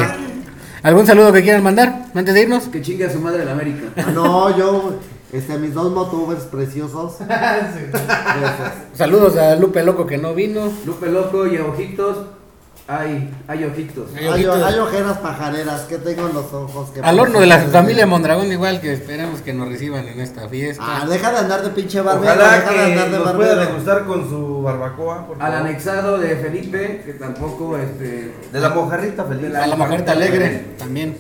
¿Algún 0.82 1.06
saludo 1.06 1.32
que 1.32 1.42
quieran 1.42 1.62
mandar 1.62 2.06
antes 2.14 2.34
de 2.34 2.42
irnos? 2.42 2.64
Que 2.64 2.82
chingue 2.82 3.04
a 3.06 3.10
su 3.12 3.20
madre 3.20 3.44
la 3.44 3.52
América. 3.52 3.82
No, 4.12 4.56
yo, 4.56 4.98
este, 5.32 5.58
mis 5.58 5.74
dos 5.74 5.90
motubers 5.92 6.44
preciosos. 6.44 7.14
Saludos 8.94 9.36
a 9.36 9.56
Lupe 9.56 9.82
Loco 9.82 10.06
que 10.06 10.18
no 10.18 10.34
vino. 10.34 10.70
Lupe 10.86 11.08
Loco 11.08 11.46
y 11.46 11.56
a 11.56 11.64
Ojitos. 11.64 12.18
Ay, 12.88 13.32
hay 13.46 13.62
ojitos. 13.64 14.08
Hay 14.14 14.24
Hay, 14.26 14.44
ojitos. 14.44 14.62
hay 14.64 14.78
ojeras 14.80 15.18
pajareras 15.18 15.82
que 15.82 15.98
tengo 15.98 16.26
en 16.26 16.34
los 16.34 16.52
ojos. 16.52 16.90
Que 16.90 17.00
Al 17.00 17.18
horno 17.20 17.38
de 17.40 17.46
la 17.46 17.60
familia 17.60 18.06
Mondragón, 18.08 18.50
igual 18.50 18.80
que 18.80 18.92
esperamos 18.92 19.40
que 19.40 19.52
nos 19.54 19.68
reciban 19.68 20.06
en 20.08 20.20
esta 20.20 20.42
Ah, 20.44 20.48
fiesta. 20.48 21.06
deja 21.08 21.30
de 21.30 21.38
andar 21.38 21.62
de 21.62 21.70
pinche 21.70 22.00
barbero. 22.00 22.32
Ojalá 22.32 22.52
deja 22.56 22.70
de 22.70 22.76
que 22.76 22.82
andar 23.00 23.10
de 23.10 23.18
nos 23.18 23.32
pueda 23.34 23.54
degustar 23.64 24.04
con 24.04 24.28
su 24.28 24.62
barbacoa, 24.62 25.26
por 25.28 25.40
Al 25.40 25.54
anexado 25.54 26.18
de 26.18 26.36
Felipe, 26.36 27.02
que 27.06 27.12
tampoco 27.14 27.78
este. 27.78 28.34
De 28.52 28.60
la 28.60 28.70
mojarrita 28.70 29.24
feliz. 29.26 29.54
A 29.54 29.66
la 29.68 29.76
mujerita 29.76 30.12
alegre 30.12 30.66
también. 30.76 31.16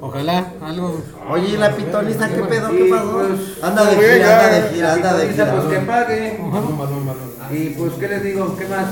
Ojalá, 0.00 0.52
algo. 0.62 1.00
Oye, 1.30 1.48
¿y 1.48 1.56
la 1.56 1.74
pitoniza 1.74 2.28
qué 2.28 2.42
pedo? 2.42 2.70
¿Qué 2.70 2.84
pasó? 2.90 3.20
Anda 3.62 3.84
de 3.84 3.96
gira, 3.96 4.36
anda 4.46 4.48
de 4.60 4.68
gira, 4.74 4.92
anda 4.94 5.16
de 5.16 5.26
Pitoniza, 5.26 5.52
pues 5.56 5.64
que 5.64 5.80
gira. 5.80 5.86
pague. 5.86 6.40
Y 7.50 7.68
pues, 7.70 7.92
¿qué 7.94 8.08
les 8.08 8.22
digo? 8.22 8.56
¿Qué 8.56 8.66
más? 8.68 8.86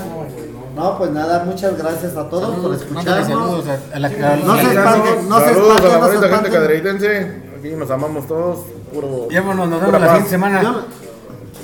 No, 0.74 0.98
pues 0.98 1.10
nada, 1.12 1.44
muchas 1.44 1.78
gracias 1.78 2.16
a 2.16 2.28
todos 2.28 2.56
por 2.56 2.74
escucharnos. 2.74 3.26
saludos 3.26 3.64
a, 3.68 3.96
a 3.96 3.98
la, 3.98 4.08
a 4.08 4.36
No 4.36 4.56
se 4.56 4.62
espanten, 4.74 5.28
no 5.28 5.38
se 5.40 5.44
Saludos 5.46 5.70
a 5.70 5.74
espanten, 5.74 5.90
la 5.92 5.98
no 5.98 6.06
se 6.06 6.16
bonita 6.16 6.20
gente 6.20 6.26
espanten. 6.26 6.52
caderitense. 6.52 7.42
Aquí 7.58 7.68
nos 7.76 7.90
amamos 7.90 8.26
todos. 8.26 8.58
Puro. 8.92 9.28
Vámonos, 9.32 9.68
nos 9.68 9.80
vemos 9.80 10.00
la 10.00 10.06
siguiente 10.08 10.30
semana. 10.30 10.62
Yo, 10.62 10.84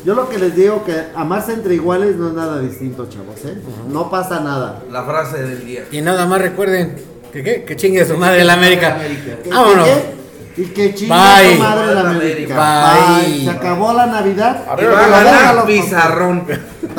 yo 0.04 0.14
lo 0.14 0.28
que 0.28 0.38
les 0.38 0.54
digo 0.56 0.84
que 0.84 1.02
amarse 1.14 1.52
entre 1.52 1.74
iguales 1.74 2.16
no 2.16 2.28
es 2.28 2.34
nada 2.34 2.58
distinto, 2.60 3.06
chavos, 3.08 3.44
¿eh? 3.44 3.60
No 3.88 4.08
pasa 4.10 4.40
nada. 4.40 4.82
La 4.90 5.02
frase 5.04 5.42
del 5.42 5.66
día. 5.66 5.84
Y 5.90 6.00
nada 6.00 6.26
más 6.26 6.40
recuerden 6.40 6.96
que, 7.32 7.42
¿qué? 7.42 7.62
que 7.64 7.76
chingue 7.76 8.04
su 8.04 8.16
madre 8.16 8.44
la 8.44 8.52
América. 8.54 8.98
¿Qué- 9.42 9.48
Vámonos. 9.50 9.84
qué? 9.88 10.22
Y 10.62 10.64
que 10.66 10.94
chingue 10.94 11.14
Bye. 11.14 11.56
su 11.56 11.62
madre 11.62 11.94
la 11.94 12.10
América. 12.10 12.54
Bye. 12.54 13.24
Bye. 13.26 13.44
Se 13.44 13.50
acabó 13.50 13.92
la 13.94 14.06
Navidad. 14.06 14.62
Y 14.66 14.70
Arriba 14.70 14.92
va 14.92 14.98
a 15.00 15.04
Cruz 15.06 15.14
Azul. 15.16 15.24
ganar 15.24 15.66
Pizarrón. 15.66 16.44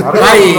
Arriba 0.03 0.25
Bye. 0.33 0.53